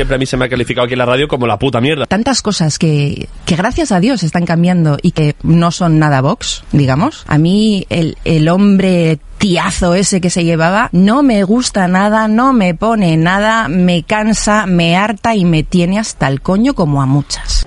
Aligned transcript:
siempre 0.00 0.14
a 0.14 0.18
mí 0.18 0.24
se 0.24 0.38
me 0.38 0.46
ha 0.46 0.48
calificado 0.48 0.86
aquí 0.86 0.94
en 0.94 0.98
la 0.98 1.04
radio 1.04 1.28
como 1.28 1.46
la 1.46 1.58
puta 1.58 1.78
mierda. 1.78 2.06
Tantas 2.06 2.40
cosas 2.40 2.78
que, 2.78 3.28
que 3.44 3.54
gracias 3.54 3.92
a 3.92 4.00
Dios 4.00 4.22
están 4.22 4.46
cambiando 4.46 4.96
y 5.02 5.10
que 5.10 5.36
no 5.42 5.70
son 5.70 5.98
nada 5.98 6.22
Vox, 6.22 6.64
digamos. 6.72 7.24
A 7.26 7.36
mí 7.36 7.84
el, 7.90 8.16
el 8.24 8.48
hombre 8.48 9.18
tiazo 9.36 9.94
ese 9.94 10.22
que 10.22 10.30
se 10.30 10.42
llevaba 10.42 10.88
no 10.92 11.22
me 11.22 11.44
gusta 11.44 11.86
nada, 11.86 12.28
no 12.28 12.54
me 12.54 12.74
pone 12.74 13.18
nada, 13.18 13.68
me 13.68 14.02
cansa, 14.02 14.64
me 14.64 14.96
harta 14.96 15.34
y 15.34 15.44
me 15.44 15.64
tiene 15.64 15.98
hasta 15.98 16.28
el 16.28 16.40
coño 16.40 16.72
como 16.72 17.02
a 17.02 17.06
muchas. 17.06 17.66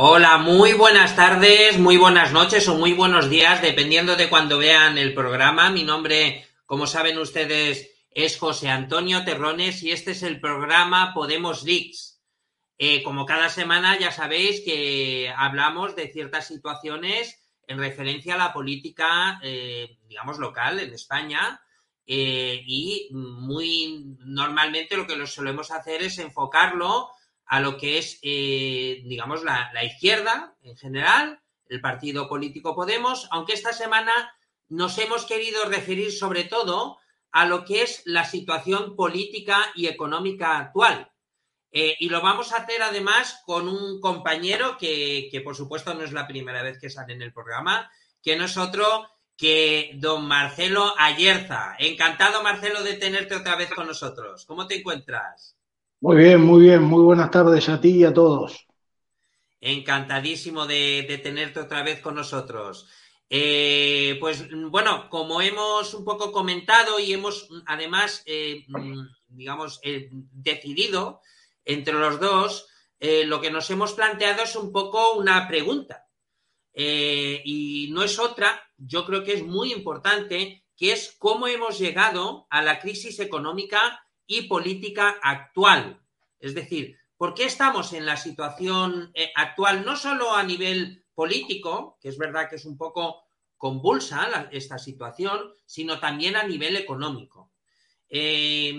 Hola, 0.00 0.38
muy 0.38 0.74
buenas 0.74 1.16
tardes, 1.16 1.76
muy 1.76 1.96
buenas 1.96 2.32
noches 2.32 2.68
o 2.68 2.76
muy 2.76 2.92
buenos 2.92 3.28
días, 3.28 3.60
dependiendo 3.60 4.14
de 4.14 4.28
cuando 4.28 4.56
vean 4.56 4.96
el 4.96 5.12
programa. 5.12 5.70
Mi 5.70 5.82
nombre, 5.82 6.46
como 6.66 6.86
saben 6.86 7.18
ustedes, 7.18 7.90
es 8.08 8.38
José 8.38 8.68
Antonio 8.68 9.24
Terrones 9.24 9.82
y 9.82 9.90
este 9.90 10.12
es 10.12 10.22
el 10.22 10.40
programa 10.40 11.12
Podemos 11.12 11.64
Dix. 11.64 12.22
Eh, 12.78 13.02
como 13.02 13.26
cada 13.26 13.48
semana 13.48 13.98
ya 13.98 14.12
sabéis 14.12 14.60
que 14.60 15.34
hablamos 15.36 15.96
de 15.96 16.12
ciertas 16.12 16.46
situaciones 16.46 17.42
en 17.66 17.80
referencia 17.80 18.34
a 18.34 18.38
la 18.38 18.52
política, 18.52 19.40
eh, 19.42 19.98
digamos, 20.06 20.38
local 20.38 20.78
en 20.78 20.94
España. 20.94 21.60
eh, 22.06 22.62
y 22.64 23.08
muy 23.12 24.16
normalmente 24.20 24.96
lo 24.96 25.08
que 25.08 25.16
lo 25.16 25.26
solemos 25.26 25.72
hacer 25.72 26.04
es 26.04 26.18
enfocarlo 26.20 27.10
a 27.48 27.60
lo 27.60 27.76
que 27.78 27.98
es, 27.98 28.18
eh, 28.22 29.02
digamos, 29.04 29.42
la, 29.42 29.70
la 29.72 29.84
izquierda 29.84 30.54
en 30.62 30.76
general, 30.76 31.40
el 31.68 31.80
partido 31.80 32.28
político 32.28 32.74
Podemos, 32.74 33.26
aunque 33.30 33.54
esta 33.54 33.72
semana 33.72 34.12
nos 34.68 34.98
hemos 34.98 35.24
querido 35.24 35.64
referir 35.64 36.12
sobre 36.12 36.44
todo 36.44 36.98
a 37.30 37.46
lo 37.46 37.64
que 37.64 37.82
es 37.82 38.02
la 38.04 38.24
situación 38.24 38.96
política 38.96 39.72
y 39.74 39.86
económica 39.86 40.58
actual. 40.58 41.10
Eh, 41.70 41.96
y 42.00 42.08
lo 42.08 42.22
vamos 42.22 42.52
a 42.52 42.58
hacer 42.58 42.82
además 42.82 43.42
con 43.44 43.68
un 43.68 44.00
compañero 44.00 44.78
que, 44.78 45.28
que, 45.30 45.40
por 45.40 45.54
supuesto, 45.54 45.94
no 45.94 46.02
es 46.02 46.12
la 46.12 46.26
primera 46.26 46.62
vez 46.62 46.78
que 46.80 46.88
sale 46.88 47.12
en 47.12 47.22
el 47.22 47.32
programa, 47.32 47.90
que 48.22 48.36
no 48.36 48.44
es 48.44 48.56
otro 48.56 49.08
que 49.36 49.92
don 49.94 50.26
Marcelo 50.26 50.94
Ayerza. 50.98 51.76
Encantado, 51.78 52.42
Marcelo, 52.42 52.82
de 52.82 52.94
tenerte 52.94 53.36
otra 53.36 53.56
vez 53.56 53.70
con 53.70 53.86
nosotros. 53.86 54.44
¿Cómo 54.46 54.66
te 54.66 54.76
encuentras? 54.76 55.57
Muy 56.00 56.16
bien, 56.16 56.40
muy 56.40 56.62
bien. 56.62 56.82
Muy 56.82 57.02
buenas 57.02 57.30
tardes 57.30 57.68
a 57.68 57.80
ti 57.80 57.96
y 57.96 58.04
a 58.04 58.14
todos. 58.14 58.66
Encantadísimo 59.60 60.66
de, 60.66 61.20
tenerte 61.22 61.58
otra 61.58 61.82
vez 61.82 62.00
con 62.00 62.14
nosotros. 62.14 62.88
Eh, 63.28 64.16
pues 64.20 64.46
bueno, 64.70 65.10
como 65.10 65.42
hemos 65.42 65.92
un 65.94 66.04
poco 66.04 66.30
comentado 66.30 67.00
y 67.00 67.12
hemos 67.12 67.48
además, 67.66 68.22
eh, 68.26 68.64
digamos, 69.26 69.80
eh, 69.82 70.08
decidido 70.12 71.20
entre 71.64 71.94
los 71.94 72.20
dos, 72.20 72.68
lo 73.00 73.40
que 73.40 73.50
nos 73.50 73.68
hemos 73.70 73.92
planteado 73.92 74.42
es 74.42 74.56
un 74.56 74.72
poco 74.72 75.14
una 75.14 75.48
pregunta. 75.48 76.06
Y 76.72 77.88
no 77.90 78.04
es 78.04 78.18
otra, 78.20 78.62
yo 78.76 79.04
creo 79.04 79.24
que 79.24 79.34
es 79.34 79.42
muy 79.42 79.72
importante, 79.72 80.64
que 80.76 80.92
es 80.92 81.14
cómo 81.18 81.48
hemos 81.48 81.78
llegado 81.78 82.46
a 82.50 82.62
la 82.62 82.78
crisis 82.78 83.18
económica 83.18 84.00
y 84.28 84.42
política 84.42 85.16
actual. 85.20 86.00
Es 86.38 86.54
decir, 86.54 86.96
¿por 87.16 87.34
qué 87.34 87.44
estamos 87.44 87.92
en 87.94 88.06
la 88.06 88.16
situación 88.16 89.10
eh, 89.14 89.32
actual, 89.34 89.84
no 89.84 89.96
solo 89.96 90.34
a 90.34 90.44
nivel 90.44 91.04
político, 91.14 91.98
que 92.00 92.10
es 92.10 92.18
verdad 92.18 92.48
que 92.48 92.56
es 92.56 92.64
un 92.64 92.76
poco 92.76 93.24
convulsa 93.56 94.28
la, 94.28 94.48
esta 94.52 94.78
situación, 94.78 95.52
sino 95.66 95.98
también 95.98 96.36
a 96.36 96.44
nivel 96.44 96.76
económico? 96.76 97.50
Eh, 98.10 98.72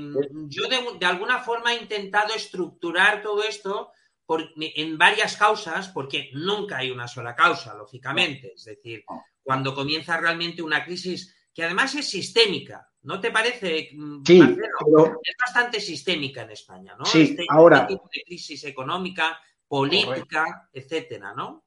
yo 0.48 0.64
de, 0.68 1.06
alguna 1.06 1.40
forma 1.40 1.74
he 1.74 1.82
intentado 1.82 2.34
estructurar 2.34 3.22
todo 3.22 3.44
esto 3.44 3.92
por, 4.26 4.52
en 4.56 4.98
varias 5.00 5.36
causas, 5.36 5.90
porque 5.90 6.30
nunca 6.34 6.78
hay 6.78 6.92
una 6.92 7.08
sola 7.08 7.36
causa, 7.36 7.74
lógicamente. 7.74 8.54
Es 8.54 8.66
decir, 8.66 9.04
cuando 9.42 9.74
comienza 9.74 10.18
realmente 10.18 10.62
una 10.62 10.86
crisis 10.86 11.36
que 11.60 11.66
además 11.66 11.94
es 11.96 12.10
sistémica. 12.10 12.88
¿No 13.02 13.20
te 13.20 13.32
parece, 13.32 13.90
mm, 13.94 14.24
sí, 14.26 14.40
Es 14.40 15.36
bastante 15.38 15.82
sistémica 15.82 16.44
en 16.44 16.52
España, 16.52 16.96
¿no? 16.98 17.04
Sí, 17.04 17.24
este, 17.24 17.46
ahora. 17.50 17.80
Este 17.80 17.96
tipo 17.96 18.10
de 18.14 18.24
crisis 18.26 18.64
económica, 18.64 19.38
política, 19.68 20.70
etcétera, 20.72 21.34
¿no? 21.36 21.66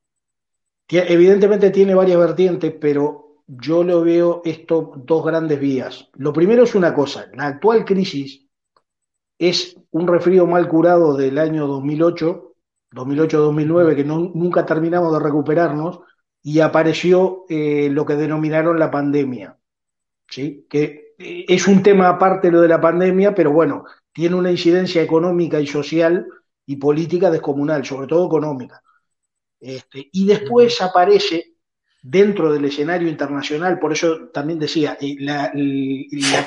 Evidentemente 0.89 1.71
tiene 1.71 1.94
varias 1.94 2.19
vertientes, 2.19 2.75
pero 2.81 3.43
yo 3.47 3.85
lo 3.85 4.03
veo 4.03 4.41
esto 4.47 4.94
dos 4.97 5.27
grandes 5.27 5.61
vías. 5.61 6.09
Lo 6.15 6.33
primero 6.33 6.62
es 6.62 6.75
una 6.75 6.95
cosa, 6.95 7.27
la 7.35 7.49
actual 7.49 7.85
crisis 7.85 8.47
es 9.38 9.77
un 9.91 10.09
resfrío 10.09 10.47
mal 10.47 10.69
curado 10.69 11.15
del 11.15 11.37
año 11.37 11.67
2008, 11.67 12.55
2008-2009, 12.93 13.95
que 13.95 14.05
nunca 14.05 14.65
terminamos 14.65 15.12
de 15.12 15.21
recuperarnos, 15.21 16.00
y 16.43 16.61
apareció 16.61 17.45
eh, 17.50 17.91
lo 17.91 18.06
que 18.06 18.17
denominaron 18.17 18.79
la 18.79 18.91
pandemia. 18.91 19.59
¿Sí? 20.32 20.67
Que 20.69 21.14
eh, 21.19 21.44
es 21.46 21.69
un 21.69 21.82
tema 21.82 22.08
aparte 22.08 22.50
lo 22.50 22.62
de 22.62 22.69
la 22.69 22.81
pandemia, 22.81 23.34
pero 23.34 23.52
bueno, 23.52 23.84
tiene 24.12 24.34
una 24.34 24.50
incidencia 24.50 25.02
económica 25.02 25.61
y 25.61 25.67
social 25.67 26.26
y 26.64 26.76
política 26.76 27.31
descomunal, 27.31 27.84
sobre 27.84 28.06
todo 28.06 28.26
económica. 28.26 28.82
Este, 29.61 30.08
y 30.11 30.26
después 30.26 30.81
aparece 30.81 31.55
dentro 32.02 32.52
del 32.52 32.64
escenario 32.64 33.08
internacional, 33.08 33.79
por 33.79 33.93
eso 33.93 34.29
también 34.32 34.58
decía, 34.58 34.96
eh, 35.00 35.17
la, 35.19 35.52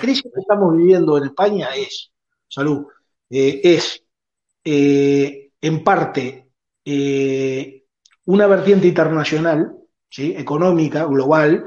crisis 0.02 0.24
que 0.24 0.42
estamos 0.42 0.76
viviendo 0.76 1.18
en 1.18 1.26
España 1.26 1.70
es, 1.76 2.12
salud, 2.48 2.88
es 3.30 4.04
en 4.64 5.84
parte 5.84 6.50
una 8.26 8.48
vertiente 8.48 8.88
internacional, 8.88 9.78
¿sí? 10.10 10.34
económica, 10.36 11.06
global, 11.06 11.66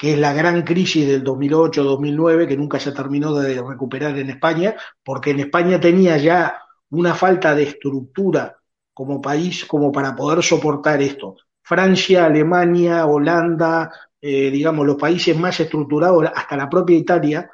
que 0.00 0.14
es 0.14 0.18
la 0.18 0.32
gran 0.32 0.62
crisis 0.62 1.06
del 1.06 1.22
2008-2009, 1.22 2.48
que 2.48 2.56
nunca 2.56 2.80
se 2.80 2.90
terminó 2.90 3.34
de 3.34 3.60
recuperar 3.60 4.18
en 4.18 4.30
España, 4.30 4.74
porque 5.04 5.32
en 5.32 5.40
España 5.40 5.78
tenía 5.78 6.16
ya 6.16 6.58
una 6.88 7.14
falta 7.14 7.54
de 7.54 7.64
estructura 7.64 8.56
como 8.94 9.20
país 9.20 9.66
como 9.66 9.92
para 9.92 10.16
poder 10.16 10.42
soportar 10.42 11.02
esto. 11.02 11.36
Francia, 11.60 12.24
Alemania, 12.24 13.04
Holanda, 13.04 13.92
eh, 14.22 14.50
digamos, 14.50 14.86
los 14.86 14.96
países 14.96 15.38
más 15.38 15.60
estructurados, 15.60 16.24
hasta 16.34 16.56
la 16.56 16.70
propia 16.70 16.96
Italia, 16.96 17.50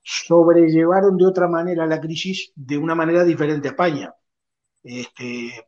sobrellevaron 0.00 1.16
de 1.16 1.26
otra 1.26 1.48
manera 1.48 1.84
la 1.84 2.00
crisis 2.00 2.52
de 2.54 2.78
una 2.78 2.94
manera 2.94 3.24
diferente 3.24 3.66
a 3.66 3.70
España. 3.72 4.14
Este, 4.84 5.66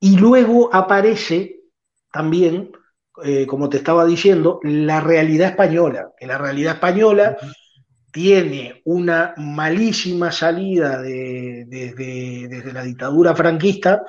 y 0.00 0.16
luego 0.16 0.74
aparece 0.74 1.64
también 2.10 2.72
eh, 3.22 3.46
como 3.46 3.68
te 3.68 3.76
estaba 3.76 4.04
diciendo, 4.04 4.58
la 4.64 5.00
realidad 5.00 5.50
española, 5.50 6.12
que 6.18 6.26
la 6.26 6.36
realidad 6.36 6.74
española 6.74 7.36
tiene 8.10 8.82
una 8.86 9.34
malísima 9.36 10.32
salida 10.32 11.00
desde 11.00 12.72
la 12.72 12.82
dictadura 12.82 13.34
franquista, 13.36 14.02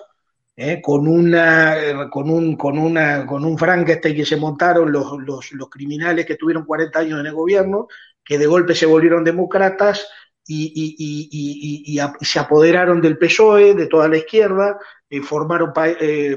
eh, 0.55 0.81
con, 0.81 1.07
una, 1.07 2.09
con, 2.09 2.29
un, 2.29 2.55
con, 2.55 2.79
una, 2.79 3.27
con 3.27 3.45
un 3.45 3.57
Frankenstein 3.57 4.15
que 4.15 4.25
se 4.25 4.37
montaron 4.37 4.91
los, 4.91 5.05
los, 5.19 5.69
criminales 5.69 6.25
que 6.25 6.35
tuvieron 6.35 6.65
40 6.65 6.99
años 6.99 7.19
en 7.19 7.27
el 7.27 7.33
gobierno, 7.33 7.87
que 8.23 8.39
de 8.39 8.47
golpe 8.47 8.73
se 8.73 8.85
volvieron 8.87 9.23
demócratas 9.23 10.07
y, 10.47 10.95
y, 10.97 11.99
se 12.21 12.39
apoderaron 12.39 13.01
del 13.01 13.17
PSOE, 13.17 13.75
de 13.75 13.87
toda 13.87 14.07
la 14.07 14.17
izquierda, 14.17 14.79
eh, 15.09 15.21
formaron 15.21 15.73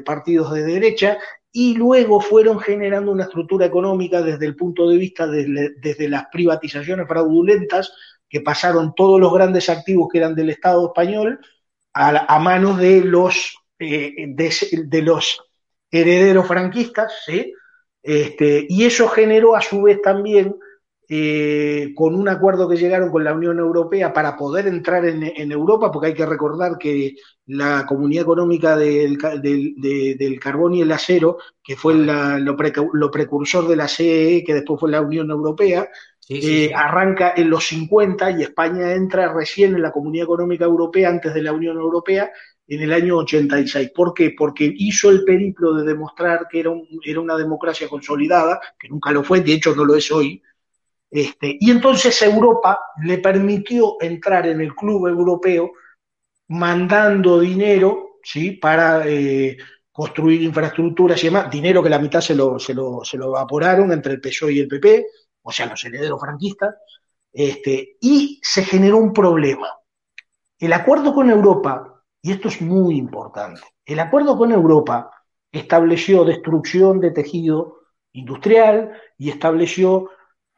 partidos 0.04 0.52
de 0.52 0.64
derecha 0.64 1.18
y 1.60 1.74
luego 1.74 2.20
fueron 2.20 2.60
generando 2.60 3.10
una 3.10 3.24
estructura 3.24 3.66
económica 3.66 4.22
desde 4.22 4.46
el 4.46 4.54
punto 4.54 4.88
de 4.88 4.96
vista 4.96 5.26
de, 5.26 5.74
desde 5.80 6.08
las 6.08 6.26
privatizaciones 6.30 7.08
fraudulentas 7.08 7.92
que 8.28 8.42
pasaron 8.42 8.94
todos 8.94 9.18
los 9.20 9.32
grandes 9.32 9.68
activos 9.68 10.08
que 10.08 10.18
eran 10.18 10.36
del 10.36 10.50
Estado 10.50 10.86
español 10.86 11.40
a, 11.92 12.38
manos 12.38 12.78
de 12.78 13.00
los, 13.00 13.56
eh, 13.80 14.26
de, 14.28 15.02
los 15.02 15.42
herederos 15.90 16.46
franquistas, 16.46 17.12
¿sí? 17.26 17.52
este, 18.04 18.64
y 18.68 18.84
eso 18.84 19.08
generó 19.08 19.56
a 19.56 19.60
su 19.60 19.82
vez 19.82 20.00
también 20.00 20.54
eh, 21.10 21.92
con 21.94 22.14
un 22.14 22.28
acuerdo 22.28 22.68
que 22.68 22.76
llegaron 22.76 23.10
con 23.10 23.24
la 23.24 23.32
Unión 23.32 23.58
Europea 23.58 24.12
para 24.12 24.36
poder 24.36 24.66
entrar 24.66 25.06
en, 25.06 25.52
Europa, 25.52 25.90
porque 25.90 26.08
hay 26.08 26.14
que 26.14 26.26
recordar 26.26 26.76
que 26.76 27.16
la 27.46 27.86
Comunidad 27.86 28.24
Económica 28.24 28.76
del, 28.76 29.16
Carbón 30.38 30.74
y 30.74 30.82
el 30.82 30.92
Acero, 30.92 31.38
que 31.64 31.76
fue 31.76 31.94
lo, 31.94 33.10
precursor 33.10 33.66
de 33.66 33.76
la 33.76 33.88
CEE, 33.88 34.44
que 34.44 34.52
después 34.52 34.78
fue 34.78 34.90
la 34.90 35.00
Unión 35.00 35.30
Europea, 35.30 35.88
eh, 36.28 36.70
arranca 36.74 37.32
en 37.34 37.48
los 37.48 37.66
50 37.68 38.32
y 38.32 38.42
España 38.42 38.92
entra 38.92 39.32
recién 39.32 39.74
en 39.74 39.80
la 39.80 39.92
Comunidad 39.92 40.24
Económica 40.24 40.66
Europea 40.66 41.08
antes 41.08 41.32
de 41.32 41.40
la 41.40 41.54
Unión 41.54 41.78
Europea 41.78 42.30
en 42.66 42.82
el 42.82 42.92
año 42.92 43.16
86. 43.16 43.92
¿Por 43.94 44.12
qué? 44.12 44.34
Porque 44.36 44.70
hizo 44.76 45.08
el 45.08 45.24
periplo 45.24 45.72
de 45.72 45.84
demostrar 45.84 46.46
que 46.50 46.60
era, 46.60 46.70
era 47.02 47.20
una 47.20 47.38
democracia 47.38 47.88
consolidada, 47.88 48.60
que 48.78 48.90
nunca 48.90 49.10
lo 49.10 49.24
fue, 49.24 49.40
de 49.40 49.54
hecho 49.54 49.74
no 49.74 49.86
lo 49.86 49.96
es 49.96 50.12
hoy, 50.12 50.42
este, 51.10 51.56
y 51.58 51.70
entonces 51.70 52.20
Europa 52.22 52.78
le 53.02 53.18
permitió 53.18 53.96
entrar 54.00 54.46
en 54.46 54.60
el 54.60 54.74
club 54.74 55.08
europeo 55.08 55.72
mandando 56.48 57.40
dinero 57.40 58.18
¿sí? 58.22 58.52
para 58.52 59.06
eh, 59.06 59.56
construir 59.90 60.42
infraestructuras 60.42 61.22
y 61.22 61.26
demás, 61.26 61.50
dinero 61.50 61.82
que 61.82 61.90
la 61.90 61.98
mitad 61.98 62.20
se 62.20 62.34
lo, 62.34 62.58
se 62.58 62.74
lo, 62.74 63.04
se 63.04 63.16
lo 63.16 63.28
evaporaron 63.28 63.92
entre 63.92 64.12
el 64.12 64.20
PSOE 64.20 64.52
y 64.52 64.60
el 64.60 64.68
PP, 64.68 65.06
o 65.42 65.50
sea, 65.50 65.66
los 65.66 65.84
herederos 65.84 66.20
franquistas, 66.20 66.74
este, 67.32 67.96
y 68.00 68.40
se 68.42 68.62
generó 68.62 68.98
un 68.98 69.12
problema. 69.12 69.68
El 70.58 70.72
acuerdo 70.72 71.14
con 71.14 71.30
Europa, 71.30 72.02
y 72.22 72.32
esto 72.32 72.48
es 72.48 72.60
muy 72.60 72.96
importante, 72.96 73.62
el 73.84 74.00
acuerdo 74.00 74.36
con 74.36 74.52
Europa 74.52 75.10
estableció 75.50 76.24
destrucción 76.24 77.00
de 77.00 77.10
tejido 77.10 77.78
industrial 78.12 78.92
y 79.16 79.30
estableció 79.30 80.10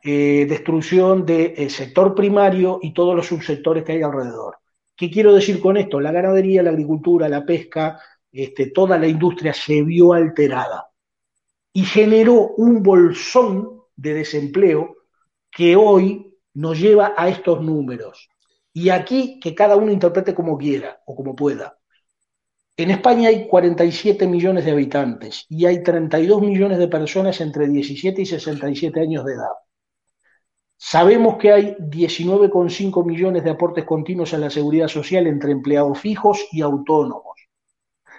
eh, 0.02 0.46
destrucción 0.48 1.26
del 1.26 1.54
eh, 1.56 1.70
sector 1.70 2.14
primario 2.14 2.78
y 2.82 2.94
todos 2.94 3.14
los 3.14 3.26
subsectores 3.26 3.84
que 3.84 3.92
hay 3.92 4.02
alrededor. 4.02 4.58
¿Qué 4.96 5.10
quiero 5.10 5.34
decir 5.34 5.60
con 5.60 5.76
esto? 5.76 6.00
La 6.00 6.12
ganadería, 6.12 6.62
la 6.62 6.70
agricultura, 6.70 7.28
la 7.28 7.44
pesca, 7.44 8.00
este, 8.32 8.70
toda 8.70 8.98
la 8.98 9.06
industria 9.06 9.52
se 9.52 9.82
vio 9.82 10.12
alterada 10.12 10.90
y 11.72 11.84
generó 11.84 12.54
un 12.56 12.82
bolsón 12.82 13.82
de 13.96 14.14
desempleo 14.14 14.96
que 15.50 15.76
hoy 15.76 16.34
nos 16.54 16.78
lleva 16.78 17.14
a 17.16 17.28
estos 17.28 17.62
números. 17.62 18.28
Y 18.72 18.90
aquí 18.90 19.40
que 19.40 19.54
cada 19.54 19.76
uno 19.76 19.92
interprete 19.92 20.34
como 20.34 20.56
quiera 20.56 21.00
o 21.06 21.14
como 21.14 21.34
pueda. 21.34 21.76
En 22.76 22.90
España 22.90 23.28
hay 23.28 23.46
47 23.46 24.26
millones 24.26 24.64
de 24.64 24.70
habitantes 24.70 25.44
y 25.48 25.66
hay 25.66 25.82
32 25.82 26.40
millones 26.40 26.78
de 26.78 26.88
personas 26.88 27.40
entre 27.40 27.68
17 27.68 28.22
y 28.22 28.26
67 28.26 29.00
años 29.00 29.24
de 29.24 29.34
edad. 29.34 29.50
Sabemos 30.82 31.36
que 31.36 31.52
hay 31.52 31.76
19,5 31.78 33.04
millones 33.04 33.44
de 33.44 33.50
aportes 33.50 33.84
continuos 33.84 34.32
a 34.32 34.38
la 34.38 34.48
seguridad 34.48 34.88
social 34.88 35.26
entre 35.26 35.52
empleados 35.52 36.00
fijos 36.00 36.46
y 36.52 36.62
autónomos. 36.62 37.36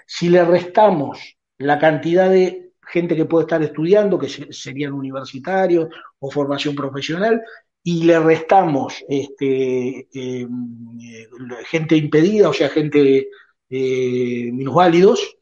Si 0.05 0.29
le 0.29 0.45
restamos 0.45 1.37
la 1.57 1.79
cantidad 1.79 2.29
de 2.29 2.73
gente 2.85 3.15
que 3.15 3.25
puede 3.25 3.45
estar 3.45 3.63
estudiando, 3.63 4.19
que 4.19 4.29
serían 4.29 4.93
universitarios 4.93 5.89
o 6.19 6.29
formación 6.29 6.75
profesional, 6.75 7.41
y 7.83 8.03
le 8.03 8.19
restamos 8.19 9.03
este, 9.09 10.07
em, 10.13 10.99
eh, 11.01 11.27
gente 11.65 11.97
impedida, 11.97 12.49
o 12.49 12.53
sea, 12.53 12.69
gente 12.69 13.29
eh, 13.71 14.51
minusválidos, 14.53 15.35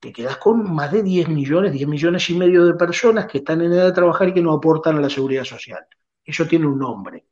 te 0.00 0.12
quedas 0.12 0.38
con 0.38 0.74
más 0.74 0.90
de 0.90 1.04
10 1.04 1.28
millones, 1.28 1.72
10 1.72 1.86
millones 1.86 2.28
y 2.30 2.34
medio 2.34 2.66
de 2.66 2.74
personas 2.74 3.26
que 3.26 3.38
están 3.38 3.60
en 3.62 3.72
edad 3.72 3.86
de 3.86 3.92
trabajar 3.92 4.28
y 4.30 4.34
que 4.34 4.42
no 4.42 4.52
aportan 4.52 4.96
a 4.96 5.00
la 5.00 5.08
seguridad 5.08 5.44
social. 5.44 5.86
Eso 6.24 6.46
tiene 6.46 6.66
un 6.66 6.78
nombre. 6.78 7.24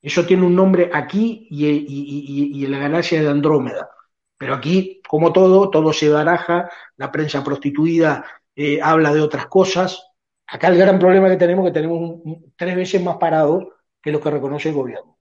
Eso 0.00 0.26
tiene 0.26 0.44
un 0.44 0.56
nombre 0.56 0.90
aquí 0.92 1.46
y, 1.50 2.64
en 2.64 2.70
la 2.70 2.78
galaxia 2.78 3.22
de 3.22 3.28
Andrómeda. 3.28 3.88
Pero 4.36 4.54
aquí, 4.54 5.00
como 5.08 5.32
todo, 5.32 5.70
todo 5.70 5.92
se 5.92 6.08
baraja, 6.08 6.68
la 6.96 7.12
prensa 7.12 7.44
prostituida 7.44 8.24
eh, 8.56 8.80
habla 8.82 9.14
de 9.14 9.20
otras 9.20 9.46
cosas. 9.46 10.04
Acá 10.46 10.68
el 10.68 10.76
gran 10.78 10.98
problema 10.98 11.28
que 11.28 11.36
tenemos 11.36 11.64
es 11.64 11.70
que 11.70 11.80
tenemos 11.80 12.20
tres 12.56 12.74
veces 12.74 13.02
más 13.02 13.16
parados 13.18 13.66
que 14.02 14.10
los 14.10 14.20
que 14.20 14.30
reconoce 14.30 14.70
el 14.70 14.74
gobierno. 14.74 15.18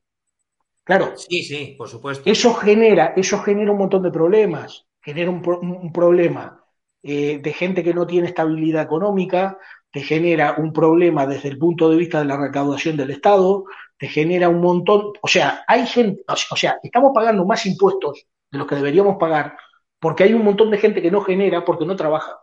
Claro. 0.84 1.16
Sí, 1.16 1.44
sí, 1.44 1.76
por 1.78 1.88
supuesto. 1.88 2.30
Eso 2.30 2.54
genera, 2.56 3.14
eso 3.16 3.40
genera 3.40 3.72
un 3.72 3.78
montón 3.78 4.02
de 4.02 4.12
problemas. 4.12 4.88
Genera 5.00 5.30
un, 5.30 5.92
problema 5.94 6.64
eh, 7.02 7.40
de 7.42 7.54
gente 7.54 7.84
que 7.84 7.94
no 7.94 8.06
tiene 8.06 8.28
estabilidad 8.28 8.84
económica, 8.84 9.58
te 9.92 10.02
genera 10.02 10.56
un 10.58 10.72
problema 10.72 11.26
desde 11.26 11.50
el 11.50 11.58
punto 11.58 11.90
de 11.90 11.98
vista 11.98 12.20
de 12.20 12.26
la 12.26 12.38
recaudación 12.38 12.98
del 12.98 13.12
Estado, 13.12 13.66
te 13.98 14.08
genera 14.08 14.50
un 14.50 14.62
montón, 14.62 15.14
o 15.22 15.28
sea, 15.28 15.64
hay 15.68 15.86
gente, 15.86 16.24
o 16.28 16.56
sea, 16.56 16.80
estamos 16.82 17.12
pagando 17.14 17.46
más 17.46 17.66
impuestos 17.66 18.26
de 18.50 18.58
los 18.58 18.68
que 18.68 18.76
deberíamos 18.76 19.18
pagar 19.18 19.56
porque 20.02 20.24
hay 20.24 20.34
un 20.34 20.44
montón 20.44 20.72
de 20.72 20.80
gente 20.80 21.02
que 21.02 21.12
no 21.12 21.22
genera 21.22 21.64
porque 21.64 21.86
no 21.86 21.96
trabaja. 21.96 22.40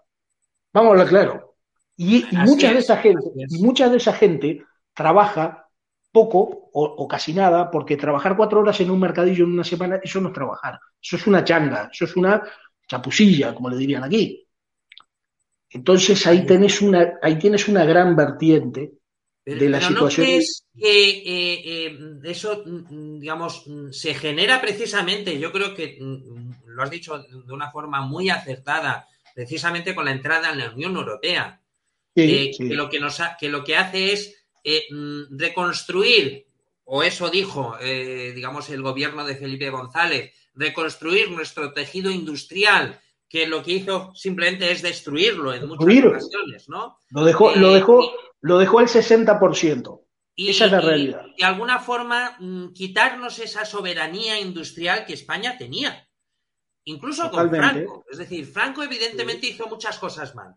Vamos 0.73 0.91
a 0.91 0.93
hablar 0.93 1.09
claro. 1.09 1.57
Y, 1.97 2.25
mucha 2.31 2.73
de 2.73 2.79
esa 2.79 2.97
gente, 2.99 3.29
y 3.35 3.61
mucha 3.61 3.89
de 3.89 3.97
esa 3.97 4.13
gente 4.13 4.65
trabaja 4.95 5.69
poco 6.13 6.71
o, 6.73 7.09
casi 7.09 7.35
nada, 7.35 7.69
porque 7.69 7.97
trabajar 7.97 8.37
cuatro 8.37 8.61
horas 8.61 8.81
en 8.81 8.93
un 8.93 9.01
mercadillo 9.01 9.45
en 9.45 9.53
una 9.53 9.65
semana, 9.65 9.99
eso 10.01 10.21
no 10.21 10.29
es 10.29 10.35
trabajar, 10.35 10.79
eso 11.03 11.17
es 11.17 11.27
una 11.27 11.43
changa, 11.43 11.91
eso 11.93 12.05
es 12.05 12.17
una 12.17 12.41
chapusilla, 12.87 13.53
como 13.53 13.69
le 13.69 13.77
dirían 13.77 14.05
aquí. 14.05 14.48
Entonces 15.71 16.27
ahí 16.27 16.47
tenés 16.47 16.81
una, 16.81 17.19
ahí 17.23 17.39
tienes 17.39 17.69
una 17.69 17.85
gran 17.85 18.17
vertiente 18.17 18.93
de 19.57 19.69
la 19.69 19.81
situación. 19.81 20.27
¿no 20.27 20.33
crees 20.33 20.65
que 20.77 21.11
eh, 21.11 21.87
eh, 21.87 21.99
eso, 22.25 22.63
mm, 22.65 23.19
digamos, 23.19 23.65
mm, 23.67 23.91
se 23.91 24.15
genera 24.15 24.61
precisamente, 24.61 25.39
yo 25.39 25.53
creo 25.53 25.75
que 25.75 25.99
mm, 26.01 26.53
lo 26.67 26.83
has 26.83 26.91
dicho 26.91 27.19
de 27.19 27.53
una 27.53 27.71
forma 27.71 28.03
muy 28.03 28.31
acertada, 28.31 29.07
precisamente 29.35 29.95
con 29.95 30.05
la 30.05 30.13
entrada 30.13 30.53
en 30.53 30.59
la 30.59 30.71
Unión 30.71 30.97
Europea, 30.97 31.61
eh, 32.15 32.51
Que, 32.57 32.75
lo 32.75 32.91
que, 32.91 32.99
nos 32.99 33.21
que 33.39 33.49
lo 33.49 33.63
que 33.63 33.77
hace 33.77 34.13
es 34.13 34.35
reconstruir, 35.31 36.47
o 36.85 37.05
eso 37.05 37.31
dijo, 37.31 37.77
digamos, 38.35 38.69
el 38.71 38.83
gobierno 38.83 39.25
de 39.25 39.37
Felipe 39.37 39.71
González, 39.71 40.33
reconstruir 40.53 41.31
nuestro 41.31 41.73
tejido 41.73 42.11
industrial, 42.11 43.01
que 43.29 43.47
lo 43.47 43.63
que 43.63 43.73
hizo 43.73 44.13
simplemente 44.15 44.71
es 44.71 44.83
destruirlo 44.83 45.53
en 45.53 45.69
muchas 45.69 46.05
ocasiones, 46.05 46.69
¿no? 46.69 46.99
Lo 47.11 47.25
dejó, 47.25 47.55
lo 47.55 47.73
dejó 47.73 48.11
lo 48.41 48.59
dejó 48.59 48.81
el 48.81 48.87
60%. 48.87 50.05
Y, 50.35 50.51
esa 50.51 50.67
es 50.67 50.73
la 50.73 50.81
realidad. 50.81 51.23
Y, 51.37 51.41
de 51.41 51.45
alguna 51.45 51.81
forma 51.81 52.37
mm, 52.39 52.73
quitarnos 52.73 53.39
esa 53.41 53.65
soberanía 53.65 54.39
industrial 54.39 55.05
que 55.05 55.15
España 55.15 55.59
tenía. 55.59 56.09
Incluso 56.85 57.31
con 57.31 57.51
Franco. 57.51 58.05
Es 58.11 58.19
decir, 58.19 58.47
Franco 58.47 58.83
evidentemente 58.83 59.49
hizo 59.49 59.67
muchas 59.67 59.99
cosas 59.99 60.35
mal. 60.35 60.55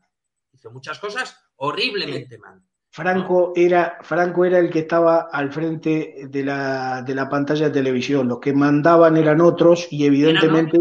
Hizo 0.54 0.72
muchas 0.72 1.00
cosas 1.00 1.36
horriblemente 1.56 2.38
mal. 2.38 2.62
Franco 2.94 3.54
era, 3.56 4.00
Franco 4.02 4.44
era 4.44 4.60
el 4.60 4.70
que 4.70 4.80
estaba 4.80 5.30
al 5.32 5.54
frente 5.54 6.28
de 6.28 6.44
la, 6.44 7.02
de 7.02 7.16
la 7.16 7.30
pantalla 7.30 7.68
de 7.68 7.72
televisión. 7.72 8.28
Los 8.28 8.40
que 8.40 8.52
mandaban 8.52 9.16
eran 9.16 9.40
otros 9.40 9.88
y 9.90 10.06
evidentemente, 10.06 10.78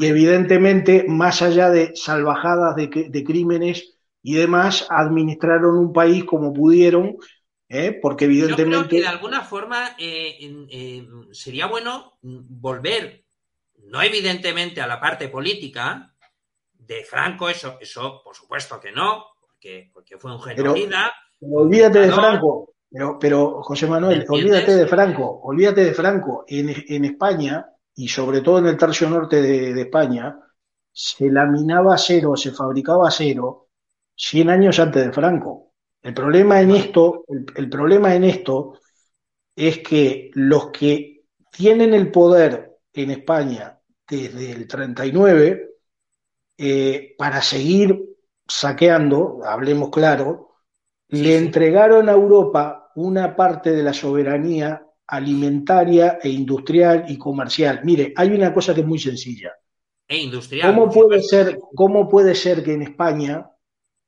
y 0.00 0.06
evidentemente 0.06 1.04
más 1.06 1.42
allá 1.42 1.68
de 1.68 1.92
salvajadas 1.94 2.74
de, 2.74 3.08
de 3.10 3.24
crímenes 3.24 3.98
y 4.22 4.34
demás 4.34 4.86
administraron 4.88 5.76
un 5.76 5.92
país 5.92 6.24
como 6.24 6.54
pudieron, 6.54 7.18
¿eh? 7.68 7.98
porque 8.00 8.24
evidentemente... 8.24 8.70
Yo 8.70 8.88
creo 8.88 8.88
que 8.88 9.00
de 9.02 9.08
alguna 9.08 9.42
forma 9.42 9.94
eh, 9.98 10.66
eh, 10.70 11.06
sería 11.32 11.66
bueno 11.66 12.14
volver, 12.22 13.26
no 13.88 14.00
evidentemente 14.00 14.80
a 14.80 14.86
la 14.86 14.98
parte 14.98 15.28
política 15.28 16.14
de 16.72 17.04
Franco, 17.04 17.50
eso, 17.50 17.76
eso 17.78 18.22
por 18.24 18.34
supuesto 18.34 18.80
que 18.80 18.90
no, 18.90 19.26
porque, 19.38 19.90
porque 19.92 20.16
fue 20.16 20.32
un 20.32 20.40
genocida. 20.40 21.12
Pero, 21.12 21.31
olvídate 21.50 22.00
de 22.00 22.12
Franco, 22.12 22.74
pero, 22.90 23.18
pero 23.18 23.62
José 23.62 23.86
Manuel, 23.86 24.24
olvídate 24.28 24.76
de 24.76 24.86
Franco, 24.86 25.40
olvídate 25.42 25.84
de 25.84 25.94
Franco. 25.94 26.44
En, 26.46 26.74
en, 26.88 27.04
España, 27.04 27.66
y 27.94 28.08
sobre 28.08 28.40
todo 28.40 28.58
en 28.58 28.66
el 28.66 28.76
tercio 28.76 29.08
norte 29.08 29.40
de, 29.40 29.74
de 29.74 29.82
España, 29.82 30.38
se 30.92 31.30
laminaba 31.30 31.94
acero, 31.94 32.36
se 32.36 32.52
fabricaba 32.52 33.08
acero 33.08 33.68
100 34.14 34.50
años 34.50 34.78
antes 34.78 35.06
de 35.06 35.12
Franco. 35.12 35.72
El 36.02 36.14
problema 36.14 36.60
en 36.60 36.72
esto, 36.72 37.24
el, 37.28 37.70
problema 37.70 38.14
en 38.14 38.24
esto 38.24 38.78
es 39.54 39.78
que 39.78 40.30
los 40.34 40.70
que 40.70 41.22
tienen 41.50 41.94
el 41.94 42.10
poder 42.10 42.78
en 42.92 43.10
España 43.10 43.78
desde 44.08 44.50
el 44.52 44.66
39, 44.66 45.70
eh, 46.58 47.14
para 47.16 47.40
seguir 47.40 48.04
saqueando, 48.46 49.40
hablemos 49.44 49.90
claro, 49.90 50.51
le 51.12 51.36
entregaron 51.36 52.08
a 52.08 52.12
Europa 52.12 52.90
una 52.94 53.36
parte 53.36 53.72
de 53.72 53.82
la 53.82 53.92
soberanía 53.92 54.82
alimentaria 55.06 56.18
e 56.22 56.30
industrial 56.30 57.04
y 57.08 57.18
comercial. 57.18 57.80
Mire, 57.84 58.14
hay 58.16 58.30
una 58.30 58.52
cosa 58.52 58.74
que 58.74 58.80
es 58.80 58.86
muy 58.86 58.98
sencilla. 58.98 59.52
E 60.08 60.16
industrial. 60.16 60.74
¿Cómo 60.74 60.90
puede 60.90 61.22
ser, 61.22 61.58
cómo 61.74 62.08
puede 62.08 62.34
ser 62.34 62.62
que 62.62 62.72
en 62.72 62.82
España 62.82 63.46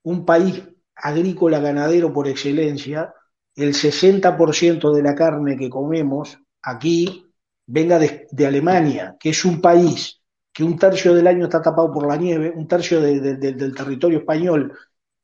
un 0.04 0.24
país 0.24 0.62
agrícola 0.96 1.58
ganadero 1.58 2.10
por 2.10 2.26
excelencia, 2.26 3.12
el 3.54 3.74
60% 3.74 4.92
de 4.94 5.02
la 5.02 5.14
carne 5.14 5.58
que 5.58 5.68
comemos 5.68 6.38
aquí 6.62 7.26
venga 7.66 7.98
de, 7.98 8.46
Alemania, 8.46 9.16
que 9.20 9.30
es 9.30 9.44
un 9.44 9.60
país 9.60 10.22
que 10.52 10.64
un 10.64 10.78
tercio 10.78 11.14
del 11.14 11.26
año 11.26 11.44
está 11.44 11.60
tapado 11.60 11.92
por 11.92 12.06
la 12.06 12.16
nieve, 12.16 12.50
un 12.54 12.66
tercio 12.66 13.00
del 13.00 13.74
territorio 13.74 14.20
español 14.20 14.72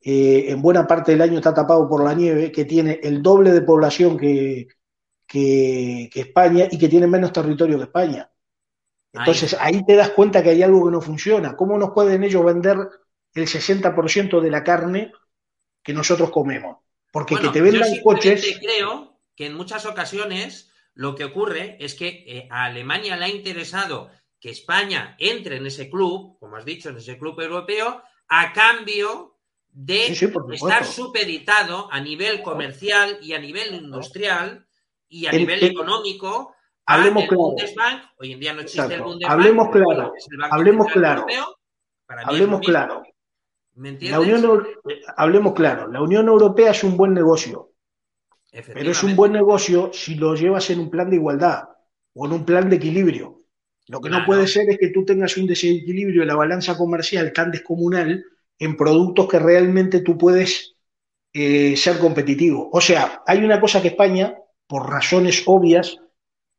eh, 0.01 0.45
en 0.47 0.61
buena 0.61 0.87
parte 0.87 1.11
del 1.11 1.21
año 1.21 1.37
está 1.37 1.53
tapado 1.53 1.87
por 1.87 2.03
la 2.03 2.13
nieve, 2.13 2.51
que 2.51 2.65
tiene 2.65 2.99
el 3.03 3.21
doble 3.21 3.51
de 3.51 3.61
población 3.61 4.17
que, 4.17 4.67
que, 5.27 6.09
España 6.13 6.67
y 6.69 6.77
que 6.77 6.89
tiene 6.89 7.07
menos 7.07 7.31
territorio 7.31 7.77
que 7.77 7.83
España. 7.83 8.31
Entonces 9.13 9.55
ahí 9.59 9.85
te 9.85 9.95
das 9.95 10.11
cuenta 10.11 10.41
que 10.41 10.51
hay 10.51 10.63
algo 10.63 10.85
que 10.85 10.91
no 10.91 11.01
funciona. 11.01 11.55
¿Cómo 11.55 11.77
nos 11.77 11.91
pueden 11.91 12.23
ellos 12.23 12.45
vender 12.45 12.77
el 13.33 13.47
60% 13.47 14.41
de 14.41 14.51
la 14.51 14.63
carne 14.63 15.11
que 15.83 15.93
nosotros 15.93 16.31
comemos. 16.31 16.77
Porque 17.11 17.35
que 17.35 17.49
te 17.49 17.61
vendan 17.61 17.93
yo 17.93 18.03
coches. 18.03 18.59
creo 18.59 19.19
que 19.35 19.47
en 19.47 19.55
muchas 19.55 19.85
ocasiones 19.85 20.71
lo 20.93 21.15
que 21.15 21.25
ocurre 21.25 21.77
es 21.79 21.95
que 21.95 22.23
eh, 22.27 22.47
a 22.49 22.65
Alemania 22.65 23.17
le 23.17 23.25
ha 23.25 23.29
interesado 23.29 24.09
que 24.39 24.49
España 24.49 25.15
entre 25.19 25.57
en 25.57 25.65
ese 25.65 25.89
club, 25.89 26.37
como 26.39 26.57
has 26.57 26.65
dicho, 26.65 26.89
en 26.89 26.97
ese 26.97 27.17
club 27.17 27.39
europeo, 27.39 28.01
a 28.27 28.53
cambio 28.53 29.30
de 29.73 30.07
estar 30.07 30.85
supeditado 30.85 31.87
a 31.91 31.99
nivel 31.99 32.41
comercial 32.41 33.17
y 33.21 33.33
a 33.33 33.39
nivel 33.39 33.75
industrial 33.75 34.65
y 35.07 35.27
a 35.27 35.31
nivel 35.31 35.63
económico 35.63 36.53
hablemos 36.85 37.23
claro. 37.23 37.37
Bundesbank. 37.37 38.03
Hoy 38.17 38.33
en 38.33 38.39
día 38.39 38.53
no 38.53 38.61
existe 38.61 38.93
el 38.93 39.01
Bundesbank. 39.01 39.31
Hablemos 39.31 39.69
claro. 39.69 40.13
Hablemos 40.51 40.87
claro. 40.91 41.25
hablemos 42.07 42.61
claro. 42.61 43.03
La 43.73 44.19
Unión, 44.19 44.67
hablemos 45.15 45.53
claro, 45.53 45.87
la 45.87 46.01
Unión 46.01 46.27
Europea 46.27 46.71
es 46.71 46.83
un 46.83 46.97
buen 46.97 47.13
negocio, 47.13 47.71
pero 48.51 48.91
es 48.91 49.01
un 49.01 49.15
buen 49.15 49.31
negocio 49.31 49.91
si 49.93 50.15
lo 50.15 50.35
llevas 50.35 50.69
en 50.71 50.81
un 50.81 50.89
plan 50.89 51.09
de 51.09 51.15
igualdad 51.15 51.69
o 52.13 52.25
en 52.25 52.33
un 52.33 52.45
plan 52.45 52.69
de 52.69 52.75
equilibrio. 52.75 53.43
Lo 53.87 54.01
que 54.01 54.09
no 54.09 54.25
puede 54.25 54.45
ser 54.45 54.69
es 54.69 54.77
que 54.77 54.89
tú 54.89 55.05
tengas 55.05 55.37
un 55.37 55.47
desequilibrio 55.47 56.21
en 56.21 56.27
la 56.27 56.35
balanza 56.35 56.77
comercial 56.77 57.31
tan 57.31 57.49
descomunal 57.49 58.23
en 58.61 58.77
productos 58.77 59.27
que 59.27 59.39
realmente 59.39 60.01
tú 60.01 60.15
puedes 60.19 60.75
eh, 61.33 61.75
ser 61.75 61.97
competitivo. 61.97 62.69
O 62.71 62.79
sea, 62.79 63.23
hay 63.25 63.43
una 63.43 63.59
cosa 63.59 63.81
que 63.81 63.87
España, 63.87 64.35
por 64.67 64.87
razones 64.87 65.41
obvias, 65.47 65.97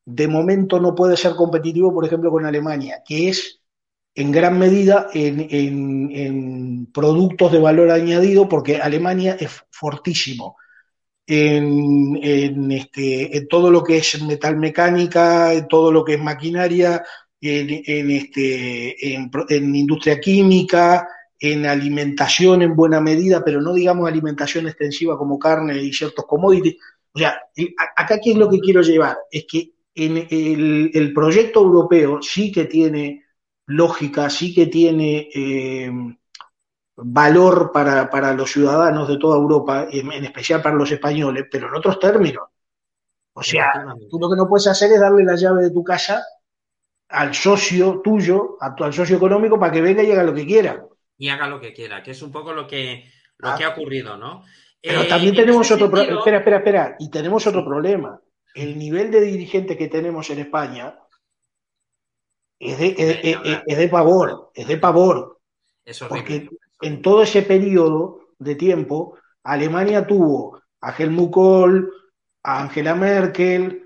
de 0.04 0.26
momento 0.26 0.80
no 0.80 0.96
puede 0.96 1.16
ser 1.16 1.36
competitivo, 1.36 1.94
por 1.94 2.04
ejemplo, 2.04 2.32
con 2.32 2.44
Alemania, 2.44 3.04
que 3.06 3.28
es 3.28 3.60
en 4.16 4.32
gran 4.32 4.58
medida 4.58 5.10
en, 5.14 6.88
productos 6.92 7.52
de 7.52 7.60
valor 7.60 7.92
añadido, 7.92 8.48
porque 8.48 8.78
Alemania 8.78 9.36
es 9.38 9.64
fortísimo 9.70 10.56
en, 11.24 12.72
este, 12.72 13.36
en 13.36 13.46
todo 13.46 13.70
lo 13.70 13.84
que 13.84 13.98
es 13.98 14.20
metalmecánica, 14.22 15.54
en 15.54 15.68
todo 15.68 15.92
lo 15.92 16.04
que 16.04 16.14
es 16.14 16.20
maquinaria, 16.20 17.00
en, 17.40 18.10
este, 18.10 19.14
en, 19.14 19.74
industria 19.74 20.18
química, 20.18 21.06
en 21.44 21.66
alimentación 21.66 22.62
en 22.62 22.76
buena 22.76 23.00
medida, 23.00 23.42
pero 23.44 23.60
no 23.60 23.74
digamos 23.74 24.06
alimentación 24.06 24.68
extensiva 24.68 25.18
como 25.18 25.40
carne 25.40 25.76
y 25.82 25.92
ciertos 25.92 26.24
commodities. 26.24 26.76
O 27.12 27.18
sea, 27.18 27.36
acá 27.96 28.14
aquí 28.14 28.30
es 28.30 28.36
lo 28.36 28.48
que 28.48 28.60
quiero 28.60 28.80
llevar, 28.80 29.18
es 29.28 29.44
que 29.50 29.72
en 29.92 30.18
el, 30.30 30.92
el 30.94 31.12
proyecto 31.12 31.60
europeo 31.60 32.22
sí 32.22 32.52
que 32.52 32.66
tiene 32.66 33.24
lógica, 33.66 34.30
sí 34.30 34.54
que 34.54 34.66
tiene 34.68 35.28
eh, 35.34 35.90
valor 36.94 37.72
para, 37.72 38.08
para, 38.08 38.32
los 38.34 38.52
ciudadanos 38.52 39.08
de 39.08 39.18
toda 39.18 39.36
Europa, 39.36 39.88
en, 39.90 40.12
especial 40.24 40.62
para 40.62 40.76
los 40.76 40.92
españoles, 40.92 41.46
pero 41.50 41.66
en 41.66 41.74
otros 41.74 41.98
términos. 41.98 42.44
O 43.32 43.42
sea, 43.42 43.72
tú 44.08 44.16
lo 44.20 44.30
que 44.30 44.36
no 44.36 44.48
puedes 44.48 44.68
hacer 44.68 44.92
es 44.92 45.00
darle 45.00 45.24
la 45.24 45.34
llave 45.34 45.64
de 45.64 45.70
tu 45.72 45.82
casa 45.82 46.22
al 47.08 47.34
socio 47.34 48.00
tuyo, 48.00 48.56
al 48.60 48.92
socio 48.92 49.16
económico, 49.16 49.58
para 49.58 49.72
que 49.72 49.80
venga 49.80 50.04
y 50.04 50.12
haga 50.12 50.22
lo 50.22 50.34
que 50.34 50.46
quiera. 50.46 50.86
Y 51.18 51.28
haga 51.28 51.46
lo 51.46 51.60
que 51.60 51.72
quiera, 51.72 52.02
que 52.02 52.12
es 52.12 52.22
un 52.22 52.32
poco 52.32 52.52
lo 52.52 52.66
que, 52.66 53.04
lo 53.38 53.50
ah. 53.50 53.54
que 53.56 53.64
ha 53.64 53.70
ocurrido, 53.70 54.16
¿no? 54.16 54.44
Pero 54.80 55.06
también 55.06 55.34
eh, 55.34 55.36
tenemos 55.36 55.70
otro 55.70 55.90
problema. 55.90 56.18
Espera, 56.18 56.38
espera, 56.38 56.56
espera. 56.56 56.96
Y 56.98 57.10
tenemos 57.10 57.46
otro 57.46 57.64
problema. 57.64 58.20
El 58.54 58.76
nivel 58.76 59.10
de 59.10 59.20
dirigente 59.20 59.78
que 59.78 59.88
tenemos 59.88 60.28
en 60.30 60.40
España 60.40 60.98
es 62.58 62.78
de, 62.78 63.88
pavor, 63.90 64.50
es 64.54 64.68
de 64.68 64.76
pavor. 64.76 65.40
porque 66.08 66.48
en 66.80 67.02
todo 67.02 67.22
ese 67.22 67.42
periodo 67.42 68.28
de 68.38 68.54
tiempo, 68.54 69.18
Alemania 69.42 70.06
tuvo 70.06 70.60
a 70.80 70.92
Helmut 70.92 71.30
Kohl, 71.32 71.92
a 72.42 72.62
Angela 72.62 72.94
Merkel, 72.94 73.81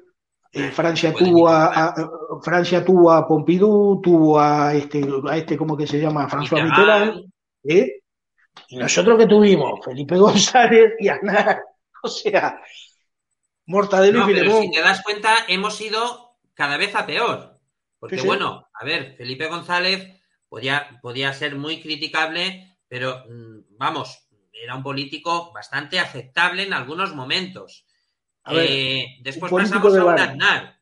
eh, 0.52 0.70
Francia 0.70 1.12
tuvo 1.12 1.48
a, 1.48 1.94
Francia 2.42 2.84
tuvo 2.84 3.10
a 3.12 3.26
Pompidou, 3.26 4.00
tuvo 4.00 4.38
a 4.40 4.74
este, 4.74 5.06
a 5.28 5.36
este 5.36 5.56
¿cómo 5.56 5.76
que 5.76 5.86
se 5.86 6.00
llama? 6.00 6.28
François 6.28 6.62
Mitterrand, 6.62 7.24
¿eh? 7.64 8.00
Y 8.68 8.76
nosotros 8.78 9.18
que 9.18 9.26
tuvimos, 9.26 9.84
Felipe 9.84 10.16
González 10.18 10.94
y 10.98 11.08
Aznar. 11.08 11.60
O 12.02 12.08
sea, 12.08 12.60
Mortadelo 13.66 14.20
No, 14.20 14.30
y 14.30 14.34
pero 14.34 14.44
Filemón. 14.44 14.62
si 14.62 14.70
te 14.70 14.80
das 14.80 15.02
cuenta, 15.02 15.34
hemos 15.48 15.80
ido 15.80 16.36
cada 16.54 16.76
vez 16.76 16.94
a 16.94 17.06
peor. 17.06 17.58
Porque 17.98 18.16
Sí, 18.16 18.22
sí. 18.22 18.26
bueno, 18.26 18.68
a 18.72 18.84
ver, 18.84 19.16
Felipe 19.16 19.48
González 19.48 20.06
podía, 20.48 20.98
podía 21.02 21.32
ser 21.32 21.56
muy 21.56 21.80
criticable, 21.80 22.78
pero 22.86 23.24
mm, 23.28 23.76
vamos, 23.78 24.28
era 24.52 24.76
un 24.76 24.82
político 24.82 25.52
bastante 25.52 25.98
aceptable 25.98 26.62
en 26.62 26.74
algunos 26.74 27.14
momentos. 27.14 27.86
A 28.48 28.52
ver, 28.54 28.66
Eh, 28.70 29.18
después 29.22 29.50
pasamos 29.52 29.92
de 29.92 30.00
a 30.00 30.04
un. 30.04 30.18
Aznar, 30.18 30.80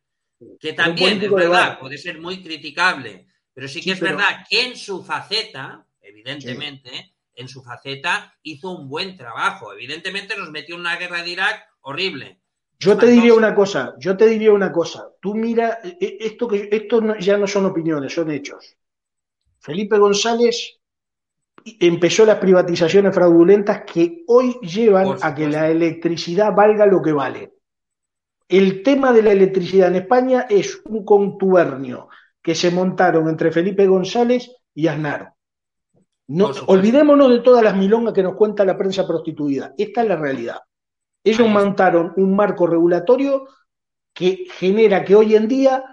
que 0.60 0.72
también 0.74 1.20
es 1.22 1.30
verdad, 1.30 1.78
puede 1.78 1.96
ser 1.98 2.20
muy 2.20 2.42
criticable, 2.42 3.26
pero 3.54 3.66
sí 3.68 3.78
que 3.80 3.84
Sí, 3.84 3.90
es 3.92 4.00
pero- 4.00 4.16
verdad 4.16 4.44
que 4.48 4.66
en 4.66 4.76
su 4.76 5.02
faceta, 5.02 5.86
evidentemente, 6.00 7.14
en 7.34 7.48
su 7.48 7.62
faceta 7.62 8.34
hizo 8.42 8.70
un 8.70 8.88
buen 8.88 9.16
trabajo. 9.16 9.72
Evidentemente 9.72 10.36
nos 10.36 10.50
metió 10.50 10.74
en 10.74 10.82
una 10.82 10.96
guerra 10.96 11.22
de 11.22 11.30
Irak 11.30 11.64
horrible. 11.80 12.40
Yo 12.78 12.98
te 12.98 13.06
diría 13.06 13.32
una 13.34 13.54
cosa, 13.54 13.94
yo 13.98 14.14
te 14.16 14.26
diría 14.26 14.52
una 14.52 14.70
cosa. 14.70 15.08
Tú 15.20 15.34
mira, 15.34 15.78
eh, 15.82 15.96
eh, 16.00 16.16
esto 16.20 16.46
que 16.46 16.68
esto 16.70 17.00
no- 17.00 17.18
ya 17.18 17.38
no 17.38 17.46
son 17.46 17.64
opiniones, 17.64 18.12
son 18.12 18.30
hechos. 18.30 18.76
Felipe 19.58 19.96
González 19.96 20.78
empezó 21.80 22.26
las 22.26 22.38
privatizaciones 22.38 23.14
fraudulentas 23.14 23.84
que 23.90 24.22
hoy 24.26 24.58
llevan 24.60 25.16
a 25.22 25.34
que 25.34 25.48
la 25.48 25.70
electricidad 25.70 26.52
valga 26.52 26.84
lo 26.84 27.00
que 27.00 27.12
vale. 27.12 27.53
El 28.48 28.82
tema 28.82 29.12
de 29.12 29.22
la 29.22 29.32
electricidad 29.32 29.88
en 29.88 29.96
España 29.96 30.46
es 30.48 30.80
un 30.84 31.04
contubernio 31.04 32.08
que 32.42 32.54
se 32.54 32.70
montaron 32.70 33.28
entre 33.28 33.50
Felipe 33.50 33.86
González 33.86 34.50
y 34.74 34.86
Aznar. 34.86 35.32
No, 36.26 36.50
olvidémonos 36.66 37.30
de 37.30 37.40
todas 37.40 37.62
las 37.62 37.76
milongas 37.76 38.14
que 38.14 38.22
nos 38.22 38.34
cuenta 38.34 38.64
la 38.64 38.76
prensa 38.76 39.06
prostituida. 39.06 39.74
Esta 39.76 40.02
es 40.02 40.08
la 40.08 40.16
realidad. 40.16 40.58
Ellos 41.22 41.48
montaron 41.48 42.12
un 42.16 42.36
marco 42.36 42.66
regulatorio 42.66 43.46
que 44.12 44.46
genera 44.58 45.04
que 45.04 45.14
hoy 45.16 45.34
en 45.34 45.48
día 45.48 45.84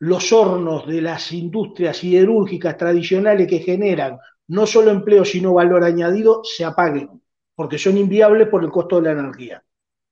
los 0.00 0.32
hornos 0.32 0.86
de 0.86 1.02
las 1.02 1.30
industrias 1.32 1.98
siderúrgicas 1.98 2.76
tradicionales 2.76 3.46
que 3.46 3.60
generan 3.60 4.18
no 4.48 4.66
solo 4.66 4.90
empleo 4.90 5.24
sino 5.24 5.54
valor 5.54 5.84
añadido 5.84 6.42
se 6.42 6.64
apaguen 6.64 7.22
porque 7.54 7.78
son 7.78 7.98
inviables 7.98 8.48
por 8.48 8.64
el 8.64 8.70
costo 8.70 8.96
de 8.96 9.02
la 9.02 9.20
energía. 9.20 9.62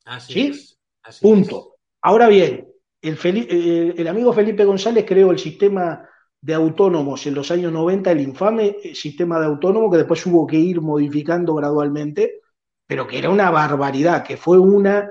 Así 0.05 0.33
¿Sí? 0.33 0.47
es. 0.49 0.79
así 1.03 1.23
Punto. 1.23 1.78
Ahora 2.03 2.29
bien, 2.29 2.69
eh, 3.03 3.95
el 3.97 4.09
amigo 4.09 4.33
Felipe 4.33 4.65
González 4.65 5.05
creó 5.07 5.31
el 5.31 5.39
sistema 5.39 6.09
de 6.41 6.55
autónomos 6.55 7.27
en 7.27 7.35
los 7.35 7.51
años 7.51 7.73
90, 7.73 8.13
el 8.13 8.21
infame 8.21 8.77
eh, 8.83 8.95
sistema 8.95 9.41
de 9.41 9.47
autónomo 9.47 9.91
que 9.91 9.99
después 9.99 10.25
hubo 10.27 10.47
que 10.47 10.57
ir 10.57 10.81
modificando 10.81 11.55
gradualmente, 11.55 12.41
pero 12.87 13.07
que 13.07 13.19
era 13.19 13.31
una 13.31 13.51
barbaridad, 13.51 14.25
que 14.25 14.37
fue 14.37 14.59
una, 14.59 15.11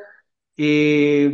eh, 0.57 1.31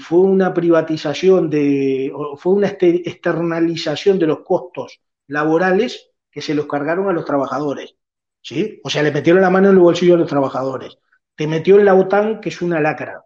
fue 0.00 0.20
una 0.20 0.52
privatización 0.54 1.50
de, 1.50 2.12
fue 2.38 2.54
una 2.54 2.68
este- 2.68 3.08
externalización 3.08 4.18
de 4.18 4.26
los 4.26 4.40
costos 4.40 5.00
laborales 5.28 6.10
que 6.30 6.40
se 6.42 6.54
los 6.54 6.66
cargaron 6.66 7.08
a 7.08 7.12
los 7.12 7.24
trabajadores. 7.24 7.94
¿sí? 8.42 8.80
O 8.84 8.90
sea, 8.90 9.02
le 9.02 9.12
metieron 9.12 9.42
la 9.42 9.50
mano 9.50 9.68
en 9.68 9.74
el 9.76 9.80
bolsillo 9.80 10.14
a 10.14 10.18
los 10.18 10.28
trabajadores. 10.28 10.98
Te 11.36 11.46
metió 11.46 11.78
en 11.78 11.84
la 11.86 11.94
OTAN, 11.94 12.40
que 12.40 12.48
es 12.50 12.62
una 12.62 12.80
lacra. 12.80 13.24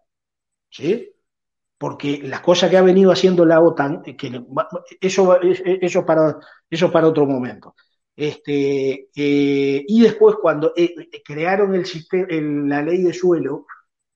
¿sí? 0.70 1.14
Porque 1.78 2.20
las 2.24 2.40
cosas 2.40 2.70
que 2.70 2.76
ha 2.76 2.82
venido 2.82 3.12
haciendo 3.12 3.44
la 3.46 3.60
OTAN, 3.60 4.02
eh, 4.04 4.16
eso, 5.00 5.38
eso, 5.40 6.04
para, 6.04 7.06
otro 7.06 7.24
momento. 7.26 7.74
Este, 8.16 9.08
eh, 9.14 9.84
y 9.86 10.02
después, 10.02 10.36
cuando 10.42 10.72
eh, 10.76 10.92
crearon 11.24 11.74
el 11.76 11.86
sistema, 11.86 12.26
la 12.66 12.82
ley 12.82 13.02
de 13.02 13.14
suelo, 13.14 13.66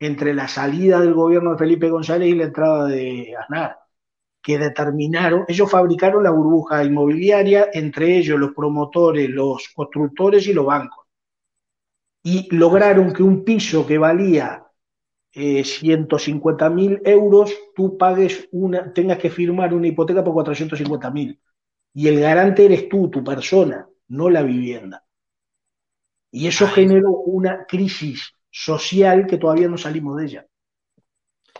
entre 0.00 0.34
la 0.34 0.48
salida 0.48 1.00
del 1.00 1.14
gobierno 1.14 1.52
de 1.52 1.58
Felipe 1.58 1.88
González 1.88 2.28
y 2.28 2.34
la 2.34 2.44
entrada 2.44 2.86
de 2.86 3.34
Aznar, 3.40 3.78
que 4.42 4.58
determinaron, 4.58 5.44
ellos 5.46 5.70
fabricaron 5.70 6.24
la 6.24 6.30
burbuja 6.30 6.84
inmobiliaria, 6.84 7.68
entre 7.72 8.18
ellos 8.18 8.38
los 8.40 8.52
promotores, 8.52 9.30
los 9.30 9.68
constructores 9.74 10.46
y 10.48 10.52
los 10.52 10.66
bancos. 10.66 11.06
Y 12.24 12.54
lograron 12.54 13.12
que 13.12 13.22
un 13.22 13.44
piso 13.44 13.86
que 13.86 13.98
valía 13.98 14.64
eh, 15.34 15.64
150 15.64 16.70
mil 16.70 17.00
euros, 17.04 17.52
tú 17.74 17.96
pagues 17.96 18.48
una, 18.52 18.92
tengas 18.92 19.18
que 19.18 19.30
firmar 19.30 19.72
una 19.74 19.86
hipoteca 19.88 20.22
por 20.22 20.34
450 20.34 21.10
mil. 21.10 21.40
Y 21.94 22.08
el 22.08 22.20
garante 22.20 22.64
eres 22.64 22.88
tú, 22.88 23.08
tu 23.10 23.22
persona, 23.24 23.86
no 24.08 24.28
la 24.30 24.42
vivienda. 24.42 25.04
Y 26.30 26.46
eso 26.46 26.66
generó 26.68 27.10
una 27.10 27.66
crisis 27.66 28.34
social 28.50 29.26
que 29.26 29.36
todavía 29.38 29.68
no 29.68 29.76
salimos 29.78 30.16
de 30.18 30.24
ella. 30.26 30.46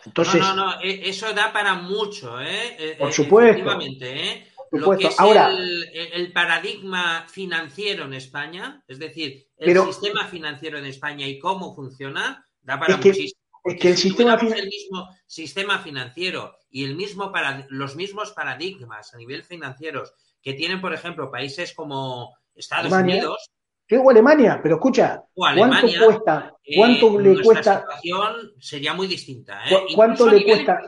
Entonces, 0.05 0.41
no, 0.41 0.55
no, 0.57 0.67
no, 0.67 0.81
e- 0.83 1.09
eso 1.09 1.33
da 1.33 1.53
para 1.53 1.75
mucho, 1.75 2.41
¿eh? 2.41 2.77
Eh, 2.79 2.97
Por 2.99 3.11
eh, 3.11 3.13
supuesto. 3.13 3.51
efectivamente, 3.53 4.31
¿eh? 4.31 4.47
Por 4.71 4.81
Lo 4.81 4.91
que 4.93 5.05
supuesto. 5.05 5.09
es 5.09 5.21
Ahora- 5.21 5.51
el, 5.51 5.85
el- 6.13 6.33
paradigma 6.33 7.27
financiero 7.29 8.05
en 8.07 8.15
España, 8.15 8.83
es 8.89 8.99
decir, 8.99 9.47
el 9.59 9.67
Pero- 9.67 9.87
sistema 9.87 10.27
financiero 10.27 10.79
en 10.79 10.87
España 10.87 11.27
y 11.27 11.39
cómo 11.39 11.75
funciona, 11.75 12.47
da 12.63 12.79
para 12.81 12.95
Es 12.95 13.05
muchísimo. 13.05 13.41
Es 13.65 13.81
que 13.81 13.91
el 13.91 13.97
si 13.97 14.09
sistema 14.09 14.35
el 14.35 14.67
mismo 14.67 15.09
sistema 15.27 15.79
financiero 15.79 16.57
y 16.71 16.85
el 16.85 16.97
mismo 16.97 17.31
para, 17.31 17.67
los 17.71 17.97
mismos 17.97 18.33
paradigmas 18.33 19.15
a 19.15 19.19
nivel 19.19 19.45
financieros 19.45 20.15
que 20.43 20.55
tienen, 20.55 20.81
por 20.81 20.93
ejemplo, 20.93 21.31
países 21.31 21.73
como 21.73 22.35
Estados 22.55 22.87
Alemania, 22.93 23.15
Unidos, 23.17 23.51
¿qué 23.87 23.97
hago 23.97 24.11
Alemania? 24.11 24.61
Pero 24.63 24.75
escucha, 24.77 25.23
Alemania, 25.45 25.81
¿cuánto 25.81 26.05
cuesta? 26.07 26.57
eh, 26.65 26.77
¿Cuánto 26.77 27.21
le 27.21 27.43
cuesta? 27.43 27.81
situación 27.81 28.53
sería 28.59 28.95
muy 28.95 29.07
distinta. 29.07 29.63
¿eh? 29.65 29.69
¿Cu- 29.71 29.95
cuánto 29.95 30.27
le 30.29 30.45
cuesta? 30.45 30.81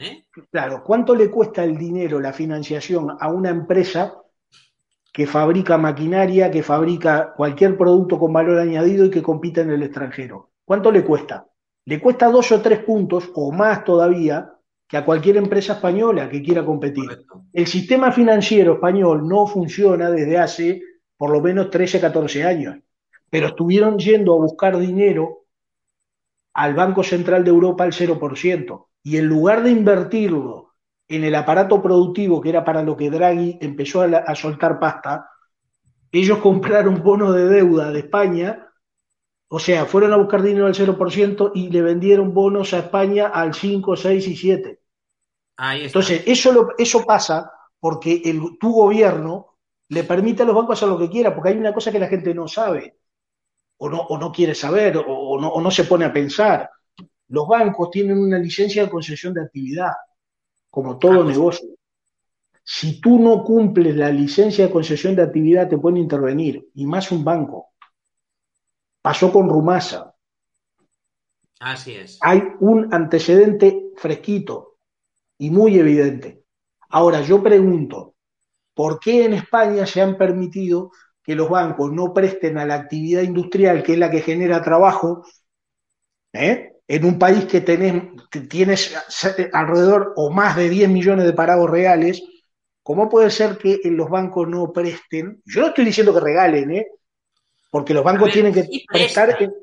¿eh? 0.00 0.24
Claro, 0.50 0.82
¿cuánto 0.84 1.14
le 1.16 1.30
cuesta 1.30 1.64
el 1.64 1.76
dinero, 1.76 2.20
la 2.20 2.32
financiación 2.32 3.16
a 3.18 3.28
una 3.28 3.50
empresa 3.50 4.14
que 5.12 5.26
fabrica 5.26 5.76
maquinaria, 5.76 6.50
que 6.50 6.62
fabrica 6.62 7.32
cualquier 7.36 7.76
producto 7.76 8.18
con 8.18 8.32
valor 8.32 8.58
añadido 8.58 9.06
y 9.06 9.10
que 9.10 9.22
compite 9.22 9.62
en 9.62 9.70
el 9.72 9.82
extranjero? 9.82 10.52
¿Cuánto 10.64 10.92
le 10.92 11.04
cuesta? 11.04 11.46
Le 11.84 12.00
cuesta 12.00 12.28
dos 12.30 12.52
o 12.52 12.60
tres 12.60 12.80
puntos 12.80 13.30
o 13.34 13.52
más 13.52 13.84
todavía 13.84 14.52
que 14.88 14.96
a 14.96 15.04
cualquier 15.04 15.36
empresa 15.36 15.74
española 15.74 16.28
que 16.28 16.42
quiera 16.42 16.64
competir. 16.64 17.24
El 17.52 17.66
sistema 17.66 18.10
financiero 18.12 18.74
español 18.74 19.26
no 19.28 19.46
funciona 19.46 20.10
desde 20.10 20.38
hace 20.38 20.82
por 21.16 21.30
lo 21.30 21.40
menos 21.40 21.70
13, 21.70 22.00
14 22.00 22.44
años, 22.44 22.76
pero 23.28 23.48
estuvieron 23.48 23.98
yendo 23.98 24.34
a 24.34 24.38
buscar 24.38 24.78
dinero 24.78 25.44
al 26.54 26.74
Banco 26.74 27.02
Central 27.02 27.44
de 27.44 27.50
Europa 27.50 27.84
al 27.84 27.92
0%. 27.92 28.88
Y 29.02 29.16
en 29.16 29.26
lugar 29.26 29.62
de 29.62 29.70
invertirlo 29.70 30.74
en 31.08 31.24
el 31.24 31.34
aparato 31.34 31.82
productivo, 31.82 32.40
que 32.40 32.50
era 32.50 32.64
para 32.64 32.82
lo 32.82 32.96
que 32.96 33.10
Draghi 33.10 33.58
empezó 33.60 34.02
a, 34.02 34.06
la- 34.06 34.18
a 34.18 34.34
soltar 34.34 34.78
pasta, 34.78 35.28
ellos 36.12 36.38
compraron 36.42 37.02
bonos 37.02 37.34
de 37.34 37.46
deuda 37.46 37.92
de 37.92 38.00
España, 38.00 38.68
o 39.50 39.58
sea, 39.60 39.86
fueron 39.86 40.12
a 40.14 40.16
buscar 40.18 40.42
dinero 40.42 40.66
al 40.66 40.74
0% 40.76 41.52
y 41.54 41.70
le 41.70 41.82
vendieron 41.82 42.34
bonos 42.34 42.74
a 42.74 42.80
España 42.80 43.28
al 43.28 43.54
5, 43.54 43.96
6 43.96 44.28
y 44.28 44.36
7. 44.36 44.80
Ahí 45.56 45.84
está. 45.86 45.88
Entonces, 46.00 46.22
eso, 46.26 46.52
lo- 46.52 46.68
eso 46.78 47.04
pasa 47.04 47.52
porque 47.80 48.22
el, 48.24 48.40
tu 48.60 48.72
gobierno 48.72 49.56
le 49.88 50.04
permite 50.04 50.42
a 50.42 50.46
los 50.46 50.54
bancos 50.54 50.78
hacer 50.78 50.88
lo 50.88 50.98
que 50.98 51.10
quiera, 51.10 51.34
porque 51.34 51.50
hay 51.50 51.58
una 51.58 51.74
cosa 51.74 51.92
que 51.92 51.98
la 51.98 52.08
gente 52.08 52.34
no 52.34 52.48
sabe, 52.48 52.98
o 53.78 53.88
no, 53.90 54.00
o 54.02 54.18
no 54.18 54.32
quiere 54.32 54.54
saber, 54.54 54.98
o, 54.98 55.04
o 55.06 55.40
no, 55.40 55.48
o 55.50 55.60
no 55.60 55.70
se 55.70 55.84
pone 55.84 56.04
a 56.06 56.12
pensar. 56.12 56.70
Los 57.28 57.48
bancos 57.48 57.90
tienen 57.90 58.18
una 58.18 58.38
licencia 58.38 58.84
de 58.84 58.90
concesión 58.90 59.34
de 59.34 59.42
actividad, 59.44 59.92
como 60.70 60.98
todo 60.98 61.24
negocio. 61.24 61.68
Si 62.64 63.02
tú 63.02 63.18
no 63.18 63.44
cumples 63.44 63.96
la 63.96 64.10
licencia 64.10 64.66
de 64.66 64.72
concesión 64.72 65.14
de 65.14 65.22
actividad, 65.22 65.68
te 65.68 65.76
pueden 65.76 65.98
intervenir, 65.98 66.70
y 66.74 66.86
más 66.86 67.12
un 67.12 67.22
banco. 67.22 67.69
Pasó 69.02 69.32
con 69.32 69.48
Rumasa. 69.48 70.14
Así 71.60 71.94
es. 71.94 72.18
Hay 72.22 72.42
un 72.60 72.92
antecedente 72.92 73.90
fresquito 73.96 74.76
y 75.38 75.50
muy 75.50 75.78
evidente. 75.78 76.42
Ahora, 76.88 77.22
yo 77.22 77.42
pregunto, 77.42 78.14
¿por 78.74 78.98
qué 78.98 79.24
en 79.24 79.34
España 79.34 79.86
se 79.86 80.00
han 80.00 80.16
permitido 80.16 80.90
que 81.22 81.34
los 81.34 81.48
bancos 81.48 81.92
no 81.92 82.12
presten 82.12 82.58
a 82.58 82.66
la 82.66 82.74
actividad 82.74 83.22
industrial, 83.22 83.82
que 83.82 83.92
es 83.92 83.98
la 83.98 84.10
que 84.10 84.22
genera 84.22 84.62
trabajo, 84.62 85.24
¿eh? 86.32 86.72
en 86.88 87.04
un 87.04 87.18
país 87.18 87.44
que 87.44 87.60
tenés, 87.60 88.02
que 88.30 88.40
tienes 88.40 88.96
alrededor 89.52 90.14
o 90.16 90.30
más 90.30 90.56
de 90.56 90.68
10 90.68 90.88
millones 90.88 91.26
de 91.26 91.32
parados 91.32 91.70
reales? 91.70 92.22
¿Cómo 92.82 93.08
puede 93.08 93.30
ser 93.30 93.58
que 93.58 93.78
los 93.84 94.08
bancos 94.08 94.48
no 94.48 94.72
presten? 94.72 95.42
Yo 95.44 95.60
no 95.60 95.68
estoy 95.68 95.84
diciendo 95.84 96.14
que 96.14 96.20
regalen, 96.20 96.70
¿eh? 96.72 96.86
Porque 97.70 97.94
los 97.94 98.04
bancos 98.04 98.26
ver, 98.26 98.32
tienen 98.32 98.52
que 98.52 98.64
sí 98.64 98.84
prestar. 98.86 99.36
prestan. 99.36 99.54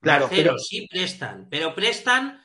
Claro, 0.00 0.26
Marcelo, 0.26 0.50
pero, 0.50 0.58
sí 0.58 0.88
prestan, 0.90 1.46
pero 1.48 1.74
prestan 1.74 2.40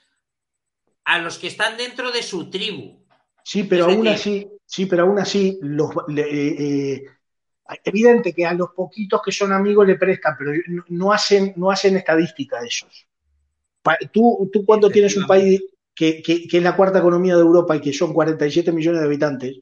a 1.05 1.19
los 1.19 1.37
que 1.37 1.47
están 1.47 1.77
dentro 1.77 2.11
de 2.11 2.21
su 2.21 2.49
tribu. 2.49 3.03
Sí, 3.43 3.63
pero 3.63 3.87
Es 3.87 3.95
aún 3.95 4.05
decir- 4.05 4.13
así, 4.13 4.51
sí, 4.65 4.85
pero 4.85 5.03
aún 5.03 5.19
así, 5.19 5.57
los, 5.61 5.89
eh, 6.15 6.55
eh, 6.59 7.03
evidente 7.85 8.33
que 8.33 8.45
a 8.45 8.53
los 8.53 8.69
poquitos 8.75 9.21
que 9.23 9.31
son 9.31 9.53
amigos 9.53 9.87
le 9.87 9.95
prestan, 9.95 10.35
pero 10.37 10.51
no, 10.89 11.11
hacen, 11.11 11.53
no 11.55 11.71
hacen 11.71 11.97
estadística 11.97 12.61
de 12.61 12.67
esos. 12.67 13.07
Tú, 14.11 14.49
tú 14.51 14.65
cuando 14.65 14.89
tienes 14.89 15.15
un 15.15 15.25
país, 15.25 15.63
que, 15.95 16.21
es 16.25 16.61
la 16.61 16.75
cuarta 16.75 16.99
economía 16.99 17.35
de 17.35 17.41
Europa 17.41 17.75
y 17.75 17.81
que 17.81 17.93
son 17.93 18.13
47 18.13 18.71
millones 18.71 18.99
de 18.99 19.07
habitantes, 19.07 19.59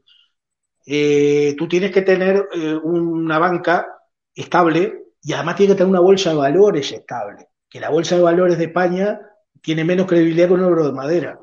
eh, 0.86 1.56
tú 1.58 1.68
tienes 1.68 1.92
que 1.92 2.02
tener 2.02 2.48
una 2.84 3.40
banca 3.40 3.88
estable 4.34 5.05
y 5.26 5.34
además 5.34 5.56
tienes 5.56 5.74
que 5.74 5.80
tener 5.80 5.90
una 5.90 6.02
bolsa 6.02 6.30
de 6.30 6.36
valores 6.36 6.92
estable. 6.92 7.48
Que 7.68 7.80
la 7.80 7.90
bolsa 7.90 8.16
de 8.16 8.22
valores 8.22 8.60
de 8.60 8.66
España 8.66 9.20
tiene 9.60 9.84
menos 9.84 10.06
credibilidad 10.06 10.48
que 10.48 10.54
un 10.54 10.62
euro 10.62 10.86
de 10.86 10.92
madera. 10.92 11.40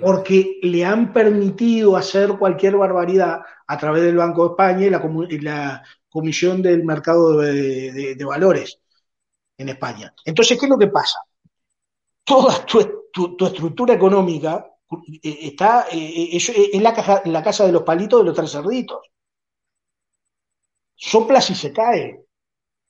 Porque 0.00 0.60
le 0.62 0.84
han 0.84 1.12
permitido 1.12 1.96
hacer 1.96 2.38
cualquier 2.38 2.76
barbaridad 2.76 3.40
a 3.66 3.76
través 3.76 4.04
del 4.04 4.16
Banco 4.16 4.44
de 4.44 4.50
España 4.50 4.86
y 4.86 5.40
la, 5.40 5.82
Comisión 6.08 6.62
del 6.62 6.84
Mercado 6.84 7.38
de, 7.38 8.24
Valores 8.24 8.78
en 9.58 9.68
España. 9.68 10.14
Entonces, 10.24 10.56
¿qué 10.56 10.66
es 10.66 10.70
lo 10.70 10.78
que 10.78 10.86
pasa? 10.86 11.18
Toda 12.22 12.64
tu, 12.64 13.46
estructura 13.46 13.94
económica 13.94 14.64
eh, 15.22 15.38
está 15.42 15.88
eh, 15.90 16.36
eh, 16.36 16.70
en 16.72 16.82
la, 16.84 17.22
la 17.24 17.42
casa 17.42 17.66
de 17.66 17.72
los 17.72 17.82
palitos 17.82 18.20
de 18.20 18.26
los 18.26 18.36
tres 18.36 18.52
cerditos. 18.52 19.00
Soplas 20.94 21.50
y 21.50 21.56
se 21.56 21.72
cae. 21.72 22.25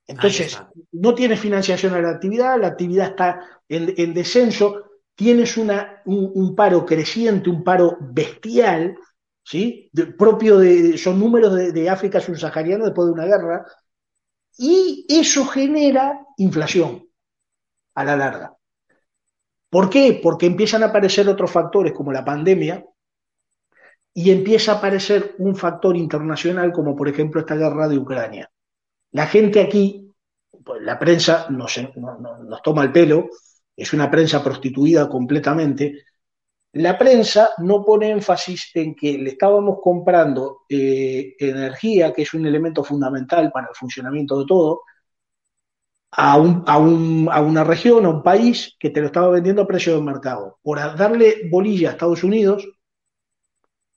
Entonces, 0.06 0.60
no 0.92 1.14
tienes 1.14 1.40
financiación 1.40 1.94
a 1.94 2.00
la 2.00 2.10
actividad, 2.10 2.60
la 2.60 2.68
actividad 2.68 3.08
está 3.08 3.40
en 3.68 4.14
descenso, 4.14 4.86
tienes 5.16 5.56
una, 5.56 6.02
un, 6.04 6.54
paro 6.54 6.84
creciente, 6.84 7.50
un 7.50 7.64
paro 7.64 7.96
bestial, 8.00 8.96
¿sí? 9.42 9.90
propio 10.16 10.58
de, 10.58 10.96
son 10.98 11.18
números 11.18 11.72
de, 11.72 11.90
África 11.90 12.20
subsahariana 12.20 12.84
después 12.84 13.06
de 13.06 13.12
una 13.12 13.24
guerra, 13.24 13.64
y 14.58 15.06
eso 15.08 15.46
genera 15.46 16.20
inflación 16.36 17.08
a 17.94 18.04
la 18.04 18.16
larga. 18.16 18.54
¿Por 19.70 19.90
qué? 19.90 20.20
Porque 20.22 20.46
empiezan 20.46 20.82
a 20.82 20.86
aparecer 20.86 21.28
otros 21.28 21.50
factores 21.50 21.92
como 21.92 22.12
la 22.12 22.24
pandemia 22.24 22.84
y 24.14 24.30
empieza 24.30 24.72
a 24.72 24.74
aparecer 24.76 25.34
un 25.38 25.56
factor 25.56 25.96
internacional 25.96 26.72
como 26.72 26.94
por 26.94 27.08
ejemplo 27.08 27.40
esta 27.40 27.56
guerra 27.56 27.88
de 27.88 27.98
Ucrania. 27.98 28.50
La 29.12 29.26
gente 29.26 29.60
aquí, 29.60 30.12
pues 30.64 30.82
la 30.82 30.98
prensa 30.98 31.46
nos, 31.50 31.78
toma 32.62 32.82
el 32.82 32.92
pelo, 32.92 33.28
es 33.74 33.92
una 33.92 34.10
prensa 34.10 34.42
prostituida 34.42 35.08
completamente, 35.08 36.04
la 36.72 36.98
prensa 36.98 37.50
no 37.58 37.84
pone 37.84 38.10
énfasis 38.10 38.70
en 38.74 38.94
que 38.94 39.16
le 39.16 39.30
estábamos 39.30 39.78
comprando 39.82 40.62
eh, 40.68 41.34
energía, 41.38 42.12
que 42.12 42.22
es 42.22 42.34
un 42.34 42.46
elemento 42.46 42.84
fundamental 42.84 43.50
para 43.50 43.68
el 43.68 43.74
funcionamiento 43.74 44.40
de 44.40 44.46
todo, 44.46 44.82
a, 46.12 46.34
a, 46.34 46.78
una 46.78 47.64
región, 47.64 48.06
a 48.06 48.10
un 48.10 48.22
país 48.22 48.76
que 48.78 48.90
te 48.90 49.00
lo 49.00 49.06
estaba 49.06 49.28
vendiendo 49.28 49.62
a 49.62 49.66
precio 49.66 49.94
de 49.94 50.02
mercado. 50.02 50.58
Por 50.62 50.78
darle 50.96 51.48
bolilla 51.50 51.90
a 51.90 51.92
Estados 51.92 52.24
Unidos, 52.24 52.66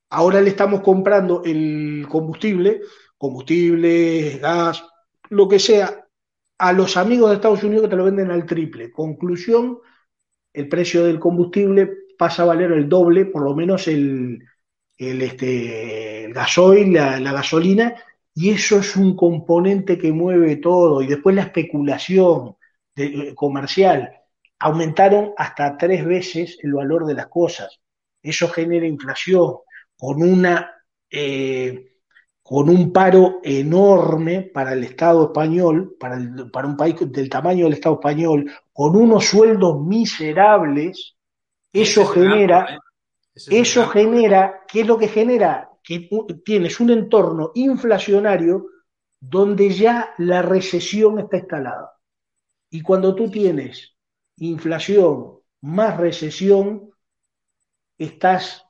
ahora 0.10 0.42
le 0.42 0.50
estamos 0.50 0.82
comprando 0.82 1.44
el 1.44 2.06
combustible, 2.10 2.82
combustible, 3.18 4.38
gas, 4.40 4.84
lo 5.30 5.48
que 5.48 5.60
sea, 5.60 6.06
a 6.58 6.74
los 6.74 6.98
amigos 6.98 7.30
de 7.30 7.36
Estados 7.38 7.64
Unidos 7.64 7.84
que 7.84 7.90
te 7.90 7.96
lo 7.96 8.06
venden 8.06 8.32
al 8.32 8.46
triple. 8.46 8.92
Conclusión, 8.92 9.80
el 10.54 10.68
precio 10.68 11.06
del 11.06 11.20
combustible 11.20 11.90
pasa 12.18 12.44
a 12.44 12.48
valer 12.48 12.72
el 12.74 12.90
doble, 12.90 13.26
por 13.26 13.44
lo 13.44 13.56
menos 13.56 13.88
el, 13.88 14.44
el, 14.98 15.22
este, 15.22 16.26
el 16.26 16.34
gasoil, 16.34 16.94
la, 16.94 17.32
gasolina, 17.32 17.96
y 18.36 18.50
eso 18.50 18.80
es 18.80 18.96
un 18.96 19.16
componente 19.16 19.98
que 19.98 20.12
mueve 20.12 20.58
todo. 20.58 21.02
Y 21.02 21.08
después 21.08 21.36
la 21.36 21.44
especulación 21.44 22.56
de, 22.96 23.34
comercial. 23.36 24.14
Aumentaron 24.60 25.32
hasta 25.38 25.78
tres 25.78 26.06
veces 26.06 26.58
el 26.62 26.74
valor 26.74 27.06
de 27.06 27.14
las 27.14 27.28
cosas. 27.28 27.80
Eso 28.22 28.50
genera 28.50 28.86
inflación 28.86 29.56
con 29.98 30.22
una 30.22 30.72
eh, 31.10 31.89
con 32.50 32.68
un 32.68 32.92
paro 32.92 33.42
enorme 33.44 34.42
para 34.42 34.74
el 34.74 34.84
Estado 34.84 35.26
español, 35.26 35.96
para, 36.00 36.20
para 36.52 36.68
un 36.68 36.76
país 36.76 36.96
del 37.00 37.30
tamaño 37.30 37.66
del 37.66 37.76
Estado 37.76 37.94
español, 37.94 38.52
con 38.74 38.96
unos 38.96 39.26
sueldos 39.26 39.80
miserables, 39.86 41.16
eso 41.72 42.08
genera, 42.08 42.74
¿eh? 42.74 42.78
eso 43.52 43.86
genera, 43.86 44.64
¿qué 44.68 44.82
es 44.82 44.88
lo 44.88 44.98
que 44.98 45.10
genera? 45.10 45.70
Que 45.84 46.10
tienes 46.44 46.80
un 46.80 46.90
entorno 46.90 47.52
inflacionario 47.54 48.66
donde 49.20 49.70
ya 49.70 50.16
la 50.18 50.42
recesión 50.42 51.20
está 51.20 51.38
instalada. 51.38 52.00
Y 52.72 52.82
cuando 52.82 53.14
tú 53.14 53.30
tienes 53.30 53.96
inflación 54.38 55.38
más 55.62 55.98
recesión, 55.98 56.90
estás 57.96 58.66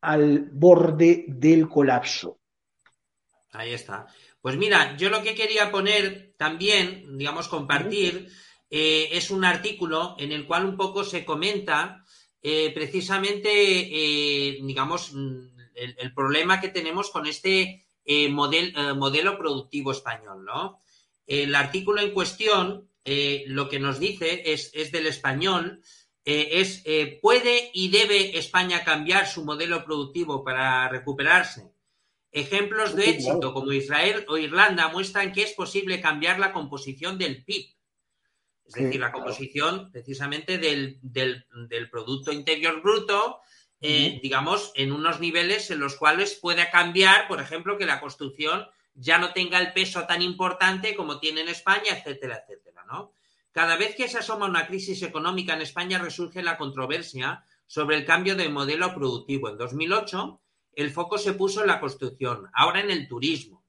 al 0.00 0.50
borde 0.50 1.26
del 1.28 1.68
colapso. 1.68 2.40
Ahí 3.56 3.72
está. 3.72 4.06
Pues 4.40 4.56
mira, 4.56 4.96
yo 4.96 5.08
lo 5.08 5.22
que 5.22 5.34
quería 5.34 5.70
poner 5.70 6.34
también, 6.36 7.16
digamos, 7.16 7.48
compartir, 7.48 8.28
eh, 8.70 9.08
es 9.12 9.30
un 9.30 9.44
artículo 9.44 10.14
en 10.18 10.32
el 10.32 10.46
cual 10.46 10.66
un 10.66 10.76
poco 10.76 11.04
se 11.04 11.24
comenta 11.24 12.04
eh, 12.42 12.70
precisamente, 12.74 13.48
eh, 13.50 14.58
digamos, 14.62 15.12
mm, 15.12 15.56
el, 15.74 16.14
problema 16.14 16.60
que 16.60 16.68
tenemos 16.68 17.10
con 17.10 17.26
este 17.26 17.84
modelo 18.30 19.36
productivo 19.36 19.90
español, 19.90 20.44
¿no? 20.44 20.80
El 21.26 21.54
artículo 21.54 22.00
en 22.00 22.12
cuestión 22.12 22.88
lo 23.04 23.68
que 23.68 23.80
nos 23.80 23.98
dice 23.98 24.42
es, 24.46 24.70
es 24.72 24.90
del 24.92 25.06
español, 25.06 25.82
es 26.24 26.82
¿puede 27.20 27.70
y 27.74 27.88
debe 27.88 28.38
España 28.38 28.84
cambiar 28.84 29.26
su 29.26 29.44
modelo 29.44 29.84
productivo 29.84 30.42
para 30.42 30.88
recuperarse? 30.88 31.75
Ejemplos 32.36 32.94
de 32.94 33.08
éxito 33.08 33.54
como 33.54 33.72
Israel 33.72 34.26
o 34.28 34.36
Irlanda 34.36 34.88
muestran 34.88 35.32
que 35.32 35.42
es 35.42 35.52
posible 35.52 36.02
cambiar 36.02 36.38
la 36.38 36.52
composición 36.52 37.16
del 37.16 37.42
PIB, 37.42 37.74
es 38.66 38.74
decir, 38.74 39.00
la 39.00 39.10
composición 39.10 39.90
precisamente 39.90 40.58
del, 40.58 41.00
Producto 41.90 42.32
Interior 42.32 42.82
Bruto, 42.82 43.40
eh, 43.80 44.20
digamos, 44.22 44.70
en 44.74 44.92
unos 44.92 45.18
niveles 45.18 45.70
en 45.70 45.80
los 45.80 45.96
cuales 45.96 46.34
pueda 46.34 46.70
cambiar, 46.70 47.26
por 47.26 47.40
ejemplo, 47.40 47.78
que 47.78 47.86
la 47.86 48.00
construcción 48.00 48.66
ya 48.92 49.16
no 49.16 49.32
tenga 49.32 49.58
el 49.58 49.72
peso 49.72 50.06
tan 50.06 50.20
importante 50.20 50.94
como 50.94 51.18
tiene 51.18 51.40
en 51.40 51.48
España, 51.48 51.96
etcétera, 51.96 52.42
etcétera, 52.42 52.84
¿no? 52.86 53.14
Cada 53.50 53.76
vez 53.76 53.96
que 53.96 54.10
se 54.10 54.18
asoma 54.18 54.44
una 54.44 54.66
crisis 54.66 55.02
económica 55.02 55.54
en 55.54 55.62
España 55.62 55.98
resurge 55.98 56.42
la 56.42 56.58
controversia 56.58 57.46
sobre 57.66 57.96
el 57.96 58.04
cambio 58.04 58.36
de 58.36 58.50
modelo 58.50 58.94
productivo. 58.94 59.48
En 59.48 59.56
2008, 59.56 60.38
el 60.76 60.90
foco 60.90 61.18
se 61.18 61.32
puso 61.32 61.62
en 61.62 61.66
la 61.66 61.80
construcción, 61.80 62.48
ahora 62.52 62.80
en 62.80 62.90
el 62.90 63.08
turismo. 63.08 63.64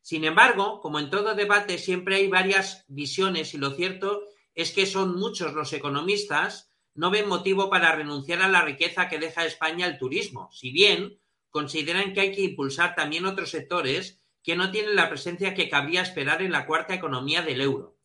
Sin 0.00 0.24
embargo, 0.24 0.80
como 0.80 0.98
en 0.98 1.10
todo 1.10 1.34
debate, 1.34 1.78
siempre 1.78 2.16
hay 2.16 2.28
varias 2.28 2.84
visiones 2.88 3.54
y 3.54 3.58
lo 3.58 3.70
cierto 3.72 4.24
es 4.54 4.72
que 4.72 4.86
son 4.86 5.16
muchos 5.16 5.52
los 5.52 5.72
economistas 5.72 6.72
no 6.94 7.10
ven 7.10 7.28
motivo 7.28 7.70
para 7.70 7.94
renunciar 7.94 8.42
a 8.42 8.48
la 8.48 8.62
riqueza 8.62 9.08
que 9.08 9.18
deja 9.18 9.46
España 9.46 9.86
el 9.86 9.98
turismo, 9.98 10.50
si 10.52 10.72
bien 10.72 11.18
consideran 11.50 12.12
que 12.12 12.20
hay 12.20 12.32
que 12.34 12.42
impulsar 12.42 12.94
también 12.94 13.26
otros 13.26 13.50
sectores 13.50 14.20
que 14.42 14.56
no 14.56 14.70
tienen 14.70 14.96
la 14.96 15.08
presencia 15.08 15.54
que 15.54 15.68
cabría 15.68 16.02
esperar 16.02 16.42
en 16.42 16.52
la 16.52 16.66
cuarta 16.66 16.94
economía 16.94 17.42
del 17.42 17.60
euro. 17.60 17.98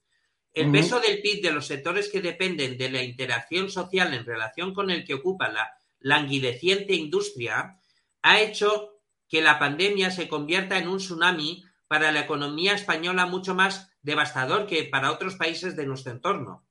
El 0.53 0.71
peso 0.71 0.99
del 0.99 1.21
PIB 1.21 1.41
de 1.41 1.51
los 1.51 1.67
sectores 1.67 2.09
que 2.09 2.21
dependen 2.21 2.77
de 2.77 2.89
la 2.89 3.03
interacción 3.03 3.69
social 3.69 4.13
en 4.13 4.25
relación 4.25 4.73
con 4.73 4.89
el 4.89 5.03
que 5.03 5.15
ocupa 5.15 5.49
la 5.49 5.73
languideciente 5.99 6.93
industria 6.93 7.77
ha 8.25 8.39
hecho 8.39 8.97
que 9.29 9.43
la 9.43 9.59
pandemia 9.59 10.09
se 10.09 10.27
convierta 10.27 10.79
en 10.79 10.87
un 10.87 10.97
tsunami 10.97 11.63
para 11.87 12.11
la 12.11 12.21
economía 12.21 12.73
española 12.73 13.27
mucho 13.27 13.53
más 13.53 13.91
devastador 14.01 14.65
que 14.65 14.83
para 14.85 15.11
otros 15.11 15.35
países 15.35 15.75
de 15.75 15.85
nuestro 15.85 16.11
entorno. 16.11 16.65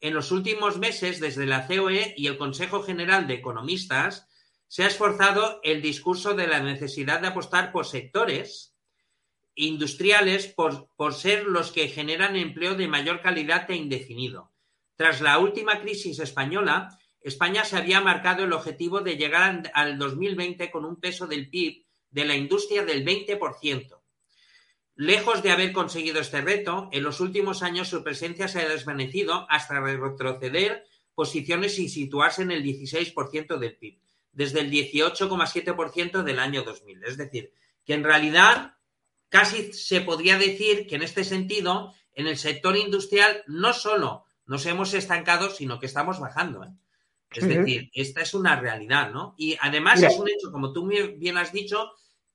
En 0.00 0.14
los 0.14 0.32
últimos 0.32 0.78
meses, 0.78 1.20
desde 1.20 1.44
la 1.44 1.66
COE 1.66 2.14
y 2.16 2.26
el 2.26 2.38
Consejo 2.38 2.82
General 2.82 3.26
de 3.26 3.34
Economistas, 3.34 4.28
se 4.66 4.84
ha 4.84 4.86
esforzado 4.86 5.60
el 5.62 5.82
discurso 5.82 6.32
de 6.32 6.46
la 6.46 6.60
necesidad 6.60 7.20
de 7.20 7.28
apostar 7.28 7.70
por 7.70 7.84
sectores 7.84 8.74
industriales 9.54 10.46
por, 10.46 10.88
por 10.96 11.12
ser 11.12 11.44
los 11.44 11.70
que 11.70 11.88
generan 11.88 12.34
empleo 12.34 12.76
de 12.76 12.88
mayor 12.88 13.20
calidad 13.20 13.70
e 13.70 13.76
indefinido. 13.76 14.52
Tras 14.96 15.20
la 15.20 15.38
última 15.38 15.80
crisis 15.82 16.18
española, 16.18 16.98
España 17.24 17.64
se 17.64 17.78
había 17.78 18.02
marcado 18.02 18.44
el 18.44 18.52
objetivo 18.52 19.00
de 19.00 19.16
llegar 19.16 19.70
al 19.72 19.98
2020 19.98 20.70
con 20.70 20.84
un 20.84 20.96
peso 20.96 21.26
del 21.26 21.48
PIB 21.48 21.86
de 22.10 22.24
la 22.26 22.36
industria 22.36 22.84
del 22.84 23.02
20%. 23.02 23.98
Lejos 24.96 25.42
de 25.42 25.50
haber 25.50 25.72
conseguido 25.72 26.20
este 26.20 26.42
reto, 26.42 26.90
en 26.92 27.02
los 27.02 27.20
últimos 27.20 27.62
años 27.62 27.88
su 27.88 28.04
presencia 28.04 28.46
se 28.46 28.60
ha 28.60 28.68
desvanecido 28.68 29.46
hasta 29.48 29.80
retroceder 29.80 30.84
posiciones 31.14 31.78
y 31.78 31.88
situarse 31.88 32.42
en 32.42 32.50
el 32.50 32.62
16% 32.62 33.58
del 33.58 33.78
PIB, 33.78 33.98
desde 34.32 34.60
el 34.60 34.70
18,7% 34.70 36.22
del 36.24 36.38
año 36.38 36.62
2000. 36.62 37.04
Es 37.04 37.16
decir, 37.16 37.54
que 37.86 37.94
en 37.94 38.04
realidad 38.04 38.76
casi 39.30 39.72
se 39.72 40.02
podría 40.02 40.36
decir 40.36 40.86
que 40.86 40.96
en 40.96 41.02
este 41.02 41.24
sentido, 41.24 41.94
en 42.12 42.26
el 42.26 42.36
sector 42.36 42.76
industrial 42.76 43.44
no 43.46 43.72
solo 43.72 44.26
nos 44.44 44.66
hemos 44.66 44.92
estancado, 44.92 45.48
sino 45.48 45.80
que 45.80 45.86
estamos 45.86 46.20
bajando. 46.20 46.64
¿eh? 46.64 46.68
Es 47.34 47.48
decir, 47.48 47.90
esta 47.92 48.22
es 48.22 48.34
una 48.34 48.58
realidad, 48.60 49.10
¿no? 49.10 49.34
Y 49.36 49.56
además 49.60 50.02
es 50.02 50.18
un 50.18 50.28
hecho, 50.28 50.50
como 50.52 50.72
tú 50.72 50.86
bien 50.86 51.36
has 51.36 51.52
dicho, 51.52 51.92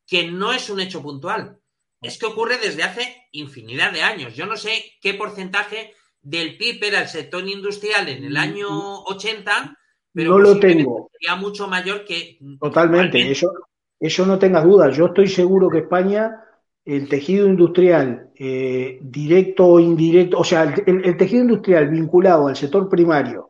que 0.08 0.30
no 0.30 0.52
es 0.54 0.70
un 0.70 0.80
hecho 0.80 1.02
puntual. 1.02 1.60
Es 2.02 2.18
que 2.18 2.26
ocurre 2.26 2.58
desde 2.58 2.84
hace 2.84 3.28
infinidad 3.32 3.92
de 3.92 4.02
años. 4.02 4.36
Yo 4.36 4.46
no 4.46 4.56
sé 4.56 4.94
qué 5.02 5.14
porcentaje 5.14 5.94
del 6.22 6.58
PIB 6.58 6.84
era 6.84 7.02
el 7.02 7.08
sector 7.08 7.48
industrial 7.48 8.08
en 8.10 8.24
el 8.24 8.38
año 8.38 8.68
80, 9.04 9.78
pero 10.14 10.32
no 10.32 10.40
lo 10.40 10.60
tengo. 10.60 11.10
sería 11.12 11.36
mucho 11.36 11.68
mayor 11.68 12.06
que. 12.06 12.40
Totalmente, 12.60 13.30
eso, 13.30 13.52
eso 14.00 14.26
no 14.26 14.40
tengas 14.40 14.64
dudas. 14.64 14.96
Yo 14.96 15.08
estoy 15.08 15.28
seguro 15.28 15.70
que 15.70 15.80
España, 15.80 16.44
el 16.86 17.08
tejido 17.10 17.48
industrial, 17.48 18.32
eh, 18.36 19.00
directo 19.02 19.66
o 19.68 19.80
indirecto, 19.80 20.40
o 20.40 20.44
sea, 20.44 20.74
el, 20.86 21.18
tejido 21.18 21.44
industrial 21.44 21.90
vinculado 21.90 22.48
al 22.48 22.56
sector 22.56 22.90
primario 22.90 23.49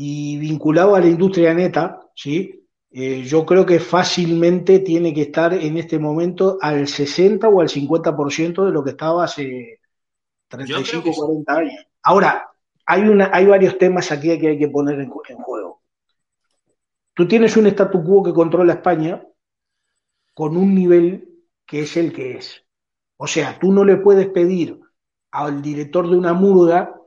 y 0.00 0.38
vinculado 0.38 0.94
a 0.94 1.00
la 1.00 1.08
industria 1.08 1.52
neta, 1.52 2.00
¿sí? 2.14 2.64
Eh, 2.88 3.24
yo 3.24 3.44
creo 3.44 3.66
que 3.66 3.80
fácilmente 3.80 4.78
tiene 4.78 5.12
que 5.12 5.22
estar 5.22 5.52
en 5.52 5.76
este 5.76 5.98
momento 5.98 6.56
al 6.60 6.86
60 6.86 7.48
o 7.48 7.60
al 7.60 7.68
50% 7.68 8.64
de 8.64 8.70
lo 8.70 8.84
que 8.84 8.90
estaba 8.90 9.24
hace 9.24 9.80
35 10.46 11.10
o 11.10 11.12
40 11.12 11.52
años. 11.52 11.86
Ahora, 12.04 12.48
hay, 12.86 13.08
una, 13.08 13.30
hay 13.32 13.46
varios 13.46 13.76
temas 13.76 14.12
aquí 14.12 14.38
que 14.38 14.50
hay 14.50 14.58
que 14.60 14.68
poner 14.68 15.00
en, 15.00 15.10
juego. 15.10 15.82
Tú 17.12 17.26
tienes 17.26 17.56
un 17.56 17.66
statu 17.66 18.04
quo 18.04 18.22
que 18.22 18.32
controla 18.32 18.74
España 18.74 19.26
con 20.32 20.56
un 20.56 20.76
nivel 20.76 21.28
que 21.66 21.80
es 21.80 21.96
el 21.96 22.12
que 22.12 22.36
es. 22.36 22.64
O 23.16 23.26
sea, 23.26 23.58
tú 23.58 23.72
no 23.72 23.84
le 23.84 23.96
puedes 23.96 24.28
pedir 24.28 24.78
al 25.32 25.60
director 25.60 26.08
de 26.08 26.16
una 26.16 26.34
murga 26.34 26.97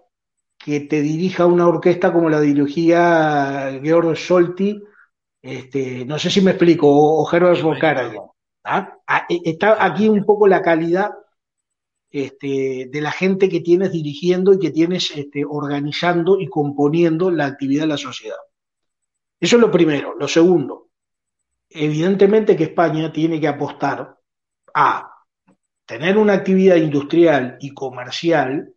que 0.64 0.82
te 0.82 1.02
dirija 1.02 1.46
una 1.46 1.68
orquesta 1.68 2.14
como 2.14 2.30
la 2.30 2.40
dirigía 2.40 3.80
Georg 3.82 4.16
Solti 4.18 4.82
este, 5.42 6.06
no 6.06 6.20
sé 6.20 6.30
si 6.30 6.42
me 6.42 6.52
explico, 6.52 6.88
o, 6.88 7.26
Gervas 7.26 7.62
Bocara. 7.62 8.12
¿ah? 8.64 8.98
Ah, 9.08 9.26
e, 9.28 9.42
está 9.46 9.84
aquí 9.84 10.08
un 10.08 10.24
poco 10.24 10.48
la 10.48 10.62
calidad 10.62 11.12
este, 12.12 12.90
de 12.92 13.02
la 13.02 13.12
gente 13.12 13.50
que 13.50 13.62
tienes 13.62 13.92
dirigiendo 13.92 14.54
y 14.54 14.60
que 14.60 14.72
tienes 14.72 15.12
este, 15.16 15.44
organizando 15.46 16.40
y 16.40 16.48
componiendo 16.48 17.32
la 17.32 17.46
actividad 17.46 17.84
de 17.84 17.88
la 17.88 17.98
sociedad. 17.98 18.38
Eso 19.40 19.56
es 19.56 19.62
lo 19.62 19.72
primero. 19.72 20.16
Lo 20.18 20.28
segundo, 20.28 20.90
evidentemente 21.70 22.56
que 22.56 22.66
España 22.66 23.12
tiene 23.12 23.40
que 23.40 23.48
apostar 23.48 24.18
a 24.74 25.12
tener 25.86 26.18
una 26.18 26.34
actividad 26.34 26.76
industrial 26.76 27.58
y 27.60 27.74
comercial 27.74 28.76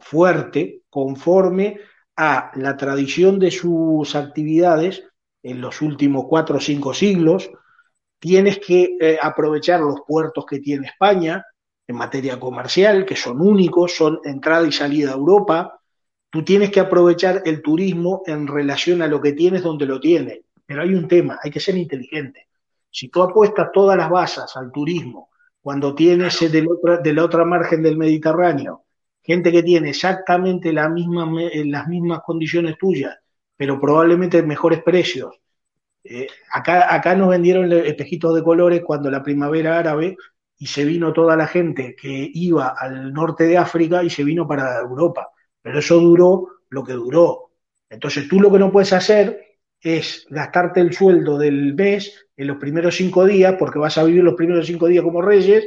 fuerte, 0.00 0.82
conforme 0.90 1.78
a 2.16 2.50
la 2.54 2.76
tradición 2.76 3.38
de 3.38 3.50
sus 3.50 4.14
actividades 4.14 5.04
en 5.42 5.60
los 5.60 5.80
últimos 5.80 6.26
cuatro 6.28 6.56
o 6.56 6.60
cinco 6.60 6.92
siglos, 6.92 7.50
tienes 8.18 8.58
que 8.58 8.96
eh, 9.00 9.18
aprovechar 9.20 9.80
los 9.80 10.02
puertos 10.06 10.44
que 10.44 10.60
tiene 10.60 10.88
España 10.88 11.44
en 11.86 11.96
materia 11.96 12.38
comercial, 12.38 13.04
que 13.04 13.16
son 13.16 13.40
únicos, 13.40 13.96
son 13.96 14.20
entrada 14.24 14.66
y 14.66 14.72
salida 14.72 15.10
a 15.10 15.14
Europa, 15.14 15.80
tú 16.30 16.44
tienes 16.44 16.70
que 16.70 16.80
aprovechar 16.80 17.42
el 17.44 17.62
turismo 17.62 18.22
en 18.26 18.46
relación 18.46 19.02
a 19.02 19.08
lo 19.08 19.20
que 19.20 19.32
tienes 19.32 19.62
donde 19.62 19.86
lo 19.86 19.98
tienes. 19.98 20.40
Pero 20.66 20.82
hay 20.82 20.94
un 20.94 21.08
tema, 21.08 21.38
hay 21.42 21.50
que 21.50 21.58
ser 21.58 21.76
inteligente. 21.76 22.48
Si 22.90 23.08
tú 23.08 23.22
apuestas 23.22 23.70
todas 23.72 23.96
las 23.96 24.08
basas 24.08 24.56
al 24.56 24.70
turismo, 24.70 25.30
cuando 25.60 25.94
tienes 25.94 26.38
del 26.40 26.68
de 27.02 27.12
la 27.12 27.24
otra 27.24 27.44
margen 27.44 27.82
del 27.82 27.96
Mediterráneo, 27.96 28.84
gente 29.22 29.52
que 29.52 29.62
tiene 29.62 29.90
exactamente 29.90 30.72
la 30.72 30.88
misma, 30.88 31.30
las 31.66 31.88
mismas 31.88 32.20
condiciones 32.24 32.76
tuyas, 32.78 33.16
pero 33.56 33.80
probablemente 33.80 34.42
mejores 34.42 34.82
precios. 34.82 35.40
Eh, 36.02 36.26
acá, 36.52 36.94
acá 36.94 37.14
nos 37.14 37.28
vendieron 37.28 37.70
espejitos 37.72 38.34
de 38.34 38.42
colores 38.42 38.82
cuando 38.84 39.10
la 39.10 39.22
primavera 39.22 39.78
árabe 39.78 40.16
y 40.58 40.66
se 40.66 40.84
vino 40.84 41.12
toda 41.12 41.36
la 41.36 41.46
gente 41.46 41.96
que 41.96 42.30
iba 42.34 42.74
al 42.78 43.12
norte 43.12 43.44
de 43.44 43.58
África 43.58 44.02
y 44.04 44.10
se 44.10 44.24
vino 44.24 44.46
para 44.46 44.80
Europa. 44.80 45.28
Pero 45.62 45.78
eso 45.78 45.98
duró 45.98 46.48
lo 46.68 46.84
que 46.84 46.92
duró. 46.92 47.50
Entonces 47.88 48.28
tú 48.28 48.40
lo 48.40 48.50
que 48.52 48.58
no 48.58 48.70
puedes 48.70 48.92
hacer 48.92 49.58
es 49.80 50.26
gastarte 50.30 50.80
el 50.80 50.92
sueldo 50.92 51.38
del 51.38 51.74
mes 51.74 52.28
en 52.36 52.46
los 52.46 52.58
primeros 52.58 52.96
cinco 52.96 53.24
días, 53.24 53.56
porque 53.58 53.78
vas 53.78 53.98
a 53.98 54.04
vivir 54.04 54.22
los 54.22 54.34
primeros 54.34 54.66
cinco 54.66 54.86
días 54.86 55.02
como 55.02 55.22
reyes, 55.22 55.64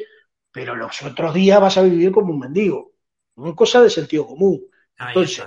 pero 0.51 0.75
los 0.75 1.01
otros 1.01 1.33
días 1.33 1.59
vas 1.59 1.77
a 1.77 1.83
vivir 1.83 2.11
como 2.11 2.31
un 2.33 2.39
mendigo. 2.39 2.92
Una 3.35 3.55
cosa 3.55 3.81
de 3.81 3.89
sentido 3.89 4.25
común. 4.25 4.61
Entonces, 4.99 5.45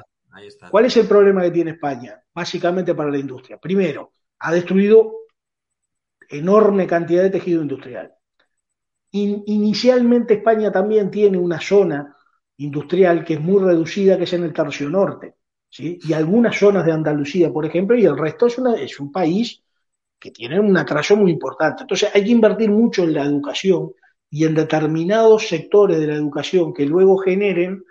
¿cuál 0.71 0.87
es 0.87 0.97
el 0.97 1.07
problema 1.07 1.43
que 1.43 1.51
tiene 1.51 1.73
España? 1.73 2.21
básicamente 2.37 2.95
para 2.95 3.11
la 3.11 3.19
industria. 3.19 3.57
Primero, 3.57 4.13
ha 4.41 4.53
destruido 4.53 5.21
enorme 6.29 6.87
cantidad 6.87 7.23
de 7.23 7.31
tejido 7.31 7.63
industrial. 7.63 8.13
inicialmente 9.11 10.35
España 10.35 10.71
también 10.71 11.11
tiene 11.11 11.39
una 11.39 11.59
zona 11.59 12.15
industrial 12.59 13.25
que 13.25 13.35
es 13.35 13.41
muy 13.41 13.63
reducida, 13.63 14.19
que 14.19 14.25
es 14.25 14.33
en 14.35 14.45
el 14.45 14.53
tercio 14.53 14.91
norte, 14.91 15.37
¿sí? 15.71 15.99
y 16.03 16.13
algunas 16.13 16.59
zonas 16.59 16.85
de 16.85 16.93
Andalucía, 16.93 17.51
por 17.51 17.65
ejemplo, 17.65 17.97
y 17.97 18.05
el 18.05 18.19
resto 18.19 18.49
es, 18.49 18.59
una, 18.59 18.75
es 18.75 19.01
un 19.01 19.11
país 19.11 19.63
que 20.19 20.31
tiene 20.31 20.61
un 20.61 20.77
atraso 20.77 21.17
muy 21.17 21.31
importante. 21.31 21.85
Entonces 21.85 22.11
hay 22.15 22.23
que 22.23 22.31
invertir 22.31 22.71
mucho 22.71 23.05
en 23.05 23.15
la 23.15 23.25
educación 23.25 23.93
y 24.31 24.45
en 24.45 24.55
determinados 24.55 25.49
sectores 25.49 25.99
de 26.01 26.07
la 26.07 26.15
educación 26.15 26.75
que 26.75 26.87
luego 26.87 27.19
generen 27.19 27.85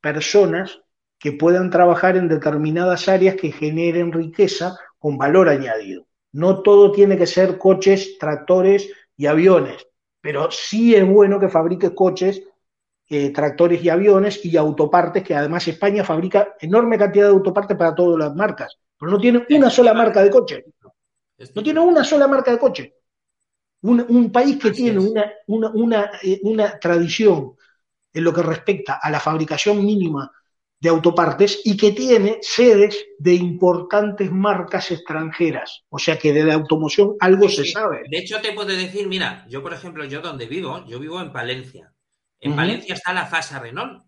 personas 0.00 0.80
que 1.18 1.32
puedan 1.32 1.70
trabajar 1.70 2.16
en 2.16 2.28
determinadas 2.28 3.08
áreas 3.08 3.36
que 3.36 3.52
generen 3.52 4.12
riqueza 4.12 4.76
con 4.98 5.16
valor 5.16 5.48
añadido. 5.48 6.06
No 6.32 6.62
todo 6.62 6.90
tiene 6.92 7.16
que 7.16 7.26
ser 7.26 7.58
coches, 7.58 8.18
tractores 8.18 8.90
y 9.16 9.26
aviones, 9.26 9.86
pero 10.20 10.50
sí 10.50 10.94
es 10.94 11.06
bueno 11.06 11.38
que 11.38 11.48
fabrique 11.48 11.94
coches, 11.94 12.42
eh, 13.08 13.30
tractores 13.30 13.84
y 13.84 13.90
aviones 13.90 14.44
y 14.44 14.56
autopartes, 14.56 15.22
que 15.22 15.34
además 15.34 15.68
España 15.68 16.02
fabrica 16.02 16.54
enorme 16.60 16.98
cantidad 16.98 17.26
de 17.26 17.32
autopartes 17.32 17.76
para 17.76 17.94
todas 17.94 18.18
las 18.18 18.34
marcas, 18.34 18.78
pero 18.98 19.12
no 19.12 19.18
tiene 19.18 19.46
una 19.50 19.68
sola 19.68 19.92
marca 19.92 20.22
de 20.22 20.30
coche. 20.30 20.64
No 21.54 21.62
tiene 21.62 21.80
una 21.80 22.04
sola 22.04 22.26
marca 22.28 22.52
de 22.52 22.58
coche. 22.58 22.94
Un, 23.82 24.30
país 24.30 24.58
que 24.58 24.70
tiene 24.70 25.00
una, 25.00 25.32
una, 25.46 26.10
eh, 26.22 26.40
una 26.44 26.78
tradición 26.78 27.56
en 28.12 28.24
lo 28.24 28.32
que 28.32 28.42
respecta 28.42 29.00
a 29.02 29.10
la 29.10 29.18
fabricación 29.18 29.84
mínima 29.84 30.30
de 30.82 30.88
autopartes 30.88 31.60
y 31.64 31.76
que 31.76 31.92
tiene 31.92 32.38
sedes 32.42 33.06
de 33.16 33.34
importantes 33.34 34.32
marcas 34.32 34.90
extranjeras. 34.90 35.84
O 35.88 35.98
sea 35.98 36.18
que 36.18 36.32
de 36.32 36.42
la 36.42 36.54
automoción 36.54 37.14
algo 37.20 37.48
se 37.48 37.64
sabe. 37.64 38.02
De 38.10 38.18
hecho, 38.18 38.40
te 38.40 38.52
puedo 38.52 38.70
decir, 38.70 39.06
mira, 39.06 39.46
yo 39.48 39.62
por 39.62 39.72
ejemplo, 39.72 40.04
yo 40.04 40.20
donde 40.20 40.46
vivo, 40.46 40.84
yo 40.88 40.98
vivo 40.98 41.20
en 41.20 41.32
Palencia. 41.32 41.92
En 42.40 42.56
Palencia 42.56 42.94
está 42.94 43.12
la 43.12 43.26
FASA 43.26 43.60
Renault. 43.60 44.02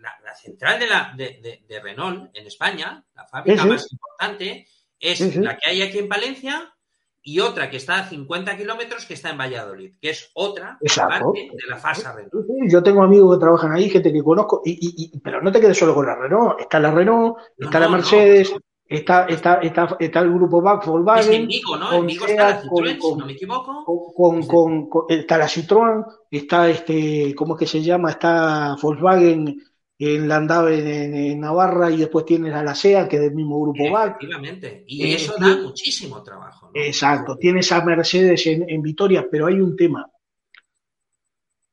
La, 0.00 0.34
central 0.34 0.80
de, 0.80 0.86
la, 0.86 1.14
de, 1.16 1.80
Renault 1.80 2.30
en 2.34 2.46
España, 2.46 3.04
la 3.14 3.26
fábrica 3.26 3.64
más 3.64 3.86
importante, 3.92 4.66
es 4.98 5.36
la 5.36 5.56
que 5.56 5.70
hay 5.70 5.82
aquí 5.82 5.98
en 5.98 6.08
Palencia 6.08 6.74
y 7.22 7.40
otra 7.40 7.68
que 7.68 7.76
está 7.76 7.98
a 7.98 8.08
50 8.08 8.56
kilómetros 8.56 9.04
que 9.04 9.14
está 9.14 9.30
en 9.30 9.38
Valladolid, 9.38 9.94
que 10.00 10.10
es 10.10 10.30
otra 10.34 10.78
parte 10.96 11.50
de 11.52 11.68
la 11.68 11.76
FASA 11.76 12.14
Renault. 12.14 12.46
Yo 12.70 12.82
tengo 12.82 13.02
amigos 13.02 13.36
que 13.36 13.40
trabajan 13.40 13.72
ahí, 13.72 13.90
gente 13.90 14.12
que 14.12 14.22
conozco, 14.22 14.62
y, 14.64 15.18
pero 15.20 15.42
no 15.42 15.52
te 15.52 15.60
quedes 15.60 15.78
solo 15.78 15.94
con 15.94 16.06
la 16.06 16.16
Renault, 16.16 16.60
está 16.60 16.80
la 16.80 16.90
Renault, 16.90 17.36
está 17.58 17.80
la 17.80 17.88
Mercedes, 17.88 18.54
está, 18.88 19.26
está, 19.26 19.54
está, 19.56 19.96
está, 19.98 20.20
el 20.20 20.32
grupo 20.32 20.62
Volkswagen. 20.62 21.18
Es 21.18 21.28
en 21.28 21.46
Vigo, 21.46 21.76
¿no? 21.76 21.92
En 21.92 22.06
Vigo 22.06 22.26
está 22.26 22.50
la 22.50 22.62
Citroën, 22.62 23.00
si 23.00 23.14
no 23.16 23.26
me 23.26 23.32
equivoco. 23.32 23.84
Con, 24.14 24.88
está 25.08 25.38
la 25.38 25.46
Citroën, 25.46 26.06
está 26.30 26.68
este, 26.70 27.34
¿cómo 27.34 27.54
es 27.54 27.60
que 27.60 27.66
se 27.66 27.82
llama? 27.82 28.10
Está 28.10 28.76
Volkswagen 28.80 29.62
en 29.98 30.28
la 30.28 30.36
en, 30.70 31.40
Navarra 31.40 31.90
y 31.90 31.96
después 31.96 32.24
tienes 32.24 32.54
a 32.54 32.62
la 32.62 32.74
SEA, 32.74 33.08
que 33.08 33.16
es 33.16 33.22
del 33.22 33.34
mismo 33.34 33.60
grupo 33.60 33.90
VAC. 33.90 34.16
Efectivamente, 34.22 34.84
y 34.86 35.02
eh, 35.02 35.14
eso 35.14 35.34
da 35.38 35.56
muchísimo 35.56 36.22
trabajo. 36.22 36.70
Exacto, 36.72 37.36
tienes 37.36 37.70
a 37.72 37.84
Mercedes 37.84 38.46
en, 38.46 38.80
Vitoria, 38.80 39.26
pero 39.28 39.46
hay 39.46 39.60
un 39.60 39.76
tema. 39.76 40.08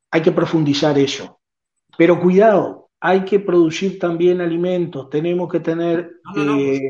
Hay 0.09 0.21
que 0.21 0.31
profundizar 0.31 0.97
eso. 0.97 1.39
Pero 1.97 2.19
cuidado, 2.19 2.89
hay 2.99 3.23
que 3.23 3.39
producir 3.39 3.99
también 3.99 4.41
alimentos, 4.41 5.09
tenemos 5.09 5.51
que 5.51 5.59
tener, 5.59 6.19
eh, 6.35 6.89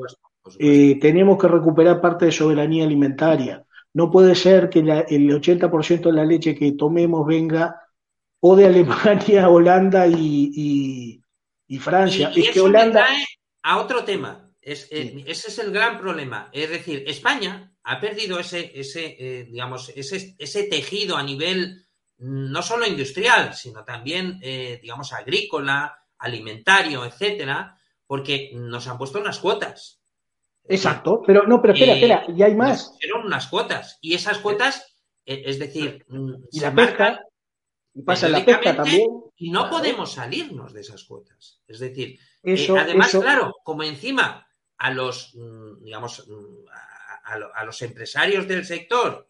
eh, 0.57 0.99
tenemos 1.01 1.37
que 1.37 1.49
recuperar 1.49 1.99
parte 1.99 2.25
de 2.25 2.31
soberanía 2.31 2.85
alimentaria. 2.85 3.65
No 3.93 4.09
puede 4.09 4.35
ser 4.35 4.69
que 4.69 4.79
el 4.79 5.29
80% 5.29 6.01
de 6.03 6.11
la 6.13 6.25
leche 6.25 6.55
que 6.55 6.71
tomemos 6.73 7.25
venga 7.25 7.81
o 8.39 8.55
de 8.55 8.65
Alemania, 8.65 9.49
Holanda 9.49 10.07
y, 10.07 10.51
y 10.53 11.24
Francia. 11.79 12.31
Y, 12.35 12.47
es 12.47 12.51
que 12.51 12.61
Holanda. 12.61 13.07
a 13.63 13.77
otro 13.77 14.03
tema. 14.03 14.51
Es, 14.61 14.87
eh, 14.91 15.23
Ese 15.27 15.49
es 15.49 15.59
el 15.59 15.71
gran 15.71 15.97
problema. 15.99 16.49
Es 16.51 16.69
decir, 16.69 17.03
España 17.07 17.71
ha 17.83 17.99
perdido 17.99 18.39
ese, 18.39 18.71
ese 18.73 19.15
eh, 19.19 19.45
digamos, 19.45 19.89
ese, 19.95 20.35
ese 20.37 20.63
tejido 20.63 21.17
a 21.17 21.23
nivel 21.23 21.85
no 22.17 22.61
solo 22.61 22.87
industrial, 22.87 23.53
sino 23.53 23.83
también, 23.83 24.39
eh, 24.41 24.79
digamos, 24.81 25.11
agrícola, 25.13 25.97
alimentario, 26.19 27.05
etcétera, 27.05 27.77
porque 28.07 28.51
nos 28.53 28.87
han 28.87 28.97
puesto 28.97 29.19
unas 29.19 29.39
cuotas. 29.39 30.01
Exacto, 30.67 31.21
pero 31.25 31.43
no, 31.45 31.61
pero 31.61 31.73
espera, 31.73 31.93
espera, 31.93 32.25
y 32.27 32.41
hay 32.41 32.55
más. 32.55 32.97
Eran 32.99 33.25
unas 33.25 33.47
cuotas, 33.47 33.99
y 34.01 34.15
esas 34.15 34.39
cuotas, 34.39 34.95
eh, 35.25 35.43
es 35.45 35.59
decir, 35.59 36.03
mm, 36.07 36.33
y 36.51 36.59
la 36.59 36.73
pesca, 36.73 37.19
y 37.95 38.01
pasa 38.01 38.27
la 38.27 38.43
pesca 38.43 38.75
también. 38.75 39.07
Y 39.37 39.49
no 39.49 39.69
podemos 39.69 40.13
salirnos 40.13 40.73
de 40.73 40.81
esas 40.81 41.05
cuotas. 41.05 41.61
Es 41.65 41.79
decir, 41.79 42.19
eh, 42.43 42.67
además, 42.77 43.11
claro, 43.11 43.55
como 43.63 43.83
encima 43.83 44.45
a 44.77 44.91
los, 44.91 45.33
mm, 45.33 45.83
digamos, 45.83 46.27
mm, 46.27 46.65
a, 47.23 47.63
los 47.63 47.81
empresarios 47.81 48.47
del 48.47 48.65
sector 48.65 49.27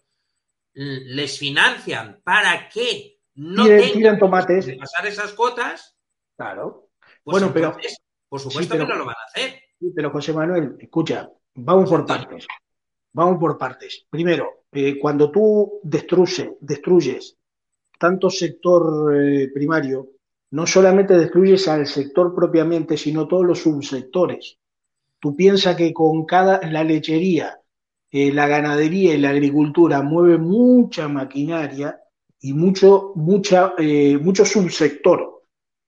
les 0.73 1.39
financian 1.39 2.19
para 2.23 2.67
que 2.67 3.21
no 3.35 3.65
tengan 3.65 4.19
tomates. 4.19 4.65
que 4.65 4.75
pasar 4.75 5.07
esas 5.07 5.31
cuotas. 5.33 5.95
Claro. 6.35 6.89
Pues 7.23 7.39
bueno, 7.39 7.53
pero. 7.53 7.77
Por 8.27 8.39
supuesto 8.41 8.77
que 8.77 8.85
no 8.85 8.95
lo 8.95 9.05
van 9.05 9.15
a 9.15 9.25
hacer. 9.27 9.61
pero 9.95 10.09
José 10.09 10.33
Manuel, 10.33 10.75
escucha, 10.79 11.29
vamos 11.53 11.89
por 11.89 12.05
partes. 12.05 12.47
Vamos 13.13 13.39
por 13.39 13.57
partes. 13.57 14.05
Primero, 14.09 14.65
eh, 14.71 14.99
cuando 14.99 15.31
tú 15.31 15.79
destruyes, 15.83 16.49
destruyes 16.59 17.37
tanto 17.99 18.29
sector 18.29 19.15
eh, 19.15 19.49
primario, 19.53 20.09
no 20.51 20.67
solamente 20.67 21.17
destruyes 21.17 21.67
al 21.67 21.87
sector 21.87 22.33
propiamente, 22.35 22.97
sino 22.97 23.27
todos 23.27 23.45
los 23.45 23.59
subsectores. 23.59 24.57
Tú 25.19 25.35
piensas 25.35 25.75
que 25.75 25.93
con 25.93 26.25
cada 26.25 26.61
la 26.69 26.83
lechería, 26.83 27.59
eh, 28.11 28.31
la 28.31 28.47
ganadería 28.47 29.15
y 29.15 29.19
la 29.19 29.29
agricultura 29.29 30.01
mueve 30.01 30.37
mucha 30.37 31.07
maquinaria 31.07 31.99
y 32.39 32.53
mucho, 32.53 33.13
mucha, 33.15 33.73
mucho 34.21 34.45
subsector. 34.45 35.43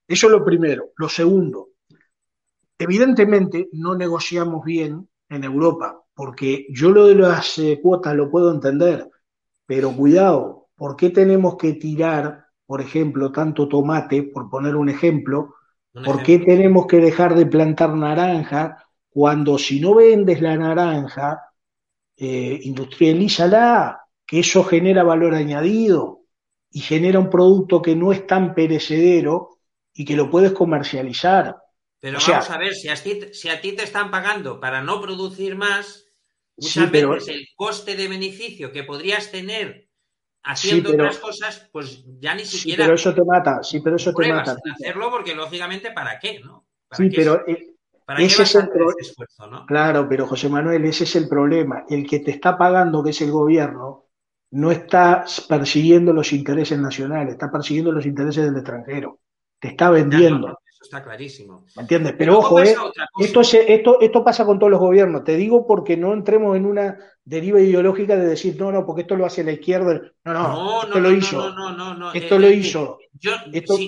Eso 0.06 0.26
es 0.26 0.32
lo 0.32 0.44
primero. 0.44 0.90
Lo 0.96 1.08
segundo, 1.08 1.68
Evidentemente 2.78 3.68
no 3.72 3.96
negociamos 3.96 4.64
bien 4.64 5.08
en 5.28 5.44
Europa, 5.44 6.00
porque 6.14 6.66
yo 6.70 6.90
lo 6.90 7.06
de 7.06 7.16
las 7.16 7.58
eh, 7.58 7.80
cuotas 7.82 8.14
lo 8.14 8.30
puedo 8.30 8.52
entender, 8.52 9.10
pero 9.66 9.92
cuidado, 9.92 10.57
¿por 10.78 10.96
qué 10.96 11.10
tenemos 11.10 11.56
que 11.56 11.74
tirar, 11.74 12.46
por 12.64 12.80
ejemplo, 12.80 13.32
tanto 13.32 13.68
tomate, 13.68 14.22
por 14.22 14.48
poner 14.48 14.76
un 14.76 14.88
ejemplo? 14.88 15.56
¿Por 15.92 16.22
qué 16.22 16.38
tenemos 16.38 16.86
que 16.86 16.98
dejar 16.98 17.34
de 17.34 17.46
plantar 17.46 17.94
naranja 17.94 18.84
cuando 19.10 19.58
si 19.58 19.80
no 19.80 19.96
vendes 19.96 20.40
la 20.40 20.56
naranja, 20.56 21.42
eh, 22.16 22.60
industrialízala, 22.62 24.02
que 24.24 24.40
eso 24.40 24.62
genera 24.62 25.02
valor 25.02 25.34
añadido 25.34 26.20
y 26.70 26.80
genera 26.80 27.18
un 27.18 27.28
producto 27.28 27.82
que 27.82 27.96
no 27.96 28.12
es 28.12 28.26
tan 28.26 28.54
perecedero 28.54 29.58
y 29.92 30.04
que 30.04 30.14
lo 30.14 30.30
puedes 30.30 30.52
comercializar? 30.52 31.56
Pero 31.98 32.18
vamos 32.24 32.50
a 32.50 32.58
ver, 32.58 32.74
si 32.74 32.88
a, 32.88 32.94
ti, 32.94 33.20
si 33.32 33.48
a 33.48 33.60
ti 33.60 33.72
te 33.72 33.82
están 33.82 34.12
pagando 34.12 34.60
para 34.60 34.80
no 34.82 35.00
producir 35.00 35.56
más, 35.56 36.06
muchas 36.56 36.88
veces 36.92 37.28
el 37.28 37.48
coste 37.56 37.96
de 37.96 38.06
beneficio 38.06 38.70
que 38.70 38.84
podrías 38.84 39.32
tener 39.32 39.87
haciendo 40.48 40.90
otras 40.90 41.18
cosas, 41.18 41.68
pues 41.70 42.04
ya 42.18 42.34
ni 42.34 42.44
siquiera. 42.44 42.84
Sí, 42.84 42.86
pero 42.86 42.94
eso 42.94 43.14
te 43.14 43.24
mata, 43.24 43.62
sí, 43.62 43.80
pero 43.80 43.96
eso 43.96 44.12
te 44.12 44.32
mata. 44.32 44.56
hacerlo 44.72 45.10
porque 45.10 45.34
lógicamente, 45.34 45.92
¿para 45.92 46.18
qué? 46.18 46.40
¿no? 46.40 46.66
sí, 46.90 47.10
pero 47.10 47.44
ese 48.16 48.42
es 48.42 48.54
el 48.54 48.68
esfuerzo, 48.98 49.46
¿no? 49.46 49.66
Claro, 49.66 50.08
pero 50.08 50.26
José 50.26 50.48
Manuel, 50.48 50.84
ese 50.86 51.04
es 51.04 51.16
el 51.16 51.28
problema. 51.28 51.84
El 51.88 52.08
que 52.08 52.20
te 52.20 52.30
está 52.30 52.56
pagando, 52.56 53.04
que 53.04 53.10
es 53.10 53.20
el 53.20 53.30
gobierno, 53.30 54.06
no 54.52 54.70
está 54.70 55.26
persiguiendo 55.46 56.14
los 56.14 56.32
intereses 56.32 56.78
nacionales, 56.78 57.34
está 57.34 57.52
persiguiendo 57.52 57.92
los 57.92 58.06
intereses 58.06 58.46
del 58.46 58.56
extranjero. 58.56 59.20
Te 59.60 59.68
está 59.68 59.90
vendiendo 59.90 60.58
está 60.88 61.04
clarísimo. 61.04 61.66
¿Me 61.76 61.82
entiendes? 61.82 62.14
Pero, 62.18 62.38
ojo, 62.38 62.60
eh, 62.60 62.74
esto, 63.20 63.42
esto, 63.42 64.00
esto 64.00 64.24
pasa 64.24 64.46
con 64.46 64.58
todos 64.58 64.70
los 64.70 64.80
gobiernos. 64.80 65.22
Te 65.22 65.36
digo 65.36 65.66
porque 65.66 65.96
no 65.96 66.14
entremos 66.14 66.56
en 66.56 66.64
una 66.64 66.98
deriva 67.24 67.60
ideológica 67.60 68.16
de 68.16 68.26
decir, 68.26 68.56
no, 68.58 68.72
no, 68.72 68.86
porque 68.86 69.02
esto 69.02 69.14
lo 69.14 69.26
hace 69.26 69.44
la 69.44 69.52
izquierda. 69.52 70.00
No, 70.24 70.32
no, 70.34 70.82
esto 70.82 71.00
lo 71.00 71.12
hizo. 71.12 71.54
Esto 72.14 72.38
lo 72.38 72.50
hizo. 72.50 72.98
Yo, 73.12 73.32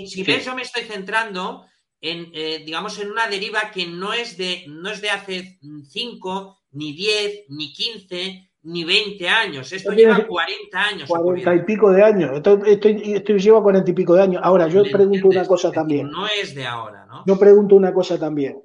si, 0.07 0.23
ves, 0.23 0.45
yo 0.45 0.55
me 0.55 0.63
estoy 0.63 0.83
centrando 0.83 1.65
en, 2.03 2.31
eh, 2.35 2.63
digamos, 2.65 2.99
en 2.99 3.11
una 3.11 3.29
deriva 3.29 3.71
que 3.73 3.87
no 3.87 4.13
es 4.13 4.37
de, 4.37 4.65
no 4.69 4.91
es 4.91 5.01
de 5.01 5.11
hace 5.11 5.59
5, 5.89 6.63
ni 6.73 6.93
10, 6.93 7.45
ni 7.49 7.73
15, 7.73 8.50
ni 8.63 8.85
20 8.85 9.29
años. 9.29 9.73
Esto 9.73 9.93
lleva 9.93 10.27
40 10.27 10.83
años. 10.83 11.09
40 11.09 11.55
y 11.55 11.65
pico 11.65 11.91
de 11.91 12.03
años. 12.03 12.31
Esto, 12.35 12.65
esto, 12.65 13.37
lleva 13.37 13.63
40 13.63 13.91
y 13.91 13.95
pico 13.95 14.15
de 14.15 14.23
años. 14.23 14.43
Ahora, 14.45 14.69
yo 14.69 14.83
pregunto 14.83 15.29
una 15.29 15.47
cosa 15.47 15.73
también. 15.73 16.11
No 16.11 16.27
es 16.27 16.55
de 16.55 16.67
ahora, 16.67 17.07
¿no? 17.07 17.25
Yo 17.27 17.39
pregunto 17.39 17.77
una 17.77 17.93
cosa 17.93 18.19
también. 18.19 18.63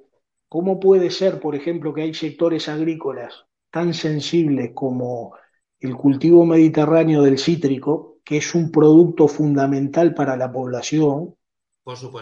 ¿Cómo 0.48 0.78
puede 0.78 1.10
ser, 1.10 1.40
por 1.40 1.54
ejemplo, 1.54 1.92
que 1.92 2.02
hay 2.02 2.14
sectores 2.14 2.68
agrícolas 2.68 3.46
tan 3.70 3.94
sensibles 3.94 4.70
como 4.74 5.34
el 5.80 5.96
cultivo 5.96 6.46
mediterráneo 6.46 7.22
del 7.22 7.38
cítrico, 7.38 8.18
que 8.24 8.38
es 8.38 8.54
un 8.54 8.70
producto 8.70 9.28
fundamental 9.28 10.14
para 10.14 10.36
la 10.36 10.50
población, 10.50 11.34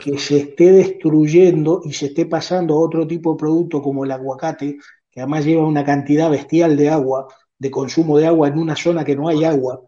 que 0.01 0.19
se 0.19 0.39
esté 0.39 0.73
destruyendo 0.73 1.81
y 1.85 1.93
se 1.93 2.07
esté 2.07 2.27
pasando 2.27 2.75
a 2.75 2.81
otro 2.81 3.07
tipo 3.07 3.33
de 3.33 3.39
producto 3.39 3.81
como 3.81 4.05
el 4.05 4.11
aguacate, 4.11 4.79
que 5.11 5.21
además 5.21 5.45
lleva 5.45 5.67
una 5.67 5.85
cantidad 5.85 6.31
bestial 6.31 6.77
de 6.77 6.91
agua, 6.91 7.29
de 7.65 7.71
consumo 7.71 8.19
de 8.19 8.27
agua 8.27 8.49
en 8.49 8.59
una 8.59 8.77
zona 8.77 9.07
que 9.07 9.17
no 9.17 9.27
hay 9.27 9.43
agua, 9.43 9.81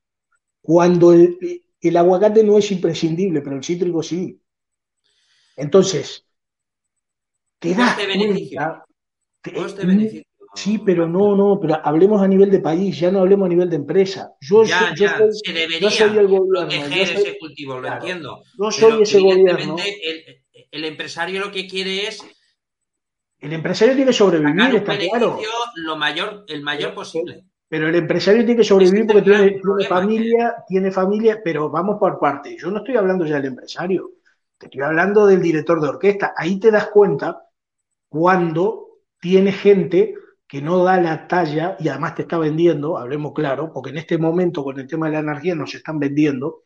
cuando 0.63 1.13
el, 1.13 1.95
aguacate 1.95 2.43
no 2.43 2.57
es 2.57 2.73
imprescindible, 2.73 3.43
pero 3.43 3.57
el 3.57 3.63
cítrico 3.63 4.03
sí. 4.03 4.41
Entonces, 5.57 6.25
te 7.59 7.75
das 7.75 7.99
beneficio. 7.99 8.83
Sí, 10.55 10.79
pero 10.79 11.07
no, 11.07 11.37
no, 11.37 11.61
pero 11.61 11.79
hablemos 11.85 12.23
a 12.23 12.27
nivel 12.27 12.51
de 12.51 12.61
país, 12.61 12.99
ya 12.99 13.11
no 13.11 13.21
hablemos 13.21 13.45
a 13.45 13.51
nivel 13.51 13.69
de 13.69 13.77
empresa. 13.77 14.33
Yo, 14.41 14.65
ya, 14.65 14.95
yo, 14.97 15.05
ya, 15.05 15.19
se 15.31 15.53
debería 15.53 15.91
soy 15.91 16.17
el 16.17 16.29
gobierno, 16.29 16.61
proteger 16.61 17.19
ese 17.19 17.39
cultivo, 17.39 17.79
lo 17.79 17.93
entiendo. 17.93 18.43
Yo 18.59 18.71
soy 18.71 19.03
ese 19.03 19.21
gobierno. 19.21 19.77
El, 19.79 20.67
el, 20.71 20.85
empresario 20.87 21.41
lo 21.41 21.53
que 21.53 21.69
quiere 21.69 22.07
es 22.09 22.25
el 23.39 23.53
empresario 23.53 23.95
tiene 23.95 24.11
que 24.11 24.17
sobrevivir, 24.17 24.77
está 24.77 24.97
claro. 24.99 25.39
Lo 25.75 25.97
mayor, 25.97 26.45
el 26.49 26.63
mayor 26.63 26.95
posible. 26.95 27.45
Pero 27.69 27.89
el 27.89 27.95
empresario 27.97 28.45
tiene 28.45 28.59
que 28.59 28.65
sobrevivir 28.65 29.07
porque 29.07 29.23
tiene, 29.23 29.61
familia, 29.89 30.57
tiene 30.69 30.91
familia, 30.93 31.41
pero 31.43 31.69
vamos 31.69 31.99
por 31.99 32.19
parte. 32.19 32.57
Yo 32.57 32.71
no 32.71 32.79
estoy 32.79 32.97
hablando 32.97 33.25
ya 33.27 33.37
del 33.37 33.47
empresario, 33.47 34.13
te 34.57 34.67
estoy 34.67 34.83
hablando 34.83 35.27
del 35.27 35.43
director 35.43 35.81
de 35.81 35.89
orquesta. 35.89 36.35
Ahí 36.37 36.61
te 36.61 36.71
das 36.71 36.89
cuenta 36.89 37.43
cuando 38.09 39.01
tiene 39.21 39.51
gente 39.53 40.15
que 40.47 40.63
no 40.63 40.85
da 40.85 41.01
la 41.01 41.27
talla 41.27 41.77
y 41.81 41.89
además 41.89 42.15
te 42.15 42.23
está 42.23 42.39
vendiendo, 42.39 42.99
hablemos 42.99 43.33
claro, 43.35 43.73
porque 43.73 43.91
en 43.91 43.99
este 43.99 44.17
momento 44.17 44.63
con 44.63 44.79
el 44.79 44.87
tema 44.87 45.07
de 45.07 45.15
la 45.15 45.19
energía 45.19 45.57
nos 45.57 45.75
están 45.75 45.99
vendiendo, 45.99 46.63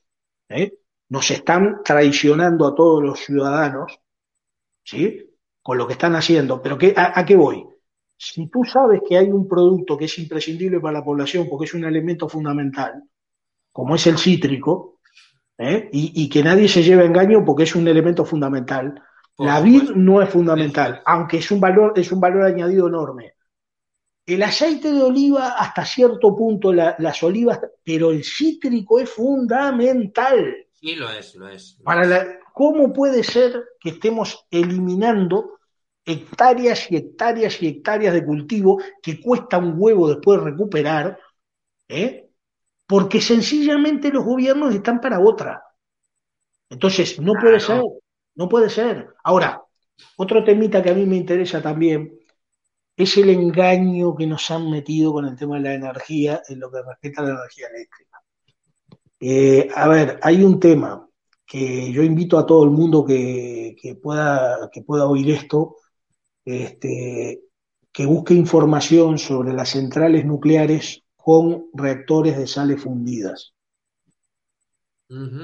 ¿eh? 0.50 0.74
nos 1.08 1.30
están 1.30 1.82
traicionando 1.82 2.66
a 2.66 2.74
todos 2.74 3.02
los 3.02 3.20
ciudadanos, 3.20 4.00
¿sí? 4.84 5.34
Con 5.62 5.78
lo 5.78 5.86
que 5.86 5.94
están 5.94 6.14
haciendo. 6.14 6.60
Pero 6.62 6.76
¿qué, 6.76 6.94
a 6.96 7.24
qué 7.24 7.36
voy? 7.36 7.69
Si 8.22 8.48
tú 8.48 8.64
sabes 8.64 9.00
que 9.08 9.16
hay 9.16 9.30
un 9.30 9.48
producto 9.48 9.96
que 9.96 10.04
es 10.04 10.18
imprescindible 10.18 10.78
para 10.78 10.98
la 10.98 11.04
población 11.04 11.46
porque 11.48 11.64
es 11.64 11.72
un 11.72 11.86
elemento 11.86 12.28
fundamental, 12.28 13.02
como 13.72 13.94
es 13.94 14.06
el 14.06 14.18
cítrico, 14.18 15.00
¿eh? 15.56 15.88
y, 15.90 16.28
que 16.28 16.42
nadie 16.42 16.68
se 16.68 16.82
lleve 16.82 17.02
a 17.02 17.06
engaño 17.06 17.42
porque 17.42 17.62
es 17.62 17.74
un 17.74 17.88
elemento 17.88 18.26
fundamental, 18.26 19.02
la 19.38 19.58
vid 19.62 19.92
no 19.94 20.20
es 20.20 20.28
fundamental, 20.28 21.00
aunque 21.06 21.38
es 21.38 21.50
un 21.50 21.60
valor, 21.60 21.94
es 21.96 22.12
un 22.12 22.20
valor 22.20 22.42
añadido 22.42 22.88
enorme. 22.88 23.36
El 24.26 24.42
aceite 24.42 24.92
de 24.92 25.00
oliva 25.00 25.54
hasta 25.58 25.86
cierto 25.86 26.36
punto, 26.36 26.74
las 26.74 27.22
olivas, 27.22 27.58
pero 27.82 28.10
el 28.10 28.22
cítrico 28.22 29.00
es 29.00 29.08
fundamental. 29.08 30.66
Sí, 30.74 30.94
lo 30.94 31.10
es, 31.10 31.34
lo 31.36 31.48
es. 31.48 31.78
para 31.82 32.38
¿Cómo 32.52 32.92
puede 32.92 33.24
ser 33.24 33.64
que 33.80 33.90
estemos 33.90 34.46
eliminando 34.50 35.59
hectáreas 36.10 36.90
y 36.90 36.96
hectáreas 36.96 37.62
y 37.62 37.68
hectáreas 37.68 38.14
de 38.14 38.24
cultivo 38.24 38.80
que 39.02 39.20
cuesta 39.20 39.58
un 39.58 39.74
huevo 39.76 40.08
después 40.08 40.40
recuperar, 40.40 41.18
¿eh? 41.88 42.30
porque 42.86 43.20
sencillamente 43.20 44.10
los 44.10 44.24
gobiernos 44.24 44.74
están 44.74 45.00
para 45.00 45.20
otra. 45.20 45.62
Entonces, 46.68 47.20
no 47.20 47.34
puede 47.34 47.60
ser, 47.60 47.82
no 48.34 48.48
puede 48.48 48.68
ser. 48.68 49.14
Ahora, 49.24 49.62
otro 50.16 50.44
temita 50.44 50.82
que 50.82 50.90
a 50.90 50.94
mí 50.94 51.06
me 51.06 51.16
interesa 51.16 51.62
también 51.62 52.18
es 52.96 53.16
el 53.16 53.30
engaño 53.30 54.14
que 54.14 54.26
nos 54.26 54.50
han 54.50 54.70
metido 54.70 55.12
con 55.12 55.26
el 55.26 55.36
tema 55.36 55.56
de 55.56 55.62
la 55.62 55.74
energía 55.74 56.42
en 56.48 56.60
lo 56.60 56.70
que 56.70 56.82
respecta 56.82 57.22
a 57.22 57.24
la 57.24 57.30
energía 57.30 57.66
eléctrica. 57.74 58.22
Eh, 59.20 59.68
a 59.74 59.88
ver, 59.88 60.18
hay 60.22 60.42
un 60.42 60.58
tema 60.58 61.08
que 61.46 61.92
yo 61.92 62.02
invito 62.02 62.38
a 62.38 62.46
todo 62.46 62.64
el 62.64 62.70
mundo 62.70 63.04
que, 63.04 63.76
que, 63.80 63.96
pueda, 63.96 64.70
que 64.72 64.82
pueda 64.82 65.06
oír 65.06 65.30
esto 65.30 65.76
este, 66.50 67.42
que 67.92 68.06
busque 68.06 68.34
información 68.34 69.18
sobre 69.18 69.52
las 69.52 69.70
centrales 69.70 70.24
nucleares 70.24 71.02
con 71.16 71.66
reactores 71.72 72.36
de 72.36 72.46
sales 72.46 72.82
fundidas. 72.82 73.54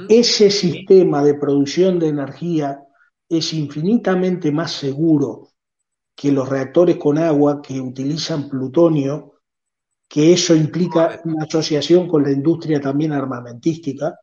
Ese 0.08 0.50
sistema 0.50 1.24
de 1.24 1.34
producción 1.34 1.98
de 1.98 2.08
energía 2.08 2.80
es 3.28 3.52
infinitamente 3.52 4.52
más 4.52 4.72
seguro 4.72 5.48
que 6.14 6.30
los 6.30 6.48
reactores 6.48 6.96
con 6.96 7.18
agua 7.18 7.60
que 7.60 7.80
utilizan 7.80 8.48
plutonio, 8.48 9.40
que 10.08 10.32
eso 10.32 10.54
implica 10.54 11.20
una 11.24 11.44
asociación 11.44 12.06
con 12.06 12.22
la 12.22 12.30
industria 12.30 12.80
también 12.80 13.12
armamentística, 13.12 14.16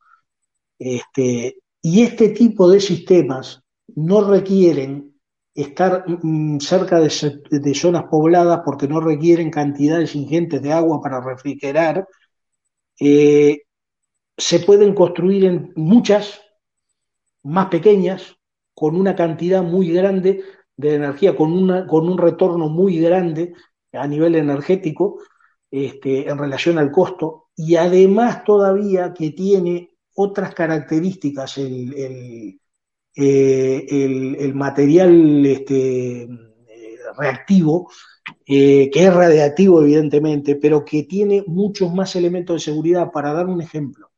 este, 0.79 1.57
y 1.81 2.01
este 2.01 2.29
tipo 2.29 2.69
de 2.69 2.79
sistemas 2.79 3.61
no 3.95 4.21
requieren 4.21 5.12
estar 5.55 6.05
mm, 6.07 6.59
cerca 6.59 6.99
de, 6.99 7.09
zonas 7.73 8.03
pobladas 8.09 8.61
porque 8.65 8.87
no 8.87 8.99
requieren 8.99 9.51
cantidades 9.51 10.15
ingentes 10.15 10.61
de 10.61 10.73
agua 10.73 11.01
para 11.01 11.21
refrigerar. 11.21 12.07
Eh, 12.99 13.61
se 14.37 14.59
pueden 14.59 14.93
construir 14.93 15.45
en 15.45 15.73
muchas 15.75 16.41
más 17.43 17.67
pequeñas 17.67 18.35
con 18.73 18.95
una 18.95 19.15
cantidad 19.15 19.61
muy 19.61 19.91
grande 19.91 20.43
de 20.75 20.95
energía, 20.95 21.35
con, 21.35 21.53
una, 21.53 21.85
con 21.85 22.07
un 22.09 22.17
retorno 22.17 22.69
muy 22.69 22.97
grande 22.97 23.53
a 23.91 24.07
nivel 24.07 24.35
energético 24.35 25.19
este, 25.69 26.29
en 26.29 26.37
relación 26.37 26.77
al 26.77 26.91
costo 26.91 27.49
y 27.55 27.75
además 27.75 28.43
todavía 28.43 29.13
que 29.13 29.31
tiene 29.31 29.91
otras 30.15 30.53
características 30.53 31.57
el, 31.57 32.59
eh, 33.15 33.85
el, 33.89 34.55
material 34.55 35.45
este, 35.45 36.27
reactivo, 37.17 37.91
eh, 38.45 38.89
que 38.91 39.05
es 39.05 39.13
radiactivo 39.13 39.81
evidentemente, 39.81 40.55
pero 40.55 40.83
que 40.83 41.03
tiene 41.03 41.43
muchos 41.47 41.93
más 41.93 42.15
elementos 42.15 42.55
de 42.55 42.71
seguridad. 42.71 43.11
Para 43.11 43.33
dar 43.33 43.47
un 43.47 43.61
ejemplo, 43.61 44.11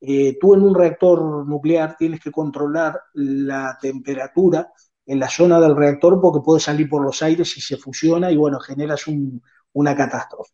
eh, 0.00 0.36
tú 0.40 0.54
en 0.54 0.62
un 0.62 0.74
reactor 0.74 1.46
nuclear 1.46 1.96
tienes 1.96 2.20
que 2.20 2.30
controlar 2.30 3.00
la 3.14 3.78
temperatura 3.80 4.70
en 5.06 5.20
la 5.20 5.28
zona 5.28 5.60
del 5.60 5.76
reactor 5.76 6.20
porque 6.20 6.44
puede 6.44 6.60
salir 6.60 6.88
por 6.88 7.02
los 7.02 7.22
aires 7.22 7.50
si 7.50 7.60
se 7.60 7.76
fusiona 7.76 8.30
y 8.30 8.36
bueno, 8.36 8.60
generas 8.60 9.04
una 9.72 9.96
catástrofe. 9.96 10.52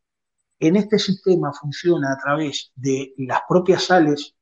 En 0.61 0.77
este 0.77 0.99
sistema 0.99 1.53
funciona 1.53 2.13
a 2.13 2.19
través 2.19 2.71
de 2.77 3.15
las 3.17 3.41
propias 3.49 3.85
sales 3.85 4.37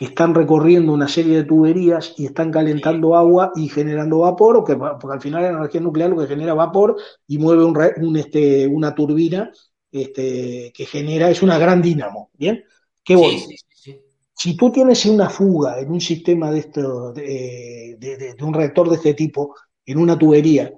que 0.00 0.06
están 0.06 0.34
recorriendo 0.34 0.94
una 0.94 1.08
serie 1.08 1.36
de 1.36 1.44
tuberías 1.44 2.14
y 2.16 2.24
están 2.24 2.50
calentando 2.50 3.14
agua 3.14 3.52
y 3.54 3.68
generando 3.68 4.20
vapor, 4.20 4.56
o 4.56 4.64
que, 4.64 4.74
porque 4.74 5.12
al 5.12 5.20
final 5.20 5.42
la 5.42 5.50
energía 5.50 5.82
nuclear 5.82 6.08
lo 6.08 6.16
que 6.16 6.26
genera 6.26 6.54
vapor 6.54 6.96
y 7.26 7.36
mueve 7.36 7.66
un, 7.66 8.16
este, 8.16 8.66
una 8.66 8.94
turbina 8.94 9.52
este, 9.92 10.72
que 10.74 10.86
genera, 10.86 11.28
es 11.28 11.42
una 11.42 11.58
gran 11.58 11.82
dínamo, 11.82 12.30
¿bien? 12.32 12.64
¿Qué 13.04 13.14
voy? 13.14 13.44
si 14.32 14.56
tú 14.56 14.72
tienes 14.72 15.04
una 15.04 15.28
fuga 15.28 15.78
en 15.78 15.90
un 15.90 16.00
sistema 16.00 16.50
de, 16.50 16.60
esto, 16.60 17.12
de, 17.12 18.34
un 18.40 18.54
reactor 18.54 18.88
de 18.88 18.96
este 18.96 19.12
tipo, 19.12 19.54
en 19.84 19.98
una 19.98 20.18
tubería, 20.18 20.72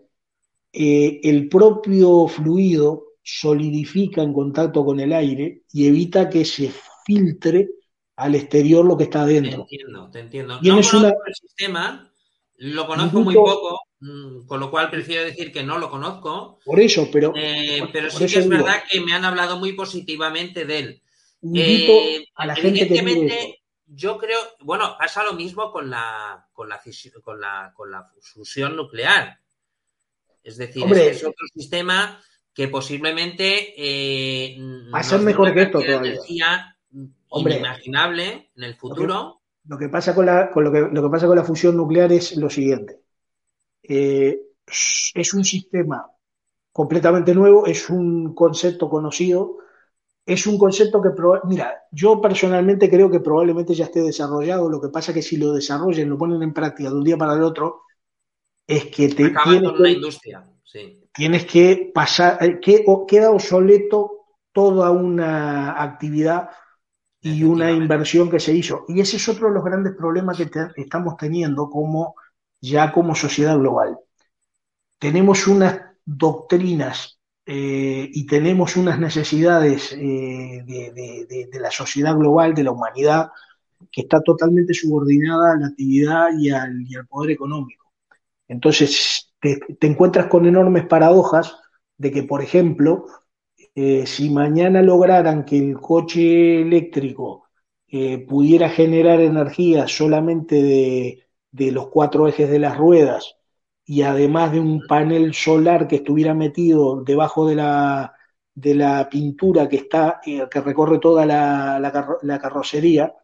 eh, 0.72 1.20
el 1.22 1.48
propio 1.48 2.26
fluido 2.26 3.04
solidifica 3.22 4.20
en 4.20 4.32
contacto 4.32 4.84
con 4.84 4.98
el 4.98 5.12
aire 5.12 5.62
y 5.72 5.86
evita 5.86 6.28
que 6.28 6.44
se 6.44 6.72
filtre 7.06 7.68
al 8.16 8.34
exterior 8.34 8.84
lo 8.84 8.96
que 8.96 9.04
está 9.04 9.22
adentro. 9.22 9.66
Te 9.68 9.76
entiendo, 9.76 10.10
te 10.10 10.20
entiendo. 10.20 10.60
no 10.62 10.74
conozco 10.74 11.22
el 11.26 11.34
sistema, 11.34 12.12
lo 12.56 12.86
conozco 12.86 13.20
muy 13.20 13.34
poco, 13.34 13.80
mm, 14.00 14.46
con 14.46 14.60
lo 14.60 14.70
cual 14.70 14.90
prefiero 14.90 15.24
decir 15.24 15.52
que 15.52 15.62
no 15.62 15.78
lo 15.78 15.90
conozco. 15.90 16.58
Por 16.64 16.80
eso, 16.80 17.08
pero... 17.12 17.32
Eh, 17.36 17.88
pero 17.92 18.10
sí 18.10 18.26
que 18.26 18.38
es 18.38 18.48
verdad 18.48 18.82
que 18.90 19.00
me 19.00 19.14
han 19.14 19.24
hablado 19.24 19.58
muy 19.58 19.72
positivamente 19.72 20.64
de 20.64 20.78
él. 20.78 21.02
Eh, 21.54 22.26
a 22.36 22.46
la 22.46 22.54
gente 22.54 22.86
que 22.86 23.58
yo 23.94 24.16
creo, 24.16 24.38
bueno, 24.60 24.96
pasa 24.98 25.24
lo 25.24 25.34
mismo 25.34 25.70
con 25.70 25.90
la, 25.90 26.48
con 26.52 26.68
la, 26.68 26.80
con 27.22 27.40
la, 27.40 27.72
con 27.74 27.90
la 27.90 28.10
fusión 28.20 28.76
nuclear. 28.76 29.38
Es 30.42 30.56
decir, 30.56 30.84
es 30.92 31.24
otro 31.24 31.46
sistema 31.52 32.20
que 32.54 32.68
posiblemente 32.68 33.74
eh, 33.76 34.56
va 34.92 35.00
a 35.00 35.02
ser 35.02 35.20
mejor 35.20 35.52
que 35.54 35.62
esto 35.62 35.80
todavía 35.80 36.71
inimaginable 37.34 38.50
en 38.54 38.62
el 38.62 38.74
futuro. 38.74 39.40
Lo 39.64 39.78
que, 39.78 39.88
pasa 39.88 40.14
con 40.14 40.26
la, 40.26 40.50
con 40.50 40.64
lo 40.64 40.72
que, 40.72 40.80
lo 40.80 41.02
que 41.02 41.08
pasa 41.08 41.26
con 41.26 41.36
la 41.36 41.44
fusión 41.44 41.76
nuclear 41.76 42.10
es 42.12 42.36
lo 42.36 42.50
siguiente. 42.50 43.00
Eh, 43.82 44.40
es 45.14 45.34
un 45.34 45.44
sistema 45.44 46.06
completamente 46.72 47.34
nuevo, 47.34 47.66
es 47.66 47.90
un 47.90 48.34
concepto 48.34 48.88
conocido, 48.88 49.58
es 50.24 50.46
un 50.46 50.56
concepto 50.56 51.02
que, 51.02 51.10
mira, 51.44 51.82
yo 51.90 52.20
personalmente 52.20 52.88
creo 52.88 53.10
que 53.10 53.20
probablemente 53.20 53.74
ya 53.74 53.84
esté 53.84 54.00
desarrollado, 54.00 54.68
lo 54.68 54.80
que 54.80 54.88
pasa 54.88 55.10
es 55.10 55.16
que 55.16 55.22
si 55.22 55.36
lo 55.36 55.52
desarrollan, 55.52 56.08
lo 56.08 56.18
ponen 56.18 56.42
en 56.42 56.54
práctica 56.54 56.90
de 56.90 56.96
un 56.96 57.04
día 57.04 57.16
para 57.16 57.34
el 57.34 57.42
otro, 57.42 57.82
es 58.66 58.86
que 58.86 59.08
te 59.08 59.30
tienes 59.44 59.72
que, 59.72 59.90
industria, 59.90 60.48
tienes 61.12 61.44
que 61.44 61.90
pasar, 61.92 62.38
eh, 62.42 62.60
que, 62.60 62.84
queda 63.06 63.30
obsoleto 63.30 64.26
toda 64.52 64.90
una 64.90 65.82
actividad 65.82 66.50
y 67.22 67.44
una 67.44 67.70
inversión 67.70 68.28
que 68.28 68.40
se 68.40 68.52
hizo. 68.52 68.84
Y 68.88 69.00
ese 69.00 69.16
es 69.16 69.28
otro 69.28 69.48
de 69.48 69.54
los 69.54 69.64
grandes 69.64 69.94
problemas 69.94 70.36
que 70.36 70.50
estamos 70.76 71.16
teniendo 71.16 71.70
como 71.70 72.16
ya 72.60 72.92
como 72.92 73.14
sociedad 73.14 73.56
global. 73.56 73.96
Tenemos 74.98 75.46
unas 75.46 75.80
doctrinas 76.04 77.20
eh, 77.46 78.08
y 78.12 78.26
tenemos 78.26 78.76
unas 78.76 78.98
necesidades 78.98 79.92
eh, 79.92 80.64
de, 80.66 81.60
la 81.60 81.70
sociedad 81.70 82.16
global, 82.16 82.54
de 82.54 82.64
la 82.64 82.72
humanidad, 82.72 83.30
que 83.90 84.02
está 84.02 84.20
totalmente 84.20 84.74
subordinada 84.74 85.52
a 85.52 85.56
la 85.56 85.66
actividad 85.68 86.28
y 86.38 86.50
al, 86.50 86.86
poder 87.08 87.30
económico. 87.30 87.92
Entonces, 88.48 89.32
te, 89.40 89.60
te 89.78 89.86
encuentras 89.86 90.26
con 90.26 90.46
enormes 90.46 90.86
paradojas 90.86 91.56
de 91.96 92.10
que, 92.10 92.24
por 92.24 92.42
ejemplo, 92.42 93.06
eh, 93.74 94.06
si 94.06 94.30
mañana 94.30 94.82
lograran 94.82 95.44
que 95.44 95.58
el 95.58 95.80
coche 95.80 96.60
eléctrico 96.60 97.48
eh, 97.88 98.18
pudiera 98.18 98.68
generar 98.70 99.20
energía 99.20 99.86
solamente 99.88 100.62
de, 101.50 101.72
los 101.72 101.88
cuatro 101.88 102.28
ejes 102.28 102.50
de 102.50 102.58
las 102.58 102.76
ruedas 102.76 103.36
y 103.84 104.02
además 104.02 104.52
de 104.52 104.60
un 104.60 104.86
panel 104.86 105.34
solar 105.34 105.88
que 105.88 105.96
estuviera 105.96 106.34
metido 106.34 107.02
debajo 107.02 107.46
de 107.46 107.54
la, 107.56 108.14
de 108.54 108.74
la 108.74 109.08
pintura 109.10 109.68
que 109.68 109.76
está, 109.76 110.20
eh, 110.26 110.46
que 110.50 110.60
recorre 110.60 110.98
toda 110.98 111.26
la, 111.26 111.78
la, 112.22 112.38
carrocería, 112.40 113.14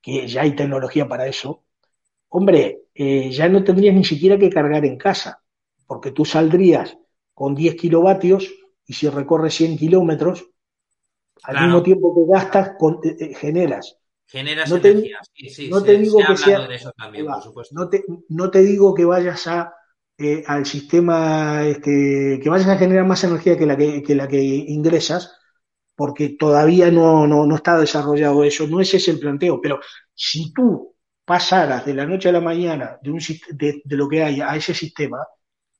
que 0.00 0.26
ya 0.28 0.42
hay 0.42 0.54
tecnología 0.56 1.08
para 1.08 1.26
eso, 1.26 1.64
hombre, 2.28 2.84
ya 2.94 3.48
no 3.48 3.64
tendrías 3.64 3.94
ni 3.94 4.04
siquiera 4.04 4.38
que 4.38 4.50
cargar 4.50 4.84
en 4.84 4.98
casa, 4.98 5.42
porque 5.86 6.12
tú 6.12 6.24
saldrías 6.24 6.98
con 7.34 7.54
10 7.54 7.76
kilovatios 7.76 8.52
y 8.86 8.92
si 8.92 9.08
recorres 9.08 9.54
100 9.54 9.78
kilómetros, 9.78 10.46
al 11.44 11.64
mismo 11.64 11.82
tiempo 11.82 12.14
que 12.14 12.32
gastas, 12.32 12.70
eh, 13.04 13.16
eh, 13.20 13.34
generas. 13.34 13.98
Generas 14.26 14.70
energía, 14.70 15.18
no 15.70 15.82
te 15.82 15.98
digo 15.98 16.18
que 16.26 16.36
sea, 16.36 16.66
no, 18.28 18.50
te, 18.50 18.62
digo 18.62 18.94
que 18.94 19.04
vayas 19.04 19.46
a 19.46 19.74
eh, 20.16 20.42
al 20.46 20.64
sistema, 20.64 21.66
este, 21.66 22.40
que 22.42 22.48
vayas 22.48 22.68
a 22.68 22.78
generar 22.78 23.04
más 23.04 23.22
energía 23.24 23.58
que 23.58 23.66
la 23.66 23.76
que, 23.76 24.14
la 24.14 24.26
que 24.26 24.42
ingresas, 24.42 25.36
porque 25.94 26.30
todavía 26.30 26.90
no, 26.90 27.26
no, 27.26 27.54
está 27.54 27.78
desarrollado 27.78 28.42
eso, 28.44 28.66
no 28.66 28.80
ese 28.80 28.96
es 28.96 29.08
el 29.08 29.20
planteo, 29.20 29.60
pero 29.60 29.78
si 30.14 30.52
tú 30.52 30.96
pasaras 31.24 31.84
de 31.84 31.94
la 31.94 32.06
noche 32.06 32.30
a 32.30 32.32
la 32.32 32.40
mañana 32.40 32.98
de, 33.02 33.10
un, 33.10 33.20
de, 33.50 33.82
de 33.84 33.96
lo 33.96 34.08
que 34.08 34.22
hay 34.22 34.40
a 34.40 34.56
ese 34.56 34.74
sistema, 34.74 35.18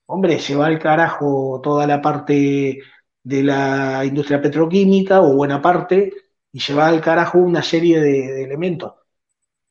hombre, 0.07 0.39
se 0.39 0.55
va 0.55 0.67
al 0.67 0.79
carajo 0.79 1.61
toda 1.63 1.87
la 1.87 2.01
parte 2.01 2.79
de 3.25 3.43
la 3.43 4.05
industria 4.05 4.41
petroquímica 4.41 5.23
o 5.23 5.35
buena 5.35 5.61
parte 5.61 6.13
y 6.53 6.61
se 6.61 6.75
va 6.75 6.89
al 6.89 7.01
carajo 7.01 7.39
una 7.39 7.63
serie 7.63 8.01
de, 8.01 8.45
elementos. 8.45 8.93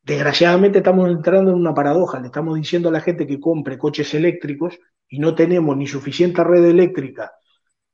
Desgraciadamente 0.02 0.80
estamos 0.80 1.10
entrando 1.10 1.52
en 1.52 1.58
una 1.58 1.74
paradoja, 1.74 2.20
le 2.20 2.28
estamos 2.28 2.56
diciendo 2.58 2.90
a 2.90 2.92
la 2.92 3.00
gente 3.00 3.26
que 3.26 3.40
compre 3.40 3.78
coches 3.78 4.14
eléctricos 4.14 4.78
y 5.08 5.20
no 5.20 5.34
tenemos 5.36 5.78
ni 5.78 5.88
suficiente 5.88 6.44
red 6.44 6.66
eléctrica 6.66 7.32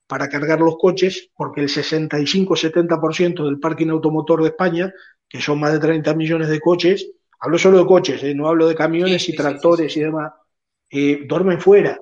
para 0.08 0.28
cargar 0.28 0.60
los 0.60 0.78
coches, 0.78 1.30
porque 1.36 1.62
el 1.62 1.70
65-70% 1.70 3.46
del 3.46 3.60
parking 3.60 3.90
automotor 3.90 4.42
de 4.42 4.50
España, 4.50 4.92
que 5.28 5.40
son 5.40 5.60
más 5.60 5.74
de 5.74 5.80
30 5.80 6.16
millones 6.16 6.50
de 6.50 6.60
coches, 6.60 7.12
hablo 7.40 7.60
solo 7.60 7.80
de 7.80 7.86
coches, 7.86 8.24
¿eh? 8.24 8.34
no 8.34 8.48
hablo 8.48 8.68
de 8.68 8.76
camiones 8.76 9.30
y 9.30 9.36
tractores 9.36 9.96
y 9.98 10.00
demás, 10.00 10.34
eh, 10.90 11.26
duermen 11.28 11.62
fuera. 11.62 12.02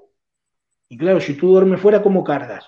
Y 0.88 0.98
claro, 0.98 1.20
si 1.20 1.34
tú 1.34 1.50
duermes 1.50 1.82
fuera, 1.82 2.02
¿cómo 2.02 2.24
cargas? 2.24 2.64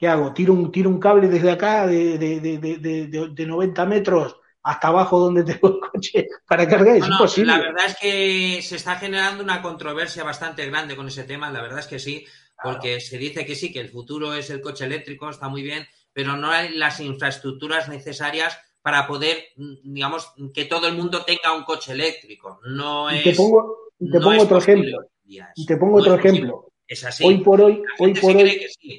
¿Qué 0.00 0.08
hago? 0.08 0.32
¿Tiro 0.32 0.54
un, 0.54 0.72
tiro 0.72 0.88
un 0.88 0.98
cable 0.98 1.28
desde 1.28 1.50
acá 1.50 1.86
de, 1.86 2.16
de, 2.16 3.46
90 3.46 3.84
metros 3.84 4.34
hasta 4.62 4.88
abajo 4.88 5.20
donde 5.20 5.44
tengo 5.44 5.68
el 5.74 5.90
coche 5.90 6.26
para 6.48 6.66
cargar? 6.66 6.96
Es 6.96 7.06
imposible. 7.06 7.52
La 7.52 7.58
verdad 7.58 7.84
es 7.86 7.96
que 8.00 8.62
se 8.62 8.76
está 8.76 8.96
generando 8.96 9.44
una 9.44 9.60
controversia 9.60 10.24
bastante 10.24 10.64
grande 10.64 10.96
con 10.96 11.06
ese 11.06 11.24
tema, 11.24 11.50
la 11.50 11.60
verdad 11.60 11.80
es 11.80 11.86
que 11.86 11.98
sí, 11.98 12.24
porque 12.62 12.98
se 12.98 13.18
dice 13.18 13.44
que 13.44 13.54
sí, 13.54 13.70
que 13.70 13.80
el 13.80 13.90
futuro 13.90 14.32
es 14.32 14.48
el 14.48 14.62
coche 14.62 14.86
eléctrico, 14.86 15.28
está 15.28 15.50
muy 15.50 15.62
bien, 15.62 15.86
pero 16.14 16.34
no 16.34 16.50
hay 16.50 16.70
las 16.70 16.98
infraestructuras 17.00 17.90
necesarias 17.90 18.58
para 18.80 19.06
poder, 19.06 19.48
digamos, 19.84 20.32
que 20.54 20.64
todo 20.64 20.88
el 20.88 20.96
mundo 20.96 21.24
tenga 21.26 21.54
un 21.54 21.64
coche 21.64 21.92
eléctrico. 21.92 22.58
No 22.64 23.14
y 23.14 23.22
te 23.22 23.34
pongo, 23.34 23.76
te 23.98 24.18
pongo 24.18 24.44
otro 24.44 24.56
ejemplo. 24.56 25.10
Y 25.26 25.66
te 25.66 25.76
pongo 25.76 25.98
otro 25.98 26.14
ejemplo. 26.14 26.72
Es 26.88 27.04
así. 27.04 27.22
Hoy 27.22 27.44
por 27.44 27.60
hoy, 27.60 27.82
hoy 27.98 28.14
por 28.14 28.34
hoy. 28.34 28.66
Sí, 28.80 28.98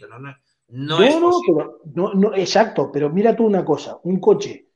no, 0.72 1.00
no, 1.00 1.04
es 1.04 1.16
pero, 1.46 1.82
no, 1.94 2.14
no, 2.14 2.34
exacto, 2.34 2.92
pero 2.92 3.10
mira 3.10 3.36
tú 3.36 3.46
una 3.46 3.66
cosa, 3.66 4.00
un 4.04 4.20
coche 4.20 4.70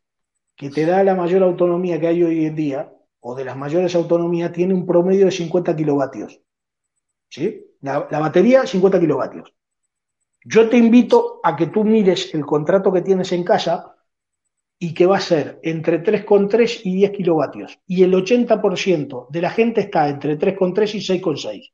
que 0.56 0.70
te 0.70 0.86
da 0.86 1.04
la 1.04 1.16
mayor 1.16 1.44
autonomía 1.44 2.00
que 2.00 2.08
hay 2.08 2.24
hoy 2.24 2.46
en 2.46 2.56
día, 2.56 2.94
o 3.22 3.36
de 3.36 3.46
las 3.46 3.58
mayores 3.58 3.96
autonomías, 3.96 4.52
tiene 4.52 4.74
un 4.74 4.86
promedio 4.86 5.26
de 5.26 5.32
50 5.32 5.76
kilovatios. 5.76 6.40
¿Sí? 7.30 7.66
La, 7.82 8.08
la 8.10 8.20
batería, 8.20 8.66
50 8.66 9.00
kilovatios. 9.00 9.54
Yo 10.44 10.70
te 10.70 10.78
invito 10.78 11.40
a 11.44 11.56
que 11.56 11.68
tú 11.68 11.84
mires 11.84 12.34
el 12.34 12.46
contrato 12.46 12.92
que 12.92 13.02
tienes 13.02 13.32
en 13.32 13.44
casa 13.44 13.96
y 14.78 14.94
que 14.94 15.06
va 15.06 15.18
a 15.18 15.22
ser 15.22 15.60
entre 15.64 16.04
3,3 16.04 16.82
y 16.84 16.96
10 16.98 17.12
kilovatios. 17.12 17.80
Y 17.88 18.04
el 18.04 18.14
80% 18.14 19.28
de 19.30 19.42
la 19.42 19.50
gente 19.50 19.82
está 19.82 20.08
entre 20.10 20.38
3,3 20.38 20.96
y 20.96 21.00
6,6 21.00 21.72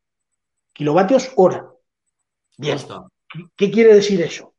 kilovatios 0.74 1.32
hora. 1.36 1.70
Bien. 2.58 2.78
¿Qué 3.56 3.72
quiere 3.72 3.94
decir 3.94 4.22
eso? 4.22 4.56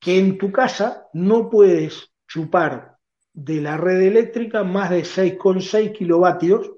Que 0.00 0.18
en 0.18 0.38
tu 0.38 0.50
casa 0.52 1.08
no 1.12 1.48
puedes 1.50 2.12
chupar 2.26 2.96
de 3.32 3.60
la 3.60 3.76
red 3.76 4.00
eléctrica 4.02 4.62
más 4.64 4.90
de 4.90 5.04
6,6 5.04 5.92
kilovatios, 5.92 6.70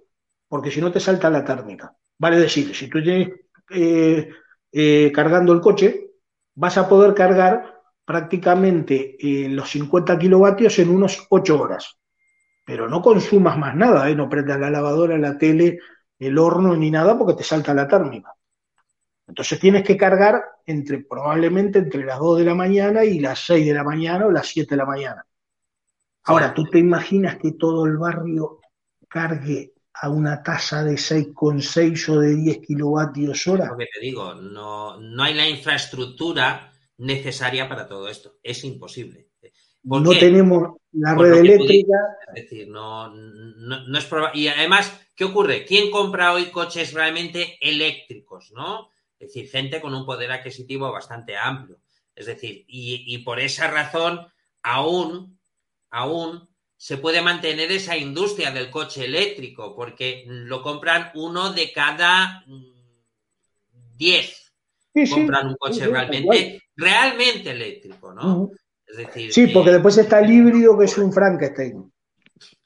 porque 0.49 0.71
si 0.71 0.81
no 0.81 0.91
te 0.91 1.01
salta 1.01 1.31
la 1.31 1.45
térmica. 1.45 1.95
Vale 2.19 2.39
decir, 2.39 2.75
si 2.75 2.89
tú 2.89 3.03
tienes 3.03 3.29
eh, 3.71 4.31
eh, 4.73 5.13
cargando 5.15 5.53
el 5.53 5.61
coche, 5.61 6.11
vas 6.55 6.79
a 6.79 6.89
poder 6.89 7.15
cargar 7.15 7.75
prácticamente 8.05 9.17
eh, 9.19 9.49
los 9.49 9.71
50 9.71 10.19
kilovatios 10.19 10.79
en 10.79 10.91
unos 10.91 11.27
8 11.29 11.61
horas. 11.61 11.99
Pero 12.65 12.89
no 12.89 13.03
consumas 13.03 13.59
más 13.59 13.77
nada, 13.77 14.09
no 14.15 14.29
prendas 14.29 14.59
la 14.59 14.71
lavadora, 14.71 15.19
la 15.19 15.37
tele, 15.37 15.79
el 16.19 16.39
horno 16.39 16.75
ni 16.75 16.91
nada 16.91 17.19
porque 17.19 17.35
te 17.35 17.45
salta 17.45 17.75
la 17.75 17.87
térmica. 17.87 18.36
Entonces 19.27 19.59
tienes 19.59 19.83
que 19.83 19.97
cargar 19.97 20.43
entre 20.65 20.99
probablemente 21.01 21.81
entre 21.81 22.05
las 22.05 22.19
2 22.19 22.39
de 22.39 22.45
la 22.45 22.55
mañana 22.55 23.05
y 23.05 23.19
las 23.19 23.41
6 23.47 23.67
de 23.67 23.75
la 23.75 23.85
mañana 23.85 24.27
o 24.27 24.31
las 24.31 24.47
7 24.47 24.71
de 24.71 24.77
la 24.77 24.87
mañana. 24.87 25.27
Ahora, 26.25 26.53
¿tú 26.53 26.65
te 26.65 26.79
imaginas 26.79 27.37
que 27.37 27.53
todo 27.53 27.87
el 27.87 27.97
barrio 27.97 28.61
cargue 29.09 29.75
a 29.95 30.09
una 30.11 30.43
tasa 30.43 30.83
de 30.83 30.95
6,6 30.95 32.09
o 32.09 32.21
de 32.21 32.35
10 32.35 32.59
kilovatios 32.59 33.47
hora? 33.47 33.67
Lo 33.67 33.77
que 33.77 33.87
te 33.93 34.01
digo, 34.01 34.35
no, 34.35 34.99
no 34.99 35.23
hay 35.23 35.35
la 35.35 35.49
infraestructura 35.49 36.73
necesaria 36.99 37.69
para 37.69 37.87
todo 37.87 38.09
esto. 38.09 38.39
Es 38.43 38.65
imposible. 38.65 39.29
no 39.85 40.11
tenemos 40.11 40.79
la 40.93 41.15
red 41.15 41.35
eléctrica. 41.35 41.97
Es 42.35 42.43
decir, 42.43 42.69
no, 42.69 43.15
no, 43.15 43.99
es 43.99 44.05
probable. 44.07 44.41
Y 44.41 44.49
además, 44.49 45.01
¿qué 45.15 45.25
ocurre? 45.25 45.65
¿Quién 45.65 45.91
compra 45.91 46.33
hoy 46.33 46.47
coches 46.47 46.93
realmente 46.93 47.57
eléctricos? 47.61 48.53
¿no? 48.53 48.91
Es 49.19 49.29
decir, 49.29 49.49
gente 49.49 49.81
con 49.81 49.95
un 49.95 50.05
poder 50.05 50.31
adquisitivo 50.31 50.93
bastante 50.93 51.37
amplio. 51.37 51.79
Es 52.15 52.27
decir, 52.27 52.65
y, 52.67 53.19
por 53.19 53.41
esa 53.41 53.69
razón, 53.69 54.27
aún, 54.63 55.39
aún 55.91 56.49
se 56.77 56.97
puede 56.97 57.21
mantener 57.21 57.71
esa 57.73 57.97
industria 57.97 58.51
del 58.51 58.71
coche 58.71 59.05
eléctrico, 59.05 59.75
porque 59.75 60.25
lo 60.27 60.63
compran 60.63 61.11
uno 61.15 61.53
de 61.53 61.73
cada 61.73 62.45
diez. 63.97 64.53
compran 65.11 65.49
un 65.49 65.57
coche 65.57 65.87
realmente, 65.87 66.63
realmente 66.75 67.51
eléctrico, 67.51 68.15
¿no? 68.15 68.51
Es 68.87 68.97
decir, 68.99 69.33
sí, 69.33 69.49
porque 69.49 69.73
después 69.73 69.99
está 69.99 70.21
el 70.21 70.31
híbrido 70.31 70.79
que 70.79 70.85
es 70.85 70.97
un 70.97 71.13
Frankenstein. 71.13 71.93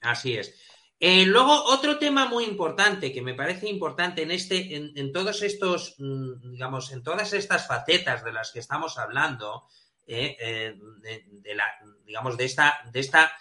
Así 0.00 0.36
es. 0.36 0.54
Eh, 1.02 1.24
luego, 1.24 1.64
otro 1.64 1.96
tema 1.98 2.26
muy 2.26 2.44
importante 2.44 3.10
que 3.10 3.22
me 3.22 3.32
parece 3.32 3.66
importante 3.66 4.20
en 4.20 4.30
este, 4.30 4.76
en, 4.76 5.12
todos 5.14 5.40
estos, 5.40 5.94
mm, 5.96 6.52
digamos, 6.52 6.92
en 6.92 7.02
todas 7.02 7.32
estas 7.32 7.66
facetas 7.66 8.22
de 8.22 8.32
las 8.32 8.50
que 8.50 8.58
estamos 8.58 8.98
hablando, 8.98 9.66
eh, 10.06 10.36
eh, 10.38 10.76
de, 11.42 11.54
la, 11.54 11.64
digamos, 12.04 12.36
de 12.36 12.44
esta, 12.44 12.80
de 12.92 13.00
esta 13.00 13.32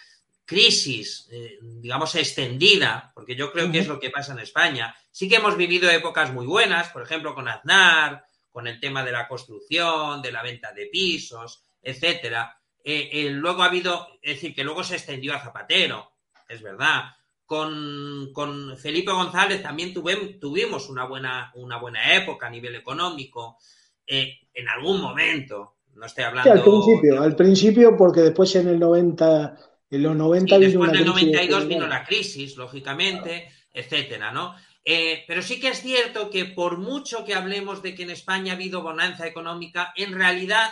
crisis, 0.46 1.28
digamos, 1.60 2.14
extendida, 2.14 3.12
porque 3.14 3.36
yo 3.36 3.52
creo 3.52 3.70
que 3.70 3.80
es 3.80 3.86
lo 3.86 4.00
que 4.00 4.10
pasa 4.10 4.32
en 4.32 4.40
España. 4.40 4.96
Sí 5.10 5.28
que 5.28 5.36
hemos 5.36 5.56
vivido 5.56 5.88
épocas 5.90 6.32
muy 6.32 6.46
buenas, 6.46 6.88
por 6.88 7.02
ejemplo, 7.02 7.34
con 7.34 7.46
Aznar, 7.46 8.24
con 8.50 8.66
el 8.66 8.80
tema 8.80 9.04
de 9.04 9.12
la 9.12 9.28
construcción, 9.28 10.22
de 10.22 10.32
la 10.32 10.42
venta 10.42 10.72
de 10.72 10.86
pisos, 10.86 11.62
etcétera. 11.82 12.58
luego 12.84 13.62
ha 13.62 13.66
habido, 13.66 14.18
es 14.22 14.36
decir, 14.36 14.54
que 14.54 14.64
luego 14.64 14.82
se 14.82 14.96
extendió 14.96 15.34
a 15.34 15.40
Zapatero, 15.40 16.14
es 16.48 16.62
verdad 16.62 17.19
con, 17.50 18.76
Felipe 18.76 19.10
González 19.10 19.60
también 19.60 19.92
tuvimos 19.92 20.88
una 20.88 21.04
buena, 21.04 21.50
una 21.56 21.78
buena 21.78 22.14
época 22.14 22.46
a 22.46 22.50
nivel 22.50 22.76
económico, 22.76 23.58
eh, 24.06 24.38
en 24.54 24.68
algún 24.68 25.00
momento, 25.00 25.78
no 25.96 26.06
estoy 26.06 26.24
hablando... 26.24 26.52
al 26.52 26.62
principio, 26.62 27.20
al 27.20 27.34
principio 27.34 27.96
porque 27.96 28.20
después 28.20 28.54
en 28.54 28.68
el 28.68 28.78
90, 28.78 29.56
en 29.90 30.02
los 30.02 30.14
90 30.14 30.58
después 30.60 30.92
del 30.92 31.04
92 31.04 31.66
vino 31.66 31.88
la 31.88 32.04
crisis, 32.04 32.56
lógicamente, 32.56 33.50
etcétera, 33.72 34.30
¿no? 34.30 34.54
Eh, 34.84 35.24
pero 35.26 35.42
sí 35.42 35.58
que 35.58 35.70
es 35.70 35.82
cierto 35.82 36.30
que 36.30 36.44
por 36.44 36.78
mucho 36.78 37.24
que 37.24 37.34
hablemos 37.34 37.82
de 37.82 37.96
que 37.96 38.04
en 38.04 38.10
España 38.10 38.52
ha 38.52 38.56
habido 38.56 38.80
bonanza 38.82 39.26
económica, 39.26 39.92
en 39.96 40.12
realidad 40.12 40.70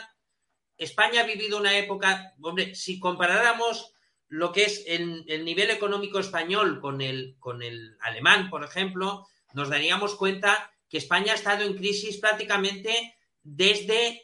España 0.76 1.22
ha 1.22 1.26
vivido 1.26 1.58
una 1.58 1.76
época, 1.76 2.34
hombre, 2.40 2.76
si 2.76 3.00
comparáramos 3.00 3.94
lo 4.28 4.52
que 4.52 4.64
es 4.64 4.84
el, 4.86 5.24
nivel 5.44 5.70
económico 5.70 6.18
español 6.18 6.80
con 6.80 7.00
el, 7.00 7.36
con 7.38 7.62
el 7.62 7.96
alemán, 8.00 8.50
por 8.50 8.64
ejemplo, 8.64 9.26
nos 9.54 9.70
daríamos 9.70 10.14
cuenta 10.14 10.70
que 10.88 10.98
España 10.98 11.32
ha 11.32 11.36
estado 11.36 11.64
en 11.64 11.76
crisis 11.76 12.18
prácticamente 12.18 12.90
desde, 13.42 14.22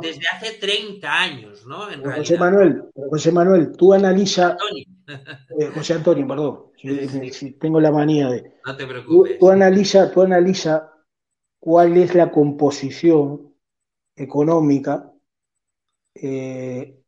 desde 0.00 0.26
hace 0.32 0.52
30 0.58 1.12
años, 1.12 1.66
¿no? 1.66 1.86
José 2.16 2.36
Manuel, 2.38 2.84
José 2.94 3.32
Manuel, 3.32 3.72
tú 3.76 3.92
analiza... 3.92 4.56
Eh, 5.08 5.70
José 5.72 5.94
Antonio, 5.94 6.26
perdón, 6.26 6.72
si, 6.76 7.52
tengo 7.52 7.80
la 7.80 7.92
manía 7.92 8.28
de... 8.28 8.54
No 8.66 8.76
te 8.76 8.88
preocupes. 8.88 9.38
Tú, 9.38 9.50
analiza, 9.50 10.10
tú 10.10 10.22
analiza 10.22 10.92
cuál 11.60 11.96
es 11.96 12.16
la 12.16 12.32
composición 12.32 13.54
económica 14.16 15.12
eh, 16.12 17.00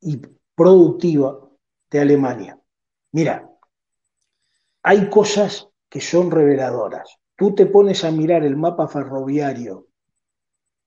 y 0.00 0.22
productiva 0.54 1.43
de 1.94 2.00
Alemania. 2.00 2.58
Mira, 3.12 3.48
hay 4.82 5.08
cosas 5.08 5.68
que 5.88 6.00
son 6.00 6.32
reveladoras. 6.32 7.20
Tú 7.36 7.54
te 7.54 7.66
pones 7.66 8.02
a 8.02 8.10
mirar 8.10 8.42
el 8.42 8.56
mapa 8.56 8.88
ferroviario 8.88 9.86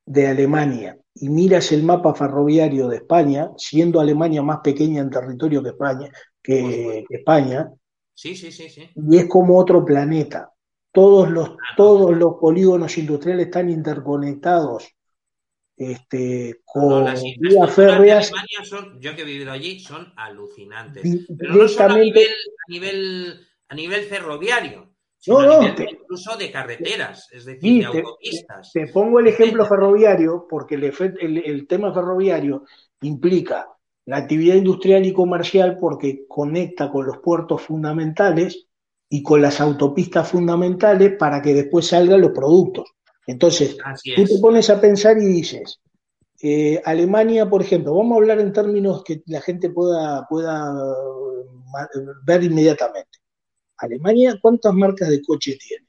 de 0.06 0.28
Alemania 0.28 0.98
y 1.16 1.30
miras 1.30 1.72
el 1.72 1.84
mapa 1.84 2.14
ferroviario 2.14 2.90
de 2.90 2.98
España, 2.98 3.52
siendo 3.56 4.02
Alemania 4.02 4.42
más 4.42 4.60
pequeña 4.60 5.00
en 5.02 5.10
territorio 5.10 5.64
que 5.64 5.70
España, 5.70 6.12
que, 6.44 7.06
España 7.10 7.72
sí, 8.14 8.36
sí, 8.36 8.52
sí, 8.52 8.68
sí. 8.68 8.90
y 8.94 9.18
es 9.18 9.28
como 9.28 9.58
otro 9.58 9.86
planeta. 9.86 10.52
Todos 10.92 11.32
los, 11.32 11.52
ah, 11.52 11.76
todos 11.78 12.18
los 12.18 12.36
polígonos 12.36 12.98
industriales 12.98 13.46
están 13.46 13.70
interconectados 13.70 14.94
este, 15.78 16.62
con 16.66 17.06
las 17.06 17.22
vías 17.40 17.74
férreas. 17.74 18.32
son, 18.64 19.00
yo 19.00 19.16
que 19.16 19.22
he 19.22 19.26
vivido 19.26 19.52
allí, 19.52 19.80
son 19.80 20.12
alucinantes. 20.16 21.04
Pero 21.38 21.54
no 21.54 21.68
solo 21.68 21.94
a 21.94 21.98
nivel, 22.00 22.28
a 22.28 22.72
nivel, 22.72 23.48
a 23.70 23.76
nivel 23.76 24.04
ferroviario, 24.04 24.92
sino 25.18 25.44
no, 25.44 25.62
a 25.62 25.70
nivel 25.70 25.90
incluso 26.02 26.36
de 26.36 26.52
carreteras, 26.52 27.28
es 27.32 27.46
decir, 27.46 27.82
de 27.82 27.86
autopistas. 27.86 28.72
Te, 28.74 28.88
pongo 28.88 29.20
el 29.20 29.28
ejemplo 29.28 29.66
ferroviario 29.66 30.48
porque 30.50 30.76
el, 30.76 30.84
el, 30.84 31.38
el 31.46 31.68
tema 31.68 31.94
ferroviario 31.94 32.66
implica 33.02 33.68
la 34.06 34.18
actividad 34.18 34.56
industrial 34.56 35.06
y 35.06 35.14
comercial 35.14 35.78
porque 35.80 36.26
conecta 36.28 36.90
con 36.90 37.06
los 37.06 37.18
puertos 37.20 37.62
fundamentales 37.62 38.68
y 39.10 39.22
con 39.22 39.42
las 39.42 39.62
autopistas 39.62 40.30
fundamentales 40.30 41.16
para 41.18 41.42
que 41.42 41.54
después 41.54 41.88
salgan 41.88 42.22
los 42.22 42.32
productos. 42.32 42.97
Entonces, 43.28 43.78
tú 44.16 44.24
te 44.26 44.40
pones 44.40 44.70
a 44.70 44.80
pensar 44.80 45.18
y 45.18 45.26
dices, 45.26 45.82
eh, 46.42 46.82
Alemania, 46.86 47.50
por 47.50 47.62
ejemplo, 47.62 47.94
vamos 47.94 48.14
a 48.14 48.18
hablar 48.22 48.40
en 48.40 48.54
términos 48.54 49.04
que 49.04 49.22
la 49.26 49.42
gente 49.42 49.70
pueda, 49.70 50.26
pueda 50.30 50.74
ver 52.26 52.44
inmediatamente. 52.44 53.20
Alemania, 53.78 54.40
¿cuántas 54.42 54.74
marcas 54.74 55.10
de 55.10 55.22
coche 55.22 55.58
tiene? 55.60 55.88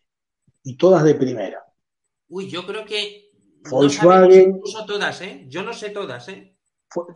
Y 0.65 0.77
todas 0.77 1.05
de 1.05 1.15
primera. 1.15 1.65
Uy, 2.29 2.49
yo 2.49 2.67
creo 2.67 2.85
que 2.85 3.31
Volkswagen. 3.71 4.57
incluso 4.57 4.85
todas, 4.85 5.21
¿eh? 5.23 5.47
Yo 5.49 5.63
no 5.63 5.73
sé 5.73 5.91
todas, 5.91 6.29
¿eh? 6.29 6.57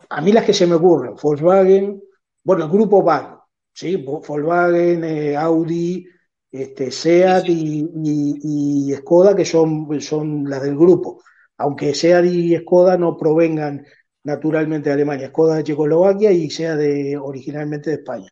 A 0.09 0.21
mí 0.21 0.31
las 0.31 0.45
que 0.45 0.53
se 0.53 0.65
me 0.65 0.75
ocurren, 0.75 1.15
Volkswagen, 1.21 2.01
bueno, 2.43 2.65
el 2.65 2.71
grupo 2.71 3.03
VAG, 3.03 3.41
¿sí? 3.73 3.97
Volkswagen, 3.97 5.03
eh, 5.03 5.35
Audi, 5.35 6.07
este, 6.53 6.91
SEAT 6.91 7.45
Y, 7.47 8.93
Skoda, 8.97 9.35
que 9.35 9.43
son, 9.43 9.99
son 9.99 10.47
las 10.47 10.61
del 10.61 10.77
grupo, 10.77 11.23
aunque 11.57 11.95
SEAT 11.95 12.25
y 12.25 12.57
Skoda 12.57 12.95
no 12.97 13.17
provengan 13.17 13.83
naturalmente 14.23 14.89
de 14.89 14.93
Alemania, 14.93 15.29
Skoda 15.29 15.55
de 15.55 15.63
Checoslovaquia 15.63 16.31
y 16.31 16.49
sea 16.51 16.75
de 16.75 17.17
originalmente 17.17 17.89
de 17.89 17.95
España. 17.97 18.29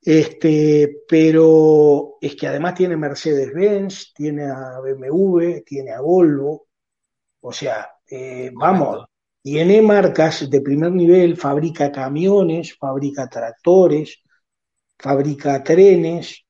Este, 0.00 1.02
pero 1.08 2.18
es 2.20 2.34
que 2.34 2.48
además 2.48 2.74
tiene 2.74 2.96
Mercedes-Benz, 2.96 4.12
tiene 4.14 4.44
a 4.46 4.80
BMW, 4.80 5.62
tiene 5.64 5.92
a 5.92 6.00
Volvo, 6.00 6.66
o 7.40 7.52
sea, 7.52 7.88
eh, 8.10 8.50
vamos, 8.52 9.04
tiene 9.40 9.80
marcas 9.80 10.50
de 10.50 10.60
primer 10.60 10.90
nivel, 10.90 11.36
fabrica 11.36 11.92
camiones, 11.92 12.76
fabrica 12.76 13.28
tractores, 13.28 14.22
fabrica 14.98 15.62
trenes, 15.62 16.41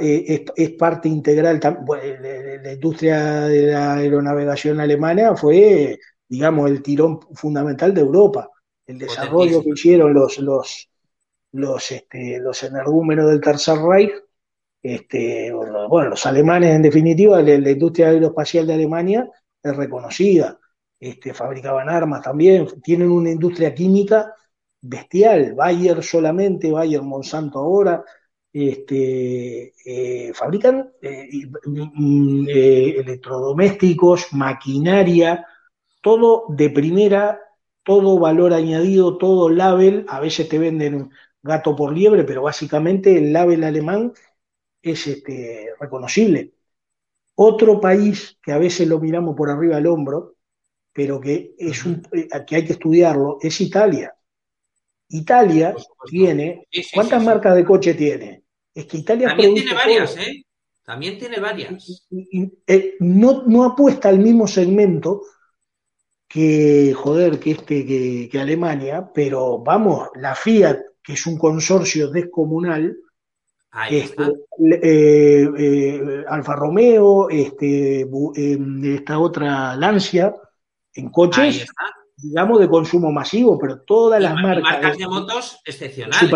eh, 0.00 0.44
es, 0.56 0.70
parte 0.72 1.08
integral, 1.08 1.60
la 1.62 2.72
industria 2.72 3.42
de 3.42 3.66
la 3.72 3.94
aeronavegación 3.94 4.80
alemana 4.80 5.34
fue, 5.36 5.98
digamos, 6.28 6.70
el 6.70 6.82
tirón 6.82 7.20
fundamental 7.34 7.94
de 7.94 8.00
Europa. 8.00 8.50
El 8.86 8.98
desarrollo 8.98 9.62
que 9.62 9.70
hicieron 9.70 10.12
los, 10.12 10.38
los, 10.38 10.88
los, 11.52 11.90
este, 11.90 12.38
los 12.38 12.62
energúmenos 12.62 13.30
del 13.30 13.40
Tercer 13.40 13.78
Reich, 13.78 14.12
este, 14.82 15.52
bueno, 15.52 16.10
los 16.10 16.26
alemanes 16.26 16.74
en 16.74 16.82
definitiva, 16.82 17.40
la, 17.40 17.70
industria 17.70 18.08
aeroespacial 18.08 18.66
de 18.66 18.74
Alemania 18.74 19.30
es 19.62 19.76
reconocida, 19.76 20.58
este, 20.98 21.32
fabricaban 21.32 21.88
armas 21.88 22.22
también, 22.22 22.66
tienen 22.82 23.10
una 23.10 23.30
industria 23.30 23.74
química 23.74 24.34
bestial, 24.80 25.54
Bayer 25.54 26.02
solamente, 26.02 26.70
Bayer 26.70 27.02
Monsanto 27.02 27.60
ahora, 27.60 28.04
este, 28.52 29.74
eh, 29.84 30.32
fabrican 30.34 30.92
eh, 31.00 31.28
mm, 31.64 32.46
eh, 32.48 33.00
electrodomésticos, 33.00 34.32
maquinaria, 34.32 35.46
todo 36.02 36.44
de 36.48 36.70
primera, 36.70 37.40
todo 37.82 38.18
valor 38.18 38.52
añadido, 38.52 39.16
todo 39.16 39.48
label, 39.48 40.04
a 40.08 40.20
veces 40.20 40.48
te 40.48 40.58
venden 40.58 41.10
gato 41.42 41.74
por 41.74 41.92
liebre, 41.96 42.24
pero 42.24 42.42
básicamente 42.42 43.16
el 43.16 43.32
label 43.32 43.64
alemán 43.64 44.12
es 44.82 45.06
este, 45.06 45.70
reconocible. 45.80 46.52
Otro 47.34 47.80
país 47.80 48.38
que 48.42 48.52
a 48.52 48.58
veces 48.58 48.86
lo 48.88 49.00
miramos 49.00 49.34
por 49.34 49.50
arriba 49.50 49.76
del 49.76 49.86
hombro, 49.86 50.36
pero 50.92 51.20
que, 51.20 51.54
es 51.58 51.84
un, 51.86 52.02
que 52.46 52.56
hay 52.56 52.64
que 52.64 52.72
estudiarlo, 52.74 53.38
es 53.40 53.60
Italia. 53.60 54.14
Italia 55.08 55.74
tiene, 56.06 56.66
¿cuántas 56.94 57.22
marcas 57.22 57.56
de 57.56 57.64
coche 57.64 57.94
tiene? 57.94 58.41
Es 58.74 58.86
que 58.86 58.98
Italia 58.98 59.28
también 59.28 59.54
tiene 59.54 59.74
varias, 59.74 60.16
¿eh? 60.16 60.44
También 60.84 61.18
tiene 61.18 61.38
varias. 61.38 62.08
Eh, 62.66 62.96
no, 63.00 63.42
no 63.46 63.64
apuesta 63.64 64.08
al 64.08 64.18
mismo 64.18 64.46
segmento 64.46 65.22
que, 66.26 66.92
joder, 66.94 67.38
que 67.38 67.52
este, 67.52 67.86
que, 67.86 68.28
que 68.30 68.40
Alemania, 68.40 69.10
pero 69.14 69.58
vamos, 69.58 70.08
la 70.14 70.34
Fiat 70.34 70.78
que 71.02 71.14
es 71.14 71.26
un 71.26 71.36
consorcio 71.36 72.08
descomunal, 72.08 72.96
este, 73.90 74.22
eh, 74.82 75.48
eh, 75.58 76.24
Alfa 76.28 76.54
Romeo, 76.54 77.28
este, 77.30 78.02
em, 78.02 78.94
esta 78.94 79.18
otra 79.18 79.74
Lancia, 79.76 80.34
en 80.94 81.08
coches, 81.10 81.66
digamos, 82.16 82.60
de 82.60 82.68
consumo 82.68 83.10
masivo, 83.10 83.58
pero 83.58 83.80
todas 83.80 84.20
las 84.20 84.34
marcas. 84.34 84.62
marcas 84.62 84.98
de 84.98 85.06
motos 85.06 85.60
excepcionales. 85.64 86.30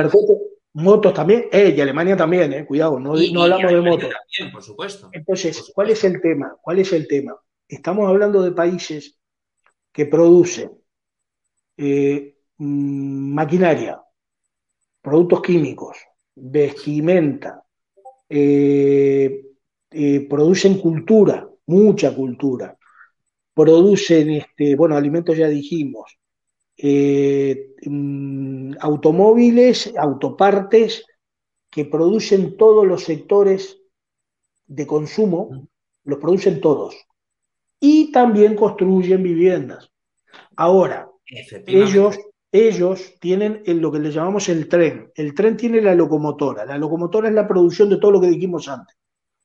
Motos 0.76 1.12
también, 1.12 1.46
eh, 1.52 1.74
y 1.76 1.80
Alemania 1.80 2.16
también, 2.16 2.52
eh, 2.52 2.64
cuidado, 2.64 2.98
no, 2.98 3.14
no 3.14 3.42
hablamos 3.42 3.72
de 3.72 3.80
motos. 3.80 4.10
También, 4.10 4.52
por 4.52 4.62
supuesto. 4.62 5.08
Entonces, 5.12 5.72
¿cuál 5.74 5.90
es 5.90 6.04
el 6.04 6.20
tema? 6.20 6.56
¿Cuál 6.62 6.78
es 6.78 6.92
el 6.92 7.06
tema? 7.06 7.36
Estamos 7.68 8.08
hablando 8.08 8.42
de 8.42 8.52
países 8.52 9.18
que 9.92 10.06
producen 10.06 10.70
mm, 11.76 13.34
maquinaria, 13.34 14.00
productos 15.00 15.42
químicos, 15.42 15.96
vestimenta, 16.34 17.64
eh, 18.28 19.46
eh, 19.90 20.26
producen 20.28 20.78
cultura, 20.78 21.48
mucha 21.66 22.14
cultura, 22.14 22.76
producen, 23.54 24.30
este, 24.30 24.74
bueno, 24.74 24.96
alimentos 24.96 25.36
ya 25.36 25.48
dijimos, 25.48 26.18
eh, 26.76 27.74
mm, 27.84 28.74
automóviles, 28.80 29.94
autopartes, 29.96 31.04
que 31.70 31.84
producen 31.84 32.56
todos 32.56 32.86
los 32.86 33.04
sectores 33.04 33.78
de 34.66 34.86
consumo, 34.86 35.68
los 36.04 36.18
producen 36.18 36.60
todos. 36.60 36.96
Y 37.78 38.10
también 38.12 38.56
construyen 38.56 39.22
viviendas. 39.22 39.90
Ahora, 40.56 41.10
ellos 41.66 42.18
ellos 42.52 43.14
tienen 43.20 43.62
lo 43.66 43.92
que 43.92 43.98
le 43.98 44.10
llamamos 44.10 44.48
el 44.48 44.68
tren. 44.68 45.10
El 45.14 45.34
tren 45.34 45.56
tiene 45.56 45.80
la 45.80 45.94
locomotora. 45.94 46.64
La 46.64 46.78
locomotora 46.78 47.28
es 47.28 47.34
la 47.34 47.46
producción 47.46 47.90
de 47.90 47.98
todo 47.98 48.12
lo 48.12 48.20
que 48.20 48.28
dijimos 48.28 48.68
antes, 48.68 48.96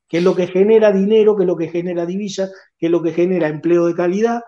que 0.08 0.20
es 0.20 0.24
lo 0.24 0.36
que 0.36 0.48
genera 0.48 0.92
dinero, 0.92 1.36
que 1.36 1.44
es 1.44 1.48
lo 1.48 1.58
que 1.58 1.68
genera 1.68 2.06
divisas, 2.06 2.54
que 2.78 2.86
es 2.86 2.92
lo 2.92 3.02
que 3.02 3.12
genera 3.12 3.48
empleo 3.48 3.86
de 3.88 3.96
calidad. 3.96 4.42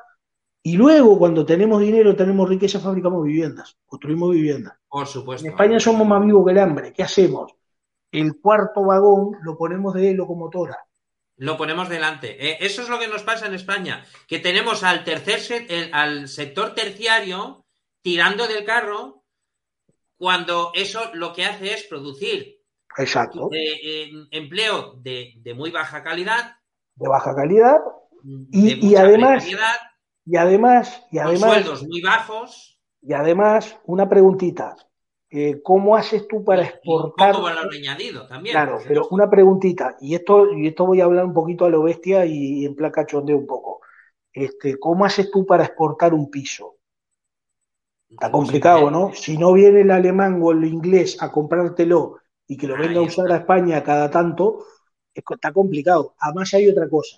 Y 0.63 0.77
luego, 0.77 1.19
cuando 1.19 1.45
tenemos 1.45 1.81
dinero, 1.81 2.15
tenemos 2.15 2.47
riqueza, 2.47 2.79
fabricamos 2.79 3.23
viviendas, 3.23 3.77
construimos 3.85 4.31
viviendas. 4.31 4.77
Por 4.87 5.05
supuesto. 5.07 5.45
En 5.45 5.51
España 5.51 5.79
somos 5.79 6.07
más 6.07 6.23
vivos 6.25 6.45
que 6.45 6.51
el 6.53 6.59
hambre. 6.59 6.93
¿Qué 6.93 7.03
hacemos? 7.03 7.53
El 8.09 8.39
cuarto 8.39 8.85
vagón 8.85 9.37
lo 9.43 9.57
ponemos 9.57 9.93
de 9.93 10.13
locomotora. 10.13 10.77
Lo 11.37 11.57
ponemos 11.57 11.89
delante. 11.89 12.51
Eh, 12.51 12.57
eso 12.61 12.81
es 12.81 12.89
lo 12.89 12.99
que 12.99 13.07
nos 13.07 13.23
pasa 13.23 13.47
en 13.47 13.55
España, 13.55 14.05
que 14.27 14.39
tenemos 14.39 14.83
al 14.83 15.03
tercer 15.03 15.67
al 15.91 16.27
sector 16.27 16.73
terciario 16.73 17.65
tirando 18.01 18.47
del 18.47 18.63
carro 18.63 19.23
cuando 20.17 20.71
eso 20.75 21.11
lo 21.13 21.33
que 21.33 21.45
hace 21.45 21.73
es 21.73 21.83
producir 21.83 22.63
Exacto. 22.97 23.49
Eh, 23.51 24.11
empleo 24.31 24.95
de, 24.97 25.41
muy 25.55 25.71
baja 25.71 26.03
calidad. 26.03 26.57
De 26.95 27.07
baja 27.07 27.35
calidad. 27.35 27.79
Y, 28.51 28.95
además, 28.95 29.45
y 30.25 30.37
además, 30.37 31.05
y 31.11 31.19
además, 31.19 31.51
sueldos 31.51 31.83
muy 31.83 32.01
bajos. 32.01 32.79
Y 33.01 33.13
además, 33.13 33.77
una 33.85 34.07
preguntita. 34.07 34.75
Eh, 35.29 35.61
¿Cómo 35.63 35.95
haces 35.95 36.27
tú 36.27 36.43
para 36.43 36.63
exportar? 36.63 37.33
Valor 37.41 37.73
añadido 37.73 38.27
también. 38.27 38.53
Claro, 38.53 38.79
pero 38.87 39.07
una 39.09 39.29
preguntita, 39.29 39.97
y 39.99 40.15
esto, 40.15 40.53
y 40.53 40.67
esto 40.67 40.85
voy 40.85 41.01
a 41.01 41.05
hablar 41.05 41.25
un 41.25 41.33
poquito 41.33 41.65
a 41.65 41.69
lo 41.69 41.83
bestia 41.83 42.25
y, 42.25 42.65
en 42.65 42.75
placa 42.75 43.05
chondeo 43.05 43.37
un 43.37 43.47
poco. 43.47 43.81
Este, 44.31 44.79
¿Cómo 44.79 45.05
haces 45.05 45.29
tú 45.31 45.45
para 45.45 45.65
exportar 45.65 46.13
un 46.13 46.29
piso? 46.29 46.77
Está 48.09 48.31
complicado, 48.31 48.91
¿no? 48.91 49.11
Si 49.13 49.37
no 49.37 49.53
viene 49.53 49.81
el 49.81 49.91
alemán 49.91 50.39
o 50.41 50.51
el 50.51 50.63
inglés 50.65 51.17
a 51.19 51.31
comprártelo 51.31 52.19
y 52.47 52.55
que 52.55 52.67
lo 52.67 52.77
venga 52.77 52.99
a 52.99 53.03
usar 53.03 53.31
a 53.31 53.37
España 53.37 53.83
cada 53.83 54.11
tanto, 54.11 54.65
está 55.13 55.51
complicado. 55.51 56.15
Además 56.19 56.53
hay 56.53 56.69
otra 56.69 56.87
cosa. 56.87 57.17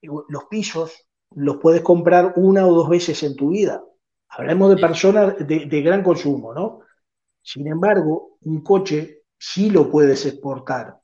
Los 0.00 0.44
pisos 0.44 1.07
los 1.34 1.56
puedes 1.58 1.82
comprar 1.82 2.34
una 2.36 2.66
o 2.66 2.74
dos 2.74 2.88
veces 2.88 3.22
en 3.22 3.36
tu 3.36 3.50
vida. 3.50 3.82
Hablamos 4.28 4.74
de 4.74 4.80
personas 4.80 5.38
de, 5.38 5.66
de 5.66 5.82
gran 5.82 6.02
consumo, 6.02 6.52
¿no? 6.52 6.80
Sin 7.42 7.66
embargo, 7.66 8.38
un 8.42 8.62
coche 8.62 9.22
sí 9.38 9.70
lo 9.70 9.90
puedes 9.90 10.26
exportar. 10.26 10.98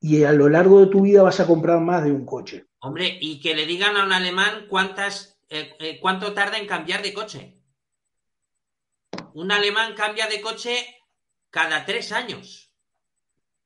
Y 0.00 0.24
a 0.24 0.32
lo 0.32 0.48
largo 0.48 0.80
de 0.80 0.86
tu 0.86 1.02
vida 1.02 1.22
vas 1.22 1.40
a 1.40 1.46
comprar 1.46 1.80
más 1.80 2.04
de 2.04 2.12
un 2.12 2.24
coche. 2.26 2.66
Hombre, 2.80 3.18
y 3.20 3.40
que 3.40 3.54
le 3.54 3.66
digan 3.66 3.96
a 3.96 4.04
un 4.04 4.12
alemán 4.12 4.66
cuántas, 4.68 5.38
eh, 5.48 5.74
eh, 5.78 5.98
cuánto 6.00 6.32
tarda 6.32 6.58
en 6.58 6.66
cambiar 6.66 7.02
de 7.02 7.12
coche 7.12 7.62
un 9.34 9.50
alemán 9.50 9.94
cambia 9.94 10.26
de 10.26 10.40
coche 10.40 10.86
cada 11.50 11.84
tres 11.84 12.12
años. 12.12 12.70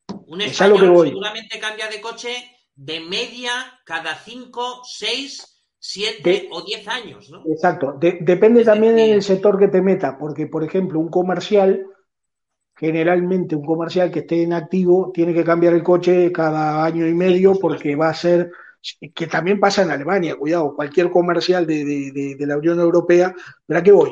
Un 0.09 0.41
español 0.41 1.07
seguramente 1.07 1.59
cambia 1.59 1.89
de 1.89 2.01
coche 2.01 2.35
de 2.75 3.01
media 3.01 3.81
cada 3.85 4.17
cinco, 4.17 4.83
seis, 4.85 5.55
siete 5.79 6.49
o 6.51 6.62
diez 6.62 6.87
años, 6.89 7.31
¿no? 7.31 7.43
Exacto. 7.47 7.97
depende 7.99 8.64
también 8.64 8.97
del 8.97 9.22
sector 9.22 9.59
que 9.59 9.68
te 9.68 9.83
meta, 9.83 10.18
porque, 10.18 10.47
por 10.47 10.64
ejemplo, 10.64 10.99
un 10.99 11.09
comercial, 11.09 11.87
generalmente 12.74 13.57
un 13.57 13.64
comercial 13.64 14.11
que 14.11 14.20
esté 14.20 14.43
en 14.43 14.53
activo, 14.53 15.11
tiene 15.12 15.33
que 15.33 15.45
cambiar 15.45 15.74
el 15.74 15.83
coche 15.83 16.33
cada 16.33 16.85
año 16.85 17.07
y 17.07 17.14
medio 17.14 17.55
porque 17.59 17.97
va 17.97 18.09
a 18.09 18.14
ser 18.14 18.51
que 19.14 19.27
también 19.27 19.59
pasa 19.59 19.83
en 19.83 19.91
Alemania, 19.91 20.37
cuidado, 20.37 20.74
cualquier 20.77 21.11
comercial 21.11 21.66
de, 21.66 21.85
de 22.39 22.47
la 22.47 22.57
Unión 22.57 22.79
Europea, 22.79 23.35
¿verdá 23.66 23.83
que 23.83 23.91
voy? 23.91 24.11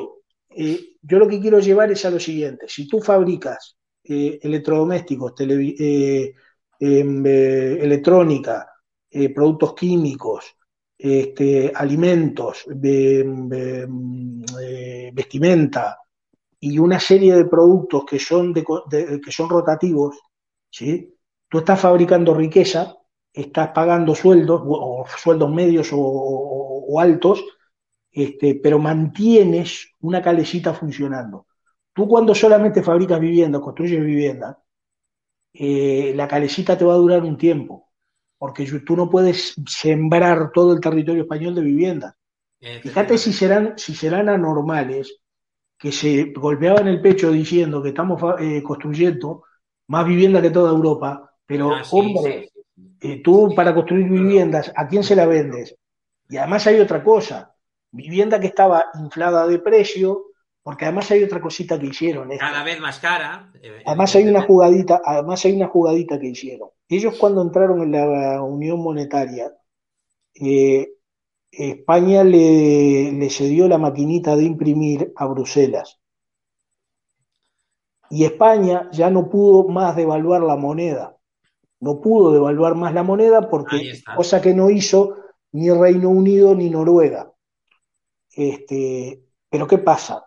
Eh, 0.57 0.95
yo 1.01 1.19
lo 1.19 1.27
que 1.27 1.39
quiero 1.39 1.59
llevar 1.59 1.91
es 1.91 2.05
a 2.05 2.09
lo 2.09 2.19
siguiente. 2.19 2.65
Si 2.69 2.87
tú 2.87 3.01
fabricas 3.01 3.77
eh, 4.03 4.39
electrodomésticos, 4.41 5.33
eh, 5.39 6.33
em, 6.79 7.25
electrónica, 7.25 8.71
productos 9.33 9.73
químicos, 9.75 10.55
este, 10.97 11.71
alimentos, 11.75 12.65
em, 12.69 13.49
vestimenta 15.13 15.99
y 16.59 16.79
una 16.79 16.99
serie 16.99 17.35
de 17.35 17.45
productos 17.45 18.05
que 18.05 18.19
son, 18.19 18.53
que 18.53 19.31
son 19.31 19.49
rotativos, 19.49 20.17
¿sí? 20.69 21.13
tú 21.49 21.59
estás 21.59 21.79
fabricando 21.79 22.33
riqueza, 22.33 22.95
estás 23.31 23.69
pagando 23.69 24.15
sueldos, 24.15 24.61
o 24.65 25.05
sueldos 25.17 25.51
medios 25.51 25.89
o 25.91 26.99
altos, 26.99 27.43
este, 28.15 28.55
pero 28.55 28.79
mantienes 28.79 29.93
una 29.99 30.21
calecita 30.21 30.73
funcionando. 30.73 31.47
Tú 31.93 32.07
cuando 32.07 32.33
solamente 32.33 32.81
fabricas 32.81 33.19
viviendas, 33.19 33.61
construyes 33.61 33.99
viviendas, 33.99 34.55
eh, 35.53 36.13
la 36.15 36.25
calecita 36.25 36.77
te 36.77 36.85
va 36.85 36.93
a 36.93 36.97
durar 36.97 37.23
un 37.23 37.37
tiempo, 37.37 37.84
porque 38.37 38.65
tú 38.85 38.95
no 38.95 39.09
puedes 39.09 39.55
sembrar 39.67 40.51
todo 40.53 40.73
el 40.73 40.79
territorio 40.79 41.23
español 41.23 41.55
de 41.55 41.61
viviendas. 41.61 42.13
Fíjate 42.81 43.17
si 43.17 43.31
serán, 43.31 43.77
si 43.77 43.93
serán 43.93 44.27
anormales 44.29 45.19
que 45.77 45.91
se 45.91 46.33
golpeaban 46.35 46.87
el 46.87 47.01
pecho 47.01 47.31
diciendo 47.31 47.81
que 47.83 47.89
estamos 47.89 48.21
eh, 48.39 48.63
construyendo 48.63 49.43
más 49.87 50.07
viviendas 50.07 50.41
que 50.41 50.49
toda 50.49 50.71
Europa, 50.71 51.31
pero 51.45 51.71
ah, 51.71 51.83
hombre, 51.91 52.49
eh, 53.01 53.21
tú 53.21 53.53
para 53.55 53.73
construir 53.73 54.09
viviendas, 54.09 54.71
¿a 54.75 54.87
quién 54.87 55.03
se 55.03 55.15
la 55.15 55.25
vendes? 55.25 55.77
Y 56.27 56.37
además 56.37 56.65
hay 56.65 56.79
otra 56.79 57.03
cosa, 57.03 57.53
vivienda 57.91 58.39
que 58.39 58.47
estaba 58.47 58.85
inflada 58.99 59.45
de 59.47 59.59
precio, 59.59 60.31
porque 60.65 60.85
además 60.85 61.11
hay 61.11 61.23
otra 61.23 61.39
cosita 61.39 61.77
que 61.77 61.85
hicieron. 61.85 62.27
Cada 62.39 62.63
vez 62.63 62.79
más 62.79 62.97
cara. 62.97 63.51
Eh, 63.61 63.83
además 63.85 64.15
hay 64.15 64.27
una 64.27 64.41
jugadita, 64.41 64.99
además 65.05 65.45
hay 65.45 65.55
una 65.55 65.67
jugadita 65.67 66.19
que 66.19 66.29
hicieron. 66.29 66.69
Ellos 66.89 67.19
cuando 67.19 67.43
entraron 67.43 67.83
en 67.83 67.91
la 67.91 68.41
Unión 68.41 68.79
Monetaria, 68.79 69.53
eh, 70.33 70.89
España 71.51 72.23
le, 72.23 73.11
le 73.11 73.29
cedió 73.29 73.67
la 73.67 73.77
maquinita 73.77 74.35
de 74.35 74.45
imprimir 74.45 75.13
a 75.15 75.27
Bruselas. 75.27 75.99
Y 78.09 78.25
España 78.25 78.89
ya 78.91 79.11
no 79.11 79.29
pudo 79.29 79.67
más 79.67 79.95
devaluar 79.95 80.41
la 80.41 80.55
moneda. 80.55 81.15
No 81.79 82.01
pudo 82.01 82.33
devaluar 82.33 82.73
más 82.73 82.91
la 82.91 83.03
moneda 83.03 83.51
porque, 83.51 84.01
cosa 84.15 84.41
que 84.41 84.55
no 84.55 84.71
hizo 84.71 85.15
ni 85.51 85.69
Reino 85.69 86.09
Unido 86.09 86.55
ni 86.55 86.71
Noruega. 86.71 87.31
Este, 88.31 89.21
pero 89.47 89.67
¿qué 89.67 89.77
pasa? 89.77 90.24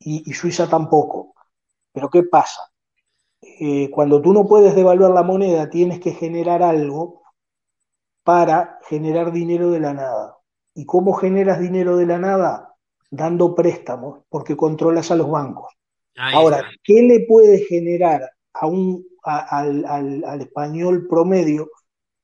Y, 0.00 0.32
Suiza 0.32 0.68
tampoco. 0.68 1.34
Pero 1.92 2.08
¿qué 2.08 2.22
pasa? 2.22 2.62
Eh, 3.40 3.90
cuando 3.90 4.20
tú 4.20 4.32
no 4.32 4.46
puedes 4.46 4.74
devaluar 4.74 5.12
la 5.12 5.22
moneda, 5.22 5.68
tienes 5.70 6.00
que 6.00 6.12
generar 6.12 6.62
algo 6.62 7.22
para 8.24 8.78
generar 8.88 9.32
dinero 9.32 9.70
de 9.70 9.80
la 9.80 9.94
nada. 9.94 10.36
¿Y 10.74 10.84
cómo 10.86 11.12
generas 11.14 11.60
dinero 11.60 11.96
de 11.96 12.06
la 12.06 12.18
nada? 12.18 12.74
Dando 13.10 13.54
préstamos, 13.54 14.20
porque 14.28 14.56
controlas 14.56 15.10
a 15.10 15.16
los 15.16 15.30
bancos. 15.30 15.72
Ahora, 16.16 16.64
¿qué 16.82 17.02
le 17.02 17.20
puede 17.26 17.58
generar 17.58 18.28
a 18.52 18.66
un, 18.66 19.06
al, 19.22 19.84
al 19.86 20.40
español 20.40 21.06
promedio, 21.08 21.70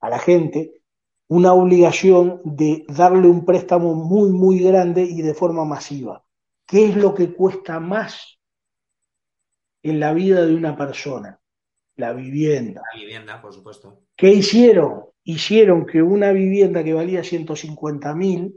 a 0.00 0.10
la 0.10 0.18
gente, 0.18 0.82
una 1.28 1.52
obligación 1.52 2.40
de 2.44 2.84
darle 2.88 3.28
un 3.28 3.44
préstamo 3.44 3.94
muy, 3.94 4.30
muy 4.30 4.58
grande 4.58 5.02
y 5.02 5.22
de 5.22 5.34
forma 5.34 5.64
masiva? 5.64 6.23
¿Qué 6.66 6.88
es 6.88 6.96
lo 6.96 7.14
que 7.14 7.32
cuesta 7.34 7.80
más 7.80 8.38
en 9.82 10.00
la 10.00 10.12
vida 10.12 10.44
de 10.46 10.54
una 10.54 10.76
persona? 10.76 11.38
La 11.96 12.12
vivienda. 12.12 12.82
La 12.92 13.00
vivienda, 13.00 13.40
por 13.40 13.52
supuesto. 13.52 14.02
¿Qué 14.16 14.30
hicieron? 14.30 15.04
Hicieron 15.22 15.86
que 15.86 16.02
una 16.02 16.32
vivienda 16.32 16.82
que 16.82 16.94
valía 16.94 17.22
150 17.22 18.14
mil 18.14 18.54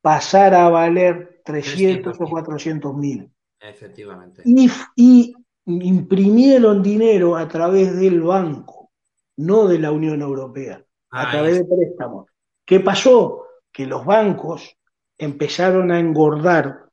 pasara 0.00 0.66
a 0.66 0.70
valer 0.70 1.42
300, 1.44 2.20
o 2.20 2.28
400 2.28 2.94
mil. 2.94 3.30
Efectivamente. 3.60 4.42
Y, 4.44 5.34
imprimieron 5.66 6.82
dinero 6.82 7.36
a 7.36 7.46
través 7.46 7.94
del 7.98 8.22
banco, 8.22 8.90
no 9.36 9.66
de 9.66 9.78
la 9.78 9.92
Unión 9.92 10.22
Europea, 10.22 10.82
a 11.10 11.30
través 11.30 11.58
de 11.58 11.64
préstamos. 11.64 12.26
¿Qué 12.64 12.80
pasó? 12.80 13.44
Que 13.70 13.84
los 13.84 14.06
bancos 14.06 14.78
empezaron 15.18 15.90
a 15.90 16.00
engordar 16.00 16.87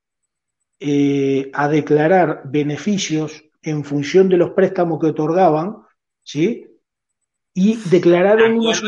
eh, 0.80 1.50
a 1.54 1.68
declarar 1.68 2.42
beneficios 2.46 3.44
en 3.62 3.84
función 3.84 4.30
de 4.30 4.38
los 4.38 4.52
préstamos 4.52 5.00
que 5.00 5.08
otorgaban, 5.08 5.78
¿sí? 6.24 6.68
Y 7.54 7.78
declararon 7.90 8.60
unos, 8.60 8.84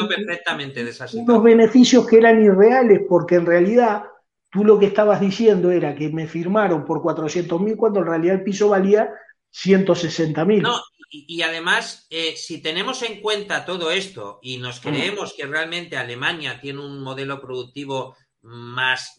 unos 1.13 1.43
beneficios 1.43 2.05
que 2.05 2.17
eran 2.17 2.43
irreales, 2.43 3.01
porque 3.07 3.35
en 3.35 3.45
realidad 3.45 4.03
tú 4.51 4.65
lo 4.65 4.77
que 4.77 4.88
estabas 4.88 5.21
diciendo 5.21 5.71
era 5.71 5.95
que 5.95 6.09
me 6.09 6.27
firmaron 6.27 6.83
por 6.83 7.01
400 7.01 7.61
mil 7.61 7.77
cuando 7.77 8.01
en 8.01 8.07
realidad 8.07 8.35
el 8.35 8.43
piso 8.43 8.69
valía 8.69 9.09
160 9.51 10.43
mil. 10.45 10.61
No, 10.63 10.81
y, 11.09 11.41
además, 11.41 12.05
eh, 12.09 12.35
si 12.35 12.61
tenemos 12.61 13.01
en 13.01 13.21
cuenta 13.21 13.65
todo 13.65 13.91
esto 13.91 14.39
y 14.41 14.57
nos 14.57 14.79
mm. 14.79 14.89
creemos 14.89 15.33
que 15.33 15.45
realmente 15.45 15.95
Alemania 15.95 16.59
tiene 16.59 16.81
un 16.81 17.01
modelo 17.01 17.39
productivo 17.39 18.17
más, 18.41 19.17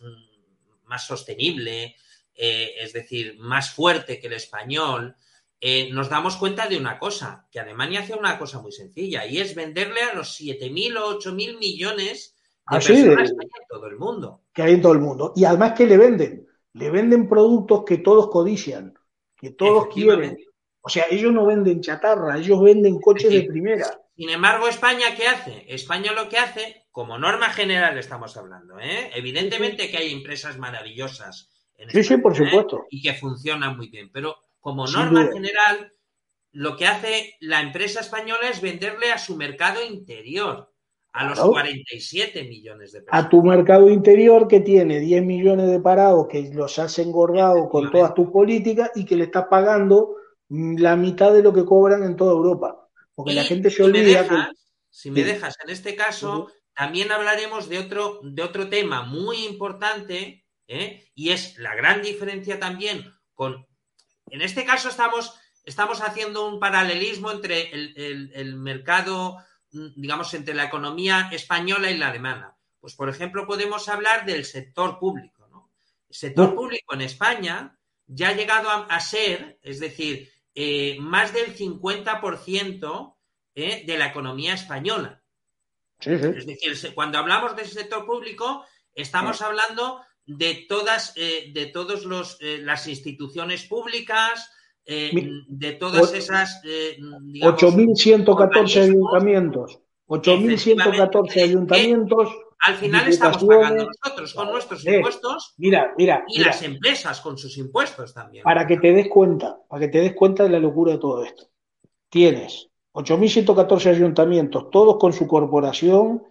más 0.84 1.06
sostenible, 1.06 1.96
eh, 2.40 2.76
es 2.78 2.92
decir, 2.92 3.36
más 3.40 3.74
fuerte 3.74 4.20
que 4.20 4.28
el 4.28 4.34
español, 4.34 5.16
eh, 5.60 5.90
nos 5.92 6.08
damos 6.08 6.36
cuenta 6.36 6.68
de 6.68 6.78
una 6.78 6.96
cosa, 7.00 7.48
que 7.50 7.58
Alemania 7.58 8.00
hace 8.00 8.14
una 8.14 8.38
cosa 8.38 8.60
muy 8.60 8.70
sencilla, 8.70 9.26
y 9.26 9.38
es 9.38 9.56
venderle 9.56 10.02
a 10.02 10.14
los 10.14 10.40
7.000 10.40 10.98
o 10.98 11.18
8.000 11.18 11.58
millones 11.58 12.36
de 12.70 12.76
ah, 12.76 12.78
personas 12.78 13.30
que 13.32 13.36
hay 13.40 13.50
en 13.60 13.68
todo 13.68 13.86
el 13.88 13.96
mundo. 13.96 14.42
Que 14.52 14.62
hay 14.62 14.74
en 14.74 14.82
todo 14.82 14.92
el 14.92 15.00
mundo. 15.00 15.32
Y 15.34 15.44
además, 15.44 15.72
que 15.72 15.86
le 15.86 15.96
venden? 15.96 16.46
Le 16.74 16.90
venden 16.90 17.28
productos 17.28 17.82
que 17.84 17.98
todos 17.98 18.30
codician, 18.30 18.96
que 19.36 19.50
todos 19.50 19.88
quieren. 19.88 20.38
O 20.80 20.88
sea, 20.88 21.06
ellos 21.10 21.32
no 21.32 21.44
venden 21.44 21.80
chatarra, 21.80 22.38
ellos 22.38 22.62
venden 22.62 23.00
coches 23.00 23.32
de 23.32 23.42
primera. 23.42 24.00
Sin 24.16 24.30
embargo, 24.30 24.68
España, 24.68 25.16
¿qué 25.16 25.26
hace? 25.26 25.64
España 25.66 26.12
lo 26.12 26.28
que 26.28 26.38
hace, 26.38 26.86
como 26.92 27.18
norma 27.18 27.50
general 27.50 27.98
estamos 27.98 28.36
hablando, 28.36 28.78
¿eh? 28.78 29.10
evidentemente 29.14 29.90
que 29.90 29.98
hay 29.98 30.12
empresas 30.12 30.56
maravillosas 30.56 31.50
sí, 31.88 32.02
sí, 32.02 32.16
por 32.18 32.36
supuesto. 32.36 32.86
Y 32.90 33.02
que 33.02 33.14
funciona 33.14 33.70
muy 33.70 33.88
bien. 33.88 34.10
Pero 34.12 34.36
como 34.60 34.86
norma 34.86 35.28
general, 35.32 35.92
lo 36.52 36.76
que 36.76 36.86
hace 36.86 37.36
la 37.40 37.60
empresa 37.60 38.00
española 38.00 38.48
es 38.50 38.60
venderle 38.60 39.12
a 39.12 39.18
su 39.18 39.36
mercado 39.36 39.84
interior, 39.84 40.72
a 41.12 41.28
los 41.28 41.40
47 41.40 42.44
millones 42.44 42.92
de 42.92 43.02
personas. 43.02 43.26
A 43.26 43.28
tu 43.28 43.42
mercado 43.42 43.90
interior 43.90 44.48
que 44.48 44.60
tiene 44.60 45.00
10 45.00 45.24
millones 45.24 45.68
de 45.68 45.80
parados 45.80 46.26
que 46.28 46.50
los 46.52 46.78
has 46.78 46.98
engordado 46.98 47.68
con 47.68 47.90
todas 47.90 48.14
tus 48.14 48.30
políticas 48.30 48.90
y 48.94 49.04
que 49.04 49.16
le 49.16 49.24
estás 49.24 49.46
pagando 49.48 50.16
la 50.48 50.96
mitad 50.96 51.32
de 51.32 51.42
lo 51.42 51.52
que 51.52 51.64
cobran 51.64 52.02
en 52.02 52.16
toda 52.16 52.32
Europa. 52.32 52.88
Porque 53.14 53.34
la 53.34 53.44
gente 53.44 53.70
se 53.70 53.82
olvida 53.82 54.52
Si 54.90 55.10
me 55.10 55.22
dejas, 55.22 55.56
en 55.64 55.70
este 55.70 55.94
caso, 55.96 56.48
también 56.74 57.10
hablaremos 57.10 57.68
de 57.68 57.78
otro, 57.78 58.20
de 58.22 58.42
otro 58.42 58.68
tema 58.68 59.02
muy 59.02 59.44
importante 59.44 60.44
¿eh? 60.68 61.10
Y 61.14 61.30
es 61.30 61.58
la 61.58 61.74
gran 61.74 62.02
diferencia 62.02 62.60
también 62.60 63.12
con. 63.34 63.66
En 64.30 64.42
este 64.42 64.64
caso 64.64 64.90
estamos, 64.90 65.34
estamos 65.64 66.02
haciendo 66.02 66.46
un 66.46 66.60
paralelismo 66.60 67.32
entre 67.32 67.70
el, 67.72 68.56
mercado, 68.56 69.38
mm, 69.72 69.88
digamos, 69.96 70.32
entre 70.34 70.54
la 70.54 70.64
economía 70.64 71.30
española 71.32 71.90
y 71.90 71.96
la 71.96 72.08
alemana. 72.08 72.54
Pues, 72.78 72.94
por 72.94 73.08
ejemplo, 73.08 73.46
podemos 73.46 73.88
hablar 73.88 74.26
del 74.26 74.44
sector 74.44 74.98
público. 74.98 75.48
¿no? 75.50 75.72
El 76.08 76.14
sector 76.14 76.54
público 76.54 76.94
en 76.94 77.00
España 77.00 77.78
ya 78.06 78.28
ha 78.28 78.34
llegado 78.34 78.70
a, 78.70 79.00
ser, 79.00 79.58
es 79.62 79.80
decir, 79.80 80.30
eh, 80.54 80.96
más 81.00 81.32
del 81.32 81.56
50% 81.56 83.16
¿eh? 83.54 83.84
de 83.86 83.98
la 83.98 84.06
economía 84.06 84.54
española. 84.54 85.22
Es 86.00 86.46
decir, 86.46 86.94
cuando 86.94 87.18
hablamos 87.18 87.56
del 87.56 87.66
sector 87.66 88.06
público, 88.06 88.64
estamos 88.94 89.42
hablando 89.42 90.00
de 90.28 90.66
todas, 90.68 91.12
eh, 91.16 91.50
de 91.54 91.66
todos 91.66 92.04
los, 92.04 92.36
eh, 92.40 92.58
las 92.62 92.86
instituciones 92.86 93.64
públicas, 93.64 94.52
eh, 94.84 95.10
de 95.48 95.72
todas 95.72 96.12
esas... 96.12 96.60
8.114 96.62 98.82
ayuntamientos. 98.82 99.80
8.114 100.06 101.42
ayuntamientos. 101.42 102.28
Al 102.60 102.74
final 102.74 103.08
estamos 103.08 103.42
pagando 103.44 103.86
nosotros 103.86 104.34
con 104.34 104.50
nuestros 104.50 104.84
impuestos 104.84 105.54
mira, 105.58 105.94
mira, 105.96 106.24
y 106.26 106.40
las 106.40 106.60
empresas 106.62 107.20
con 107.20 107.38
sus 107.38 107.56
impuestos 107.56 108.12
también. 108.12 108.42
Para 108.42 108.66
que 108.66 108.78
te 108.78 108.92
des 108.92 109.06
cuenta, 109.08 109.60
para 109.68 109.78
que 109.80 109.88
te 109.88 110.00
des 110.00 110.12
cuenta 110.14 110.42
de 110.42 110.50
la 110.50 110.58
locura 110.58 110.90
de 110.92 110.98
todo 110.98 111.22
esto. 111.22 111.44
Tienes 112.08 112.68
8.114 112.92 113.90
ayuntamientos, 113.90 114.70
todos 114.70 114.96
con 114.98 115.12
su 115.12 115.28
corporación, 115.28 116.24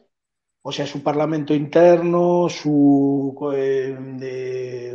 o 0.68 0.72
sea, 0.74 0.86
su 0.86 1.02
parlamento 1.02 1.54
interno, 1.54 2.50
su 2.50 3.34
eh, 3.56 4.94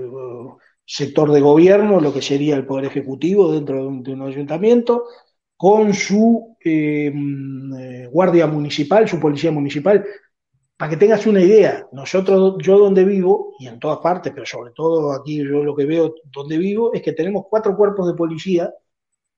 sector 0.85 1.33
de 1.33 1.41
gobierno, 1.41 1.99
lo 1.99 2.13
que 2.13 2.21
sería 2.21 2.57
el 2.57 2.67
poder 2.67 2.85
ejecutivo 2.85 3.51
dentro 3.51 3.77
de 3.91 4.13
un, 4.13 4.23
ayuntamiento, 4.23 5.05
con 5.57 5.95
su 5.95 6.59
eh, 6.63 7.11
eh, 7.11 8.07
guardia 8.13 8.47
municipal, 8.47 9.09
su 9.09 9.19
policía 9.19 9.51
municipal. 9.51 10.05
Para 10.77 10.91
que 10.91 10.99
tengas 10.99 11.27
una 11.27 11.41
idea, 11.41 11.89
nosotros, 11.93 12.57
yo 12.59 12.79
donde 12.79 13.07
vivo, 13.07 13.55
y 13.59 13.67
en 13.67 13.79
todas 13.79 14.01
partes, 14.01 14.31
pero 14.35 14.45
sobre 14.45 14.73
todo 14.73 15.13
aquí 15.13 15.39
yo 15.39 15.65
lo 15.65 15.75
que 15.75 15.87
veo 15.87 16.15
donde 16.25 16.59
vivo, 16.59 16.93
es 16.93 17.01
que 17.01 17.15
tenemos 17.15 17.45
cuatro 17.49 17.75
cuerpos 17.75 18.07
de 18.09 18.15
policía 18.15 18.71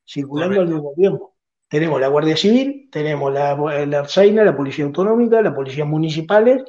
circulando 0.05 0.61
al 0.63 0.69
mismo 0.69 0.95
tiempo. 0.97 1.34
Tenemos 1.69 2.01
la 2.01 2.09
Guardia 2.09 2.37
Civil, 2.37 2.89
tenemos 2.91 3.33
la, 3.33 3.57
la 3.87 3.99
Arsaina, 3.99 4.45
la 4.45 4.57
Policía 4.57 4.85
Autonómica, 4.85 5.43
la 5.43 5.55
Policía 5.55 5.85
Municipales 5.85 6.63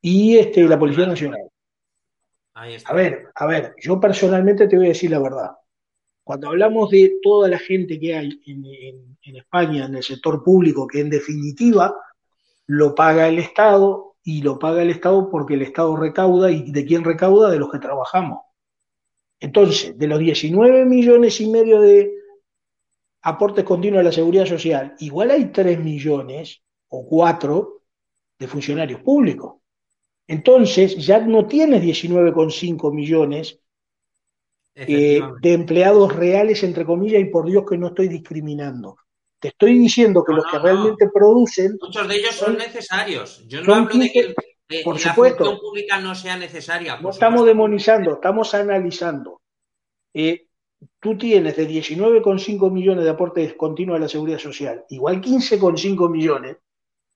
y 0.00 0.36
este, 0.36 0.62
la 0.64 0.78
Policía 0.78 1.06
Nacional. 1.06 1.50
A 2.56 2.94
ver, 2.94 3.28
a 3.34 3.46
ver, 3.46 3.74
yo 3.78 4.00
personalmente 4.00 4.66
te 4.66 4.76
voy 4.76 4.86
a 4.86 4.88
decir 4.88 5.10
la 5.10 5.18
verdad. 5.18 5.50
cuando 6.24 6.48
hablamos 6.48 6.90
de 6.90 7.18
toda 7.22 7.50
la 7.50 7.58
gente 7.58 8.00
que 8.00 8.16
hay 8.16 8.40
en, 8.46 9.36
España, 9.36 9.84
en 9.84 9.94
el 9.94 10.02
sector 10.02 10.42
público, 10.42 10.86
que 10.86 11.00
en 11.00 11.10
definitiva 11.10 11.94
lo 12.66 12.94
paga 12.94 13.28
el 13.28 13.38
Estado 13.38 14.16
y 14.22 14.40
lo 14.42 14.58
paga 14.58 14.82
el 14.82 14.90
Estado 14.90 15.28
porque 15.30 15.54
el 15.54 15.62
Estado 15.62 15.96
recauda 15.96 16.50
y 16.50 16.72
de 16.72 16.86
quién 16.86 17.04
recauda, 17.04 17.50
de 17.50 17.58
los 17.58 17.70
que 17.70 17.78
trabajamos. 17.78 18.40
Entonces, 19.38 19.98
de 19.98 20.06
los 20.06 20.18
19 20.18 20.86
millones 20.86 21.40
y 21.42 21.50
medio 21.50 21.80
de 21.82 22.10
aportes 23.26 23.64
continuos 23.64 24.00
a 24.00 24.04
la 24.04 24.12
seguridad 24.12 24.46
social, 24.46 24.94
igual 25.00 25.32
hay 25.32 25.46
3 25.46 25.80
millones 25.80 26.62
o 26.88 27.04
4 27.04 27.82
de 28.38 28.46
funcionarios 28.46 29.00
públicos. 29.00 29.56
Entonces, 30.28 30.96
ya 31.04 31.18
no 31.18 31.46
tienes 31.46 31.82
19,5 31.82 32.94
millones 32.94 33.58
eh, 34.76 35.20
de 35.40 35.52
empleados 35.52 36.14
reales, 36.14 36.62
entre 36.62 36.86
comillas, 36.86 37.20
y 37.20 37.24
por 37.24 37.46
Dios 37.46 37.64
que 37.68 37.76
no 37.76 37.88
estoy 37.88 38.06
discriminando. 38.06 38.96
Te 39.40 39.48
estoy 39.48 39.76
diciendo 39.76 40.22
que 40.24 40.32
los 40.32 40.44
que 40.46 40.58
realmente 40.60 41.08
producen. 41.12 41.76
Muchos 41.80 42.06
de 42.06 42.16
ellos 42.16 42.34
son, 42.34 42.56
necesarios. 42.56 43.44
Yo 43.48 43.60
no 43.62 43.74
hablo 43.74 43.98
de 43.98 44.12
que 44.12 44.34
por 44.84 45.04
la 45.04 45.14
función 45.14 45.58
pública 45.58 45.98
no 45.98 46.14
sea 46.14 46.36
necesaria. 46.36 47.00
No 47.00 47.10
estamos 47.10 47.44
demonizando, 47.44 48.14
estamos 48.14 48.54
analizando. 48.54 49.40
Eh, 50.14 50.45
tú 51.06 51.16
tienes 51.16 51.54
de 51.54 51.68
19,5 51.68 52.68
millones 52.72 53.04
de 53.04 53.10
aportes 53.10 53.54
continuos 53.54 53.96
a 53.96 54.00
la 54.00 54.08
seguridad 54.08 54.40
social, 54.40 54.84
igual 54.88 55.20
15,5 55.20 56.10
millones 56.10 56.56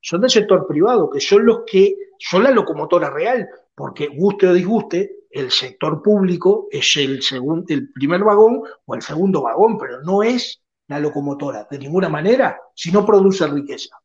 son 0.00 0.20
del 0.20 0.30
sector 0.30 0.64
privado, 0.64 1.10
que 1.10 1.20
son 1.20 1.44
los 1.44 1.62
que 1.66 1.96
son 2.16 2.44
la 2.44 2.52
locomotora 2.52 3.10
real, 3.10 3.48
porque 3.74 4.06
guste 4.06 4.46
o 4.46 4.52
disguste, 4.52 5.26
el 5.28 5.50
sector 5.50 6.00
público 6.02 6.68
es 6.70 6.94
el, 6.98 7.20
segundo, 7.20 7.64
el 7.68 7.92
primer 7.92 8.22
vagón 8.22 8.62
o 8.84 8.94
el 8.94 9.02
segundo 9.02 9.42
vagón, 9.42 9.76
pero 9.76 10.00
no 10.02 10.22
es 10.22 10.62
la 10.86 11.00
locomotora, 11.00 11.66
de 11.68 11.78
ninguna 11.80 12.08
manera, 12.08 12.60
si 12.72 12.92
no 12.92 13.04
produce 13.04 13.44
riqueza. 13.48 13.96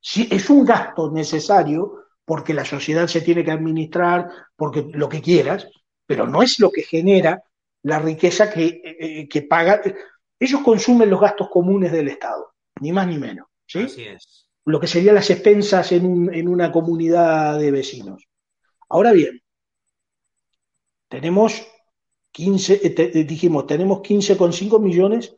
Si 0.00 0.28
es 0.30 0.48
un 0.50 0.64
gasto 0.64 1.10
necesario 1.10 2.04
porque 2.24 2.54
la 2.54 2.64
sociedad 2.64 3.08
se 3.08 3.22
tiene 3.22 3.42
que 3.42 3.50
administrar, 3.50 4.30
porque 4.54 4.86
lo 4.92 5.08
que 5.08 5.20
quieras, 5.20 5.68
pero 6.06 6.28
no 6.28 6.42
es 6.42 6.60
lo 6.60 6.70
que 6.70 6.82
genera 6.82 7.42
la 7.84 7.98
riqueza 7.98 8.50
que, 8.50 8.66
eh, 8.66 8.96
eh, 8.98 9.28
que 9.28 9.42
paga. 9.42 9.80
Ellos 10.38 10.60
consumen 10.62 11.10
los 11.10 11.20
gastos 11.20 11.48
comunes 11.50 11.92
del 11.92 12.08
Estado, 12.08 12.52
ni 12.80 12.92
más 12.92 13.06
ni 13.06 13.18
menos. 13.18 13.46
¿sí? 13.66 13.80
Así 13.80 14.02
es. 14.02 14.48
Lo 14.64 14.80
que 14.80 14.86
serían 14.86 15.14
las 15.14 15.30
expensas 15.30 15.92
en, 15.92 16.06
un, 16.06 16.34
en 16.34 16.48
una 16.48 16.72
comunidad 16.72 17.58
de 17.58 17.70
vecinos. 17.70 18.26
Ahora 18.88 19.12
bien, 19.12 19.40
tenemos 21.08 21.66
15, 22.32 22.80
eh, 22.82 23.24
dijimos, 23.24 23.66
tenemos 23.66 24.00
15,5 24.00 24.80
millones 24.80 25.36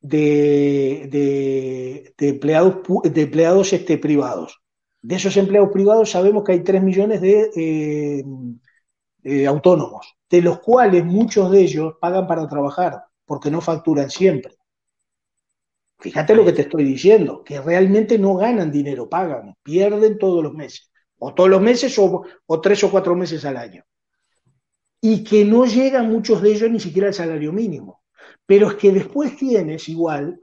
de, 0.00 1.08
de, 1.10 2.28
empleados, 2.28 2.76
de 3.02 3.22
empleados 3.22 3.72
este, 3.72 3.98
privados. 3.98 4.60
De 5.00 5.16
esos 5.16 5.36
empleados 5.36 5.70
privados 5.72 6.10
sabemos 6.10 6.44
que 6.44 6.52
hay 6.52 6.60
3 6.60 6.82
millones 6.82 7.20
de 7.22 7.50
eh, 7.56 8.24
eh, 9.24 9.46
autónomos, 9.46 10.16
de 10.30 10.42
los 10.42 10.60
cuales 10.60 11.04
muchos 11.04 11.50
de 11.50 11.60
ellos 11.60 11.94
pagan 12.00 12.26
para 12.26 12.48
trabajar, 12.48 13.04
porque 13.24 13.50
no 13.50 13.60
facturan 13.60 14.10
siempre. 14.10 14.56
Fíjate 15.98 16.34
lo 16.34 16.44
que 16.44 16.52
te 16.52 16.62
estoy 16.62 16.84
diciendo, 16.84 17.42
que 17.44 17.60
realmente 17.60 18.18
no 18.18 18.36
ganan 18.36 18.70
dinero, 18.70 19.08
pagan, 19.08 19.54
pierden 19.62 20.18
todos 20.18 20.42
los 20.42 20.54
meses, 20.54 20.90
o 21.18 21.34
todos 21.34 21.50
los 21.50 21.60
meses 21.60 21.98
o, 21.98 22.60
tres 22.60 22.84
o 22.84 22.90
cuatro 22.90 23.16
meses 23.16 23.44
al 23.44 23.56
año 23.56 23.84
y 25.00 25.22
que 25.22 25.44
no 25.44 25.64
llegan 25.64 26.10
muchos 26.10 26.42
de 26.42 26.52
ellos 26.52 26.70
ni 26.70 26.80
siquiera 26.80 27.08
al 27.08 27.14
salario 27.14 27.52
mínimo. 27.52 28.02
Pero 28.46 28.68
es 28.68 28.74
que 28.74 28.90
después 28.92 29.36
tienes 29.36 29.88
igual 29.88 30.40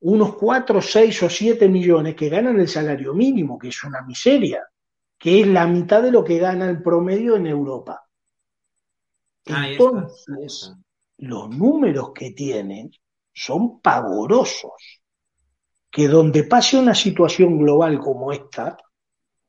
unos 0.00 0.36
4, 0.36 0.80
6 0.80 1.22
o 1.22 1.30
7 1.30 1.68
millones 1.68 2.14
que 2.14 2.28
ganan 2.28 2.58
el 2.58 2.68
salario 2.68 3.14
mínimo, 3.14 3.58
que 3.58 3.68
es 3.68 3.84
una 3.84 4.02
miseria, 4.02 4.62
que 5.22 5.42
es 5.42 5.46
la 5.46 5.68
mitad 5.68 6.02
de 6.02 6.10
lo 6.10 6.24
que 6.24 6.38
gana 6.38 6.68
el 6.68 6.82
promedio 6.82 7.36
en 7.36 7.46
Europa. 7.46 8.08
Entonces, 9.44 10.74
los 11.18 11.48
números 11.48 12.10
que 12.12 12.32
tienen 12.32 12.90
son 13.32 13.80
pavorosos, 13.80 14.72
que 15.92 16.08
donde 16.08 16.42
pase 16.42 16.76
una 16.76 16.96
situación 16.96 17.56
global 17.56 18.00
como 18.00 18.32
esta, 18.32 18.76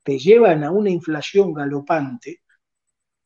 te 0.04 0.20
llevan 0.20 0.64
a 0.64 0.70
una 0.70 0.92
inflación 0.92 1.52
galopante 1.56 2.42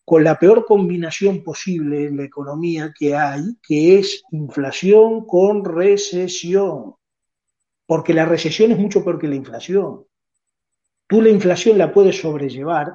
con 0.06 0.24
la 0.24 0.40
peor 0.40 0.64
combinación 0.66 1.44
posible 1.44 2.06
en 2.06 2.16
la 2.16 2.24
economía 2.24 2.94
que 2.98 3.14
hay, 3.14 3.42
que 3.62 4.00
es 4.00 4.24
inflación 4.32 5.26
con 5.26 5.66
recesión. 5.66 6.96
Porque 7.86 8.14
la 8.14 8.24
recesión 8.24 8.72
es 8.72 8.80
mucho 8.80 9.04
peor 9.04 9.20
que 9.20 9.28
la 9.28 9.36
inflación. 9.36 10.06
Tú 11.08 11.22
la 11.22 11.30
inflación 11.30 11.78
la 11.78 11.94
puedes 11.94 12.20
sobrellevar, 12.20 12.94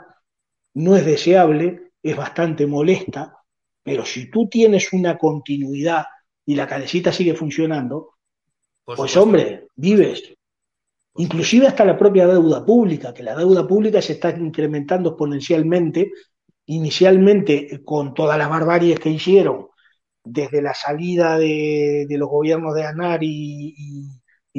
no 0.75 0.97
es 0.97 1.05
deseable, 1.05 1.93
es 2.03 2.17
bastante 2.17 2.67
molesta, 2.67 3.39
pero 3.83 4.05
si 4.05 4.31
tú 4.31 4.49
tienes 4.49 4.93
una 4.93 5.19
continuidad 5.19 6.05
y 6.45 6.55
la 6.55 6.67
calecita 6.67 7.13
sigue 7.13 7.35
funcionando, 7.35 8.15
pues 8.85 9.17
hombre, 9.17 9.69
vives. 9.77 10.35
Inclusive 11.17 11.67
hasta 11.67 11.85
la 11.85 11.99
propia 11.99 12.27
deuda 12.27 12.65
pública, 12.65 13.13
que 13.13 13.23
la 13.23 13.37
deuda 13.37 13.67
pública 13.67 14.01
se 14.01 14.15
está 14.15 14.31
incrementando 14.31 15.11
exponencialmente 15.11 16.11
inicialmente 16.67 17.83
con 17.85 18.15
todas 18.15 18.39
las 18.39 18.49
barbaries 18.49 19.01
que 19.01 19.11
hicieron, 19.11 19.69
desde 20.25 20.63
la 20.63 20.75
salida 20.75 21.39
de, 21.39 22.07
los 22.11 22.29
gobiernos 22.29 22.75
de 22.75 22.85
Anar 22.85 23.21
y, 23.23 23.75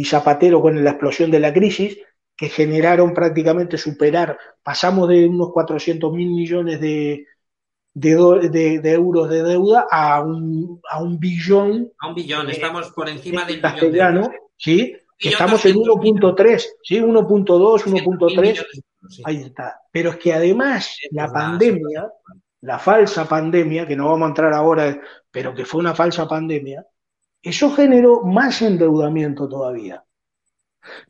Zapatero 0.06 0.62
con 0.62 0.84
la 0.84 0.92
explosión 0.92 1.32
de 1.32 1.40
la 1.40 1.54
crisis, 1.54 1.98
que 2.44 2.50
generaron 2.50 3.14
prácticamente 3.14 3.78
superar, 3.78 4.38
pasamos 4.62 5.08
de 5.08 5.26
unos 5.26 5.54
400 5.54 6.12
mil 6.12 6.30
millones 6.30 6.82
de, 6.82 7.26
de, 7.94 8.12
euros 8.92 9.30
de 9.30 9.44
deuda 9.44 9.88
a 9.90 10.20
un, 10.20 10.82
a 10.90 11.02
un 11.02 11.18
billón. 11.18 11.94
A 12.00 12.10
un 12.10 12.16
billón, 12.16 12.50
estamos 12.50 12.92
por 12.92 13.08
encima 13.08 13.46
del 13.46 13.62
castellano, 13.62 14.30
¿sí? 14.58 14.94
estamos 15.18 15.64
en 15.64 15.78
1.3, 15.78 16.66
¿sí? 16.84 17.00
1.2, 17.00 17.84
1.3. 17.86 18.66
Ahí 19.24 19.38
está. 19.38 19.80
Pero 19.90 20.10
es 20.10 20.18
que 20.18 20.34
además 20.34 20.98
la 21.12 21.32
pandemia, 21.32 22.12
la 22.60 22.78
falsa 22.78 23.26
pandemia, 23.26 23.88
que 23.88 23.96
no 23.96 24.10
vamos 24.10 24.26
a 24.26 24.30
entrar 24.30 24.54
ahora, 24.54 25.00
pero 25.32 25.56
que 25.56 25.64
fue 25.64 25.80
una 25.80 25.96
falsa 25.96 26.28
pandemia, 26.28 26.86
eso 27.42 27.72
generó 27.72 28.24
más 28.24 28.62
endeudamiento 28.62 29.48
todavía. 29.48 30.04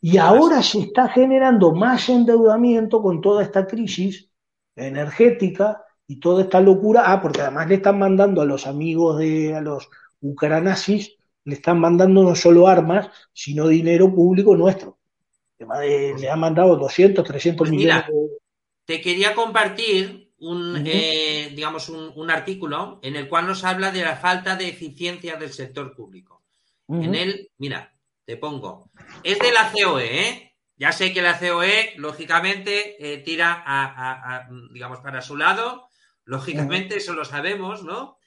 Y 0.02 0.18
ahora 0.18 0.62
se 0.62 0.80
está 0.80 1.10
generando 1.10 1.74
más 1.74 2.10
endeudamiento 2.10 3.02
con 3.02 3.22
toda 3.22 3.44
esta 3.44 3.66
crisis 3.66 4.30
energética 4.76 5.84
y 6.08 6.20
toda 6.20 6.44
esta 6.44 6.62
locura. 6.62 7.04
Ah, 7.06 7.22
porque 7.22 7.42
además 7.42 7.68
le 7.68 7.76
están 7.76 8.00
mandando 8.00 8.42
a 8.42 8.46
los 8.46 8.68
amigos 8.68 9.18
de 9.20 9.56
a 9.56 9.62
los 9.62 9.90
ucranazis, 10.22 11.18
le 11.46 11.56
están 11.56 11.80
mandando 11.80 12.24
no 12.24 12.36
solo 12.36 12.68
armas, 12.68 13.10
sino 13.34 13.68
dinero 13.68 14.14
público 14.14 14.56
nuestro 14.56 14.98
le 16.18 16.30
han 16.30 16.40
mandado 16.40 16.76
200, 16.78 17.24
300 17.24 17.58
pues 17.58 17.72
millones. 17.72 18.06
Te 18.86 19.02
quería 19.02 19.34
compartir 19.34 20.32
un, 20.40 20.84
eh, 20.86 21.52
digamos, 21.56 21.90
un, 21.90 22.30
artículo 22.30 23.00
en 23.02 23.16
el 23.16 23.30
cual 23.30 23.48
nos 23.48 23.64
habla 23.64 23.92
de 23.92 24.02
la 24.02 24.18
falta 24.18 24.56
de 24.56 24.68
eficiencia 24.68 25.38
del 25.38 25.54
sector 25.54 25.96
público. 25.96 26.44
En 26.90 27.16
él, 27.16 27.50
mira, 27.58 27.93
te 28.26 28.38
pongo, 28.38 28.90
es 29.24 29.40
de 29.40 29.52
la 29.52 29.72
COE, 29.72 30.28
¿eh? 30.28 30.56
Ya 30.76 30.92
sé 30.92 31.14
que 31.14 31.22
la 31.22 31.40
COE, 31.40 31.94
lógicamente, 31.98 32.98
eh, 33.00 33.20
tira 33.20 33.64
a, 33.66 34.48
digamos, 34.72 35.00
para 35.00 35.22
su 35.22 35.38
lado, 35.38 35.90
lógicamente, 36.26 36.98
eso 36.98 37.14
lo 37.14 37.26
sabemos, 37.26 37.84
¿no? 37.84 38.18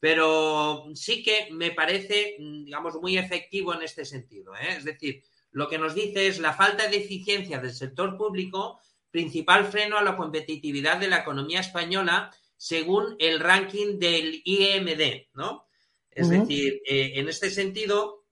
Pero 0.00 0.84
sí 0.94 1.22
que 1.22 1.48
me 1.50 1.70
parece, 1.70 2.36
digamos, 2.38 2.96
muy 2.96 3.16
efectivo 3.16 3.74
en 3.74 3.82
este 3.82 4.04
sentido, 4.04 4.54
¿eh? 4.54 4.76
Es 4.76 4.84
decir, 4.84 5.22
lo 5.50 5.68
que 5.68 5.78
nos 5.78 5.94
dice 5.94 6.26
es 6.26 6.40
la 6.40 6.52
falta 6.52 6.88
de 6.88 6.96
eficiencia 6.96 7.58
del 7.58 7.72
sector 7.72 8.16
público, 8.16 8.80
principal 9.10 9.66
freno 9.66 9.96
a 9.96 10.02
la 10.02 10.16
competitividad 10.16 10.98
de 10.98 11.08
la 11.08 11.18
economía 11.18 11.60
española, 11.60 12.32
según 12.56 13.14
el 13.18 13.38
ranking 13.38 13.98
del 13.98 14.42
IMD, 14.44 15.28
¿no? 15.34 15.66
Es 16.10 16.28
decir, 16.28 16.80
eh, 16.86 17.12
en 17.14 17.28
este 17.28 17.50
sentido, 17.50 18.23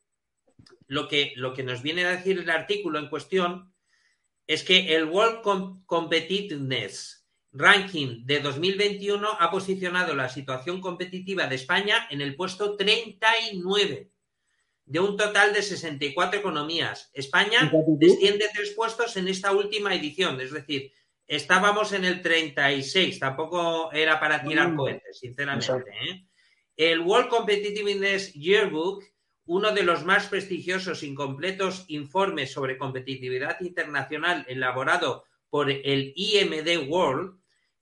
lo 0.87 1.09
que, 1.09 1.33
lo 1.37 1.55
que 1.55 1.63
nos 1.63 1.83
viene 1.83 2.05
a 2.05 2.17
decir 2.17 2.39
el 2.39 2.51
artículo 2.51 2.99
en 2.99 3.09
cuestión 3.09 3.73
es 4.47 4.65
que 4.65 4.95
el 4.95 5.05
World 5.05 5.43
Competitiveness 5.87 7.23
Ranking 7.53 8.25
de 8.25 8.41
2021 8.41 9.29
ha 9.39 9.51
posicionado 9.51 10.15
la 10.15 10.29
situación 10.29 10.81
competitiva 10.81 11.47
de 11.47 11.57
España 11.57 12.07
en 12.11 12.23
el 12.23 12.35
puesto 12.35 12.77
39 12.77 14.11
de 14.85 15.01
un 15.01 15.17
total 15.17 15.53
de 15.53 15.63
64 15.63 16.41
economías. 16.41 17.11
España 17.13 17.71
desciende 17.99 18.47
tres 18.55 18.71
puestos 18.71 19.17
en 19.17 19.29
esta 19.29 19.53
última 19.53 19.95
edición, 19.95 20.41
es 20.41 20.53
decir, 20.53 20.93
estábamos 21.27 21.93
en 21.93 22.05
el 22.05 22.21
36, 22.21 23.19
tampoco 23.19 23.93
era 23.93 24.19
para 24.19 24.43
tirar 24.43 24.75
cohetes, 24.75 25.19
sinceramente. 25.19 25.91
¿eh? 26.09 26.27
El 26.77 27.01
World 27.01 27.29
Competitiveness 27.29 28.33
Yearbook, 28.33 29.05
uno 29.53 29.73
de 29.73 29.83
los 29.83 30.03
más 30.07 30.29
prestigiosos 30.29 31.03
y 31.03 31.13
completos 31.13 31.85
informes 31.89 32.51
sobre 32.51 32.79
competitividad 32.79 33.61
internacional 33.61 34.47
elaborado 34.49 35.25
por 35.51 35.71
el 35.71 36.15
IMD 36.17 36.89
World 36.89 37.39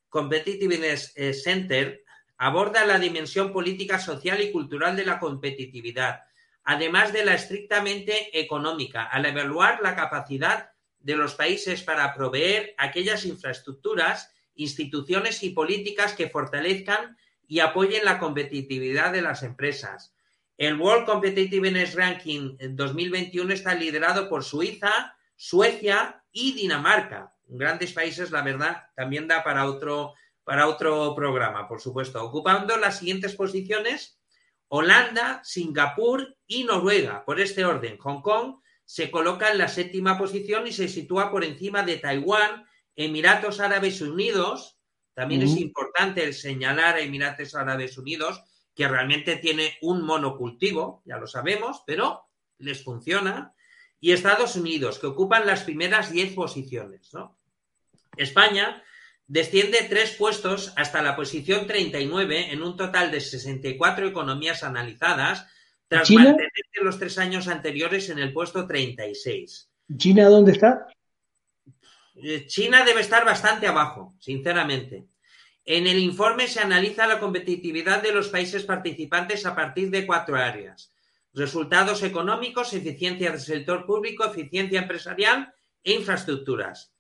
Competitiveness 0.09 1.13
eh, 1.15 1.33
Center, 1.33 2.03
aborda 2.39 2.85
la 2.85 2.99
dimensión 2.99 3.53
política, 3.53 4.01
social 4.01 4.41
y 4.41 4.51
cultural 4.51 4.97
de 4.97 5.07
la 5.07 5.21
competitividad, 5.21 6.23
además 6.65 7.13
de 7.13 7.25
la 7.25 7.35
estrictamente 7.35 8.41
económica, 8.41 9.05
al 9.05 9.27
evaluar 9.27 9.79
la 9.81 9.95
capacidad 9.95 10.73
de 10.99 11.15
los 11.15 11.37
países 11.37 11.85
para 11.85 12.13
proveer 12.17 12.75
aquellas 12.79 13.25
infraestructuras, 13.25 14.35
instituciones 14.57 15.45
y 15.45 15.51
políticas 15.51 16.15
que 16.15 16.29
fortalezcan 16.29 17.17
y 17.47 17.61
apoyen 17.61 18.05
la 18.05 18.19
competitividad 18.19 19.13
de 19.13 19.23
las 19.23 19.45
empresas. 19.45 20.17
El 20.61 20.79
World 20.79 21.07
Competitiveness 21.07 21.95
Ranking 21.95 22.59
2021 22.73 23.51
está 23.55 23.75
liderado 23.75 24.29
por 24.29 24.45
Suiza, 24.45 25.17
Suecia 25.35 26.23
y 26.33 26.53
Dinamarca. 26.53 27.35
Grandes 27.47 27.95
países, 27.95 28.31
la 28.31 28.43
verdad, 28.43 28.83
también 28.95 29.27
da 29.27 29.43
para 29.43 29.65
otro, 29.65 30.13
para 30.45 30.69
otro 30.69 31.15
programa, 31.15 31.67
por 31.67 31.81
supuesto. 31.81 32.23
Ocupando 32.23 32.77
las 32.77 32.99
siguientes 32.99 33.35
posiciones, 33.37 34.21
Holanda, 34.69 35.41
Singapur 35.45 36.37
y 36.47 36.65
Noruega. 36.65 37.25
Por 37.25 37.41
este 37.41 37.65
orden, 37.65 37.97
Hong 37.97 38.21
Kong 38.21 38.57
se 38.85 39.11
coloca 39.11 39.51
en 39.51 39.57
la 39.57 39.69
séptima 39.69 40.19
posición 40.19 40.67
y 40.67 40.75
se 40.75 40.89
sitúa 40.89 41.31
por 41.31 41.43
encima 41.43 41.85
de 41.85 41.97
Taiwán, 41.97 42.67
Emiratos 42.97 43.61
Árabes 43.61 44.03
Unidos. 44.03 44.79
También 45.15 45.41
es 45.41 45.57
importante 45.57 46.35
señalar 46.35 46.97
a 46.97 47.01
Emiratos 47.01 47.55
Árabes 47.55 47.97
Unidos, 47.97 48.43
que 48.75 48.89
realmente 48.89 49.37
tiene 49.37 49.77
un 49.83 50.03
monocultivo, 50.03 51.03
ya 51.05 51.19
lo 51.19 51.27
sabemos, 51.27 51.83
pero 51.87 52.29
les 52.59 52.83
funciona. 52.83 53.55
Y 54.01 54.13
Estados 54.13 54.57
Unidos, 54.57 54.99
que 54.99 55.09
ocupan 55.09 55.47
las 55.47 55.65
primeras 55.65 56.11
diez 56.11 56.33
posiciones. 56.33 57.11
España 58.17 58.83
desciende 59.27 59.87
tres 59.89 60.17
puestos 60.17 60.73
hasta 60.77 61.03
la 61.03 61.15
posición 61.15 61.67
39 61.67 62.53
en 62.53 62.63
un 62.63 62.77
total 62.77 63.11
de 63.11 63.21
64 63.21 64.09
economías 64.09 64.65
analizadas, 64.65 65.47
tras 65.87 66.11
mantenerse 66.11 66.83
los 66.83 66.99
tres 66.99 67.19
años 67.19 67.49
anteriores 67.49 68.09
en 68.11 68.19
el 68.19 68.33
puesto 68.33 68.67
36. 68.67 69.71
¿China 69.97 70.29
dónde 70.29 70.53
está? 70.53 70.87
Eh, 72.15 72.47
China 72.47 72.85
debe 72.85 73.01
estar 73.01 73.25
bastante 73.25 73.67
abajo, 73.67 74.15
sinceramente. 74.19 75.07
En 75.73 75.87
el 75.87 76.01
informe 76.01 76.49
se 76.49 76.59
analiza 76.59 77.07
la 77.07 77.21
competitividad 77.21 78.03
de 78.03 78.11
los 78.11 78.27
países 78.27 78.65
participantes 78.65 79.47
a 79.47 79.55
partir 79.55 79.89
de 79.89 80.05
cuatro 80.05 80.35
áreas. 80.35 80.93
Resultados 81.33 82.03
económicos, 82.03 82.73
eficiencia 82.73 83.31
del 83.31 83.39
sector 83.39 83.87
público, 83.87 84.25
eficiencia 84.25 84.81
empresarial 84.81 85.55
e 85.85 85.93
infraestructuras. 85.93 86.93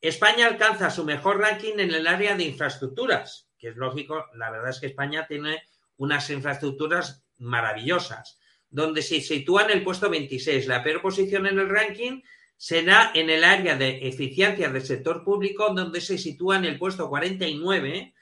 España 0.00 0.46
alcanza 0.46 0.88
su 0.88 1.04
mejor 1.04 1.38
ranking 1.38 1.74
en 1.74 1.92
el 1.92 2.06
área 2.06 2.34
de 2.34 2.44
infraestructuras, 2.44 3.50
que 3.58 3.68
es 3.68 3.76
lógico, 3.76 4.24
la 4.36 4.50
verdad 4.50 4.70
es 4.70 4.80
que 4.80 4.86
España 4.86 5.26
tiene 5.28 5.62
unas 5.98 6.30
infraestructuras 6.30 7.26
maravillosas, 7.36 8.38
donde 8.70 9.02
se 9.02 9.20
sitúa 9.20 9.64
en 9.64 9.70
el 9.72 9.84
puesto 9.84 10.08
26. 10.08 10.66
La 10.66 10.82
peor 10.82 11.02
posición 11.02 11.46
en 11.46 11.58
el 11.58 11.68
ranking 11.68 12.22
será 12.56 13.10
en 13.14 13.28
el 13.28 13.44
área 13.44 13.76
de 13.76 14.08
eficiencia 14.08 14.70
del 14.70 14.82
sector 14.82 15.24
público, 15.24 15.74
donde 15.74 16.00
se 16.00 16.16
sitúa 16.16 16.56
en 16.56 16.64
el 16.64 16.78
puesto 16.78 17.10
49, 17.10 18.13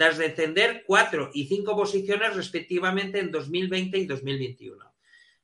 tras 0.00 0.16
descender 0.16 0.82
cuatro 0.86 1.30
y 1.34 1.46
cinco 1.46 1.76
posiciones 1.76 2.34
respectivamente 2.34 3.18
en 3.18 3.30
2020 3.30 3.98
y 3.98 4.06
2021. 4.06 4.94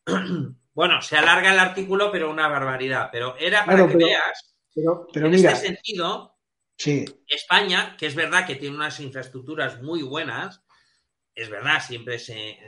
bueno, 0.73 1.03
se 1.03 1.19
alarga 1.19 1.53
el 1.53 1.59
artículo, 1.59 2.11
pero 2.11 2.31
una 2.31 2.49
barbaridad. 2.49 3.11
Pero 3.13 3.37
era 3.37 3.67
para 3.67 3.87
que 3.87 3.97
veas 3.99 4.57
pero, 4.75 5.27
en 5.27 5.35
este 5.35 5.57
sentido, 5.57 6.39
España, 7.29 7.99
que 7.99 8.07
es 8.07 8.15
verdad 8.15 8.47
que 8.47 8.55
tiene 8.55 8.77
unas 8.77 8.99
infraestructuras 8.99 9.83
muy 9.83 10.01
buenas, 10.01 10.65
es 11.35 11.51
verdad, 11.51 11.83
siempre 11.87 12.19
se, 12.19 12.59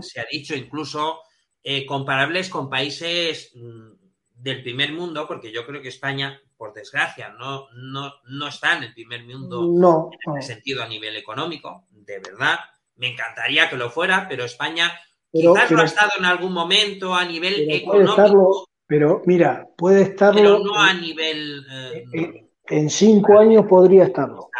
se 0.00 0.20
ha 0.20 0.26
dicho, 0.30 0.56
incluso 0.56 1.20
eh, 1.62 1.84
comparables 1.84 2.48
con 2.48 2.70
países 2.70 3.52
mm, 3.54 3.90
del 4.30 4.62
primer 4.62 4.90
mundo, 4.94 5.28
porque 5.28 5.52
yo 5.52 5.66
creo 5.66 5.82
que 5.82 5.88
España, 5.88 6.40
por 6.56 6.72
desgracia, 6.72 7.30
no, 7.38 7.66
no, 7.74 8.12
no 8.28 8.48
está 8.48 8.76
en 8.76 8.84
el 8.84 8.94
primer 8.94 9.24
mundo 9.24 9.70
no, 9.72 10.10
en 10.26 10.38
ese 10.38 10.54
sentido 10.54 10.82
a 10.82 10.88
nivel 10.88 11.16
económico, 11.16 11.86
de 11.90 12.18
verdad. 12.18 12.58
Me 12.96 13.12
encantaría 13.12 13.68
que 13.68 13.76
lo 13.76 13.90
fuera, 13.90 14.26
pero 14.28 14.44
España 14.44 14.90
quizás 15.30 15.70
lo 15.70 15.80
ha 15.80 15.84
estado 15.84 16.12
en 16.18 16.24
algún 16.24 16.52
momento 16.52 17.14
a 17.14 17.24
nivel 17.24 17.70
económico. 17.70 18.66
Pero 18.86 19.22
mira, 19.26 19.66
puede 19.76 20.02
estarlo. 20.02 20.40
Pero 20.40 20.58
no 20.60 20.80
a 20.80 20.94
nivel. 20.94 21.66
Eh, 22.14 22.48
en 22.68 22.88
cinco 22.88 23.38
años 23.38 23.66
podría 23.66 24.04
estarlo. 24.04 24.50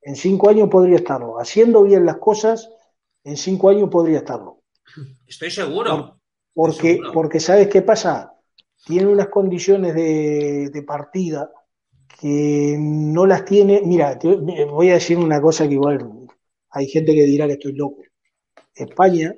En 0.00 0.16
cinco 0.16 0.48
años 0.48 0.68
podría 0.68 0.96
estarlo. 0.96 1.38
Haciendo 1.38 1.82
bien 1.82 2.06
las 2.06 2.16
cosas, 2.16 2.70
en 3.24 3.36
cinco 3.36 3.68
años 3.68 3.88
podría 3.90 4.18
estarlo. 4.18 4.62
Estoy 5.26 5.50
seguro. 5.50 6.20
porque, 6.54 7.00
porque 7.12 7.40
¿sabes 7.40 7.68
qué 7.68 7.82
pasa? 7.82 8.32
Tiene 8.84 9.06
unas 9.06 9.28
condiciones 9.28 9.94
de, 9.94 10.70
de 10.70 10.82
partida 10.82 11.50
que 12.20 12.76
no 12.78 13.26
las 13.26 13.44
tiene. 13.44 13.82
Mira, 13.84 14.18
voy 14.70 14.90
a 14.90 14.94
decir 14.94 15.18
una 15.18 15.40
cosa 15.40 15.66
que 15.66 15.74
igual 15.74 16.28
hay 16.70 16.86
gente 16.86 17.14
que 17.14 17.24
dirá 17.24 17.46
que 17.46 17.54
estoy 17.54 17.72
loco. 17.74 18.02
España, 18.74 19.34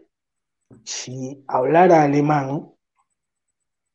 si 0.84 1.44
hablara 1.48 2.02
alemán, 2.02 2.74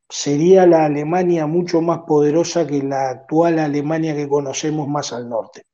sería 0.09 0.65
la 0.65 0.85
Alemania 0.85 1.45
mucho 1.45 1.81
más 1.81 1.99
poderosa 1.99 2.65
que 2.65 2.81
la 2.81 3.09
actual 3.09 3.59
Alemania 3.59 4.15
que 4.15 4.27
conocemos 4.27 4.87
más 4.87 5.13
al 5.13 5.29
norte. 5.29 5.65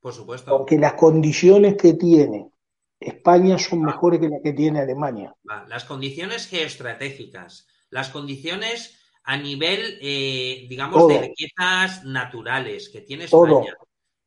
Por 0.00 0.12
supuesto. 0.12 0.50
Porque 0.50 0.78
las 0.78 0.94
condiciones 0.94 1.76
que 1.76 1.94
tiene 1.94 2.50
España 2.98 3.58
son 3.58 3.82
mejores 3.82 4.20
que 4.20 4.28
las 4.28 4.40
que 4.42 4.52
tiene 4.52 4.80
Alemania. 4.80 5.34
Las 5.68 5.84
condiciones 5.84 6.46
geoestratégicas, 6.48 7.66
las 7.90 8.08
condiciones 8.08 8.98
a 9.24 9.36
nivel, 9.36 9.98
eh, 10.00 10.66
digamos, 10.68 11.06
de 11.08 11.20
riquezas 11.20 12.04
naturales 12.04 12.88
que 12.88 13.02
tiene 13.02 13.24
España. 13.24 13.76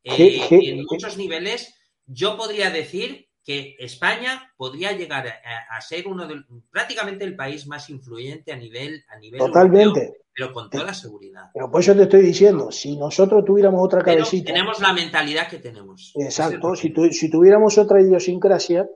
Eh, 0.03 0.47
en 0.49 0.86
muchos 0.86 1.18
niveles, 1.18 1.74
yo 2.05 2.38
podría 2.38 2.70
decir 2.70 3.28
que 3.43 3.76
España 3.80 4.53
podría 4.55 4.93
llegar 4.93 5.28
a, 5.28 5.82
ser 5.82 6.07
uno 6.07 6.28
de 6.28 6.43
prácticamente 6.72 7.26
el 7.26 7.36
país 7.36 7.68
más 7.68 7.89
influyente 7.89 8.53
a 8.53 8.55
nivel 8.55 9.03
a 9.09 9.20
nivel 9.20 9.39
totalmente. 9.39 10.14
pero 10.34 10.53
con 10.53 10.70
toda 10.70 10.86
la 10.86 10.93
seguridad. 10.93 11.49
Pero 11.53 11.70
por 11.70 11.82
eso 11.82 11.93
te 11.93 12.03
estoy 12.03 12.22
diciendo 12.22 12.72
si 12.72 12.95
nosotros 12.95 13.43
tuviéramos 13.43 13.84
otra 13.84 14.01
cabecita 14.01 14.53
tenemos 14.53 14.80
la 14.80 14.93
mentalidad 14.93 15.49
que 15.49 15.57
tenemos. 15.57 16.14
Exacto 16.16 16.74
si, 16.76 16.93
si 17.11 17.30
tuviéramos 17.30 17.78
otra 17.78 18.01
idiosincrasia 18.01 18.88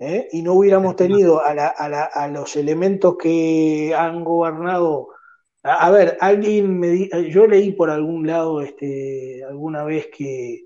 ¿eh? 0.00 0.28
y 0.32 0.42
no 0.42 0.54
hubiéramos 0.54 0.96
tenido 0.96 1.44
a, 1.44 1.54
la, 1.54 1.68
a, 1.68 1.88
la, 1.88 2.04
a, 2.04 2.26
los 2.26 2.56
elementos 2.56 3.16
que 3.16 3.94
han 3.96 4.24
gobernado 4.24 5.10
a, 5.62 5.90
ver 5.90 6.16
alguien 6.20 6.78
me 6.78 7.08
yo 7.30 7.46
leí 7.46 7.72
por 7.72 7.90
algún 7.90 8.26
lado 8.26 8.62
este 8.62 9.44
alguna 9.44 9.84
vez 9.84 10.08
que 10.08 10.64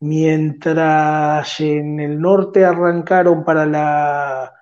mientras 0.00 1.60
en 1.60 2.00
el 2.00 2.20
norte 2.20 2.64
arrancaron 2.64 3.44
para 3.44 3.66
la, 3.66 4.52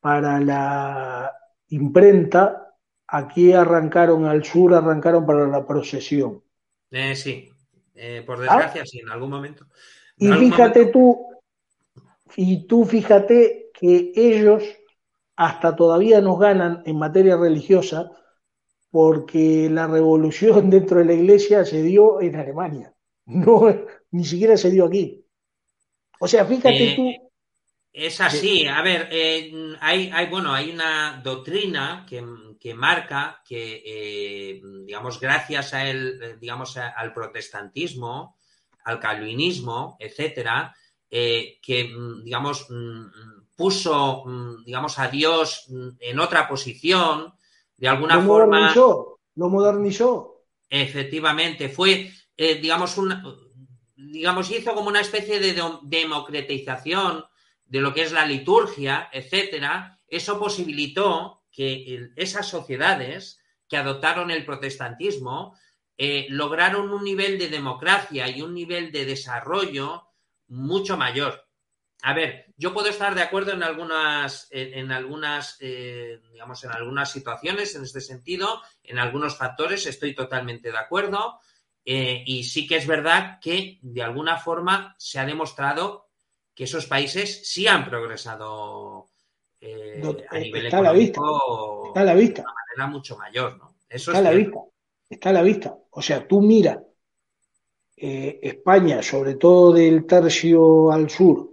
para 0.00 0.40
la 0.40 1.32
imprenta, 1.68 2.74
aquí 3.06 3.52
arrancaron 3.52 4.26
al 4.26 4.44
sur, 4.44 4.74
arrancaron 4.74 5.26
para 5.26 5.46
la 5.46 5.66
procesión. 5.66 6.42
Eh, 6.90 7.16
sí, 7.16 7.50
eh, 7.94 8.22
por 8.24 8.38
desgracia, 8.38 8.84
sí, 8.84 9.00
en 9.00 9.10
algún 9.10 9.30
momento. 9.30 9.66
y 10.16 10.32
fíjate 10.32 10.86
tú, 10.86 11.26
y 12.34 12.66
tú 12.66 12.84
fíjate 12.84 13.70
que 13.72 14.12
ellos 14.14 14.64
hasta 15.36 15.76
todavía 15.76 16.20
nos 16.20 16.38
ganan 16.38 16.82
en 16.86 16.98
materia 16.98 17.36
religiosa 17.36 18.10
porque 18.90 19.68
la 19.70 19.86
revolución 19.86 20.70
dentro 20.70 20.98
de 20.98 21.04
la 21.04 21.12
iglesia 21.12 21.64
se 21.64 21.82
dio 21.82 22.20
en 22.20 22.36
Alemania. 22.36 22.92
No, 23.26 23.62
ni 24.12 24.24
siquiera 24.24 24.56
se 24.56 24.70
dio 24.70 24.86
aquí. 24.86 25.24
O 26.20 26.26
sea, 26.26 26.46
fíjate 26.46 26.92
eh, 26.92 26.96
tú. 26.96 27.10
Es 27.92 28.20
así, 28.20 28.66
a 28.66 28.82
ver, 28.82 29.08
eh, 29.10 29.50
hay, 29.80 30.10
hay, 30.12 30.26
bueno, 30.26 30.52
hay 30.52 30.70
una 30.70 31.20
doctrina 31.24 32.06
que, 32.08 32.22
que 32.60 32.74
marca 32.74 33.42
que, 33.44 33.82
eh, 33.84 34.60
digamos, 34.84 35.18
gracias 35.18 35.72
a 35.72 35.88
él, 35.88 36.36
digamos, 36.38 36.76
al 36.76 37.12
protestantismo, 37.14 38.36
al 38.84 39.00
calvinismo, 39.00 39.96
etcétera, 39.98 40.74
que, 41.10 41.94
digamos, 42.24 42.66
puso, 43.54 44.24
digamos, 44.64 44.98
a 44.98 45.08
Dios 45.08 45.66
en 46.00 46.18
otra 46.20 46.48
posición, 46.48 47.34
de 47.76 47.88
alguna 47.88 48.16
lo 48.16 48.22
forma. 48.22 48.58
Modernizó, 48.58 49.20
lo 49.34 49.48
modernizó. 49.48 50.44
Efectivamente, 50.68 51.68
fue, 51.68 52.12
digamos, 52.36 52.98
una, 52.98 53.22
digamos, 53.96 54.50
hizo 54.50 54.74
como 54.74 54.88
una 54.88 55.00
especie 55.00 55.40
de 55.40 55.60
democratización 55.82 57.24
de 57.64 57.80
lo 57.80 57.92
que 57.92 58.02
es 58.02 58.12
la 58.12 58.26
liturgia, 58.26 59.08
etcétera, 59.12 60.00
eso 60.06 60.38
posibilitó 60.38 61.42
que 61.50 62.10
esas 62.16 62.48
sociedades 62.48 63.40
que 63.68 63.76
adoptaron 63.76 64.30
el 64.30 64.44
protestantismo 64.44 65.56
eh, 65.98 66.26
lograron 66.28 66.90
un 66.90 67.02
nivel 67.02 67.38
de 67.38 67.48
democracia 67.48 68.28
y 68.28 68.42
un 68.42 68.54
nivel 68.54 68.92
de 68.92 69.06
desarrollo 69.06 70.05
mucho 70.48 70.96
mayor. 70.96 71.46
A 72.02 72.12
ver, 72.12 72.46
yo 72.56 72.72
puedo 72.72 72.88
estar 72.88 73.14
de 73.14 73.22
acuerdo 73.22 73.52
en 73.52 73.62
algunas, 73.62 74.48
en, 74.50 74.92
algunas, 74.92 75.56
eh, 75.60 76.20
digamos, 76.30 76.62
en 76.64 76.70
algunas 76.70 77.10
situaciones 77.10 77.74
en 77.74 77.82
este 77.82 78.00
sentido, 78.00 78.60
en 78.82 78.98
algunos 78.98 79.36
factores 79.36 79.86
estoy 79.86 80.14
totalmente 80.14 80.70
de 80.70 80.78
acuerdo. 80.78 81.40
Eh, 81.84 82.22
y 82.26 82.44
sí 82.44 82.66
que 82.66 82.76
es 82.76 82.86
verdad 82.86 83.38
que 83.40 83.78
de 83.80 84.02
alguna 84.02 84.36
forma 84.38 84.94
se 84.98 85.18
ha 85.18 85.24
demostrado 85.24 86.08
que 86.54 86.64
esos 86.64 86.86
países 86.86 87.48
sí 87.48 87.66
han 87.66 87.84
progresado 87.84 89.08
a 90.30 90.38
nivel 90.38 90.66
económico 90.66 91.86
está 91.88 92.00
a 92.00 92.04
la 92.04 92.14
vista. 92.14 92.42
de 92.42 92.46
una 92.46 92.54
manera 92.54 92.92
mucho 92.92 93.16
mayor, 93.16 93.56
¿no? 93.56 93.76
Eso 93.88 94.10
está 94.10 94.18
a 94.18 94.22
la 94.22 94.30
vista 94.32 94.60
está 95.08 95.30
a 95.30 95.32
la 95.32 95.42
vista. 95.42 95.76
O 95.90 96.02
sea, 96.02 96.26
tú 96.26 96.40
mira 96.40 96.82
eh, 97.96 98.38
España, 98.42 99.02
sobre 99.02 99.36
todo 99.36 99.72
del 99.72 100.04
tercio 100.04 100.92
al 100.92 101.08
sur, 101.08 101.50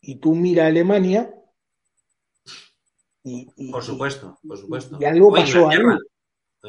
y 0.00 0.16
tú 0.16 0.34
mira 0.34 0.66
Alemania. 0.66 1.34
Y, 3.24 3.70
por 3.70 3.82
supuesto, 3.82 4.38
por 4.46 4.56
supuesto. 4.56 4.98
Y 5.00 5.04
algo 5.04 5.32
pasó 5.32 5.68
ahí. 5.68 5.78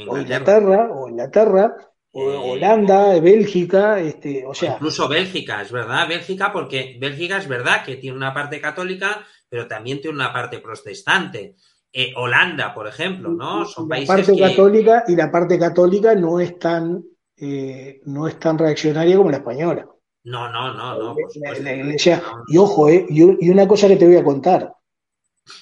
O 0.07 0.17
Inglaterra, 0.17 0.89
o 0.91 1.09
Inglaterra, 1.09 1.75
o 2.11 2.31
eh, 2.31 2.37
Holanda, 2.37 3.19
Bélgica, 3.19 3.99
este, 3.99 4.45
o 4.45 4.53
sea. 4.53 4.73
Incluso 4.73 5.07
Bélgica, 5.07 5.61
es 5.61 5.71
verdad, 5.71 6.07
Bélgica, 6.07 6.51
porque 6.51 6.97
Bélgica 6.99 7.37
es 7.37 7.47
verdad 7.47 7.85
que 7.85 7.97
tiene 7.97 8.17
una 8.17 8.33
parte 8.33 8.59
católica, 8.59 9.25
pero 9.47 9.67
también 9.67 10.01
tiene 10.01 10.15
una 10.15 10.33
parte 10.33 10.59
protestante. 10.59 11.55
Eh, 11.93 12.13
Holanda, 12.15 12.73
por 12.73 12.87
ejemplo, 12.87 13.29
¿no? 13.29 13.65
Son 13.65 13.87
la 13.87 14.03
parte 14.05 14.37
católica 14.37 15.03
y 15.07 15.15
la 15.15 15.29
parte 15.29 15.59
católica 15.59 16.15
no 16.15 16.39
es 16.39 16.57
tan 16.57 17.03
eh, 17.41 18.01
no 18.05 18.27
es 18.27 18.39
tan 18.39 18.57
reaccionaria 18.57 19.17
como 19.17 19.31
la 19.31 19.37
española. 19.37 19.89
No, 20.23 20.49
no, 20.51 20.73
no, 20.73 20.95
no. 20.95 21.15
La, 21.61 21.75
iglesia, 21.75 22.21
y 22.47 22.57
ojo, 22.57 22.87
eh, 22.87 23.05
y, 23.09 23.49
una 23.49 23.67
cosa 23.67 23.87
que 23.87 23.97
te 23.97 24.05
voy 24.05 24.17
a 24.17 24.23
contar. 24.23 24.73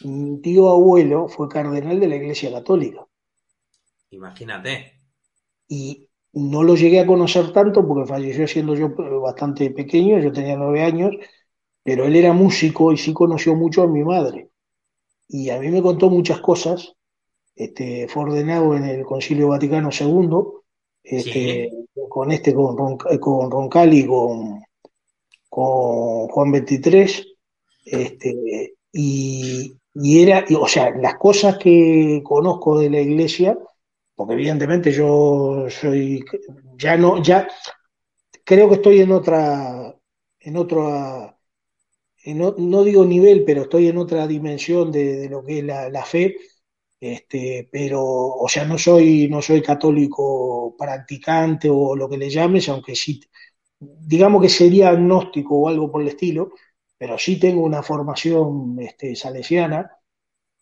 Mi 0.04 0.42
tío 0.42 0.70
abuelo 0.70 1.28
fue 1.28 1.48
cardenal 1.48 2.00
de 2.00 2.08
la 2.08 2.16
iglesia 2.18 2.52
católica. 2.52 3.06
Imagínate. 4.12 5.00
Y 5.68 6.10
no 6.34 6.64
lo 6.64 6.76
llegué 6.76 7.00
a 7.00 7.08
conocer 7.08 7.54
tanto 7.54 7.88
porque 7.88 8.08
falleció 8.08 8.48
siendo 8.48 8.76
yo 8.76 8.90
bastante 9.22 9.72
pequeño, 9.72 10.20
yo 10.20 10.32
tenía 10.32 10.58
nueve 10.58 10.84
años, 10.84 11.16
pero 11.82 12.06
él 12.06 12.16
era 12.16 12.34
músico 12.34 12.92
y 12.92 12.98
sí 12.98 13.14
conoció 13.14 13.56
mucho 13.56 13.84
a 13.84 13.88
mi 13.88 14.04
madre 14.04 14.50
y 15.30 15.52
a 15.52 15.60
mí 15.60 15.70
me 15.70 15.82
contó 15.82 16.10
muchas 16.10 16.42
cosas. 16.42 16.96
Este, 17.56 18.08
fue 18.08 18.24
ordenado 18.24 18.76
en 18.76 18.84
el 18.86 19.06
Concilio 19.06 19.50
Vaticano 19.50 19.90
II, 19.98 20.59
este, 21.10 21.72
con 22.08 22.32
este, 22.32 22.54
con, 22.54 22.98
con 22.98 23.52
Roncalli, 23.52 24.06
con, 24.06 24.62
con 25.50 26.28
Juan 26.28 26.54
XXIII, 26.54 27.38
este, 27.86 28.76
y, 28.92 29.74
y 29.96 30.22
era, 30.22 30.46
o 30.60 30.68
sea, 30.68 30.92
las 30.92 31.16
cosas 31.16 31.58
que 31.58 32.22
conozco 32.24 32.80
de 32.80 32.90
la 32.90 33.02
iglesia, 33.02 33.58
porque 34.16 34.34
evidentemente 34.34 34.92
yo 34.92 35.66
soy, 35.70 36.24
ya 36.78 36.98
no, 36.98 37.22
ya 37.24 37.48
creo 38.44 38.70
que 38.70 38.76
estoy 38.76 39.02
en 39.02 39.12
otra, 39.12 39.96
en 40.40 40.58
otra 40.58 41.36
no, 42.26 42.84
digo 42.84 43.06
nivel, 43.06 43.44
pero 43.46 43.64
estoy 43.64 43.88
en 43.88 43.98
otra 43.98 44.28
dimensión 44.28 44.92
de, 44.92 45.30
lo 45.30 45.44
que 45.44 45.60
es 45.60 45.66
la, 45.66 46.04
fe, 46.06 46.38
este, 47.00 47.70
pero, 47.72 48.04
o 48.04 48.48
sea, 48.50 48.66
no 48.66 48.78
soy, 48.78 49.28
no 49.30 49.42
soy 49.42 49.62
católico 49.62 50.76
practicante 50.78 51.70
o 51.70 51.96
lo 51.96 52.10
que 52.10 52.18
le 52.18 52.30
llames, 52.30 52.68
aunque 52.70 52.96
sí, 52.96 53.22
digamos 53.80 54.42
que 54.42 54.50
sería 54.50 54.90
agnóstico 54.90 55.56
o 55.60 55.70
algo 55.70 55.92
por 55.92 56.02
el 56.02 56.10
estilo, 56.10 56.52
pero 56.98 57.18
sí 57.18 57.40
tengo 57.40 57.64
una 57.64 57.82
formación 57.82 58.78
este, 58.80 59.16
salesiana 59.16 59.90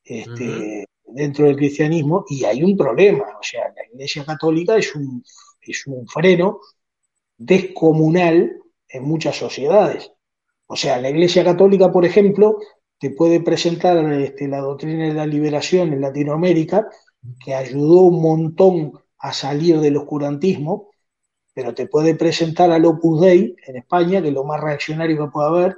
este, 0.03 0.85
dentro 1.05 1.45
del 1.45 1.55
cristianismo 1.55 2.25
y 2.29 2.43
hay 2.45 2.63
un 2.63 2.77
problema, 2.77 3.25
o 3.39 3.43
sea, 3.43 3.61
la 3.75 3.85
Iglesia 3.91 4.23
Católica 4.23 4.77
es 4.77 4.95
un, 4.95 5.23
es 5.61 5.88
un 5.88 6.07
freno 6.07 6.59
descomunal 7.38 8.61
en 8.89 9.03
muchas 9.03 9.35
sociedades. 9.35 10.11
O 10.67 10.75
sea, 10.75 10.99
la 10.99 11.09
Iglesia 11.09 11.43
Católica, 11.43 11.91
por 11.91 12.05
ejemplo, 12.05 12.57
te 12.99 13.11
puede 13.11 13.41
presentar 13.41 13.97
este, 14.13 14.47
la 14.47 14.59
doctrina 14.59 15.05
de 15.05 15.13
la 15.13 15.25
liberación 15.25 15.93
en 15.93 16.01
Latinoamérica, 16.01 16.87
que 17.43 17.53
ayudó 17.53 18.01
un 18.01 18.21
montón 18.21 18.93
a 19.19 19.33
salir 19.33 19.79
del 19.79 19.97
oscurantismo, 19.97 20.89
pero 21.53 21.73
te 21.73 21.87
puede 21.87 22.15
presentar 22.15 22.71
al 22.71 22.85
Opus 22.85 23.21
Dei 23.21 23.55
en 23.65 23.77
España, 23.77 24.21
que 24.21 24.29
es 24.29 24.33
lo 24.33 24.43
más 24.43 24.61
reaccionario 24.61 25.17
que 25.17 25.31
puede 25.31 25.47
haber, 25.47 25.77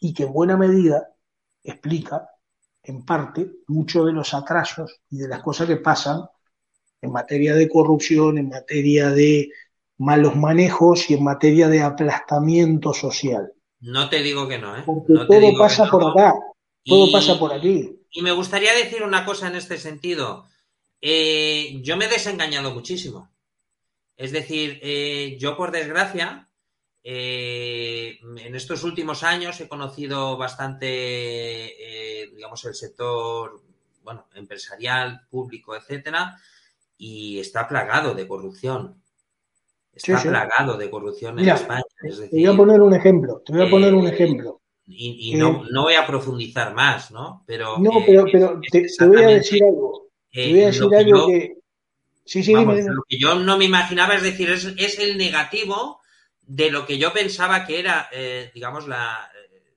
y 0.00 0.14
que 0.14 0.24
en 0.24 0.32
buena 0.32 0.56
medida 0.56 1.14
explica, 1.62 2.28
en 2.82 3.04
parte, 3.04 3.50
mucho 3.68 4.04
de 4.04 4.12
los 4.12 4.32
atrasos 4.34 5.00
y 5.10 5.18
de 5.18 5.28
las 5.28 5.42
cosas 5.42 5.66
que 5.68 5.76
pasan 5.76 6.22
en 7.02 7.12
materia 7.12 7.54
de 7.54 7.68
corrupción, 7.68 8.38
en 8.38 8.48
materia 8.48 9.10
de 9.10 9.50
malos 9.98 10.36
manejos 10.36 11.10
y 11.10 11.14
en 11.14 11.24
materia 11.24 11.68
de 11.68 11.82
aplastamiento 11.82 12.94
social. 12.94 13.52
No 13.80 14.08
te 14.08 14.22
digo 14.22 14.46
que 14.46 14.58
no, 14.58 14.76
¿eh? 14.76 14.82
Porque 14.84 15.14
todo 15.14 15.58
pasa 15.58 15.90
por 15.90 16.10
acá, 16.10 16.34
todo 16.84 17.10
pasa 17.10 17.38
por 17.38 17.52
aquí. 17.52 17.96
Y 18.10 18.22
me 18.22 18.32
gustaría 18.32 18.74
decir 18.74 19.02
una 19.02 19.24
cosa 19.24 19.48
en 19.48 19.56
este 19.56 19.78
sentido. 19.78 20.46
Eh, 21.00 21.80
yo 21.82 21.96
me 21.96 22.06
he 22.06 22.08
desengañado 22.08 22.72
muchísimo. 22.72 23.30
Es 24.16 24.32
decir, 24.32 24.78
eh, 24.82 25.36
yo 25.38 25.56
por 25.56 25.70
desgracia, 25.70 26.48
eh, 27.02 28.18
en 28.20 28.54
estos 28.54 28.84
últimos 28.84 29.22
años 29.22 29.58
he 29.60 29.68
conocido 29.68 30.36
bastante, 30.36 30.88
digamos, 32.34 32.64
el 32.66 32.74
sector, 32.74 33.62
bueno, 34.02 34.26
empresarial, 34.34 35.26
público, 35.30 35.74
etcétera, 35.74 36.36
y 36.98 37.38
está 37.38 37.66
plagado 37.66 38.12
de 38.12 38.28
corrupción. 38.28 39.02
Está 39.92 40.20
plagado 40.22 40.76
de 40.76 40.90
corrupción 40.90 41.38
en 41.38 41.48
España. 41.48 41.82
te 42.00 42.28
voy 42.30 42.46
a 42.46 42.56
poner 42.56 42.80
un 42.80 42.94
ejemplo. 42.94 43.42
Te 43.44 43.52
voy 43.52 43.66
a 43.66 43.70
poner 43.70 43.94
un 43.94 44.06
eh, 44.06 44.10
ejemplo. 44.10 44.60
Y, 44.86 45.34
no, 45.36 45.64
no, 45.70 45.82
voy 45.84 45.94
a 45.94 46.06
profundizar 46.06 46.74
más, 46.74 47.12
¿no? 47.12 47.44
Pero, 47.46 47.78
no, 47.78 47.90
pero, 48.04 48.24
pero 48.30 48.60
te, 48.70 48.86
voy 49.06 49.22
a 49.22 49.28
decir 49.28 49.62
algo. 49.62 50.08
Te 50.32 50.50
voy 50.50 50.62
a 50.62 50.66
decir 50.66 50.94
algo 50.94 51.26
que. 51.28 51.56
Sí, 52.24 52.42
sí, 52.42 52.52
Lo 52.52 53.02
que 53.08 53.18
yo 53.18 53.34
no 53.36 53.56
me 53.56 53.64
imaginaba, 53.64 54.14
es 54.14 54.22
decir, 54.22 54.50
es, 54.50 54.64
es 54.76 54.98
el 54.98 55.16
negativo 55.16 56.00
de 56.40 56.70
lo 56.70 56.86
que 56.86 56.98
yo 56.98 57.12
pensaba 57.12 57.66
que 57.66 57.78
era, 57.78 58.08
eh, 58.12 58.50
digamos, 58.54 58.86
la, 58.88 59.30
eh, 59.34 59.74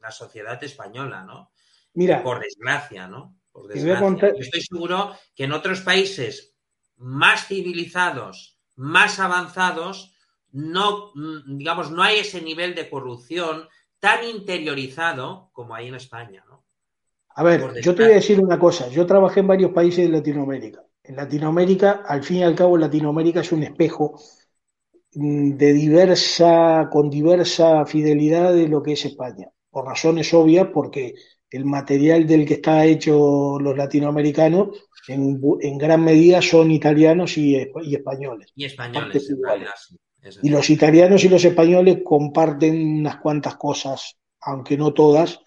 la 0.00 0.10
sociedad 0.10 0.62
española, 0.62 1.24
¿no? 1.24 1.50
Mira. 1.94 2.22
Por 2.22 2.40
desgracia, 2.40 3.08
¿no? 3.08 3.36
Por 3.52 3.68
desgracia. 3.68 4.32
estoy 4.38 4.60
seguro 4.60 5.16
que 5.34 5.44
en 5.44 5.52
otros 5.52 5.80
países 5.80 6.54
más 6.96 7.46
civilizados 7.46 8.57
más 8.78 9.18
avanzados, 9.18 10.14
no, 10.52 11.10
mm, 11.14 11.58
digamos, 11.58 11.90
no 11.90 12.02
hay 12.02 12.20
ese 12.20 12.40
nivel 12.40 12.74
de 12.74 12.88
corrupción 12.88 13.68
tan 13.98 14.24
interiorizado 14.24 15.50
como 15.52 15.74
hay 15.74 15.88
en 15.88 15.96
España. 15.96 16.44
¿no? 16.48 16.64
A 17.34 17.42
ver, 17.42 17.80
yo 17.82 17.94
te 17.94 18.04
voy 18.04 18.12
a 18.12 18.16
decir 18.16 18.40
una 18.40 18.58
cosa. 18.58 18.88
Yo 18.88 19.04
trabajé 19.04 19.40
en 19.40 19.48
varios 19.48 19.72
países 19.72 20.06
de 20.06 20.16
Latinoamérica. 20.16 20.82
En 21.02 21.16
Latinoamérica, 21.16 22.02
al 22.06 22.22
fin 22.22 22.38
y 22.38 22.42
al 22.44 22.54
cabo, 22.54 22.78
Latinoamérica 22.78 23.40
es 23.40 23.50
un 23.50 23.64
espejo 23.64 24.20
mm, 25.14 25.56
de 25.56 25.72
diversa, 25.72 26.88
con 26.90 27.10
diversa 27.10 27.84
fidelidad 27.84 28.54
de 28.54 28.68
lo 28.68 28.82
que 28.82 28.92
es 28.92 29.04
España. 29.04 29.48
Por 29.70 29.86
razones 29.86 30.32
obvias, 30.32 30.68
porque 30.72 31.14
el 31.50 31.64
material 31.64 32.26
del 32.26 32.46
que 32.46 32.54
está 32.54 32.84
hecho 32.84 33.58
los 33.58 33.76
latinoamericanos 33.76 34.87
en, 35.08 35.78
gran 35.78 36.04
medida 36.04 36.42
son 36.42 36.70
italianos 36.70 37.36
y, 37.38 37.56
españoles. 37.56 38.52
Y 38.54 38.64
españoles, 38.64 39.34
Y 40.42 40.50
los 40.50 40.70
italianos 40.70 41.24
y 41.24 41.28
los 41.28 41.44
españoles 41.44 42.00
comparten 42.04 43.00
unas 43.00 43.16
cuantas 43.16 43.56
cosas, 43.56 44.16
aunque 44.40 44.76
no 44.76 44.92
todas. 44.92 45.40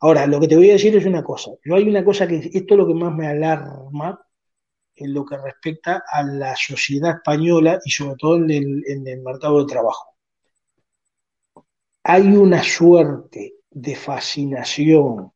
Ahora, 0.00 0.26
lo 0.26 0.40
que 0.40 0.48
te 0.48 0.56
voy 0.56 0.70
a 0.70 0.74
decir 0.74 0.96
es 0.96 1.04
una 1.04 1.22
cosa. 1.22 1.50
Yo 1.64 1.74
hay 1.74 1.88
una 1.88 2.04
cosa 2.04 2.26
que 2.26 2.36
esto 2.36 2.74
es 2.74 2.78
lo 2.78 2.86
que 2.86 2.94
más 2.94 3.14
me 3.14 3.26
alarma 3.26 4.18
en 4.94 5.14
lo 5.14 5.24
que 5.24 5.36
respecta 5.36 6.04
a 6.10 6.22
la 6.22 6.54
sociedad 6.56 7.16
española 7.16 7.78
y 7.84 7.90
sobre 7.90 8.16
todo 8.16 8.36
en 8.36 8.50
el, 8.50 8.84
en 8.86 9.06
el 9.06 9.22
mercado 9.22 9.60
de 9.60 9.72
trabajo. 9.72 10.14
Hay 12.02 12.28
una 12.28 12.62
suerte 12.62 13.54
de 13.70 13.96
fascinación 13.96 15.32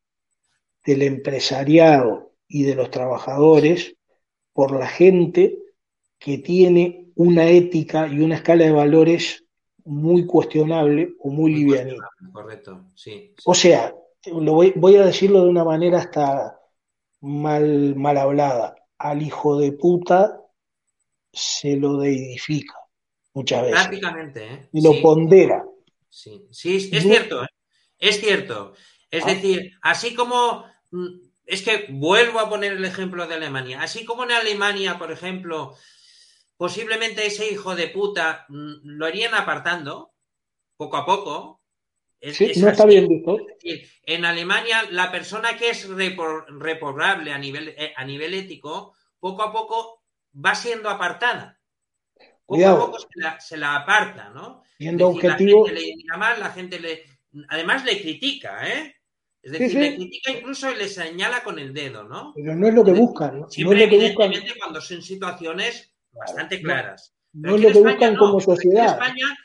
del 0.84 1.02
empresariado 1.02 2.33
y 2.54 2.62
de 2.62 2.76
los 2.76 2.88
trabajadores 2.88 3.96
por 4.52 4.70
la 4.70 4.86
gente 4.86 5.58
que 6.20 6.38
tiene 6.38 7.10
una 7.16 7.48
ética 7.48 8.06
y 8.06 8.20
una 8.20 8.36
escala 8.36 8.64
de 8.64 8.70
valores 8.70 9.44
muy 9.84 10.24
cuestionable 10.24 11.16
o 11.18 11.30
muy 11.30 11.52
livianita. 11.52 12.08
Correcto, 12.32 12.84
sí, 12.94 13.34
O 13.44 13.54
sea, 13.54 13.92
lo 14.26 14.52
voy, 14.52 14.72
voy 14.76 14.94
a 14.94 15.04
decirlo 15.04 15.42
de 15.42 15.48
una 15.48 15.64
manera 15.64 15.98
hasta 15.98 16.60
mal, 17.22 17.96
mal 17.96 18.18
hablada. 18.18 18.76
Al 18.98 19.20
hijo 19.20 19.58
de 19.58 19.72
puta 19.72 20.40
se 21.32 21.74
lo 21.74 21.96
deidifica 21.96 22.74
muchas 23.32 23.62
veces. 23.62 23.80
Prácticamente, 23.80 24.46
¿eh? 24.46 24.68
Y 24.72 24.80
lo 24.80 25.02
pondera. 25.02 25.64
Sí, 26.08 26.46
sí, 26.52 26.76
es 26.76 27.02
cierto, 27.02 27.42
¿eh? 27.42 27.48
es 27.98 28.20
cierto. 28.20 28.74
Es 29.10 29.24
ah. 29.24 29.30
decir, 29.30 29.72
así 29.82 30.14
como 30.14 30.64
mm, 30.92 31.33
es 31.46 31.62
que 31.62 31.86
vuelvo 31.90 32.40
a 32.40 32.48
poner 32.48 32.72
el 32.72 32.84
ejemplo 32.84 33.26
de 33.26 33.34
Alemania. 33.34 33.82
Así 33.82 34.04
como 34.04 34.24
en 34.24 34.32
Alemania, 34.32 34.98
por 34.98 35.12
ejemplo, 35.12 35.76
posiblemente 36.56 37.26
ese 37.26 37.50
hijo 37.50 37.76
de 37.76 37.88
puta 37.88 38.46
mm, 38.48 38.74
lo 38.84 39.06
harían 39.06 39.34
apartando 39.34 40.12
poco 40.76 40.96
a 40.96 41.06
poco. 41.06 41.62
sí, 42.20 42.52
no 42.56 42.68
está 42.68 42.86
bien 42.86 43.08
visto. 43.08 43.36
en 44.06 44.24
Alemania, 44.24 44.84
la 44.90 45.10
persona 45.12 45.56
que 45.56 45.70
es 45.70 45.86
reprobable 45.88 47.32
a 47.32 47.38
nivel, 47.38 47.74
eh, 47.76 47.92
a 47.96 48.04
nivel 48.04 48.34
ético, 48.34 48.94
poco 49.18 49.42
a 49.42 49.52
poco 49.52 50.02
va 50.34 50.54
siendo 50.54 50.88
apartada. 50.88 51.60
Poco 52.46 52.68
a 52.68 52.78
poco 52.78 52.98
se 53.38 53.56
la, 53.56 53.76
aparta, 53.76 54.28
¿no? 54.30 54.62
Siendo 54.76 55.08
objetivo. 55.08 55.66
La 55.66 55.74
gente 55.74 55.94
le 55.96 56.18
mal, 56.18 56.40
la 56.40 56.50
gente 56.50 56.78
le. 56.80 57.04
Además 57.48 57.84
le 57.84 58.00
critica, 58.00 58.68
¿eh? 58.68 58.96
Es 59.44 59.52
decir, 59.52 59.78
le 59.78 59.94
critica 59.94 60.30
incluso 60.30 60.72
y 60.72 60.76
le 60.76 60.88
señala 60.88 61.44
con 61.44 61.58
el 61.58 61.74
dedo, 61.74 62.04
¿no? 62.04 62.32
Pero 62.34 62.56
no 62.56 62.66
es 62.66 62.72
lo 62.72 62.82
que 62.82 62.92
buscan, 62.92 63.40
¿no? 63.40 63.50
Siempre, 63.50 63.76
no 63.76 63.84
es 63.84 63.92
lo 63.92 63.98
que 63.98 64.08
buscan. 64.08 64.58
cuando 64.58 64.80
son 64.80 65.02
situaciones 65.02 65.92
bastante 66.12 66.62
claras. 66.62 67.14
No, 67.34 67.54
es 67.54 67.60
lo 67.60 67.72
que 67.72 67.78
buscan 67.78 68.16
como 68.16 68.40
sociedad. 68.40 68.84
En 68.84 68.90
España 68.92 69.38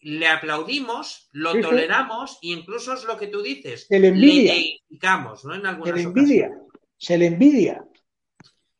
le 0.00 0.28
aplaudimos, 0.28 1.28
lo 1.32 1.60
toleramos 1.60 2.38
e 2.42 2.48
incluso 2.48 2.94
es 2.94 3.04
lo 3.04 3.18
que 3.18 3.26
tú 3.26 3.42
dices. 3.42 3.86
Se 3.86 3.98
le 3.98 4.08
envidia. 4.08 4.54
Le 4.54 5.00
¿no? 5.44 5.54
En 5.54 5.66
algunas 5.66 5.94
se 5.94 5.94
le 5.94 6.02
envidia. 6.04 6.50
Se 6.96 7.18
le 7.18 7.26
envidia. 7.26 7.84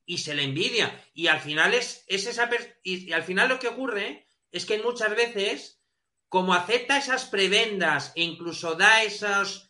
Y 0.06 0.16
se 0.16 0.34
le 0.34 0.44
envidia. 0.44 0.98
Y 1.12 1.26
al 1.26 1.40
final 1.40 1.74
es, 1.74 2.04
es 2.06 2.26
esa 2.26 2.48
y, 2.82 3.12
al 3.12 3.22
final 3.22 3.50
lo 3.50 3.58
que 3.58 3.68
ocurre 3.68 4.26
es 4.50 4.64
que 4.64 4.82
muchas 4.82 5.14
veces, 5.14 5.82
como 6.30 6.54
acepta 6.54 6.96
esas 6.96 7.26
prebendas 7.26 8.12
e 8.16 8.22
incluso 8.22 8.76
da 8.76 9.02
esos, 9.02 9.67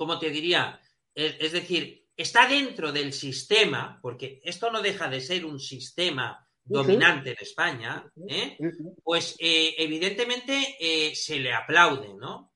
¿cómo 0.00 0.18
te 0.18 0.30
diría? 0.30 0.80
es 1.14 1.52
decir, 1.52 2.06
está 2.16 2.48
dentro 2.48 2.90
del 2.90 3.12
sistema, 3.12 3.98
porque 4.00 4.40
esto 4.42 4.70
no 4.70 4.80
deja 4.80 5.10
de 5.10 5.20
ser 5.20 5.44
un 5.44 5.60
sistema 5.60 6.48
dominante 6.64 7.32
en 7.32 7.36
España, 7.38 8.10
¿eh? 8.26 8.56
pues 9.04 9.36
eh, 9.38 9.74
evidentemente 9.76 10.76
eh, 10.80 11.14
se 11.14 11.38
le 11.38 11.52
aplaude, 11.52 12.14
¿no? 12.14 12.54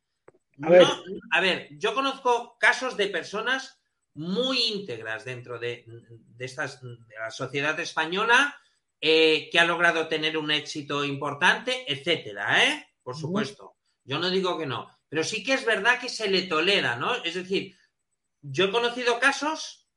A 1.33 1.41
ver. 1.43 1.69
yo 1.73 1.93
conozco 1.93 2.57
casos 2.59 2.97
de 2.97 3.09
personas 3.09 3.79
muy 4.15 4.59
íntegras 4.69 5.27
dentro 5.27 5.59
de, 5.59 5.85
estas, 6.39 6.81
de 6.81 7.15
la 7.19 7.31
sociedad 7.31 7.79
española 7.79 8.59
que 8.99 9.59
ha 9.59 9.67
logrado 9.67 10.09
tener 10.09 10.39
un 10.39 10.51
éxito 10.51 11.05
importante, 11.05 11.85
etcétera, 11.93 12.65
¿eh? 12.65 12.87
Por 13.03 13.15
supuesto. 13.15 13.77
Yo 14.03 14.19
no 14.19 14.31
digo 14.31 14.57
que 14.57 14.65
no, 14.65 14.89
pero 15.15 15.23
sí 15.23 15.45
que 15.45 15.55
es 15.55 15.65
verdad 15.65 16.01
que 16.01 16.09
se 16.09 16.29
le 16.29 16.43
tolera, 16.43 16.97
¿no? 16.97 17.15
Es 17.23 17.35
decir, 17.35 17.77
yo 18.43 18.65
he 18.65 18.71
conocido 18.73 19.21
casos 19.21 19.89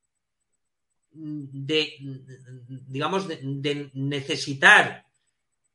de, 1.10 1.92
digamos, 2.86 3.26
de, 3.26 3.90
necesitar 3.94 5.04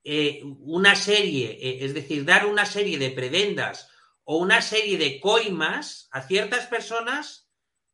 eh, 0.02 0.41
una 0.61 0.95
serie, 0.95 1.60
eh, 1.61 1.84
es 1.84 1.94
decir, 1.94 2.24
dar 2.24 2.45
una 2.45 2.65
serie 2.65 2.98
de 2.98 3.10
prebendas 3.10 3.90
o 4.24 4.38
una 4.38 4.61
serie 4.61 4.98
de 4.98 5.20
coimas 5.20 6.07
a 6.14 6.22
ciertas 6.22 6.68
personas 6.68 7.52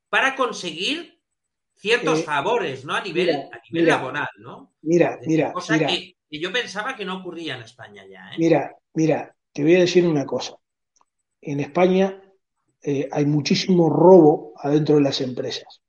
para 0.10 0.36
conseguir 0.36 1.20
ciertos 1.74 2.20
eh, 2.20 2.24
favores, 2.26 2.86
¿no? 2.86 2.94
A 2.94 3.02
nivel, 3.02 3.32
a 3.32 3.60
nivel 3.72 3.88
laboral, 3.88 4.30
¿no? 4.38 4.76
Mira, 4.84 5.18
mira. 5.26 5.52
Cosa 5.52 5.80
Que, 5.80 6.16
yo 6.30 6.54
pensaba 6.54 6.96
que 6.96 7.06
no 7.06 7.18
ocurría 7.18 7.56
en 7.56 7.64
España 7.64 8.06
ya. 8.08 8.34
Mira, 8.38 8.78
mira, 8.94 9.36
te 9.52 9.64
voy 9.64 9.78
a 9.78 9.80
decir 9.80 10.06
una 10.06 10.28
cosa. 10.28 10.59
En 11.42 11.60
España 11.60 12.22
hay 13.12 13.26
muchísimo 13.26 13.90
robo 13.90 14.54
adentro 14.58 14.96
de 14.96 15.02
las 15.02 15.22
empresas. 15.22 15.82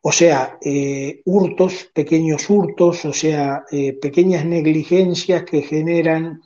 O 0.00 0.12
sea, 0.12 0.58
eh, 0.62 1.22
hurtos, 1.24 1.90
pequeños 1.92 2.48
hurtos, 2.48 3.04
o 3.04 3.12
sea, 3.12 3.64
eh, 3.70 3.98
pequeñas 4.00 4.44
negligencias 4.44 5.44
que 5.44 5.62
generan... 5.62 6.40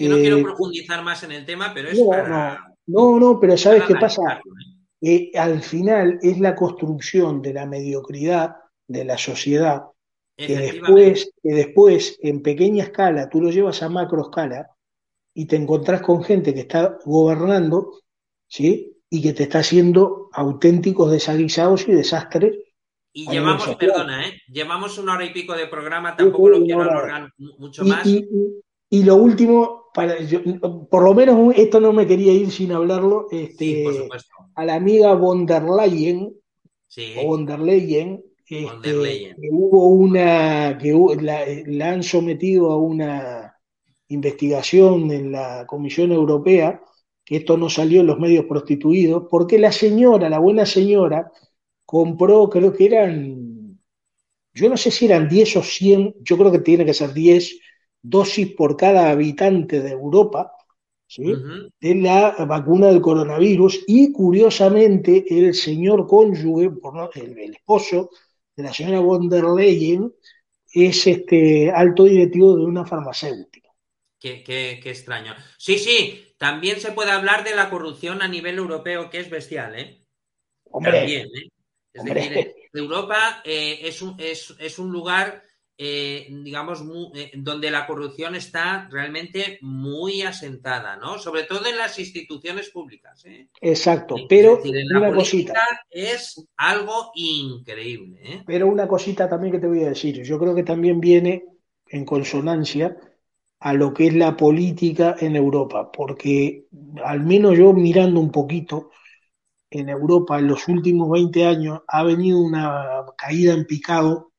no 0.00 0.16
quiero 0.16 0.38
eh, 0.38 0.42
profundizar 0.42 1.02
más 1.04 1.22
en 1.22 1.32
el 1.32 1.46
tema, 1.46 1.72
pero 1.72 1.88
es 1.88 1.98
no, 1.98 2.08
para... 2.10 2.74
No, 2.86 3.18
no, 3.20 3.38
pero 3.38 3.56
¿sabes 3.56 3.84
qué 3.84 3.94
pasa? 3.94 4.40
al 5.36 5.62
final 5.62 6.18
es 6.22 6.40
la 6.40 6.56
construcción 6.56 7.40
de 7.40 7.52
la 7.52 7.66
mediocridad 7.66 8.56
de 8.88 9.04
la 9.04 9.16
sociedad 9.16 9.84
que 10.36 10.56
después, 10.56 11.30
que 11.40 11.54
después 11.54 12.18
en 12.20 12.42
pequeña 12.42 12.84
escala 12.84 13.28
tú 13.28 13.40
lo 13.40 13.50
llevas 13.50 13.82
a 13.82 13.88
macro 13.88 14.22
escala 14.22 14.70
y 15.38 15.46
te 15.46 15.54
encontrás 15.54 16.02
con 16.02 16.24
gente 16.24 16.52
que 16.52 16.62
está 16.62 16.98
gobernando, 17.04 17.92
¿sí? 18.48 18.96
Y 19.08 19.22
que 19.22 19.32
te 19.32 19.44
está 19.44 19.60
haciendo 19.60 20.30
auténticos 20.32 21.12
desaguisados 21.12 21.86
y 21.86 21.92
desastres 21.92 22.56
y 23.12 23.30
llevamos, 23.30 23.76
perdona, 23.76 24.26
¿eh? 24.26 24.32
llevamos 24.48 24.98
una 24.98 25.14
hora 25.14 25.24
y 25.24 25.32
pico 25.32 25.54
de 25.54 25.68
programa, 25.68 26.16
tampoco 26.16 26.48
lo 26.48 26.64
quiero 26.64 26.82
alargar 26.82 27.32
mucho 27.38 27.84
más. 27.84 28.04
Y, 28.90 29.04
lo 29.04 29.14
último, 29.14 29.90
para, 29.94 30.16
por 30.90 31.04
lo 31.04 31.14
menos 31.14 31.54
esto 31.56 31.78
no 31.78 31.92
me 31.92 32.06
quería 32.06 32.32
ir 32.32 32.50
sin 32.50 32.72
hablarlo, 32.72 33.28
este, 33.30 33.84
a 34.56 34.64
la 34.64 34.74
amiga 34.74 35.14
von 35.14 35.46
der 35.46 35.62
Leyen, 35.62 36.34
o 37.16 37.26
von 37.28 37.46
der 37.46 37.60
Leyen, 37.60 38.24
este, 38.40 39.36
que 39.40 39.48
hubo 39.52 39.86
una, 39.86 40.76
que 40.78 40.92
la, 41.20 41.92
han 41.92 42.02
sometido 42.02 42.72
a 42.72 42.76
una 42.76 43.57
investigación 44.08 45.10
en 45.10 45.32
la 45.32 45.66
Comisión 45.66 46.12
Europea, 46.12 46.82
que 47.24 47.36
esto 47.36 47.56
no 47.56 47.68
salió 47.68 48.00
en 48.00 48.06
los 48.06 48.18
medios 48.18 48.46
prostituidos, 48.46 49.24
porque 49.30 49.58
la 49.58 49.72
señora, 49.72 50.30
la 50.30 50.38
buena 50.38 50.64
señora, 50.66 51.30
compró, 51.84 52.48
creo 52.48 52.72
que 52.72 52.86
eran, 52.86 53.78
yo 54.54 54.68
no 54.68 54.76
sé 54.76 54.90
si 54.90 55.06
eran 55.06 55.28
10 55.28 55.56
o 55.56 55.62
100, 55.62 56.14
yo 56.22 56.38
creo 56.38 56.52
que 56.52 56.60
tiene 56.60 56.84
que 56.84 56.94
ser 56.94 57.12
10 57.12 57.58
dosis 58.02 58.54
por 58.54 58.76
cada 58.76 59.10
habitante 59.10 59.80
de 59.80 59.90
Europa, 59.90 60.52
¿sí? 61.06 61.44
de 61.80 61.94
la 61.96 62.34
vacuna 62.46 62.88
del 62.88 63.00
coronavirus, 63.00 63.84
y 63.86 64.12
curiosamente 64.12 65.24
el 65.28 65.54
señor 65.54 66.06
cónyuge, 66.06 66.70
el, 67.14 67.38
el 67.38 67.54
esposo 67.54 68.10
de 68.56 68.62
la 68.64 68.72
señora 68.72 69.00
von 69.00 69.28
der 69.28 69.44
Leyen, 69.44 70.12
es 70.72 71.06
este 71.06 71.70
alto 71.70 72.04
directivo 72.04 72.56
de 72.56 72.64
una 72.64 72.84
farmacéutica. 72.84 73.57
Qué, 74.20 74.42
qué, 74.42 74.80
qué, 74.82 74.90
extraño. 74.90 75.34
Sí, 75.58 75.78
sí, 75.78 76.34
también 76.38 76.80
se 76.80 76.92
puede 76.92 77.12
hablar 77.12 77.44
de 77.44 77.54
la 77.54 77.70
corrupción 77.70 78.20
a 78.20 78.28
nivel 78.28 78.58
europeo, 78.58 79.10
que 79.10 79.20
es 79.20 79.30
bestial, 79.30 79.78
¿eh? 79.78 80.04
Hombre, 80.64 80.92
también, 80.92 81.28
¿eh? 81.28 81.48
Es 81.92 82.04
decir, 82.04 82.54
Europa 82.72 83.42
eh, 83.44 83.80
es, 83.82 84.02
un, 84.02 84.16
es, 84.18 84.78
un 84.78 84.90
lugar, 84.92 85.42
eh, 85.76 86.26
digamos, 86.30 86.82
eh, 87.14 87.32
donde 87.34 87.70
la 87.70 87.86
corrupción 87.86 88.34
está 88.34 88.88
realmente 88.90 89.58
muy 89.62 90.22
asentada, 90.22 90.96
¿no? 90.96 91.18
Sobre 91.18 91.44
todo 91.44 91.66
en 91.66 91.76
las 91.76 91.98
instituciones 91.98 92.70
públicas. 92.70 93.24
Exacto, 93.60 94.16
pero 94.28 94.60
una 94.94 95.12
cosita. 95.12 95.60
Es 95.90 96.46
algo 96.56 97.10
increíble. 97.14 98.44
Pero 98.46 98.68
una 98.68 98.86
cosita 98.86 99.28
también 99.28 99.52
que 99.52 99.60
te 99.60 99.68
voy 99.68 99.82
a 99.84 99.90
decir. 99.90 100.22
Yo 100.22 100.38
creo 100.38 100.54
que 100.54 100.64
también 100.64 101.00
viene 101.00 101.44
en 101.88 102.04
consonancia 102.04 102.96
a 103.60 103.72
lo 103.72 103.92
que 103.92 104.06
es 104.06 104.14
la 104.14 104.36
política 104.36 105.16
en 105.18 105.36
Europa, 105.36 105.90
porque 105.90 106.66
al 107.04 107.20
menos 107.20 107.56
yo 107.58 107.72
mirando 107.72 108.20
un 108.20 108.30
poquito, 108.30 108.90
en 109.70 109.88
Europa 109.88 110.38
en 110.38 110.46
los 110.46 110.66
últimos 110.68 111.10
20 111.10 111.44
años 111.44 111.80
ha 111.88 112.02
venido 112.02 112.40
una 112.40 113.04
caída 113.16 113.52
en 113.52 113.66
picado 113.66 114.32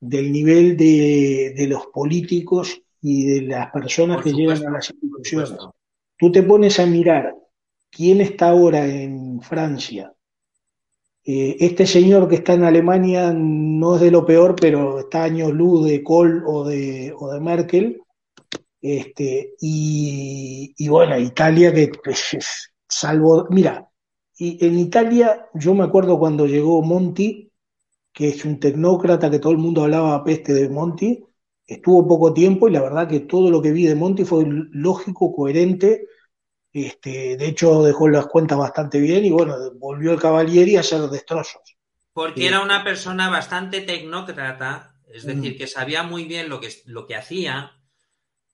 del 0.00 0.32
nivel 0.32 0.76
de, 0.76 1.66
los 1.68 1.86
políticos 1.88 2.80
y 3.02 3.26
de 3.26 3.42
las 3.42 3.70
personas 3.70 4.22
que 4.22 4.32
llegan 4.32 4.66
a 4.66 4.70
las 4.70 4.90
instituciones. 4.90 5.58
Tú 6.16 6.32
te 6.32 6.42
pones 6.42 6.78
a 6.80 6.86
mirar 6.86 7.34
quién 7.90 8.20
está 8.20 8.50
ahora 8.50 8.86
en 8.86 9.40
Francia. 9.42 10.14
Eh, 11.24 11.56
este 11.60 11.86
señor 11.86 12.28
que 12.28 12.36
está 12.36 12.54
en 12.54 12.64
Alemania 12.64 13.32
no 13.34 13.96
es 13.96 14.00
de 14.00 14.10
lo 14.10 14.24
peor, 14.24 14.56
pero 14.58 15.00
está 15.00 15.24
años 15.24 15.52
luz 15.52 15.86
de 15.86 16.02
Kohl 16.02 16.42
o 16.46 16.64
de, 16.64 17.14
o 17.18 17.30
de 17.30 17.40
Merkel. 17.40 18.00
Este, 18.80 19.54
y, 19.60 20.74
y 20.76 20.88
bueno, 20.88 21.18
Italia 21.18 21.72
que 21.72 21.90
pues, 22.02 22.36
salvo, 22.88 23.46
mira, 23.50 23.88
y 24.38 24.64
en 24.66 24.78
Italia, 24.78 25.46
yo 25.54 25.74
me 25.74 25.84
acuerdo 25.84 26.18
cuando 26.18 26.46
llegó 26.46 26.82
Monti, 26.82 27.52
que 28.12 28.28
es 28.30 28.44
un 28.44 28.60
tecnócrata 28.60 29.30
que 29.30 29.38
todo 29.38 29.52
el 29.52 29.58
mundo 29.58 29.82
hablaba 29.84 30.24
peste 30.24 30.52
de 30.54 30.68
Monti, 30.68 31.24
estuvo 31.66 32.06
poco 32.08 32.34
tiempo 32.34 32.68
y 32.68 32.72
la 32.72 32.82
verdad 32.82 33.08
que 33.08 33.20
todo 33.20 33.50
lo 33.50 33.62
que 33.62 33.72
vi 33.72 33.86
de 33.86 33.94
Monti 33.94 34.24
fue 34.24 34.44
lógico, 34.46 35.32
coherente 35.34 36.06
Este, 36.72 37.36
de 37.36 37.46
hecho, 37.48 37.82
dejó 37.84 38.08
las 38.08 38.26
cuentas 38.26 38.58
bastante 38.58 38.98
bien 39.00 39.24
y 39.24 39.30
bueno, 39.30 39.56
volvió 39.76 40.12
el 40.12 40.20
Cavalieri 40.20 40.76
a 40.76 40.80
hacer 40.80 41.02
destrozos. 41.02 41.62
Porque 42.12 42.46
era 42.46 42.62
una 42.62 42.84
persona 42.84 43.28
bastante 43.28 43.80
tecnócrata, 43.80 44.94
es 45.08 45.24
decir, 45.24 45.56
que 45.56 45.66
sabía 45.66 46.02
muy 46.04 46.24
bien 46.24 46.48
lo 46.48 46.60
que, 46.60 46.68
lo 46.86 47.06
que 47.06 47.16
hacía. 47.16 47.79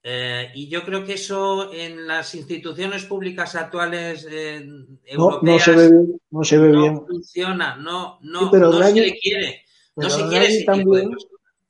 Eh, 0.09 0.51
y 0.55 0.69
yo 0.69 0.85
creo 0.85 1.03
que 1.03 1.15
eso 1.15 1.73
en 1.73 2.07
las 2.07 2.33
instituciones 2.33 3.03
públicas 3.03 3.55
actuales 3.55 4.25
eh, 4.31 4.65
europeas 5.03 5.41
no, 5.43 5.59
se 5.59 5.71
ve 5.75 5.91
bien, 5.91 6.21
no 6.29 6.43
se 6.45 6.57
ve 6.57 6.71
bien. 6.71 7.05
funciona, 7.05 7.75
no, 7.75 8.17
no, 8.21 8.49
no 8.49 8.83
se 8.83 8.93
le 8.93 9.19
quiere. 9.19 9.63
No 9.97 10.09
se 10.09 10.25
quiere 10.29 10.45
ese 10.47 10.63
también, 10.63 11.11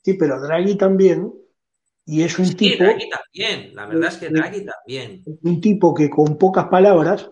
Sí, 0.04 0.14
pero 0.14 0.40
Draghi 0.40 0.76
también, 0.76 1.34
y 2.06 2.22
es 2.22 2.38
un 2.38 2.46
sí, 2.46 2.54
tipo. 2.54 2.84
Draghi 2.84 3.10
también, 3.10 3.74
la 3.74 3.88
verdad 3.88 4.10
es 4.10 4.18
que 4.18 4.30
Draghi 4.30 4.66
también. 4.66 5.24
Un 5.42 5.60
tipo 5.60 5.96
que 5.96 6.08
con 6.08 6.38
pocas 6.38 6.68
palabras, 6.68 7.32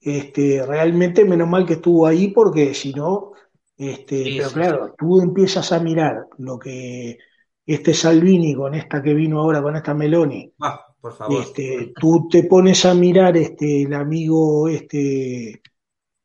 este, 0.00 0.64
realmente 0.64 1.26
menos 1.26 1.46
mal 1.46 1.66
que 1.66 1.74
estuvo 1.74 2.06
ahí, 2.06 2.28
porque 2.28 2.72
si 2.72 2.94
no, 2.94 3.32
este, 3.76 4.24
Sí, 4.24 4.34
pero 4.38 4.50
claro, 4.50 4.94
tú 4.96 5.20
empiezas 5.20 5.72
a 5.72 5.78
mirar 5.78 6.24
lo 6.38 6.58
que 6.58 7.18
este 7.66 7.94
Salvini 7.94 8.54
con 8.54 8.74
esta 8.74 9.02
que 9.02 9.14
vino 9.14 9.40
ahora, 9.40 9.62
con 9.62 9.76
esta 9.76 9.94
Meloni, 9.94 10.52
Ah, 10.60 10.86
por 11.00 11.12
favor. 11.14 11.42
este, 11.42 11.92
tú 12.00 12.28
te 12.30 12.44
pones 12.44 12.84
a 12.84 12.94
mirar 12.94 13.36
este, 13.36 13.82
el 13.82 13.94
amigo 13.94 14.68
este, 14.68 15.62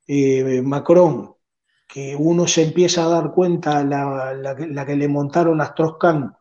eh, 0.08 0.62
Macron, 0.64 1.34
que 1.88 2.16
uno 2.18 2.48
se 2.48 2.64
empieza 2.64 3.06
a 3.06 3.10
dar 3.10 3.32
cuenta 3.34 3.84
la, 3.84 4.34
la, 4.36 4.56
que- 4.56 4.68
la 4.68 4.86
que 4.86 4.96
le 4.96 5.08
montaron 5.08 5.62
a 5.62 5.66
Strauss-Kahn 5.66 6.34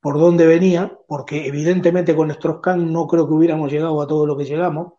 por 0.00 0.18
dónde 0.18 0.46
venía, 0.46 0.98
porque 1.06 1.46
evidentemente 1.46 2.14
con 2.16 2.30
Strauss-Kahn 2.30 2.92
no 2.92 3.06
creo 3.06 3.26
que 3.26 3.34
hubiéramos 3.34 3.70
llegado 3.72 4.00
a 4.02 4.06
todo 4.06 4.26
lo 4.26 4.36
que 4.36 4.44
llegamos. 4.44 4.94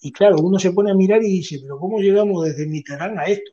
Y 0.00 0.12
claro, 0.12 0.38
uno 0.40 0.58
se 0.58 0.72
pone 0.72 0.90
a 0.92 0.94
mirar 0.94 1.22
y 1.22 1.28
dice, 1.28 1.58
pero 1.62 1.78
¿cómo 1.78 2.00
llegamos 2.00 2.44
desde 2.46 2.66
Mitterrand 2.68 3.18
a 3.18 3.24
esto? 3.26 3.52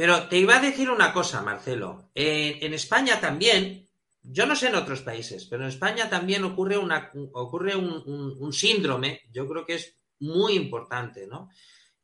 Pero 0.00 0.28
te 0.28 0.38
iba 0.38 0.56
a 0.56 0.60
decir 0.62 0.88
una 0.88 1.12
cosa, 1.12 1.42
Marcelo. 1.42 2.10
Eh, 2.14 2.58
en 2.62 2.72
España 2.72 3.20
también, 3.20 3.86
yo 4.22 4.46
no 4.46 4.56
sé 4.56 4.68
en 4.68 4.76
otros 4.76 5.02
países, 5.02 5.44
pero 5.44 5.64
en 5.64 5.68
España 5.68 6.08
también 6.08 6.42
ocurre, 6.42 6.78
una, 6.78 7.10
ocurre 7.34 7.76
un, 7.76 8.02
un- 8.06 8.34
un 8.40 8.52
síndrome, 8.54 9.20
yo 9.30 9.46
creo 9.46 9.66
que 9.66 9.74
es 9.74 9.94
muy 10.20 10.54
importante, 10.54 11.26
¿no? 11.26 11.50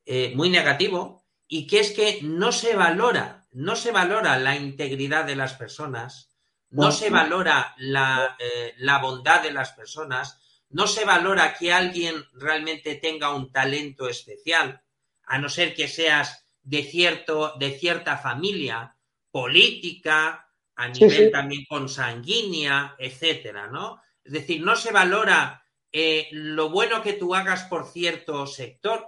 Eh, 0.04 0.34
muy 0.36 0.50
negativo, 0.50 1.24
y 1.48 1.66
que 1.66 1.80
es 1.80 1.92
que 1.92 2.18
no 2.20 2.52
se 2.52 2.76
valora, 2.76 3.46
no 3.52 3.74
se 3.76 3.92
valora 3.92 4.38
la 4.38 4.54
integridad 4.56 5.24
de 5.24 5.36
las 5.36 5.54
personas, 5.54 6.36
no 6.68 6.92
se 6.92 7.08
valora 7.08 7.74
la, 7.78 8.36
eh, 8.38 8.74
la 8.76 8.98
bondad 8.98 9.42
de 9.42 9.52
las 9.52 9.70
personas, 9.72 10.38
no 10.68 10.86
se 10.86 11.06
valora 11.06 11.54
que 11.54 11.72
alguien 11.72 12.22
realmente 12.34 12.96
tenga 12.96 13.34
un 13.34 13.50
talento 13.50 14.06
especial, 14.06 14.82
a 15.24 15.38
no 15.38 15.48
ser 15.48 15.74
que 15.74 15.88
seas 15.88 16.45
de, 16.66 16.82
cierto, 16.84 17.54
de 17.58 17.70
cierta 17.78 18.18
familia 18.18 18.96
política, 19.30 20.48
a 20.76 20.88
nivel 20.88 21.24
sí. 21.26 21.30
también 21.30 21.64
consanguínea, 21.68 22.94
etcétera, 22.98 23.68
¿no? 23.68 24.00
Es 24.24 24.32
decir, 24.32 24.62
no 24.62 24.76
se 24.76 24.92
valora 24.92 25.62
eh, 25.92 26.28
lo 26.32 26.68
bueno 26.70 27.02
que 27.02 27.14
tú 27.14 27.34
hagas 27.34 27.64
por 27.64 27.86
cierto 27.86 28.46
sector, 28.46 29.06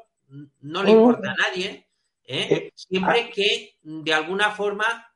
no 0.60 0.82
le 0.82 0.90
importa 0.92 1.30
a 1.32 1.34
nadie, 1.50 1.88
¿eh? 2.24 2.46
Eh, 2.50 2.72
siempre 2.74 3.30
que 3.30 3.76
de 3.82 4.14
alguna 4.14 4.50
forma, 4.52 5.06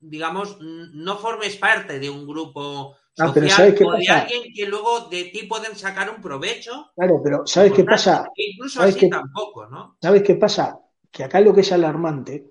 digamos, 0.00 0.58
no 0.60 1.18
formes 1.18 1.56
parte 1.56 1.98
de 1.98 2.10
un 2.10 2.26
grupo 2.26 2.96
Ah, 3.18 3.30
pero 3.34 3.46
social 3.46 3.56
¿sabes 3.56 3.74
qué 3.74 3.84
o 3.84 3.90
de 3.92 4.06
pasa? 4.06 4.20
alguien 4.22 4.42
que 4.54 4.66
luego 4.66 5.00
de 5.08 5.24
ti 5.24 5.46
pueden 5.46 5.76
sacar 5.76 6.10
un 6.10 6.22
provecho. 6.22 6.92
Claro, 6.96 7.20
pero 7.22 7.46
¿sabes 7.46 7.72
qué 7.72 7.84
pasa? 7.84 8.26
Incluso 8.36 8.80
¿Sabes 8.80 8.94
así 8.94 9.00
qué- 9.00 9.08
tampoco, 9.08 9.66
¿no? 9.66 9.98
¿Sabes 10.00 10.22
qué 10.22 10.34
pasa? 10.36 10.78
Que 11.10 11.24
acá 11.24 11.40
lo 11.40 11.52
que 11.54 11.62
es 11.62 11.72
alarmante 11.72 12.50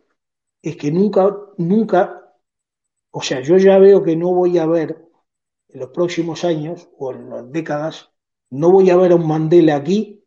es 0.61 0.75
que 0.75 0.91
nunca, 0.91 1.35
nunca, 1.57 2.33
o 3.11 3.21
sea, 3.21 3.41
yo 3.41 3.57
ya 3.57 3.77
veo 3.79 4.03
que 4.03 4.15
no 4.15 4.33
voy 4.33 4.57
a 4.57 4.65
ver 4.65 5.01
en 5.69 5.79
los 5.79 5.89
próximos 5.89 6.43
años 6.43 6.89
o 6.97 7.11
en 7.13 7.29
las 7.29 7.51
décadas, 7.51 8.11
no 8.49 8.71
voy 8.71 8.89
a 8.89 8.97
ver 8.97 9.11
a 9.11 9.15
un 9.15 9.27
Mandela 9.27 9.75
aquí, 9.75 10.23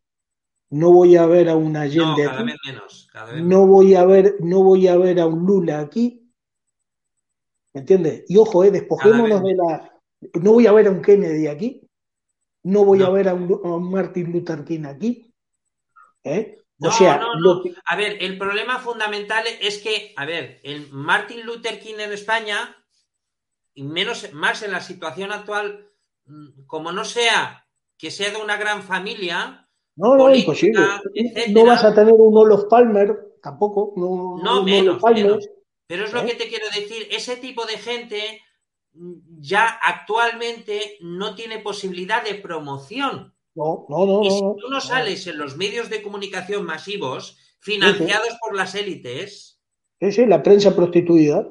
no 0.70 0.92
voy 0.92 1.16
a 1.16 1.26
ver 1.26 1.48
a 1.50 1.56
un 1.56 1.72
No, 1.72 1.80
Allende 1.80 2.24
cada 2.24 2.38
aquí, 2.38 2.44
vez 2.46 2.56
menos. 2.66 3.08
Cada 3.12 3.32
vez 3.32 3.42
no 3.44 3.66
voy 3.66 3.94
a 3.94 4.04
ver, 4.06 4.36
no 4.40 4.62
voy 4.62 4.88
a 4.88 4.96
ver 4.96 5.20
a 5.20 5.26
un 5.26 5.44
Lula 5.44 5.80
aquí, 5.80 6.32
¿me 7.74 7.80
entiendes? 7.80 8.24
Y 8.28 8.36
ojo, 8.38 8.64
eh, 8.64 8.70
despojémonos 8.70 9.42
de 9.42 9.54
la, 9.54 9.92
no 10.40 10.52
voy 10.52 10.66
a 10.66 10.72
ver 10.72 10.86
a 10.86 10.90
un 10.90 11.02
Kennedy 11.02 11.46
aquí, 11.48 11.82
no 12.62 12.84
voy 12.84 13.00
No. 13.00 13.06
a 13.06 13.10
ver 13.10 13.28
a 13.28 13.34
un, 13.34 13.52
a 13.64 13.74
un 13.76 13.90
Martin 13.90 14.32
Luther 14.32 14.64
King 14.64 14.84
aquí, 14.86 15.34
¿eh? 16.24 16.61
O 16.82 16.86
No, 16.86 16.92
sea, 16.92 17.16
no, 17.16 17.34
no. 17.36 17.62
que- 17.62 17.74
A 17.84 17.94
ver, 17.96 18.16
el 18.20 18.36
problema 18.38 18.78
fundamental 18.80 19.44
es 19.60 19.78
que, 19.78 20.12
a 20.16 20.24
ver, 20.24 20.60
el 20.64 20.90
Martin 20.90 21.42
Luther 21.46 21.78
King 21.78 21.94
en 21.98 22.12
España, 22.12 22.76
y 23.74 23.84
menos, 23.84 24.32
más 24.32 24.62
en 24.62 24.72
la 24.72 24.80
situación 24.80 25.30
actual, 25.32 25.88
mm, 26.26 26.66
como 26.66 26.90
no 26.92 27.04
sea 27.04 27.64
que 27.96 28.10
sea 28.10 28.30
de 28.30 28.36
una 28.38 28.56
gran 28.56 28.82
familia, 28.82 29.68
No, 29.94 30.14
no, 30.16 30.24
política, 30.24 30.40
imposible. 30.50 30.80
etcétera, 31.14 31.52
No 31.52 31.66
vas 31.66 31.84
a 31.84 31.94
tener 31.94 32.14
un 32.14 32.36
Olof 32.36 32.64
Palmer, 32.68 33.36
tampoco. 33.40 33.92
No, 33.96 34.38
No, 34.42 34.62
menos, 34.64 35.00
Palmer. 35.00 35.24
menos. 35.26 35.48
Pero 35.86 36.04
es 36.06 36.12
lo 36.12 36.22
¿Eh? 36.22 36.26
que 36.26 36.34
te 36.34 36.48
quiero 36.48 36.66
decir, 36.74 37.06
ese 37.10 37.36
tipo 37.36 37.64
de 37.66 37.78
gente 37.78 38.42
mm, 38.94 39.40
ya 39.40 39.66
actualmente 39.66 40.96
no 41.00 41.34
tiene 41.34 41.60
posibilidad 41.60 42.24
de 42.24 42.34
promoción. 42.34 43.31
No, 43.54 43.86
no, 43.88 44.06
no. 44.06 44.22
Y 44.24 44.30
si 44.30 44.40
tú 44.40 44.68
no 44.70 44.80
sales 44.80 45.26
en 45.26 45.38
los 45.38 45.56
medios 45.56 45.90
de 45.90 46.02
comunicación 46.02 46.64
masivos, 46.64 47.38
financiados 47.60 48.28
por 48.40 48.56
las 48.56 48.74
élites, 48.74 49.60
Sí, 50.00 50.10
sí, 50.10 50.26
la 50.26 50.42
prensa 50.42 50.74
prostituida. 50.74 51.46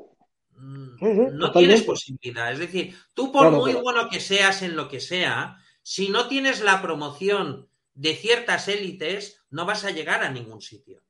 mm, 0.58 0.98
Sí, 1.00 1.06
no 1.06 1.14
totalmente. 1.26 1.52
tienes 1.60 1.84
posibilidad. 1.84 2.52
Es 2.52 2.60
decir, 2.60 2.96
tú 3.14 3.32
por 3.32 3.44
Claro, 3.48 3.58
muy 3.60 3.74
bueno 3.76 4.10
que 4.10 4.20
seas 4.20 4.62
en 4.62 4.76
lo 4.76 4.90
que 4.90 5.00
sea, 5.00 5.58
si 5.84 6.10
no 6.10 6.28
tienes 6.28 6.62
la 6.62 6.82
promoción 6.82 7.70
de 7.94 8.14
ciertas 8.16 8.68
élites, 8.68 9.42
no 9.52 9.66
vas 9.66 9.86
a 9.86 9.92
llegar 9.92 10.24
a 10.24 10.30
ningún 10.30 10.62
sitio. 10.62 11.02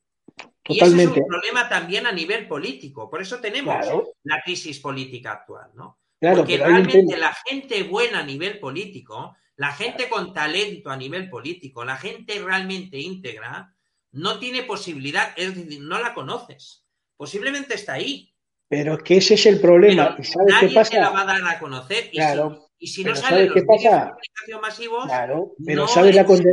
Y 0.68 0.76
ese 0.78 0.86
es 0.86 0.92
Totalmente. 0.92 1.20
un 1.22 1.28
problema 1.28 1.68
también 1.68 2.06
a 2.06 2.12
nivel 2.12 2.48
político. 2.48 3.10
Por 3.10 3.22
eso 3.22 3.40
tenemos 3.40 3.76
Claro. 3.76 4.14
la 4.24 4.42
crisis 4.44 4.80
política 4.80 5.32
actual, 5.32 5.72
¿no? 5.74 5.98
Claro, 6.20 6.38
Porque 6.40 6.58
realmente 6.58 7.18
la 7.18 7.34
gente 7.48 7.82
buena 7.84 8.20
a 8.20 8.24
nivel 8.24 8.60
político, 8.60 9.36
la 9.56 9.72
gente 9.74 10.10
con 10.10 10.34
talento 10.34 10.90
a 10.90 10.98
nivel 10.98 11.30
político, 11.30 11.86
la 11.86 11.98
gente 11.98 12.40
realmente 12.40 12.98
íntegra, 13.00 13.76
no 14.12 14.40
tiene 14.40 14.64
posibilidad, 14.64 15.34
es 15.38 15.56
decir, 15.56 15.82
no 15.82 16.00
la 16.00 16.14
conoces. 16.14 16.86
Posiblemente 17.18 17.76
está 17.76 17.94
ahí, 17.94 18.34
Pero 18.70 18.94
es 18.96 19.04
que 19.04 19.18
ese 19.18 19.34
es 19.36 19.46
el 19.46 19.60
problema. 19.60 20.16
pero 20.16 20.22
¿Y 20.22 20.24
sabes 20.24 20.56
qué 20.60 20.66
nadie 20.66 20.90
te 20.90 21.00
la 21.00 21.10
va 21.10 21.22
a 21.22 21.26
dar 21.26 21.48
a 21.56 21.60
conocer. 21.60 22.10
Y 22.12 22.18
Claro, 22.18 22.50
si, 22.80 22.86
y 22.86 22.88
si 22.88 23.04
no 23.04 23.16
¿sabes 23.16 23.46
los 23.48 23.54
qué 23.54 23.62
de 23.62 23.68
pasa? 23.68 24.18
masivos, 24.62 25.06
Claro, 25.06 25.54
pero 25.66 25.82
no 25.82 25.88
¿sabes 25.88 26.16
la, 26.16 26.22
es- 26.22 26.44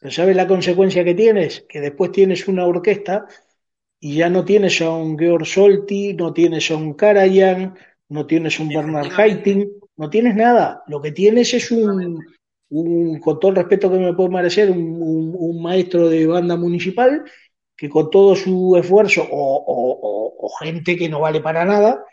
pero 0.00 0.10
¿sabes 0.12 0.36
la 0.36 0.46
consecuencia 0.46 1.04
que 1.04 1.14
tienes? 1.14 1.64
Que 1.68 1.80
después 1.80 2.12
tienes 2.12 2.46
una 2.48 2.66
orquesta 2.66 3.26
y 4.00 4.16
ya 4.16 4.28
no 4.30 4.44
tienes 4.44 4.80
a 4.82 4.90
un 4.90 5.18
Georg 5.18 5.46
Solti, 5.46 6.14
no 6.14 6.32
tienes 6.32 6.70
a 6.70 6.76
un 6.76 6.94
Karajan, 6.94 7.76
no 8.08 8.26
tienes 8.26 8.60
un 8.60 8.68
Bernard. 8.68 9.10
Haitink, 9.18 9.68
no 9.96 10.10
tienes 10.10 10.34
nada. 10.36 10.82
Lo 10.88 11.00
que 11.02 11.12
tienes 11.12 11.54
es 11.54 11.70
un, 11.70 12.24
un, 12.70 13.20
con 13.20 13.38
todo 13.40 13.50
el 13.50 13.56
respeto 13.58 13.90
que 13.90 13.98
me 13.98 14.14
puede 14.14 14.30
merecer, 14.30 14.70
un, 14.70 14.78
un- 15.02 15.36
un 15.38 15.62
maestro 15.62 16.08
de 16.08 16.26
banda 16.26 16.56
municipal 16.56 17.24
que 17.76 17.88
con 17.90 18.10
todo 18.10 18.34
su 18.36 18.76
esfuerzo, 18.76 19.22
o, 19.30 19.56
o- 19.56 20.00
o- 20.02 20.46
o 20.46 20.48
gente 20.60 20.96
que 20.96 21.08
no 21.08 21.20
vale 21.20 21.40
para 21.40 21.64
nada, 21.64 22.04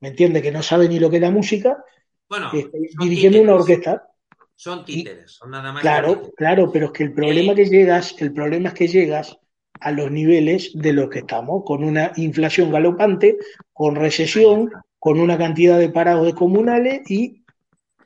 ¿me 0.00 0.08
entiende? 0.10 0.42
Que 0.42 0.52
no 0.52 0.62
sabe 0.62 0.88
ni 0.88 0.98
lo 1.00 1.10
que 1.10 1.16
es 1.16 1.22
la 1.22 1.30
música, 1.32 1.84
bueno, 2.28 2.52
este, 2.52 2.78
dirigiendo 3.00 3.42
una 3.42 3.54
orquesta. 3.54 4.08
son 4.56 4.84
títeres, 4.84 5.32
son 5.32 5.50
nada 5.50 5.72
más 5.72 5.82
Claro, 5.82 6.10
títeres. 6.12 6.34
claro, 6.36 6.70
pero 6.72 6.86
es 6.86 6.92
que 6.92 7.04
el 7.04 7.12
problema 7.14 7.52
Eh, 7.52 7.54
que 7.54 7.66
llegas, 7.66 8.14
el 8.20 8.32
problema 8.32 8.68
es 8.68 8.74
que 8.74 8.88
llegas 8.88 9.38
a 9.80 9.92
los 9.92 10.10
niveles 10.10 10.72
de 10.74 10.92
los 10.92 11.08
que 11.08 11.20
estamos, 11.20 11.62
con 11.64 11.84
una 11.84 12.12
inflación 12.16 12.70
galopante, 12.72 13.38
con 13.72 13.94
recesión, 13.94 14.70
con 14.98 15.20
una 15.20 15.38
cantidad 15.38 15.78
de 15.78 15.90
parados 15.90 16.26
de 16.26 16.34
comunales 16.34 17.08
y 17.10 17.44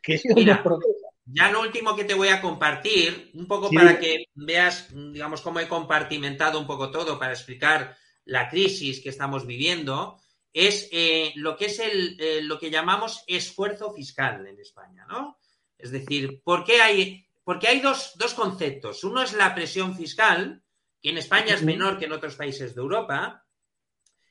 que 0.03 0.21
Mira, 0.37 0.63
proteja. 0.63 1.02
Ya 1.25 1.51
lo 1.51 1.61
último 1.61 1.95
que 1.95 2.05
te 2.05 2.15
voy 2.15 2.29
a 2.29 2.41
compartir, 2.41 3.31
un 3.35 3.47
poco 3.47 3.69
Sí. 3.69 3.77
para 3.77 3.99
que 3.99 4.27
veas, 4.35 4.89
digamos, 4.91 5.41
cómo 5.41 5.61
he 5.61 5.69
compartimentado 5.69 6.59
un 6.59 6.67
poco 6.67 6.91
todo 6.91 7.19
para 7.19 7.33
explicar 7.33 7.97
la 8.25 8.49
crisis 8.49 9.01
que 9.01 9.09
estamos 9.09 9.47
viviendo, 9.47 10.21
es 10.53 10.89
eh, 10.93 11.33
lo 11.37 11.57
que 11.57 11.67
es 11.67 11.79
el, 11.79 12.17
eh, 12.21 12.41
lo 12.43 12.59
que 12.59 12.71
llamamos 12.71 13.23
esfuerzo 13.27 13.93
fiscal 13.93 14.47
en 14.47 14.61
España, 14.61 15.07
¿no? 15.09 15.39
Es 15.79 15.91
decir, 15.91 16.43
¿por 16.45 16.65
qué 16.65 16.83
hay, 16.83 17.27
porque 17.45 17.69
hay 17.69 17.81
dos, 17.81 18.13
dos 18.17 18.35
conceptos. 18.35 19.03
Uno 19.03 19.23
es 19.23 19.33
la 19.33 19.55
presión 19.55 19.97
fiscal, 19.97 20.63
que 21.01 21.11
en 21.11 21.19
España 21.19 21.55
es 21.55 21.63
menor 21.63 21.99
que 21.99 22.05
en 22.05 22.13
otros 22.13 22.37
países 22.37 22.75
de 22.75 22.81
Europa, 22.81 23.45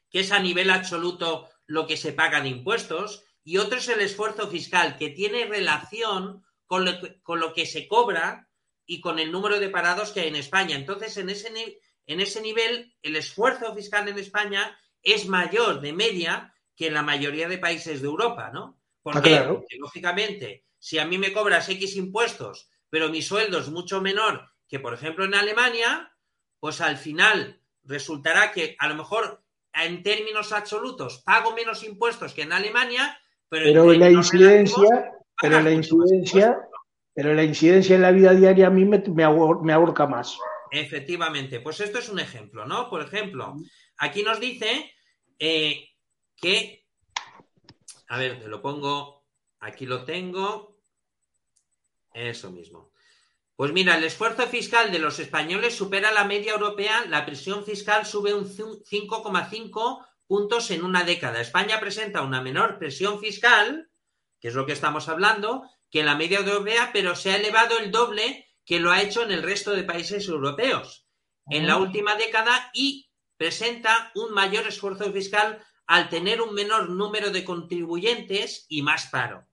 que 0.09 0.21
es 0.21 0.31
a 0.31 0.39
nivel 0.39 0.69
absoluto 0.69 1.49
lo 1.65 1.87
que 1.87 1.97
se 1.97 2.13
paga 2.13 2.41
de 2.41 2.49
impuestos, 2.49 3.23
y 3.43 3.57
otro 3.57 3.79
es 3.79 3.87
el 3.89 4.01
esfuerzo 4.01 4.47
fiscal, 4.47 4.97
que 4.97 5.09
tiene 5.09 5.45
relación 5.45 6.45
con 6.71 6.85
lo, 6.85 7.01
que- 7.01 7.21
con 7.21 7.41
lo 7.41 7.53
que 7.53 7.65
se 7.65 7.85
cobra 7.85 8.47
y 8.85 9.01
con 9.01 9.19
el 9.19 9.29
número 9.29 9.59
de 9.59 9.67
parados 9.67 10.11
que 10.13 10.21
hay 10.21 10.29
en 10.29 10.37
España. 10.37 10.77
Entonces, 10.77 11.17
en 11.17 11.29
ese, 11.29 11.49
en 12.05 12.21
ese 12.21 12.39
nivel, 12.41 12.95
el 13.01 13.17
esfuerzo 13.17 13.75
fiscal 13.75 14.07
en 14.07 14.17
España 14.17 14.79
es 15.03 15.27
mayor 15.27 15.81
de 15.81 15.91
media 15.91 16.53
que 16.77 16.87
en 16.87 16.93
la 16.93 17.01
mayoría 17.03 17.49
de 17.49 17.57
países 17.57 18.01
de 18.01 18.07
Europa, 18.07 18.51
¿no? 18.53 18.79
Porque, 19.03 19.35
Ah, 19.35 19.47
porque, 19.49 19.75
lógicamente, 19.79 20.63
si 20.79 20.97
a 20.97 21.03
mí 21.05 21.17
me 21.17 21.33
cobras 21.33 21.67
X 21.67 21.97
impuestos, 21.97 22.69
pero 22.89 23.09
mi 23.09 23.21
sueldo 23.21 23.59
es 23.59 23.67
mucho 23.67 23.99
menor 23.99 24.49
que, 24.69 24.79
por 24.79 24.93
ejemplo, 24.93 25.25
en 25.25 25.35
Alemania, 25.35 26.15
pues 26.61 26.79
al 26.79 26.95
final 26.95 27.59
resultará 27.83 28.53
que 28.53 28.77
a 28.79 28.87
lo 28.87 28.95
mejor 28.95 29.43
en 29.73 30.03
términos 30.03 30.53
absolutos 30.53 31.21
pago 31.25 31.53
menos 31.53 31.83
impuestos 31.83 32.33
que 32.33 32.43
en 32.43 32.53
Alemania, 32.53 33.19
pero, 33.49 33.65
Pero 33.65 33.91
en 33.91 33.99
la 33.99 34.09
incidencia, 34.09 35.11
pero 35.41 35.61
la 35.61 35.71
incidencia, 35.71 36.57
pero 37.13 37.33
la 37.33 37.43
incidencia 37.43 37.95
en 37.95 38.03
la 38.03 38.11
vida 38.11 38.33
diaria 38.33 38.67
a 38.67 38.69
mí 38.69 38.85
me, 38.85 38.99
me, 38.99 39.25
me 39.63 39.73
ahorca 39.73 40.07
más. 40.07 40.37
Efectivamente, 40.71 41.59
pues 41.59 41.81
esto 41.81 41.99
es 41.99 42.07
un 42.07 42.19
ejemplo, 42.19 42.65
¿no? 42.65 42.89
Por 42.89 43.01
ejemplo, 43.01 43.55
aquí 43.97 44.23
nos 44.23 44.39
dice 44.39 44.93
eh, 45.37 45.89
que, 46.37 46.85
a 48.07 48.17
ver, 48.17 48.39
te 48.39 48.47
lo 48.47 48.61
pongo, 48.61 49.25
aquí 49.59 49.85
lo 49.85 50.05
tengo, 50.05 50.77
eso 52.13 52.51
mismo. 52.51 52.91
Pues 53.55 53.73
mira, 53.73 53.97
el 53.97 54.03
esfuerzo 54.03 54.47
fiscal 54.47 54.91
de 54.91 54.99
los 54.99 55.19
españoles 55.19 55.75
supera 55.75 56.11
la 56.11 56.23
media 56.23 56.53
europea, 56.53 57.05
la 57.07 57.25
presión 57.25 57.65
fiscal 57.65 58.05
sube 58.05 58.33
un 58.33 58.45
5,5 58.45 60.05
puntos 60.25 60.71
en 60.71 60.83
una 60.83 61.03
década. 61.03 61.41
España 61.41 61.79
presenta 61.79 62.21
una 62.21 62.41
menor 62.41 62.79
presión 62.79 63.19
fiscal, 63.19 63.90
que 64.41 64.49
es 64.49 64.55
lo 64.55 64.65
que 64.65 64.73
estamos 64.73 65.07
hablando, 65.07 65.69
que 65.89 66.01
en 66.01 66.07
la 66.07 66.15
media 66.15 66.39
europea, 66.39 66.89
pero 66.91 67.15
se 67.15 67.31
ha 67.31 67.37
elevado 67.37 67.79
el 67.79 67.91
doble 67.91 68.47
que 68.65 68.79
lo 68.79 68.91
ha 68.91 69.01
hecho 69.01 69.23
en 69.23 69.31
el 69.31 69.43
resto 69.43 69.71
de 69.71 69.83
países 69.83 70.27
europeos 70.27 71.07
en 71.49 71.67
la 71.67 71.77
última 71.77 72.15
década 72.15 72.71
y 72.73 73.09
presenta 73.37 74.11
un 74.15 74.33
mayor 74.33 74.67
esfuerzo 74.67 75.11
fiscal 75.11 75.63
al 75.85 76.09
tener 76.09 76.41
un 76.41 76.53
menor 76.53 76.89
número 76.89 77.31
de 77.31 77.43
contribuyentes 77.43 78.65
y 78.69 78.81
más 78.81 79.07
paro. 79.07 79.47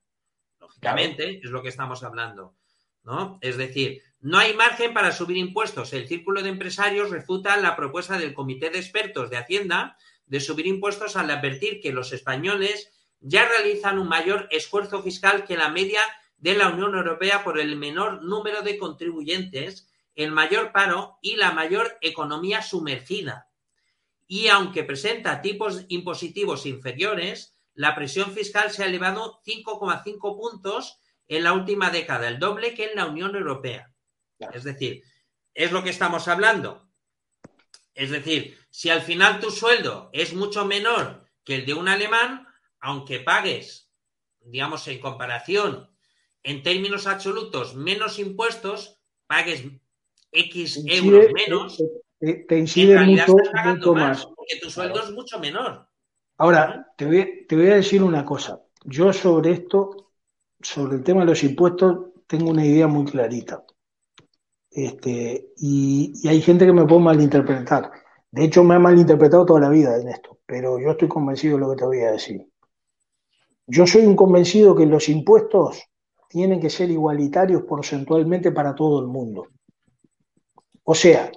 Lógicamente, 0.61 1.41
es 1.43 1.51
lo 1.51 1.63
que 1.63 1.71
estamos 1.71 2.03
hablando. 2.03 2.57
¿no? 3.03 3.39
Es 3.41 3.57
decir, 3.57 4.03
no 4.21 4.39
hay 4.39 4.55
margen 4.55 4.93
para 4.95 5.13
subir 5.13 5.37
impuestos. 5.37 5.93
El 5.93 6.07
círculo 6.07 6.43
de 6.43 6.51
empresarios 6.51 7.11
refuta 7.11 7.57
la 7.57 7.75
propuesta 7.75 8.19
del 8.19 8.35
Comité 8.35 8.71
de 8.71 8.79
Expertos 8.79 9.31
de 9.31 9.39
Hacienda 9.39 9.97
de 10.27 10.41
subir 10.41 10.67
impuestos 10.67 11.17
al 11.17 11.31
advertir 11.31 11.81
que 11.81 11.93
los 11.93 12.13
españoles 12.13 12.93
ya 13.21 13.49
realizan 13.49 13.99
un 13.99 14.09
mayor 14.09 14.49
esfuerzo 14.51 15.03
fiscal 15.03 15.45
que 15.45 15.57
la 15.57 15.69
media 15.69 16.01
de 16.37 16.55
la 16.55 16.69
Unión 16.69 16.95
Europea 16.95 17.43
por 17.43 17.59
el 17.59 17.77
menor 17.77 18.23
número 18.23 18.63
de 18.63 18.79
contribuyentes, 18.79 19.89
el 20.15 20.31
mayor 20.33 20.73
paro 20.73 21.19
y 21.21 21.37
la 21.37 21.53
mayor 21.53 21.99
economía 22.01 22.63
sumergida. 22.63 23.49
Y 24.27 24.49
aunque 24.49 24.85
presenta 24.85 25.41
tipos 25.41 25.85
impositivos 25.89 26.67
inferiores, 26.67 27.55
la 27.75 27.95
presión 27.95 28.33
fiscal 28.33 28.71
se 28.71 28.83
ha 28.83 28.87
elevado 28.87 29.41
5,5 29.47 30.37
puntos 30.37 30.99
en 31.29 31.45
la 31.45 31.53
última 31.53 31.91
década, 31.91 32.29
el 32.29 32.39
doble 32.39 32.75
que 32.75 32.87
en 32.87 32.97
la 32.97 33.07
Unión 33.07 33.37
Europea. 33.37 33.93
Es 34.53 34.65
decir, 34.65 35.03
es 35.55 35.73
lo 35.73 35.83
que 35.83 35.91
estamos 35.91 36.27
hablando. 36.29 36.89
Es 37.95 38.11
decir, 38.11 38.59
si 38.71 38.91
al 38.91 39.03
final 39.03 39.41
tu 39.41 39.51
sueldo 39.51 40.11
es 40.13 40.33
mucho 40.33 40.65
menor 40.65 41.25
que 41.45 41.57
el 41.57 41.67
de 41.67 41.75
un 41.75 41.89
alemán, 41.89 42.48
aunque 42.81 43.21
pagues, 43.21 43.91
digamos, 44.41 44.87
en 44.89 45.01
comparación, 45.01 45.91
en 46.43 46.63
términos 46.63 47.07
absolutos, 47.07 47.75
menos 47.75 48.19
impuestos, 48.19 49.01
pagues 49.27 49.65
X 50.33 50.85
euros 50.87 51.27
incide, 51.27 51.33
menos, 51.33 51.77
te, 51.77 51.85
te- 52.21 52.35
te 52.45 52.59
en 52.77 52.91
incide 52.91 52.95
realidad 52.95 53.29
mucho, 53.29 53.37
estás 53.37 53.53
pagando 53.53 53.89
mucho 53.89 53.95
más, 53.95 54.19
más. 54.19 54.27
porque 54.37 54.57
tu 54.61 54.71
sueldo 54.71 55.03
es 55.03 55.11
mucho 55.11 55.39
menor. 55.39 55.89
Ahora, 56.39 56.93
te 56.97 57.05
voy, 57.07 57.47
te 57.49 57.55
voy 57.57 57.67
a 57.71 57.77
decir 57.77 58.03
una 58.03 58.25
cosa. 58.25 58.61
Yo 58.85 59.13
sobre 59.13 59.53
esto, 59.53 60.11
sobre 60.61 60.97
el 60.97 61.05
tema 61.05 61.21
de 61.21 61.27
los 61.27 61.45
impuestos, 61.45 62.13
tengo 62.27 62.51
una 62.51 62.65
idea 62.67 62.87
muy 62.89 63.05
clarita. 63.05 63.65
Este, 64.71 65.53
y, 65.59 66.13
y 66.23 66.29
hay 66.29 66.41
gente 66.41 66.65
que 66.67 66.73
me 66.73 66.87
puede 66.87 67.01
malinterpretar. 67.03 67.91
De 68.31 68.45
hecho, 68.45 68.63
me 68.65 68.75
ha 68.75 68.79
malinterpretado 68.79 69.45
toda 69.47 69.61
la 69.61 69.69
vida 69.71 69.97
en 70.01 70.09
esto, 70.09 70.39
pero 70.47 70.79
yo 70.79 70.91
estoy 70.91 71.09
convencido 71.09 71.57
de 71.57 71.61
lo 71.61 71.71
que 71.71 71.77
te 71.77 71.85
voy 71.87 72.01
a 72.01 72.13
decir. 72.13 72.47
Yo 73.71 73.87
soy 73.87 74.07
un 74.07 74.17
convencido 74.17 74.75
que 74.75 74.87
los 74.87 75.11
impuestos 75.11 75.83
tienen 76.27 76.59
que 76.59 76.71
ser 76.71 76.91
igualitarios 76.91 77.65
porcentualmente 77.65 78.51
para 78.51 78.75
todo 78.75 78.99
el 79.01 79.09
mundo. 79.09 79.49
O 80.85 80.95
sea, 80.95 81.31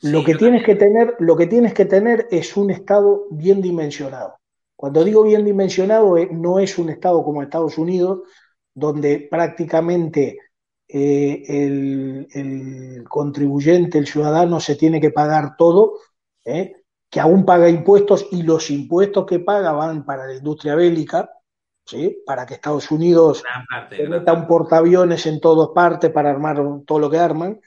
lo 0.00 0.24
que 0.24 0.36
tienes 0.36 0.64
que 0.64 0.74
tener, 0.74 1.16
lo 1.18 1.36
que 1.36 1.46
tienes 1.46 1.74
que 1.74 1.84
tener 1.84 2.26
es 2.30 2.56
un 2.56 2.70
Estado 2.70 3.26
bien 3.30 3.60
dimensionado. 3.60 4.36
Cuando 4.74 5.04
digo 5.04 5.22
bien 5.22 5.44
dimensionado, 5.44 6.16
eh, 6.16 6.30
no 6.32 6.58
es 6.58 6.78
un 6.78 6.88
Estado 6.88 7.22
como 7.22 7.42
Estados 7.42 7.76
Unidos, 7.76 8.20
donde 8.74 9.28
prácticamente 9.30 10.38
eh, 10.88 11.42
el, 11.46 12.26
el 12.32 13.04
contribuyente, 13.06 13.98
el 13.98 14.06
ciudadano, 14.06 14.60
se 14.60 14.76
tiene 14.76 14.98
que 14.98 15.10
pagar 15.10 15.56
todo, 15.58 15.98
¿eh? 16.46 16.76
que 17.10 17.20
aún 17.20 17.44
paga 17.44 17.68
impuestos 17.68 18.28
y 18.30 18.44
los 18.44 18.70
impuestos 18.70 19.26
que 19.26 19.40
paga 19.40 19.72
van 19.72 20.06
para 20.06 20.26
la 20.26 20.36
industria 20.36 20.74
bélica, 20.74 21.28
¿sí? 21.90 22.22
para 22.24 22.46
que 22.46 22.54
Estados 22.54 22.90
Unidos 22.90 23.42
parte, 23.68 23.96
se 23.96 24.02
gran 24.02 24.20
meta 24.20 24.32
un 24.32 24.46
portaaviones 24.46 25.26
en 25.26 25.40
todas 25.40 25.70
partes 25.74 26.10
para 26.10 26.30
armar 26.30 26.62
todo 26.86 26.98
lo 26.98 27.10
que 27.10 27.18
arman. 27.18 27.60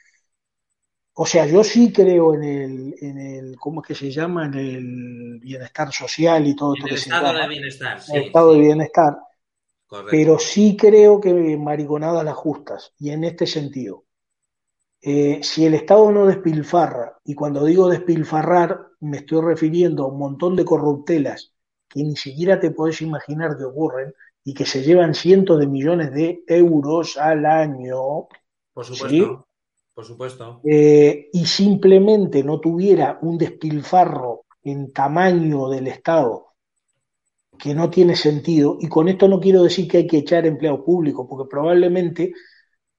O 1.16 1.26
sea, 1.26 1.46
yo 1.46 1.64
sí 1.64 1.94
creo 1.94 2.34
en 2.34 2.44
el, 2.44 2.96
en 3.00 3.18
el, 3.20 3.56
¿cómo 3.58 3.82
es 3.82 3.88
que 3.88 3.96
se 3.96 4.10
llama? 4.12 4.48
En 4.48 4.54
el 4.56 5.40
bienestar 5.40 5.92
social 5.92 6.48
y 6.48 6.56
todo 6.56 6.74
esto 6.74 6.88
el 6.88 6.94
que 6.94 6.98
se 6.98 7.10
estado 7.10 7.28
llama, 7.28 7.42
de 7.42 7.48
bienestar, 7.50 8.02
sí, 8.02 8.16
el 8.16 8.24
estado 8.24 8.50
sí, 8.52 8.60
de 8.60 8.66
bienestar. 8.66 9.18
correcto. 9.86 10.10
Pero 10.12 10.40
sí 10.40 10.76
creo 10.76 11.22
que 11.22 11.58
mariconadas 11.58 12.26
las 12.26 12.36
justas, 12.36 12.94
y 12.98 13.12
en 13.12 13.26
este 13.26 13.46
sentido. 13.46 14.06
Eh, 15.06 15.42
si 15.44 15.66
el 15.66 15.74
Estado 15.74 16.10
no 16.14 16.26
despilfarra, 16.26 17.20
y 17.26 17.36
cuando 17.36 17.66
digo 17.66 17.90
despilfarrar, 17.90 18.88
me 19.02 19.18
estoy 19.18 19.42
refiriendo 19.42 20.06
a 20.06 20.08
un 20.08 20.18
montón 20.18 20.56
de 20.56 20.64
corruptelas 20.64 21.53
que 21.94 22.04
ni 22.04 22.16
siquiera 22.18 22.60
te 22.60 22.72
podés 22.72 23.02
imaginar 23.02 23.58
que 23.58 23.66
ocurren 23.66 24.14
y 24.44 24.54
que 24.56 24.66
se 24.66 24.84
llevan 24.84 25.14
cientos 25.16 25.60
de 25.60 25.68
millones 25.68 26.12
de 26.14 26.44
euros 26.48 27.18
al 27.18 27.46
año, 27.46 28.28
Por 28.74 28.86
¿sí? 28.92 28.92
supuesto, 28.98 29.48
por 29.96 30.06
supuesto. 30.06 30.62
eh, 30.64 31.30
y 31.34 31.46
simplemente 31.46 32.44
no 32.44 32.60
tuviera 32.60 33.20
un 33.22 33.38
despilfarro 33.38 34.46
en 34.64 34.92
tamaño 34.94 35.70
del 35.70 35.88
Estado 35.88 36.56
que 37.60 37.74
no 37.76 37.90
tiene 37.90 38.16
sentido, 38.16 38.78
y 38.82 38.88
con 38.90 39.08
esto 39.08 39.28
no 39.28 39.40
quiero 39.40 39.64
decir 39.64 39.88
que 39.88 39.98
hay 39.98 40.08
que 40.08 40.18
echar 40.18 40.46
empleados 40.46 40.82
públicos, 40.82 41.26
porque 41.30 41.50
probablemente 41.50 42.34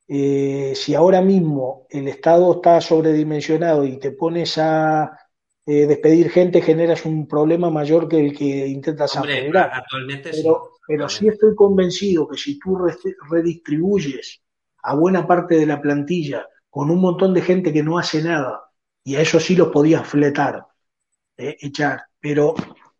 eh, 0.08 0.74
si 0.76 0.94
ahora 0.94 1.20
mismo 1.22 1.86
el 1.90 2.08
Estado 2.08 2.52
está 2.54 2.80
sobredimensionado 2.80 3.84
y 3.86 3.98
te 3.98 4.12
pones 4.12 4.58
a 4.58 5.18
eh, 5.66 5.86
despedir 5.86 6.30
gente, 6.30 6.60
generas 6.62 7.04
un 7.04 7.26
problema 7.26 7.70
mayor 7.70 8.08
que 8.08 8.20
el 8.20 8.36
que 8.36 8.66
intentas 8.66 9.16
Hombre, 9.16 9.50
actualmente 9.72 10.32
sí. 10.32 10.42
Pero, 10.42 10.70
pero 10.86 11.08
sí 11.08 11.28
estoy 11.28 11.54
convencido 11.54 12.28
que 12.28 12.36
si 12.36 12.58
tú 12.58 12.76
re- 12.76 12.96
redistribuyes 13.30 14.42
a 14.82 14.94
buena 14.94 15.26
parte 15.26 15.56
de 15.56 15.66
la 15.66 15.80
plantilla 15.80 16.46
con 16.68 16.90
un 16.90 17.00
montón 17.00 17.32
de 17.32 17.40
gente 17.42 17.72
que 17.72 17.82
no 17.82 17.98
hace 17.98 18.22
nada, 18.22 18.62
y 19.04 19.16
a 19.16 19.20
eso 19.20 19.38
sí 19.40 19.54
los 19.56 19.68
podías 19.68 20.06
fletar, 20.06 20.66
eh, 21.36 21.56
echar, 21.60 22.02
pero 22.20 22.54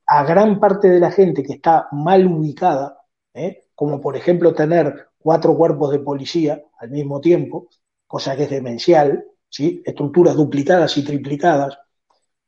a 0.07 0.25
gran 0.25 0.61
parte 0.61 0.89
de 0.89 1.01
la 1.01 1.11
gente 1.11 1.43
que 1.43 1.55
está 1.55 1.89
mal 1.93 2.27
ubicada, 2.27 2.99
¿eh? 3.35 3.65
como 3.75 4.01
por 4.01 4.17
ejemplo 4.17 4.55
tener 4.55 5.09
cuatro 5.19 5.57
cuerpos 5.57 5.91
de 5.93 6.01
policía 6.01 6.63
al 6.79 6.91
mismo 6.91 7.21
tiempo, 7.21 7.69
cosa 8.07 8.37
que 8.37 8.45
es 8.45 8.51
demencial, 8.51 9.25
¿sí? 9.49 9.83
estructuras 9.85 10.37
duplicadas 10.37 10.97
y 10.99 11.05
triplicadas, 11.05 11.79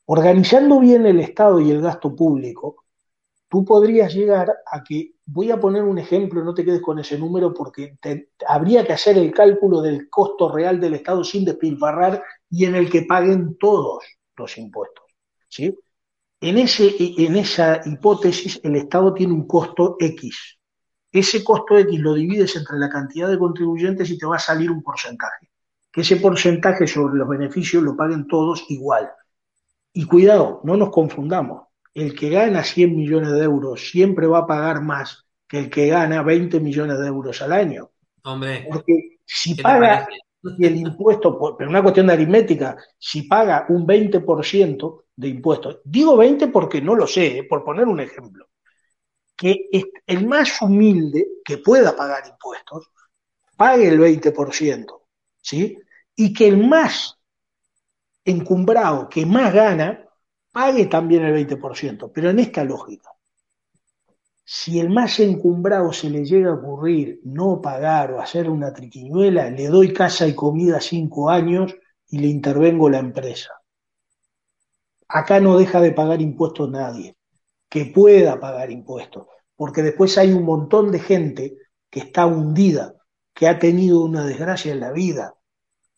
organizando 0.07 0.81
bien 0.81 1.07
el 1.07 1.21
Estado 1.21 1.61
y 1.61 1.71
el 1.71 1.81
gasto 1.81 2.15
público, 2.15 2.85
tú 3.49 3.65
podrías 3.65 4.15
llegar 4.15 4.53
a 4.71 4.83
que, 4.83 5.15
voy 5.25 5.51
a 5.51 5.61
poner 5.61 5.83
un 5.83 5.99
ejemplo, 5.99 6.43
no 6.45 6.55
te 6.55 6.65
quedes 6.65 6.81
con 6.81 6.99
ese 6.99 7.19
número, 7.19 7.53
porque 7.53 7.99
habría 8.47 8.87
que 8.87 8.93
hacer 8.93 9.19
el 9.19 9.33
cálculo 9.33 9.81
del 9.83 10.09
costo 10.09 10.51
real 10.51 10.81
del 10.81 10.95
Estado 10.95 11.25
sin 11.25 11.45
despilfarrar 11.45 12.23
y 12.51 12.65
en 12.65 12.77
el 12.77 12.91
que 12.91 13.03
paguen 13.03 13.57
todos 13.59 14.05
los 14.37 14.59
impuestos. 14.59 15.05
¿sí? 15.49 15.77
En, 16.41 16.59
ese, 16.59 16.95
en 16.99 17.37
esa 17.37 17.81
hipótesis, 17.85 18.61
el 18.63 18.77
Estado 18.77 19.13
tiene 19.13 19.33
un 19.33 19.47
costo 19.47 19.97
X. 19.99 20.59
Ese 21.11 21.43
costo 21.43 21.79
X 21.79 21.99
lo 21.99 22.15
divides 22.15 22.55
entre 22.57 22.79
la 22.79 22.89
cantidad 22.89 23.29
de 23.29 23.39
contribuyentes 23.39 24.11
y 24.11 24.19
te 24.19 24.27
va 24.27 24.37
a 24.37 24.41
salir 24.41 24.71
un 24.71 24.83
porcentaje. 24.83 25.51
Que 25.91 26.03
ese 26.03 26.17
porcentaje 26.17 26.87
sobre 26.87 27.17
los 27.17 27.29
beneficios 27.29 27.83
lo 27.83 27.97
paguen 27.97 28.27
todos 28.29 28.65
igual. 28.69 29.11
Y 29.97 30.05
cuidado, 30.05 30.61
no 30.63 30.77
nos 30.77 30.91
confundamos. 30.91 31.69
El 31.95 32.15
que 32.15 32.29
gana 32.29 32.63
100 32.63 32.95
millones 32.95 33.33
de 33.33 33.45
euros 33.45 33.89
siempre 33.89 34.27
va 34.27 34.41
a 34.41 34.47
pagar 34.47 34.83
más 34.83 35.25
que 35.49 35.59
el 35.59 35.71
que 35.71 35.87
gana 35.87 36.23
20 36.23 36.61
millones 36.61 36.99
de 36.99 37.07
euros 37.07 37.41
al 37.41 37.53
año. 37.53 37.93
Hombre, 38.25 38.67
Porque 38.71 39.21
si 39.25 39.53
¿qué 39.53 39.57
te 39.57 39.63
paga, 39.63 40.07
el 40.59 40.77
impuesto, 40.77 41.57
pero 41.57 41.71
una 41.71 41.83
cuestión 41.83 42.09
de 42.09 42.13
aritmética, 42.13 42.77
si 42.99 43.23
paga 43.23 43.65
un 43.71 43.87
20% 43.87 45.05
de 45.17 45.29
impuestos, 45.29 45.81
digo 45.83 46.15
20 46.15 46.49
porque 46.49 46.83
no 46.83 46.95
lo 46.95 47.07
sé, 47.07 47.39
eh, 47.39 47.45
por 47.45 47.65
poner 47.65 47.87
un 47.87 48.01
ejemplo, 48.01 48.49
que 49.35 49.71
el 50.07 50.27
más 50.27 50.61
humilde 50.61 51.27
que 51.43 51.57
pueda 51.57 51.97
pagar 51.97 52.23
impuestos 52.29 52.91
pague 53.57 53.89
el 53.89 53.99
20%, 53.99 54.85
¿sí? 55.41 55.79
Y 56.15 56.35
que 56.35 56.49
el 56.49 56.59
más 56.59 57.16
encumbrado, 58.27 59.09
que 59.09 59.25
más 59.25 59.55
gana, 59.55 60.05
pague 60.53 60.87
también 60.87 61.25
el 61.25 61.33
20%, 61.33 62.11
pero 62.13 62.31
en 62.31 62.41
esta 62.41 62.65
lógica. 62.65 63.11
Si 64.45 64.79
el 64.79 64.91
más 64.91 65.19
encumbrado 65.21 65.93
se 65.93 66.11
le 66.11 66.25
llega 66.25 66.51
a 66.51 66.55
ocurrir 66.55 67.21
no 67.25 67.61
pagar 67.61 68.13
o 68.13 68.21
hacer 68.21 68.49
una 68.51 68.73
triquiñuela, 68.73 69.51
le 69.51 69.69
doy 69.69 69.93
casa 69.93 70.27
y 70.27 70.35
comida 70.35 70.81
cinco 70.81 71.31
años 71.31 71.75
y 72.09 72.19
le 72.19 72.29
intervengo 72.29 72.89
la 72.89 72.99
empresa. 72.99 73.51
Acá 75.09 75.41
no 75.41 75.59
deja 75.59 75.81
de 75.81 75.93
pagar 75.93 76.21
impuestos 76.21 76.71
nadie, 76.71 77.17
que 77.69 77.87
pueda 77.87 78.39
pagar 78.39 78.71
impuestos, 78.71 79.27
porque 79.57 79.83
después 79.83 80.17
hay 80.19 80.33
un 80.33 80.45
montón 80.45 80.91
de 80.93 81.01
gente 81.01 81.57
que 81.91 82.01
está 82.01 82.27
hundida, 82.27 82.95
que 83.35 83.49
ha 83.49 83.59
tenido 83.59 84.05
una 84.05 84.25
desgracia 84.25 84.73
en 84.73 84.81
la 84.81 84.93
vida, 84.93 85.35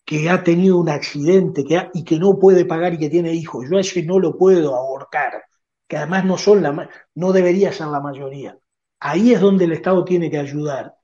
que 0.09 0.31
ha 0.31 0.43
tenido 0.43 0.79
un 0.79 0.89
accidente 0.89 1.67
que 1.67 1.91
y 1.93 2.03
que 2.03 2.19
no 2.19 2.39
puede 2.39 2.65
pagar 2.65 2.95
y 2.95 2.99
que 2.99 3.11
tiene 3.11 3.35
hijos. 3.35 3.67
Yo 3.71 3.77
a 3.77 3.83
ese 3.83 4.03
no 4.05 4.19
lo 4.19 4.39
puedo 4.39 4.75
ahorcar, 4.75 5.45
que 5.87 5.99
además 5.99 6.25
no 6.25 6.39
son 6.39 6.63
la 6.63 6.89
no 7.15 7.33
debería 7.33 7.75
ser 7.75 7.89
la 7.89 8.01
mayoría. 8.01 8.57
Ahí 9.01 9.35
es 9.35 9.41
donde 9.43 9.67
el 9.67 9.73
Estado 9.73 10.07
tiene 10.07 10.31
que 10.31 10.39
ayudar 10.39 10.95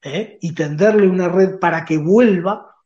¿eh? 0.00 0.38
y 0.40 0.54
tenderle 0.54 1.06
una 1.06 1.28
red 1.28 1.58
para 1.58 1.84
que 1.84 1.98
vuelva 1.98 2.76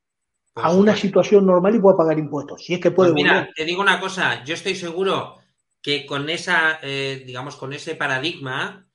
a 0.56 0.72
una 0.72 0.96
situación 0.96 1.46
normal 1.46 1.76
y 1.76 1.78
pueda 1.78 1.96
pagar 1.96 2.18
impuestos. 2.18 2.64
Si 2.64 2.74
es 2.74 2.80
que 2.80 2.90
puede. 2.90 3.12
Pues 3.12 3.22
mira, 3.22 3.48
te 3.54 3.64
digo 3.64 3.80
una 3.80 4.00
cosa. 4.00 4.42
Yo 4.42 4.54
estoy 4.54 4.74
seguro 4.74 5.36
que 5.80 6.04
con 6.04 6.30
esa, 6.30 6.80
eh, 6.82 7.22
digamos, 7.24 7.54
con 7.54 7.72
ese 7.72 7.94
paradigma, 7.94 8.88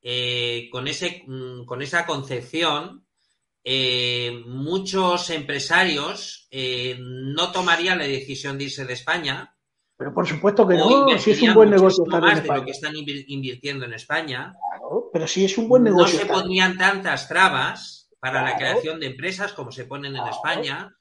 eh, 0.00 0.68
con 0.70 0.86
ese, 0.86 1.24
mm, 1.26 1.64
con 1.64 1.82
esa 1.82 2.06
concepción, 2.06 3.04
eh, 3.64 4.42
muchos 4.46 5.30
empresarios 5.30 6.48
eh, 6.50 6.96
no 7.00 7.52
tomarían 7.52 7.98
la 7.98 8.06
decisión 8.06 8.58
de 8.58 8.64
irse 8.64 8.84
de 8.84 8.94
España. 8.94 9.54
Pero 9.96 10.12
por 10.12 10.26
supuesto 10.26 10.66
que 10.66 10.76
no, 10.76 11.06
si 11.18 11.30
es 11.30 11.42
un 11.42 11.54
buen 11.54 11.70
negocio 11.70 12.04
estar 12.04 12.20
más 12.20 12.42
de 12.42 12.48
lo 12.48 12.64
que 12.64 12.72
están 12.72 12.94
invirtiendo 12.96 13.84
en 13.84 13.94
España. 13.94 14.52
Claro, 14.68 15.10
pero 15.12 15.28
si 15.28 15.44
es 15.44 15.56
un 15.58 15.68
buen 15.68 15.84
negocio. 15.84 16.18
No 16.18 16.24
se 16.24 16.32
pondrían 16.32 16.76
tantas 16.76 17.28
trabas 17.28 18.10
para 18.18 18.42
la 18.42 18.56
creación 18.56 18.98
de 18.98 19.06
empresas 19.06 19.52
como 19.52 19.70
se 19.70 19.84
ponen 19.84 20.16
en 20.16 20.26
España. 20.26 20.96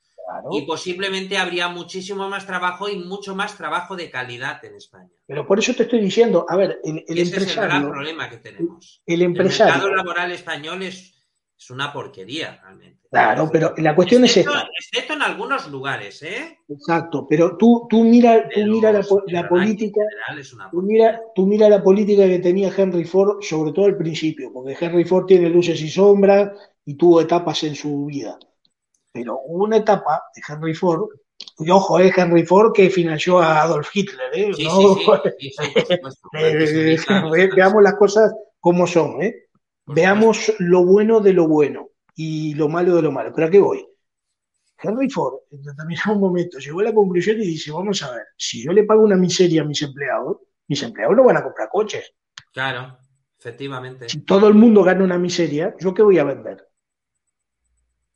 Y 0.52 0.62
posiblemente 0.62 1.38
habría 1.38 1.68
muchísimo 1.68 2.30
más 2.30 2.46
trabajo 2.46 2.88
y 2.88 2.96
mucho 2.96 3.36
más 3.36 3.58
trabajo 3.58 3.98
de 3.98 4.10
calidad 4.10 4.64
en 4.64 4.76
España. 4.76 5.10
Pero 5.26 5.46
por 5.46 5.60
eso 5.60 5.74
te 5.74 5.84
estoy 5.84 6.00
diciendo, 6.00 6.46
a 6.48 6.56
ver, 6.56 6.80
el, 6.84 7.04
el 7.06 7.18
ese 7.18 7.36
empresario. 7.36 7.42
es 7.42 7.58
el 7.58 7.68
gran 7.68 7.92
problema 7.92 8.30
que 8.30 8.38
tenemos. 8.38 9.02
El 9.06 9.24
empresario. 9.24 9.74
El 9.74 9.80
mercado 9.82 9.96
laboral 9.96 10.32
español 10.32 10.84
es 10.84 11.21
es 11.62 11.70
una 11.70 11.94
porquería 11.94 12.60
realmente. 12.64 13.08
Claro, 13.12 13.48
pero 13.52 13.76
la 13.78 13.94
cuestión 13.96 14.24
excepto, 14.26 14.50
es 14.50 14.58
esta. 14.58 14.70
Excepto 14.80 15.14
en 15.14 15.22
algunos 15.22 15.68
lugares, 15.70 16.24
¿eh? 16.24 16.58
Exacto, 16.68 17.28
pero 17.30 17.56
tú, 17.56 17.86
tú 17.88 18.04
mira, 18.04 18.50
tú 18.50 18.62
mira 18.62 18.92
la, 18.92 19.06
la 19.28 19.48
política, 19.48 20.02
tú 20.72 20.82
mira, 20.82 21.22
tú 21.36 21.46
mira 21.46 21.70
la 21.70 21.84
política 21.84 22.26
que 22.26 22.40
tenía 22.40 22.74
Henry 22.76 23.04
Ford, 23.04 23.44
sobre 23.44 23.74
todo 23.74 23.86
al 23.86 23.96
principio, 23.96 24.52
porque 24.52 24.76
Henry 24.80 25.06
Ford 25.06 25.28
tiene 25.28 25.50
luces 25.50 25.80
y 25.82 25.90
sombras 25.90 26.50
y 26.84 26.96
tuvo 26.96 27.22
etapas 27.22 27.62
en 27.64 27.76
su 27.76 28.06
vida. 28.06 28.40
Pero 29.12 29.40
hubo 29.46 29.66
una 29.66 29.78
etapa 29.78 30.24
de 30.36 30.42
Henry 30.48 30.74
Ford, 30.74 31.10
y 31.60 31.70
ojo, 31.70 32.00
es 32.00 32.18
Henry 32.18 32.44
Ford 32.44 32.74
que 32.74 32.90
financió 32.90 33.40
a 33.40 33.62
Adolf 33.62 33.96
Hitler, 33.96 34.32
¿eh? 34.34 34.52
Sí, 34.56 34.64
¿No? 34.64 34.96
sí, 35.38 36.98
sí, 36.98 37.06
Veamos 37.56 37.84
las 37.84 37.96
cosas 37.96 38.34
como 38.60 38.88
son, 38.88 39.22
¿eh? 39.22 39.36
Veamos 39.94 40.54
lo 40.60 40.86
bueno 40.86 41.20
de 41.20 41.34
lo 41.34 41.48
bueno 41.48 41.90
y 42.16 42.54
lo 42.56 42.70
malo 42.70 42.96
de 42.96 43.02
lo 43.02 43.12
malo. 43.12 43.32
¿Pero 43.34 43.48
a 43.48 43.50
qué 43.50 43.60
voy? 43.60 43.88
Henry 44.82 45.10
Ford 45.10 45.42
en 45.52 45.62
determinado 45.62 46.16
momento 46.16 46.58
llegó 46.58 46.80
a 46.80 46.84
la 46.86 46.94
conclusión 46.94 47.38
y 47.38 47.46
dice, 47.46 47.72
vamos 47.72 48.02
a 48.02 48.12
ver, 48.12 48.26
si 48.36 48.64
yo 48.64 48.72
le 48.72 48.84
pago 48.84 49.04
una 49.04 49.16
miseria 49.16 49.62
a 49.62 49.66
mis 49.66 49.82
empleados, 49.82 50.38
mis 50.68 50.82
empleados 50.82 51.16
no 51.16 51.24
van 51.24 51.38
a 51.38 51.44
comprar 51.44 51.70
coches. 51.70 52.14
Claro, 52.52 52.98
efectivamente. 53.38 54.10
Si 54.10 54.22
todo 54.22 54.48
el 54.48 54.56
mundo 54.56 54.84
gana 54.84 55.04
una 55.04 55.18
miseria, 55.18 55.76
¿yo 55.80 55.94
qué 55.94 56.02
voy 56.02 56.18
a 56.18 56.24
vender? 56.24 56.68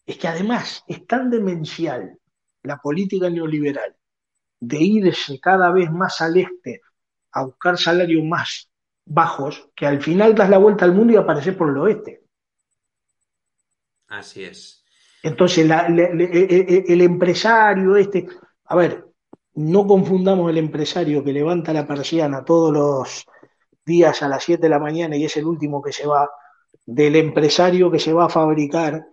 Es 0.06 0.18
que 0.18 0.28
además 0.28 0.84
es 0.88 1.06
tan 1.06 1.30
demencial 1.30 2.18
la 2.64 2.78
política 2.78 3.30
neoliberal 3.30 3.96
de 4.60 4.78
irse 4.78 5.40
cada 5.40 5.72
vez 5.72 5.92
más 5.92 6.22
al 6.22 6.38
este 6.38 6.82
a 7.32 7.44
buscar 7.44 7.78
salarios 7.78 8.24
más 8.24 8.72
bajos 9.06 9.70
que 9.76 9.86
al 9.86 10.02
final 10.02 10.36
das 10.36 10.50
la 10.50 10.58
vuelta 10.58 10.86
al 10.86 10.94
mundo 10.94 11.14
y 11.14 11.16
apareces 11.18 11.56
por 11.56 11.70
el 11.70 11.78
oeste. 11.78 12.24
Así 14.08 14.44
es. 14.44 14.84
Entonces, 15.24 15.66
la, 15.68 15.90
le, 15.90 16.14
le, 16.14 16.26
el, 16.26 16.84
el 16.88 17.02
empresario 17.02 17.96
este, 17.96 18.28
a 18.66 18.76
ver, 18.76 19.06
no 19.56 19.88
confundamos 19.88 20.50
el 20.50 20.58
empresario 20.58 21.24
que 21.24 21.34
levanta 21.34 21.74
la 21.74 21.88
persiana 21.88 22.44
todos 22.44 22.74
los 22.74 23.26
días 23.86 24.22
a 24.22 24.28
las 24.28 24.44
7 24.44 24.62
de 24.62 24.70
la 24.70 24.80
mañana 24.80 25.16
y 25.16 25.26
es 25.26 25.38
el 25.38 25.46
último 25.46 25.82
que 25.82 25.92
se 25.92 26.08
va, 26.08 26.30
del 26.86 27.16
empresario 27.16 27.90
que 27.90 28.00
se 28.00 28.14
va 28.14 28.26
a 28.26 28.30
fabricar 28.30 29.08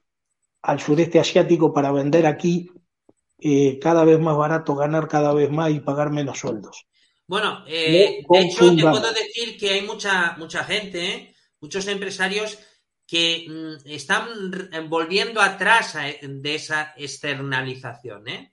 al 0.63 0.81
sureste 0.81 1.21
asiático 1.21 1.73
para 1.73 1.93
vender 1.93 2.27
aquí 2.27 2.71
eh, 3.39 3.79
cada 3.81 4.05
vez 4.05 4.21
más 4.21 4.37
barato, 4.37 4.75
ganar 4.75 5.09
cada 5.09 5.35
vez 5.35 5.51
más 5.51 5.71
y 5.71 5.81
pagar 5.81 6.11
menos 6.11 6.39
sueldos. 6.39 6.87
Bueno, 7.27 7.65
eh, 7.67 8.25
de 8.29 8.41
hecho 8.41 8.75
te 8.75 8.83
puedo 8.83 9.13
decir 9.13 9.57
que 9.59 9.71
hay 9.71 9.83
mucha, 9.83 10.37
mucha 10.39 10.65
gente, 10.65 11.07
¿eh? 11.07 11.35
muchos 11.61 11.87
empresarios 11.89 12.59
que 13.07 13.47
mm, 13.49 13.89
están 13.89 14.29
volviendo 14.89 15.41
atrás 15.41 15.97
a, 15.97 16.05
de 16.23 16.55
esa 16.55 16.95
externalización, 16.97 18.29
¿eh? 18.29 18.53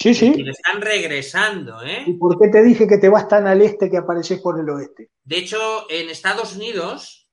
Sí, 0.00 0.14
sí. 0.14 0.32
Y 0.34 0.48
están 0.48 0.80
regresando, 0.80 1.82
¿eh? 1.82 2.04
¿Y 2.06 2.14
por 2.14 2.38
qué 2.38 2.48
te 2.48 2.62
dije 2.62 2.88
que 2.88 2.96
te 2.96 3.10
vas 3.10 3.28
tan 3.28 3.46
al 3.46 3.60
este 3.60 3.90
que 3.90 3.98
apareces 3.98 4.40
por 4.40 4.58
el 4.58 4.68
oeste? 4.70 5.10
De 5.22 5.36
hecho, 5.36 5.86
en 5.90 6.08
Estados 6.08 6.56
Unidos 6.56 7.28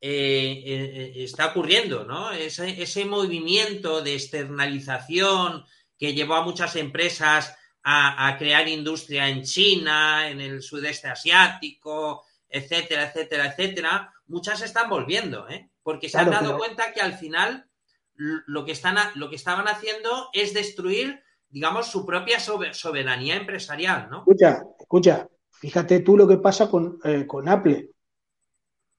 eh, 0.00 0.62
eh, 0.64 1.12
está 1.16 1.46
ocurriendo, 1.46 2.04
¿no? 2.04 2.30
Ese, 2.30 2.80
ese 2.80 3.04
movimiento 3.04 4.02
de 4.02 4.14
externalización 4.14 5.64
que 5.98 6.14
llevó 6.14 6.34
a 6.34 6.44
muchas 6.44 6.76
empresas 6.76 7.56
a, 7.82 8.28
a, 8.28 8.38
crear 8.38 8.68
industria 8.68 9.28
en 9.28 9.42
China, 9.42 10.28
en 10.28 10.40
el 10.40 10.62
sudeste 10.62 11.08
asiático, 11.08 12.24
etcétera, 12.48 13.08
etcétera, 13.08 13.46
etcétera, 13.46 14.12
muchas 14.26 14.62
están 14.62 14.88
volviendo, 14.88 15.48
¿eh? 15.48 15.70
porque 15.82 16.08
se 16.08 16.18
claro, 16.18 16.26
han 16.28 16.34
dado 16.34 16.46
pero... 16.50 16.58
cuenta 16.58 16.92
que 16.92 17.00
al 17.00 17.14
final 17.14 17.68
lo 18.14 18.64
que, 18.64 18.72
están, 18.72 18.96
lo 19.16 19.30
que 19.30 19.36
estaban 19.36 19.66
haciendo 19.66 20.28
es 20.32 20.54
destruir, 20.54 21.22
digamos, 21.48 21.86
su 21.86 22.06
propia 22.06 22.38
soberanía 22.38 23.36
empresarial, 23.36 24.08
¿no? 24.10 24.18
Escucha, 24.18 24.62
escucha, 24.78 25.28
fíjate 25.50 26.00
tú 26.00 26.16
lo 26.16 26.28
que 26.28 26.36
pasa 26.36 26.70
con, 26.70 26.98
eh, 27.04 27.26
con 27.26 27.48
Apple, 27.48 27.90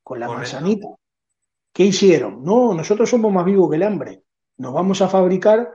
con 0.02 0.20
la 0.20 0.28
Correcto. 0.28 0.56
manzanita. 0.56 0.88
¿Qué 1.72 1.84
hicieron? 1.84 2.44
No, 2.44 2.74
nosotros 2.74 3.10
somos 3.10 3.32
más 3.32 3.46
vivos 3.46 3.70
que 3.70 3.78
el 3.78 3.84
hambre. 3.84 4.24
Nos 4.58 4.74
vamos 4.74 5.02
a 5.02 5.10
fabricar 5.10 5.72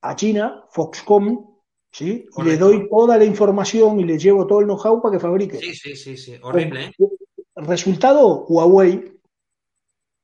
a 0.00 0.16
China, 0.16 0.64
Foxconn, 0.70 1.51
¿sí? 1.92 2.26
Y 2.36 2.42
le 2.42 2.56
doy 2.56 2.88
toda 2.88 3.16
la 3.16 3.24
información 3.24 4.00
y 4.00 4.04
le 4.04 4.18
llevo 4.18 4.46
todo 4.46 4.60
el 4.60 4.66
know-how 4.66 5.00
para 5.00 5.12
que 5.12 5.20
fabrique. 5.20 5.58
Sí, 5.58 5.74
sí, 5.74 5.94
sí, 5.94 6.16
sí. 6.16 6.36
horrible. 6.42 6.86
¿eh? 6.86 7.08
Resultado, 7.56 8.46
Huawei. 8.48 9.12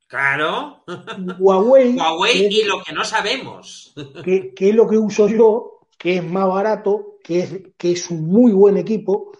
Claro. 0.06 0.82
Huawei. 1.38 1.96
Huawei 1.96 2.46
y 2.46 2.64
lo 2.64 2.82
que 2.82 2.92
no 2.92 3.04
sabemos. 3.04 3.94
Que, 4.24 4.54
que, 4.54 4.70
es 4.70 4.74
lo 4.74 4.88
que 4.88 4.96
uso 4.96 5.28
yo, 5.28 5.80
que 5.98 6.16
es 6.16 6.24
más 6.24 6.48
barato, 6.48 7.18
que 7.22 7.40
es, 7.40 7.60
que 7.76 7.92
es 7.92 8.10
un 8.10 8.26
muy 8.26 8.52
buen 8.52 8.76
equipo. 8.76 9.32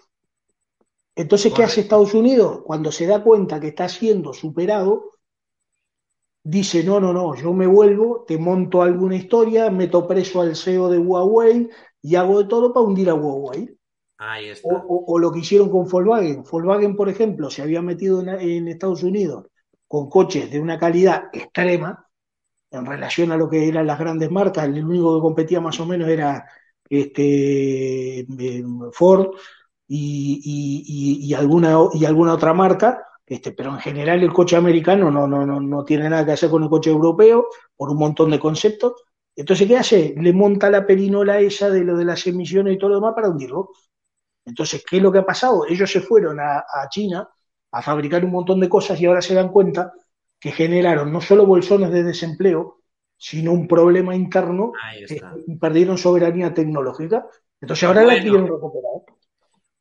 Entonces, 1.15 1.51
¿qué 1.53 1.63
hace 1.63 1.81
Estados 1.81 2.13
Unidos? 2.13 2.61
Cuando 2.63 2.91
se 2.91 3.07
da 3.07 3.23
cuenta 3.23 3.59
que 3.59 3.69
está 3.69 3.89
siendo 3.89 4.33
superado, 4.33 5.19
dice, 6.43 6.83
no, 6.83 6.99
no, 6.99 7.11
no, 7.11 7.35
yo 7.35 7.53
me 7.53 7.67
vuelvo, 7.67 8.23
te 8.27 8.37
monto 8.37 8.81
alguna 8.81 9.15
historia, 9.15 9.69
meto 9.69 10.07
preso 10.07 10.41
al 10.41 10.55
CEO 10.55 10.89
de 10.89 10.97
Huawei, 10.97 11.69
y 12.01 12.15
hago 12.15 12.41
de 12.41 12.49
todo 12.49 12.73
para 12.73 12.85
hundir 12.85 13.09
a 13.09 13.13
Huawei. 13.13 13.75
Ahí 14.17 14.49
está. 14.49 14.67
O, 14.67 14.75
o, 14.77 15.13
o, 15.13 15.19
lo 15.19 15.31
que 15.31 15.39
hicieron 15.39 15.69
con 15.69 15.87
Volkswagen. 15.87 16.43
Volkswagen, 16.43 16.95
por 16.95 17.09
ejemplo, 17.09 17.49
se 17.49 17.61
había 17.61 17.81
metido 17.81 18.21
en, 18.21 18.29
en, 18.29 18.67
Estados 18.67 19.03
Unidos 19.03 19.47
con 19.87 20.09
coches 20.09 20.51
de 20.51 20.59
una 20.59 20.77
calidad 20.77 21.29
extrema 21.31 22.05
en 22.71 22.85
relación 22.85 23.31
a 23.31 23.37
lo 23.37 23.49
que 23.49 23.67
eran 23.67 23.87
las 23.87 23.97
grandes 23.97 24.29
marcas. 24.29 24.65
El 24.65 24.83
único 24.83 25.15
que 25.15 25.21
competía 25.21 25.61
más 25.61 25.79
o 25.79 25.85
menos 25.85 26.09
era 26.09 26.45
este 26.89 28.25
Ford 28.91 29.35
y, 29.87 30.41
y, 30.43 31.27
y, 31.27 31.33
alguna, 31.33 31.77
y 31.93 32.05
alguna 32.05 32.33
otra 32.33 32.53
marca. 32.53 33.03
Este, 33.25 33.51
pero 33.51 33.69
en 33.71 33.79
general 33.79 34.23
el 34.23 34.33
coche 34.33 34.55
americano 34.55 35.11
no, 35.11 35.27
no, 35.27 35.45
no, 35.45 35.59
no 35.59 35.85
tiene 35.85 36.09
nada 36.09 36.25
que 36.25 36.31
hacer 36.31 36.49
con 36.49 36.63
el 36.63 36.69
coche 36.69 36.89
europeo 36.89 37.47
por 37.75 37.91
un 37.91 37.97
montón 37.97 38.31
de 38.31 38.39
conceptos 38.39 38.93
Entonces, 39.39 39.69
¿qué 39.69 39.77
hace? 39.77 40.13
Le 40.17 40.33
monta 40.33 40.69
la 40.69 40.85
perinola 40.85 41.39
esa 41.39 41.69
de 41.69 41.85
lo 41.85 41.95
de 41.95 42.03
las 42.03 42.27
emisiones 42.27 42.75
y 42.75 42.77
todo 42.77 42.89
lo 42.89 42.95
demás 42.95 43.13
para 43.15 43.29
hundirlo. 43.29 43.71
Entonces, 44.43 44.83
¿qué 44.85 44.97
es 44.97 45.01
lo 45.01 45.13
que 45.13 45.19
ha 45.19 45.25
pasado? 45.25 45.65
Ellos 45.65 45.89
se 45.89 46.01
fueron 46.01 46.41
a, 46.41 46.65
China 46.89 47.25
a 47.71 47.81
fabricar 47.81 48.25
un 48.25 48.31
montón 48.31 48.59
de 48.59 48.67
cosas 48.67 48.99
y 48.99 49.05
ahora 49.05 49.21
se 49.21 49.33
dan 49.33 49.47
cuenta 49.47 49.93
que 50.37 50.51
generaron 50.51 51.13
no 51.13 51.21
solo 51.21 51.45
bolsones 51.45 51.89
de 51.89 52.03
desempleo, 52.03 52.81
sino 53.15 53.53
un 53.53 53.65
problema 53.65 54.13
interno 54.13 54.73
y 55.47 55.55
perdieron 55.55 55.97
soberanía 55.97 56.53
tecnológica. 56.53 57.25
Entonces 57.61 57.87
ahora 57.87 58.03
la 58.03 58.19
quieren 58.19 58.45
recuperar. 58.45 59.03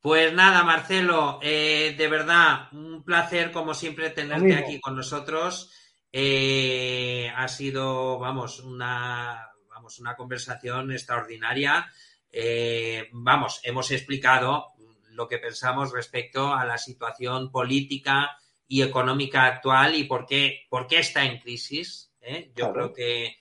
Pues 0.00 0.32
nada, 0.34 0.62
Marcelo, 0.62 1.40
eh, 1.42 1.96
de 1.98 2.06
verdad, 2.06 2.68
un 2.70 3.02
placer 3.02 3.50
como 3.50 3.74
siempre 3.74 4.10
tenerte 4.10 4.54
aquí 4.54 4.78
con 4.78 4.94
nosotros. 4.94 5.72
Eh, 6.12 7.30
ha 7.36 7.48
sido, 7.48 8.18
vamos, 8.18 8.60
una, 8.60 9.47
vamos, 9.88 10.00
una 10.00 10.16
conversación 10.16 10.92
extraordinaria. 10.92 11.90
Eh, 12.30 13.08
vamos, 13.12 13.60
hemos 13.62 13.90
explicado 13.90 14.66
lo 15.12 15.26
que 15.28 15.38
pensamos 15.38 15.92
respecto 15.92 16.52
a 16.52 16.66
la 16.66 16.76
situación 16.76 17.50
política 17.50 18.36
y 18.66 18.82
económica 18.82 19.46
actual 19.46 19.94
y 19.94 20.04
por 20.04 20.26
qué, 20.26 20.66
por 20.68 20.86
qué 20.86 20.98
está 20.98 21.24
en 21.24 21.38
crisis. 21.38 22.12
¿eh? 22.20 22.52
Yo 22.54 22.70
creo 22.72 22.92
que 22.92 23.36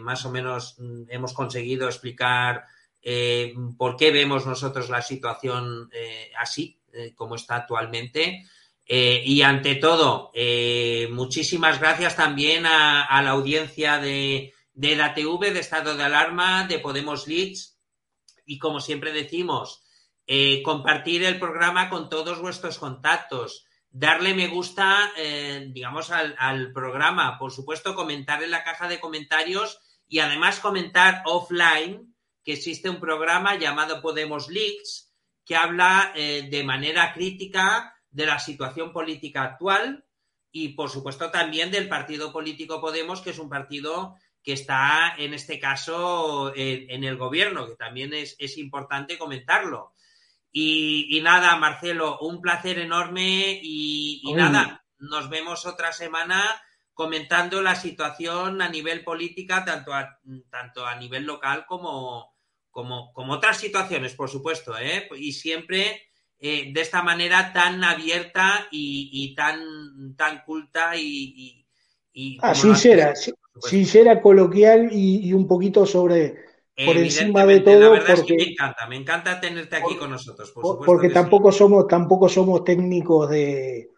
más 0.00 0.24
o 0.24 0.30
menos 0.30 0.76
mm, 0.78 1.02
hemos 1.10 1.32
conseguido 1.32 1.86
explicar 1.86 2.64
por 3.78 3.96
qué 3.96 4.10
vemos 4.10 4.46
nosotros 4.46 4.90
la 4.90 5.00
situación 5.00 5.90
así, 6.36 6.78
como 7.14 7.36
está 7.36 7.56
actualmente. 7.56 8.44
Eh, 8.92 9.22
y 9.24 9.42
ante 9.42 9.76
todo, 9.76 10.32
eh, 10.34 11.08
muchísimas 11.12 11.78
gracias 11.78 12.16
también 12.16 12.66
a, 12.66 13.22
la 13.22 13.30
audiencia 13.30 13.98
de, 13.98 14.52
de, 14.80 14.96
la 14.96 15.12
TV, 15.12 15.50
de 15.50 15.60
Estado 15.60 15.94
de 15.94 16.04
Alarma, 16.04 16.66
de 16.66 16.78
Podemos 16.78 17.26
Leaks. 17.26 17.78
Y 18.46 18.58
como 18.58 18.80
siempre 18.80 19.12
decimos, 19.12 19.84
eh, 20.26 20.62
compartir 20.62 21.22
el 21.22 21.38
programa 21.38 21.90
con 21.90 22.08
todos 22.08 22.40
vuestros 22.40 22.78
contactos, 22.78 23.66
darle 23.90 24.32
me 24.32 24.48
gusta, 24.48 25.12
digamos, 25.68 26.10
al, 26.10 26.72
programa, 26.72 27.38
por 27.38 27.52
supuesto, 27.52 27.94
comentar 27.94 28.42
en 28.42 28.52
la 28.52 28.64
caja 28.64 28.88
de 28.88 29.00
comentarios 29.00 29.78
y 30.08 30.20
además 30.20 30.60
comentar 30.60 31.22
offline 31.26 32.14
que 32.42 32.54
existe 32.54 32.88
un 32.88 33.00
programa 33.00 33.56
llamado 33.56 34.00
Podemos 34.00 34.48
Leaks 34.48 35.12
que 35.44 35.56
habla 35.56 36.12
de 36.14 36.62
manera 36.64 37.12
crítica 37.12 37.94
de 38.10 38.26
la 38.26 38.38
situación 38.38 38.92
política 38.92 39.42
actual 39.42 40.04
y, 40.52 40.70
por 40.70 40.88
supuesto, 40.88 41.30
también 41.30 41.70
del 41.70 41.88
partido 41.88 42.32
político 42.32 42.80
Podemos, 42.80 43.20
que 43.20 43.30
es 43.30 43.38
un 43.38 43.48
partido 43.48 44.16
que 44.42 44.52
está, 44.54 45.14
en 45.18 45.34
este 45.34 45.58
caso, 45.58 46.52
en, 46.54 47.04
el 47.04 47.16
gobierno, 47.16 47.66
que 47.66 47.76
también 47.76 48.12
es, 48.14 48.58
importante 48.58 49.18
comentarlo. 49.18 49.92
Y, 50.52 51.20
nada, 51.22 51.56
Marcelo, 51.56 52.18
un 52.20 52.40
placer 52.40 52.78
enorme 52.78 53.60
y, 53.62 54.32
nada, 54.34 54.84
nos 54.98 55.28
vemos 55.28 55.66
otra 55.66 55.92
semana 55.92 56.60
comentando 56.92 57.62
la 57.62 57.76
situación 57.76 58.60
a 58.60 58.68
nivel 58.68 59.04
política, 59.04 59.64
tanto 59.64 59.94
a, 59.94 60.18
tanto 60.50 60.86
a 60.86 60.96
nivel 60.96 61.24
local 61.24 61.64
como, 61.66 62.34
como, 62.70 63.12
como 63.12 63.34
otras 63.34 63.58
situaciones, 63.58 64.14
por 64.14 64.28
supuesto, 64.28 64.76
¿eh? 64.78 65.08
y 65.16 65.32
siempre 65.32 66.10
eh, 66.38 66.72
de 66.72 66.80
esta 66.80 67.02
manera 67.02 67.52
tan 67.52 67.82
abierta 67.84 68.68
y, 68.70 69.34
tan, 69.34 70.14
tan 70.16 70.42
culta 70.42 70.96
y... 70.96 71.59
ah, 72.40 72.54
sincera, 72.54 73.14
sincera, 73.60 74.20
coloquial 74.20 74.90
y, 74.92 75.32
un 75.32 75.46
poquito 75.46 75.86
sobre 75.86 76.44
por 76.84 76.96
encima 76.96 77.44
de 77.46 77.60
todo. 77.60 77.80
La 77.80 77.88
verdad 77.90 78.10
es 78.10 78.22
que 78.22 78.34
me 78.34 78.42
encanta, 78.44 78.86
me 78.86 78.96
encanta 78.96 79.40
tenerte 79.40 79.76
aquí 79.76 79.96
con 79.96 80.10
nosotros. 80.10 80.52
porque 80.84 81.10
tampoco 81.10 81.52
somos, 81.52 81.86
tampoco 81.86 82.28
somos 82.28 82.64
técnicos 82.64 83.30
de 83.30 83.90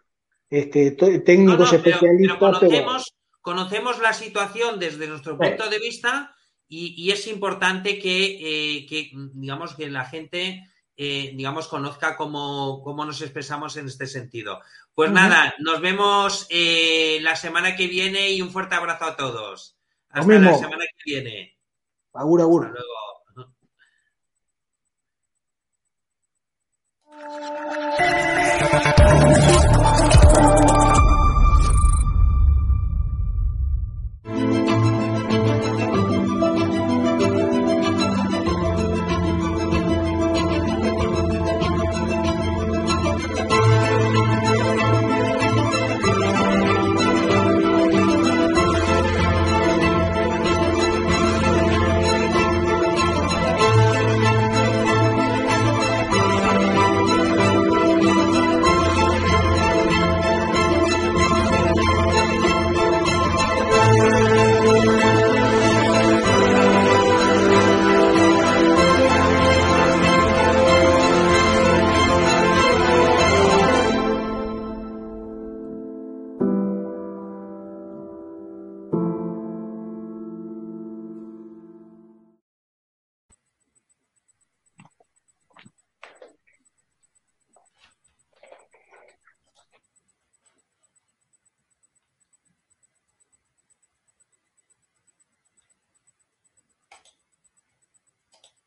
este, 0.49 0.91
técnicos 0.91 1.73
especialistas. 1.73 2.37
conocemos, 2.37 3.13
conocemos, 3.41 3.99
la 3.99 4.13
situación 4.13 4.79
desde 4.79 5.07
nuestro 5.07 5.37
punto 5.37 5.69
de 5.69 5.79
vista 5.79 6.35
y, 6.67 7.11
es 7.11 7.27
importante 7.27 7.99
que, 7.99 8.77
eh, 8.79 8.85
que, 8.87 9.11
digamos, 9.33 9.75
que 9.75 9.89
la 9.89 10.05
gente 10.05 10.63
eh, 10.95 11.33
digamos, 11.35 11.67
conozca 11.67 12.15
cómo, 12.15 12.83
nos 13.05 13.21
expresamos 13.21 13.75
en 13.77 13.87
este 13.87 14.05
sentido. 14.05 14.59
Pues 14.95 15.11
nada, 15.11 15.55
nos 15.59 15.81
vemos 15.81 16.45
eh, 16.51 17.17
la 17.21 17.35
semana 17.35 17.75
que 17.75 17.87
viene 17.87 18.29
y 18.29 18.41
un 18.41 18.51
fuerte 18.51 18.75
abrazo 18.75 19.05
a 19.05 19.15
todos. 19.15 19.75
Hasta 20.09 20.39
la 20.39 20.57
semana 20.57 20.85
que 20.85 21.03
viene. 21.03 21.57
Agur, 22.13 22.41
agur. 22.41 22.67
Hasta 22.67 22.79
luego. 22.79 23.13